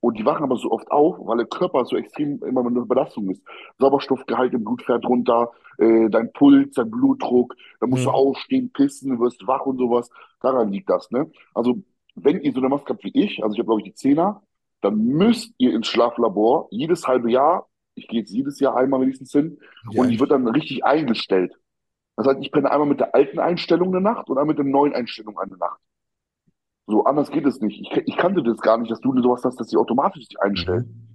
Und 0.00 0.18
die 0.18 0.24
wachen 0.24 0.44
aber 0.44 0.56
so 0.56 0.70
oft 0.70 0.90
auf, 0.90 1.16
weil 1.20 1.38
der 1.38 1.46
Körper 1.46 1.84
so 1.84 1.96
extrem 1.96 2.40
immer 2.44 2.64
eine 2.64 2.82
Belastung 2.82 3.30
ist. 3.30 3.42
Sauerstoffgehalt 3.78 4.52
im 4.54 4.62
Blut 4.62 4.82
fährt 4.82 5.04
runter, 5.06 5.50
äh, 5.78 6.08
dein 6.08 6.32
Puls, 6.32 6.74
dein 6.74 6.90
Blutdruck, 6.90 7.56
dann 7.80 7.90
musst 7.90 8.02
mhm. 8.02 8.06
du 8.06 8.12
aufstehen, 8.12 8.72
pissen, 8.72 9.18
wirst 9.18 9.44
wach 9.46 9.66
und 9.66 9.78
sowas. 9.78 10.08
Daran 10.40 10.70
liegt 10.70 10.88
das, 10.88 11.10
ne? 11.10 11.30
Also, 11.54 11.82
wenn 12.14 12.40
ihr 12.40 12.52
so 12.52 12.60
eine 12.60 12.68
Maske 12.68 12.92
habt 12.92 13.04
wie 13.04 13.12
ich, 13.12 13.42
also 13.42 13.54
ich 13.54 13.58
habe 13.58 13.66
glaube 13.66 13.80
ich 13.80 13.86
die 13.88 13.94
Zehner, 13.94 14.42
dann 14.80 14.98
müsst 14.98 15.52
ihr 15.58 15.72
ins 15.74 15.88
Schlaflabor 15.88 16.68
jedes 16.70 17.08
halbe 17.08 17.30
Jahr, 17.30 17.67
ich 17.98 18.08
gehe 18.08 18.20
jetzt 18.20 18.30
jedes 18.30 18.60
Jahr 18.60 18.76
einmal 18.76 19.00
wenigstens 19.00 19.32
hin, 19.32 19.58
ja, 19.90 20.02
und 20.02 20.10
ich 20.10 20.20
wird 20.20 20.30
dann 20.30 20.46
richtig 20.48 20.84
eingestellt. 20.84 21.54
Das 22.16 22.26
heißt, 22.26 22.38
ich 22.40 22.50
penne 22.50 22.70
einmal 22.70 22.88
mit 22.88 23.00
der 23.00 23.14
alten 23.14 23.38
Einstellung 23.38 23.88
eine 23.88 24.00
Nacht 24.00 24.28
und 24.28 24.38
einmal 24.38 24.54
mit 24.54 24.58
der 24.58 24.64
neuen 24.64 24.94
Einstellung 24.94 25.38
eine 25.38 25.56
Nacht. 25.56 25.80
So 26.86 27.04
anders 27.04 27.30
geht 27.30 27.46
es 27.46 27.60
nicht. 27.60 27.80
Ich, 27.80 27.96
ich 28.06 28.16
kannte 28.16 28.42
das 28.42 28.58
gar 28.60 28.78
nicht, 28.78 28.90
dass 28.90 29.00
du 29.00 29.12
sowas 29.20 29.44
hast, 29.44 29.60
dass 29.60 29.68
sie 29.68 29.76
automatisch 29.76 30.26
sich 30.26 30.40
einstellt. 30.40 30.86
Mhm. 30.86 31.08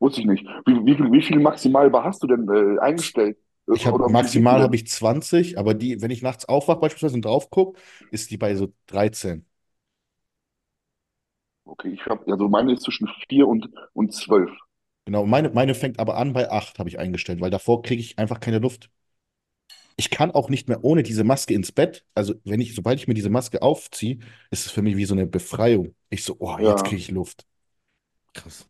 Wusste 0.00 0.20
ich 0.20 0.26
nicht. 0.26 0.44
Wie, 0.66 0.84
wie, 0.84 0.96
viel, 0.96 1.12
wie 1.12 1.22
viel 1.22 1.38
maximal 1.38 1.90
hast 2.02 2.22
du 2.22 2.26
denn 2.26 2.48
äh, 2.48 2.80
eingestellt? 2.80 3.38
Ich 3.72 3.86
habe 3.86 4.10
maximal 4.10 4.60
habe 4.60 4.76
ich 4.76 4.86
20, 4.86 5.56
aber 5.56 5.72
die, 5.72 6.02
wenn 6.02 6.10
ich 6.10 6.20
nachts 6.20 6.46
aufwache 6.46 6.80
beispielsweise 6.80 7.14
und 7.14 7.24
drauf 7.24 7.48
gucke, 7.48 7.80
ist 8.10 8.30
die 8.30 8.36
bei 8.36 8.54
so 8.56 8.72
13. 8.88 9.46
Okay, 11.64 11.88
ich 11.94 12.04
habe, 12.04 12.30
also 12.30 12.48
meine 12.48 12.74
ist 12.74 12.82
zwischen 12.82 13.08
4 13.28 13.48
und, 13.48 13.70
und 13.94 14.12
12. 14.12 14.50
Genau, 15.04 15.26
meine, 15.26 15.50
meine 15.50 15.74
fängt 15.74 15.98
aber 15.98 16.16
an 16.16 16.32
bei 16.32 16.50
8, 16.50 16.78
habe 16.78 16.88
ich 16.88 16.98
eingestellt, 16.98 17.40
weil 17.40 17.50
davor 17.50 17.82
kriege 17.82 18.00
ich 18.00 18.18
einfach 18.18 18.40
keine 18.40 18.58
Luft. 18.58 18.90
Ich 19.96 20.10
kann 20.10 20.30
auch 20.30 20.48
nicht 20.48 20.68
mehr 20.68 20.82
ohne 20.82 21.02
diese 21.02 21.24
Maske 21.24 21.54
ins 21.54 21.70
Bett. 21.70 22.04
Also, 22.14 22.34
wenn 22.44 22.60
ich, 22.60 22.74
sobald 22.74 22.98
ich 22.98 23.06
mir 23.06 23.14
diese 23.14 23.30
Maske 23.30 23.62
aufziehe, 23.62 24.18
ist 24.50 24.66
es 24.66 24.72
für 24.72 24.82
mich 24.82 24.96
wie 24.96 25.04
so 25.04 25.14
eine 25.14 25.26
Befreiung. 25.26 25.94
Ich 26.10 26.24
so, 26.24 26.36
oh, 26.38 26.56
jetzt 26.58 26.84
kriege 26.84 26.96
ich 26.96 27.10
Luft. 27.10 27.46
Krass. 28.32 28.68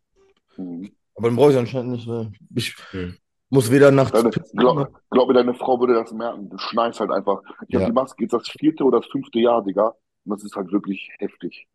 Mhm. 0.57 0.91
Aber 1.15 1.29
dann 1.29 1.37
brauche 1.37 1.51
ich 1.51 1.57
anscheinend 1.57 1.93
nicht, 1.93 2.07
weil 2.07 2.31
ich 2.53 2.75
mhm. 2.91 3.17
muss 3.49 3.71
weder 3.71 3.89
nachts. 3.89 4.11
Deine, 4.11 4.29
glaub, 4.29 5.01
glaub 5.09 5.27
mir, 5.29 5.33
deine 5.33 5.53
Frau 5.53 5.79
würde 5.79 5.93
das 5.93 6.11
merken. 6.11 6.49
Du 6.49 6.57
schneist 6.57 6.99
halt 6.99 7.11
einfach. 7.11 7.41
Ich 7.67 7.73
ja. 7.73 7.79
habe 7.79 7.91
die 7.91 7.95
Maske 7.95 8.23
jetzt 8.23 8.33
das 8.33 8.47
vierte 8.49 8.83
oder 8.83 8.99
das 8.99 9.09
fünfte 9.09 9.39
Jahr, 9.39 9.63
Digga. 9.63 9.95
Und 10.25 10.31
das 10.31 10.43
ist 10.43 10.55
halt 10.55 10.71
wirklich 10.71 11.09
heftig. 11.17 11.67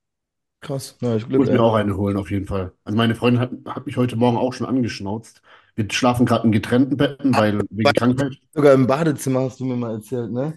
Krass. 0.61 0.97
Ja, 1.01 1.17
ich 1.17 1.27
muss 1.29 1.49
mir 1.49 1.63
auch 1.63 1.75
eine 1.75 1.97
holen, 1.97 2.17
auf 2.17 2.31
jeden 2.31 2.47
Fall. 2.47 2.73
Also 2.85 2.97
meine 2.97 3.15
Freundin 3.15 3.41
hat, 3.41 3.51
hat 3.67 3.87
mich 3.87 3.97
heute 3.97 4.17
Morgen 4.17 4.37
auch 4.37 4.53
schon 4.53 4.67
angeschnauzt. 4.67 5.41
Wir 5.75 5.87
schlafen 5.91 6.27
gerade 6.27 6.45
in 6.45 6.53
getrennten 6.53 6.97
Betten, 6.99 7.35
weil 7.35 7.63
wegen 7.71 7.93
Krankheit. 7.95 8.37
Sogar 8.53 8.75
im 8.75 8.87
Badezimmer 8.87 9.41
hast 9.41 9.61
du 9.61 9.65
mir 9.65 9.77
mal 9.77 9.95
erzählt, 9.95 10.31
ne? 10.31 10.53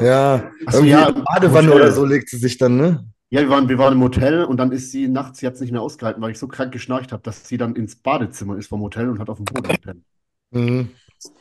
Ja, 0.00 0.52
Achso, 0.66 0.84
ja, 0.84 1.10
Badewanne 1.10 1.72
oder 1.72 1.90
so 1.90 2.04
legt 2.04 2.28
sie 2.28 2.36
sich 2.36 2.56
dann, 2.56 2.76
ne? 2.76 3.04
Ja, 3.30 3.40
wir 3.40 3.50
waren, 3.50 3.68
wir 3.68 3.78
waren 3.78 3.94
im 3.94 4.02
Hotel 4.02 4.44
und 4.44 4.58
dann 4.58 4.70
ist 4.70 4.92
sie 4.92 5.08
nachts, 5.08 5.40
sie 5.40 5.46
hat 5.48 5.54
es 5.54 5.60
nicht 5.60 5.72
mehr 5.72 5.82
ausgehalten, 5.82 6.22
weil 6.22 6.30
ich 6.30 6.38
so 6.38 6.46
krank 6.46 6.72
geschnarcht 6.72 7.10
habe, 7.10 7.24
dass 7.24 7.48
sie 7.48 7.56
dann 7.56 7.74
ins 7.74 7.96
Badezimmer 7.96 8.56
ist 8.56 8.68
vom 8.68 8.80
Hotel 8.82 9.08
und 9.08 9.18
hat 9.18 9.28
auf 9.28 9.38
dem 9.38 9.46
Boden 9.46 9.68
gepennt. 9.68 10.04
Mhm. 10.52 10.90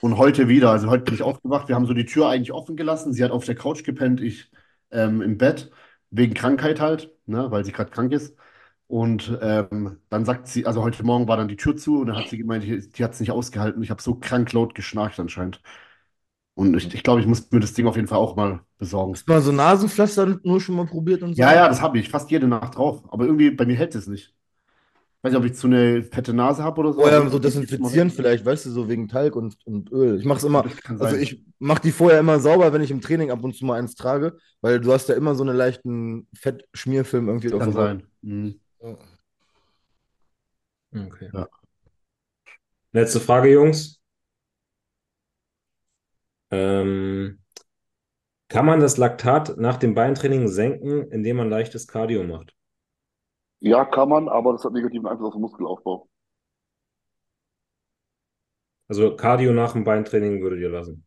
Und 0.02 0.18
heute 0.18 0.48
wieder, 0.48 0.72
also 0.72 0.90
heute 0.90 1.04
bin 1.04 1.14
ich 1.14 1.22
aufgewacht, 1.22 1.68
wir 1.68 1.76
haben 1.76 1.86
so 1.86 1.94
die 1.94 2.06
Tür 2.06 2.30
eigentlich 2.30 2.52
offen 2.52 2.76
gelassen, 2.76 3.14
sie 3.14 3.24
hat 3.24 3.30
auf 3.30 3.46
der 3.46 3.56
Couch 3.56 3.84
gepennt, 3.84 4.20
ich 4.22 4.50
ähm, 4.90 5.22
im 5.22 5.38
Bett, 5.38 5.70
wegen 6.12 6.34
Krankheit 6.34 6.80
halt, 6.80 7.12
ne, 7.26 7.52
weil 7.52 7.66
sie 7.66 7.72
gerade 7.72 7.92
krank 7.92 8.12
ist. 8.14 8.36
Und 8.88 9.38
ähm, 9.42 10.00
dann 10.10 10.26
sagt 10.26 10.48
sie, 10.48 10.66
also 10.68 10.84
heute 10.84 11.04
Morgen 11.04 11.28
war 11.28 11.38
dann 11.38 11.48
die 11.48 11.56
Tür 11.58 11.76
zu 11.76 12.02
und 12.02 12.08
dann 12.08 12.18
hat 12.18 12.30
sie 12.30 12.38
gemeint, 12.38 12.64
die, 12.64 12.88
die 12.90 13.04
hat 13.04 13.14
es 13.14 13.20
nicht 13.20 13.32
ausgehalten. 13.32 13.82
Ich 13.84 13.90
habe 13.90 14.02
so 14.02 14.16
krank 14.16 14.54
laut 14.54 14.76
geschnarcht 14.76 15.20
anscheinend. 15.20 15.62
Und 16.56 16.76
ich, 16.76 16.94
ich 16.94 17.04
glaube, 17.04 17.22
ich 17.22 17.28
muss 17.28 17.52
mir 17.52 17.60
das 17.62 17.74
Ding 17.74 17.88
auf 17.88 17.96
jeden 17.96 18.08
Fall 18.08 18.20
auch 18.20 18.36
mal 18.36 18.62
besorgen. 18.78 19.14
Hast 19.14 19.28
du 19.28 19.32
mal 19.34 19.42
so 19.42 19.52
Nasenpflaster 19.52 20.40
nur 20.44 20.62
schon 20.62 20.76
mal 20.76 20.86
probiert 20.86 21.24
und 21.24 21.34
so? 21.36 21.42
Ja, 21.42 21.54
ja, 21.54 21.68
das 21.68 21.82
habe 21.82 22.00
ich. 22.00 22.10
Fast 22.10 22.32
jede 22.32 22.48
Nacht 22.48 22.76
drauf. 22.78 23.04
Aber 23.12 23.26
irgendwie 23.26 23.52
bei 23.52 23.66
mir 23.66 23.76
hält 23.76 23.96
es 23.96 24.08
nicht. 24.08 24.35
Weiß 25.26 25.32
nicht, 25.32 25.40
ob 25.40 25.46
ich 25.46 25.56
zu 25.56 25.66
eine 25.66 26.04
fette 26.04 26.36
Nase 26.36 26.64
habe 26.64 26.82
oder 26.82 26.94
so. 26.94 27.02
Oh 27.02 27.30
so 27.30 27.40
desinfizieren 27.40 28.12
vielleicht, 28.12 28.46
weißt 28.46 28.68
du, 28.68 28.70
so 28.70 28.88
wegen 28.88 29.08
Talg 29.08 29.36
und, 29.36 29.58
und 29.66 29.92
Öl. 29.92 30.20
Ich 30.20 30.26
mache 30.26 30.38
es 30.38 30.44
immer, 30.44 30.64
also 31.00 31.16
ich 31.16 31.44
mache 31.58 31.82
die 31.82 31.92
vorher 31.92 32.20
immer 32.20 32.40
sauber, 32.40 32.72
wenn 32.74 32.84
ich 32.84 32.92
im 32.92 33.02
Training 33.02 33.32
ab 33.32 33.44
und 33.44 33.56
zu 33.56 33.66
mal 33.66 33.80
eins 33.80 33.96
trage, 33.96 34.38
weil 34.62 34.80
du 34.80 34.94
hast 34.94 35.10
ja 35.10 35.16
immer 35.16 35.34
so 35.34 35.44
einen 35.44 35.58
leichten 35.58 36.28
Fettschmierfilm 36.36 37.28
irgendwie 37.28 37.48
das 37.48 37.56
auf 37.56 37.64
Kann 37.64 37.74
sein. 37.74 38.04
Mhm. 38.22 38.60
Okay. 40.94 41.32
Ja. 41.34 41.48
Letzte 42.92 43.20
Frage, 43.20 43.52
Jungs. 43.52 44.00
Ähm, 46.52 47.40
kann 48.48 48.68
man 48.68 48.80
das 48.80 48.98
Laktat 48.98 49.58
nach 49.58 49.78
dem 49.78 49.96
Beintraining 49.96 50.50
senken, 50.50 51.10
indem 51.10 51.38
man 51.38 51.50
leichtes 51.50 51.88
Cardio 51.88 52.24
macht? 52.24 52.54
Ja, 53.66 53.84
kann 53.84 54.10
man, 54.10 54.30
aber 54.30 54.52
das 54.52 54.64
hat 54.64 54.74
negativen 54.74 55.08
Einfluss 55.08 55.30
auf 55.30 55.34
den 55.34 55.42
Muskelaufbau. 55.42 56.08
Also 58.88 59.16
Cardio 59.16 59.54
nach 59.54 59.74
dem 59.74 59.84
Beintraining 59.84 60.40
würdet 60.44 60.60
ihr 60.60 60.70
lassen? 60.70 61.04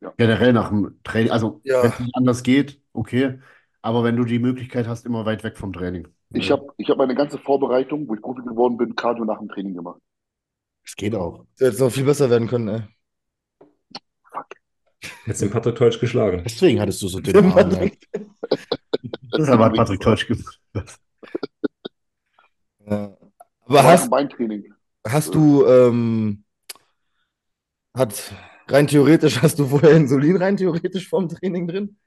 Ja. 0.00 0.12
Generell 0.16 0.52
nach 0.52 0.70
dem 0.70 0.98
Training, 1.04 1.30
also 1.30 1.60
ja. 1.62 1.84
wenn 1.84 1.90
es 1.90 2.00
nicht 2.00 2.16
anders 2.16 2.42
geht, 2.42 2.82
okay. 2.92 3.38
Aber 3.80 4.02
wenn 4.02 4.16
du 4.16 4.24
die 4.24 4.40
Möglichkeit 4.40 4.88
hast, 4.88 5.06
immer 5.06 5.24
weit 5.24 5.44
weg 5.44 5.56
vom 5.56 5.72
Training. 5.72 6.08
Ich 6.30 6.50
habe 6.50 6.66
ich 6.78 6.90
hab 6.90 6.98
meine 6.98 7.14
ganze 7.14 7.38
Vorbereitung, 7.38 8.08
wo 8.08 8.16
ich 8.16 8.20
Profi 8.20 8.42
geworden 8.42 8.76
bin, 8.76 8.96
Cardio 8.96 9.24
nach 9.24 9.38
dem 9.38 9.48
Training 9.48 9.74
gemacht. 9.74 10.00
Es 10.84 10.96
geht 10.96 11.14
auch. 11.14 11.46
Du 11.58 11.64
hättest 11.64 11.80
noch 11.80 11.92
viel 11.92 12.04
besser 12.04 12.28
werden 12.28 12.48
können, 12.48 12.68
ey. 12.68 12.82
Fuck. 14.32 14.46
Jetzt 15.26 15.42
den 15.42 15.52
Patrick 15.52 15.76
Teutsch 15.76 16.00
geschlagen. 16.00 16.42
Deswegen 16.44 16.80
hattest 16.80 17.00
du 17.02 17.06
so 17.06 17.20
den 17.20 17.36
Arm. 17.36 17.68
Ne? 17.68 17.92
Deshalb 19.38 19.60
hat 19.60 19.74
Patrick 19.74 20.00
Teutsch 20.00 20.26
gemacht. 20.26 20.60
Aber 23.66 23.82
hast, 23.82 24.10
Beintraining. 24.10 24.72
hast 25.06 25.34
du, 25.34 25.66
ähm, 25.66 26.44
hat, 27.96 28.32
rein 28.68 28.86
theoretisch, 28.86 29.40
hast 29.42 29.58
du 29.58 29.66
vorher 29.66 29.92
Insulin 29.92 30.36
rein 30.36 30.56
theoretisch 30.56 31.08
vorm 31.08 31.28
Training 31.28 31.66
drin? 31.66 31.98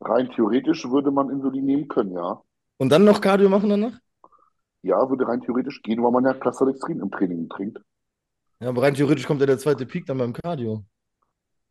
Rein 0.00 0.30
theoretisch 0.34 0.88
würde 0.88 1.10
man 1.10 1.30
Insulin 1.30 1.64
nehmen 1.64 1.88
können, 1.88 2.12
ja. 2.12 2.40
Und 2.78 2.90
dann 2.90 3.04
noch 3.04 3.20
Cardio 3.20 3.48
machen 3.48 3.68
danach? 3.68 3.98
Ja, 4.82 5.08
würde 5.08 5.26
rein 5.28 5.40
theoretisch 5.40 5.80
gehen, 5.82 6.02
weil 6.02 6.10
man 6.10 6.24
ja 6.24 6.34
Clusterdextrin 6.34 7.00
im 7.00 7.10
Training 7.10 7.48
trinkt. 7.48 7.80
Ja, 8.60 8.68
aber 8.68 8.82
rein 8.82 8.94
theoretisch 8.94 9.26
kommt 9.26 9.40
ja 9.40 9.46
der 9.46 9.58
zweite 9.58 9.86
Peak 9.86 10.06
dann 10.06 10.18
beim 10.18 10.32
Cardio. 10.32 10.84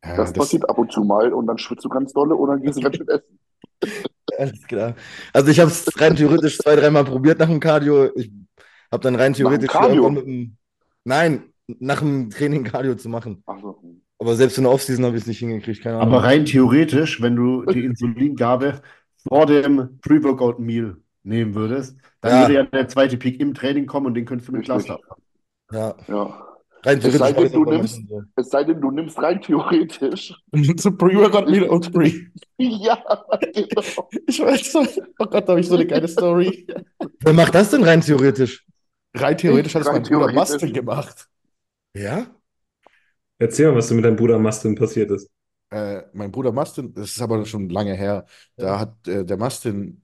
Ja, 0.04 0.16
das, 0.16 0.34
das, 0.34 0.46
passiert 0.46 0.70
ab 0.70 0.78
und 0.78 0.92
zu 0.92 1.04
mal 1.04 1.34
und 1.34 1.48
dann 1.48 1.58
schwitzt 1.58 1.86
du 1.86 1.90
ganz 1.90 2.12
dolle 2.14 2.36
und 2.36 2.50
dann 2.50 2.62
gehst 2.62 2.78
du 2.78 2.82
ganz 2.82 2.98
schön 2.98 3.08
essen. 3.08 3.40
Alles 4.38 4.68
klar. 4.68 4.96
Also 5.34 5.52
ich 5.52 5.60
habe 5.60 5.70
es 5.70 5.88
rein 6.00 6.16
theoretisch 6.16 6.58
zwei, 6.58 6.76
dreimal 6.76 7.04
probiert 7.04 7.40
nach 7.40 7.48
dem 7.48 7.60
Cardio. 7.60 8.10
Ich 8.16 8.32
habe 8.92 9.04
dann 9.04 9.16
rein 9.16 9.34
theoretisch 9.34 9.74
mit 9.74 10.26
dem, 10.26 10.58
Nein, 11.04 11.52
nach 11.80 12.00
dem 12.00 12.30
Training 12.30 12.64
Cardio 12.64 12.96
zu 12.96 13.10
machen. 13.10 13.44
Ach 13.46 13.60
so. 13.62 13.82
Aber 14.20 14.36
selbst 14.36 14.58
in 14.58 14.66
der 14.66 14.74
Offseason 14.74 15.06
habe 15.06 15.16
ich 15.16 15.24
es 15.24 15.28
nicht 15.28 15.40
hingekriegt. 15.40 15.82
Keine 15.82 15.98
Ahnung. 15.98 16.14
Aber 16.14 16.24
rein 16.24 16.46
theoretisch, 16.46 17.22
wenn 17.22 17.36
du 17.36 17.66
die 17.66 17.84
Insulingabe 17.86 18.82
vor 19.28 19.48
dem 19.48 20.00
Pre-Workout-Meal 20.02 20.98
nehmen 21.24 21.56
würdest, 21.56 21.98
dann 22.22 22.32
ja. 22.32 22.42
würde 22.42 22.54
ja 22.54 22.64
der 22.64 22.88
zweite 22.88 23.18
Peak 23.18 23.40
im 23.40 23.54
Training 23.54 23.88
kommen 23.88 24.08
und 24.08 24.14
den 24.14 24.26
könntest 24.26 24.50
du 24.50 24.54
mit 24.54 24.66
Cluster 24.66 24.96
abfangen. 24.96 25.24
Ja. 25.72 25.96
ja. 26.08 26.48
Rein 26.84 27.00
es 27.00 27.14
sei, 27.14 27.32
denn, 27.32 27.52
du 27.52 27.64
nimmst, 27.64 28.02
es 28.36 28.50
sei 28.50 28.64
denn, 28.64 28.82
du 28.82 28.90
nimmst 28.90 29.18
rein 29.20 29.40
theoretisch. 29.40 30.34
Zum 30.78 30.98
Pre-Workout-Meal 30.98 31.64
und 31.64 31.86
Free. 31.92 32.14
ja, 32.58 32.98
genau. 33.54 34.10
Ich 34.28 34.40
weiß, 34.40 34.76
oh 34.76 35.26
Gott, 35.26 35.48
da 35.48 35.48
habe 35.48 35.60
ich 35.60 35.68
so 35.68 35.76
eine 35.76 35.86
geile 35.86 36.08
Story. 36.08 36.68
Wer 37.20 37.34
macht 37.34 37.54
das 37.54 37.72
denn 37.72 37.84
rein 37.84 38.02
theoretisch? 38.02 38.66
Rein 39.14 39.38
theoretisch 39.38 39.76
hat 39.76 39.82
es 39.82 39.88
mein 39.92 40.04
Bruder 40.04 40.32
Mastin 40.32 40.74
gemacht. 40.74 41.28
Ja? 41.94 42.28
Erzähl 43.38 43.70
mal, 43.70 43.78
was 43.78 43.88
du 43.88 43.96
mit 43.96 44.06
deinem 44.06 44.16
Bruder 44.16 44.40
Mastin 44.40 44.76
passiert 44.76 45.12
ist. 45.12 45.30
Äh, 45.72 46.04
mein 46.14 46.32
Bruder 46.32 46.52
Mastin, 46.52 46.94
das 46.94 47.12
ist 47.12 47.22
aber 47.22 47.46
schon 47.46 47.70
lange 47.70 47.94
her, 47.96 48.26
da 48.56 48.80
hat 48.80 49.08
äh, 49.08 49.26
der 49.26 49.38
Mastin 49.38 50.04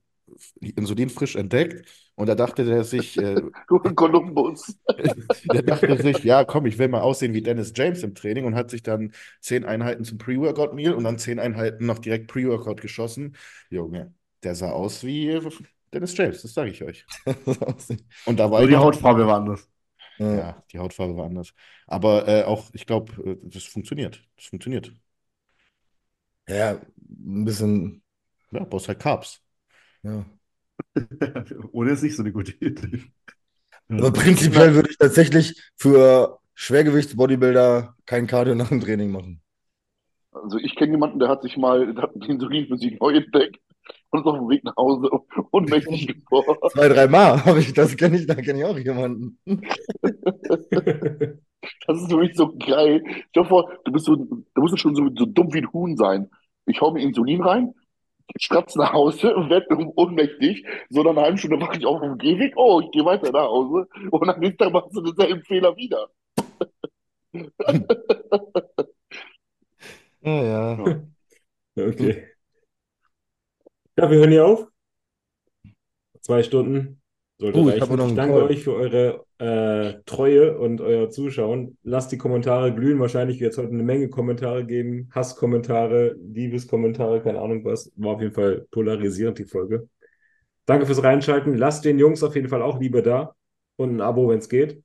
Insulin 0.60 1.10
frisch 1.10 1.36
entdeckt 1.36 1.88
und 2.16 2.28
da 2.28 2.36
dachte 2.36 2.66
der 2.66 2.84
sich. 2.84 3.18
Äh, 3.18 3.36
du 3.68 3.80
Kolumbus. 3.80 4.78
der 5.54 5.62
dachte 5.62 6.02
sich, 6.02 6.24
ja, 6.24 6.44
komm, 6.44 6.66
ich 6.66 6.78
will 6.78 6.88
mal 6.88 7.02
aussehen 7.02 7.34
wie 7.34 7.42
Dennis 7.42 7.74
James 7.76 8.04
im 8.04 8.16
Training 8.16 8.46
und 8.46 8.56
hat 8.56 8.72
sich 8.72 8.84
dann 8.84 9.14
zehn 9.40 9.66
Einheiten 9.66 10.04
zum 10.04 10.18
Pre-Workout-Meal 10.18 10.94
und 10.94 11.04
dann 11.04 11.18
zehn 11.18 11.40
Einheiten 11.40 11.86
noch 11.86 12.00
direkt 12.00 12.28
Pre-Workout 12.28 12.82
geschossen. 12.82 13.36
Junge, 13.70 14.14
der 14.44 14.56
sah 14.56 14.72
aus 14.72 15.04
wie 15.04 15.40
Dennis 15.94 16.18
James, 16.18 16.42
das 16.42 16.54
sage 16.54 16.72
ich 16.72 16.84
euch. 16.84 17.06
und 18.26 18.38
da 18.38 18.52
war 18.52 18.60
Nur 18.60 18.70
die 18.70 18.76
Hautfarbe 18.76 19.26
war 19.26 19.38
anders. 19.38 19.70
Ja, 20.20 20.64
die 20.72 20.80
Hautfarbe 20.80 21.16
war 21.16 21.26
anders. 21.26 21.54
Aber 21.86 22.28
äh, 22.28 22.44
auch, 22.44 22.70
ich 22.74 22.86
glaube, 22.86 23.14
äh, 23.24 23.38
das 23.44 23.64
funktioniert. 23.64 24.24
Das 24.36 24.46
funktioniert. 24.46 24.92
Ja, 26.50 26.82
ein 27.08 27.46
bisschen. 27.46 28.02
Ja, 28.52 28.64
brauchst 28.64 28.88
halt 28.88 29.00
Carbs. 29.00 29.44
Ja. 30.04 30.26
Ohne 31.72 31.92
ist 31.92 32.04
nicht 32.04 32.16
so 32.16 32.24
eine 32.24 32.32
gute 32.32 32.54
Idee. 32.54 33.04
Aber 33.90 34.12
prinzipiell 34.12 34.74
würde 34.74 34.90
ich 34.90 34.98
tatsächlich 34.98 35.62
für 35.76 36.40
Schwergewichtsbodybuilder 36.56 37.96
kein 38.06 38.28
Cardio 38.28 38.56
nach 38.56 38.70
dem 38.70 38.82
Training 38.82 39.12
machen. 39.12 39.42
Also 40.32 40.58
ich 40.58 40.76
kenne 40.76 40.92
jemanden, 40.92 41.20
der 41.20 41.30
hat 41.30 41.42
sich 41.42 41.58
mal, 41.58 41.94
der 41.94 42.04
hat 42.04 42.16
Insulin 42.16 42.68
für 42.68 42.78
sich 42.78 43.00
neu 43.00 43.16
entdeckt 43.16 43.60
und 44.10 44.20
ist 44.20 44.26
auf 44.26 44.38
dem 44.38 44.50
Weg 44.50 44.64
nach 44.64 44.76
Hause 44.76 45.10
ohnmächtig 45.52 46.08
geworden. 46.08 46.58
Zwei, 46.72 46.90
dreimal 46.90 47.44
habe 47.46 47.60
ich, 47.60 47.74
das 47.74 47.96
kenne 47.98 48.18
ich, 48.18 48.26
da 48.28 48.36
kenne 48.36 48.60
ich 48.60 48.66
auch 48.66 48.78
jemanden. 48.78 49.40
das 51.86 52.02
ist 52.02 52.12
für 52.12 52.18
mich 52.18 52.36
so 52.36 52.56
geil. 52.58 53.04
Stell 53.30 53.44
dir 53.44 53.46
vor, 53.46 53.72
du 53.84 53.92
bist 53.92 54.06
so, 54.06 54.16
du 54.16 54.46
musst 54.56 54.80
schon 54.80 54.96
so, 54.96 55.10
so 55.16 55.26
dumm 55.26 55.54
wie 55.54 55.60
ein 55.60 55.74
Huhn 55.74 55.98
sein. 55.98 56.30
Ich 56.66 56.82
hau 56.82 56.92
mir 56.92 57.02
Insulin 57.02 57.42
rein, 57.42 57.74
stratze 58.38 58.78
nach 58.78 58.94
Hause 58.94 59.36
und 59.36 59.50
werde 59.50 59.68
ohnmächtig. 59.96 60.66
So 60.90 61.04
nach 61.04 61.12
einer 61.12 61.22
halben 61.22 61.38
Stunde 61.38 61.58
mache 61.58 61.78
ich 61.78 61.86
auf 61.86 62.02
dem 62.02 62.18
Gehweg, 62.18 62.54
oh, 62.56 62.82
ich 62.82 62.92
gehe 62.92 63.06
weiter 63.06 63.32
nach 63.32 63.48
Hause 63.48 63.88
und 64.12 64.28
dann 64.28 64.40
nächsten 64.40 64.58
Tag 64.58 64.74
machst 64.74 64.96
du 64.96 65.02
denselben 65.02 65.44
Fehler 65.44 65.76
wieder. 65.76 66.10
ja, 70.22 70.44
ja. 70.44 71.02
Okay. 71.78 72.37
Ja, 74.00 74.12
wir 74.12 74.20
hören 74.20 74.32
hier 74.32 74.46
auf. 74.46 74.68
Zwei 76.22 76.44
Stunden. 76.44 77.02
Sollte 77.40 77.60
uh. 77.60 77.70
Ich, 77.70 77.82
ich 77.82 78.14
danke 78.16 78.44
euch 78.44 78.64
für 78.64 78.76
eure 78.76 79.26
äh, 79.40 80.02
Treue 80.06 80.58
und 80.58 80.82
euer 80.82 81.10
Zuschauen. 81.10 81.78
Lasst 81.82 82.12
die 82.12 82.20
Kommentare 82.20 82.74
glühen. 82.74 83.00
Wahrscheinlich 83.00 83.40
wird 83.40 83.54
es 83.54 83.58
heute 83.58 83.72
eine 83.72 83.82
Menge 83.82 84.10
Kommentare 84.10 84.66
geben. 84.66 85.10
Hasskommentare, 85.16 86.16
Liebeskommentare, 86.20 87.22
keine 87.22 87.42
Ahnung 87.42 87.66
was. 87.66 87.92
War 87.96 88.14
auf 88.14 88.22
jeden 88.22 88.34
Fall 88.34 88.68
polarisierend, 88.70 89.40
die 89.40 89.46
Folge. 89.46 89.90
Danke 90.68 90.86
fürs 90.86 91.02
Reinschalten. 91.02 91.58
Lasst 91.58 91.84
den 91.84 91.98
Jungs 91.98 92.22
auf 92.22 92.36
jeden 92.36 92.50
Fall 92.50 92.62
auch 92.62 92.80
Liebe 92.80 93.02
da. 93.02 93.36
Und 93.78 93.96
ein 93.96 94.02
Abo, 94.02 94.30
wenn 94.30 94.40
es 94.40 94.50
geht. 94.50 94.84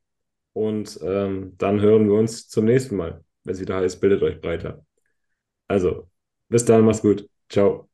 Und 0.55 0.99
ähm, 1.03 1.55
dann 1.59 1.83
hören 1.83 2.09
wir 2.09 2.15
uns 2.15 2.49
zum 2.49 2.65
nächsten 2.65 2.97
Mal. 2.97 3.23
Wenn 3.45 3.55
es 3.55 3.61
wieder 3.61 3.77
heißt, 3.77 4.01
bildet 4.01 4.23
euch 4.23 4.41
breiter. 4.41 4.87
Also, 5.69 6.09
bis 6.49 6.65
dann, 6.65 6.85
macht's 6.85 7.03
gut. 7.03 7.29
Ciao. 7.51 7.92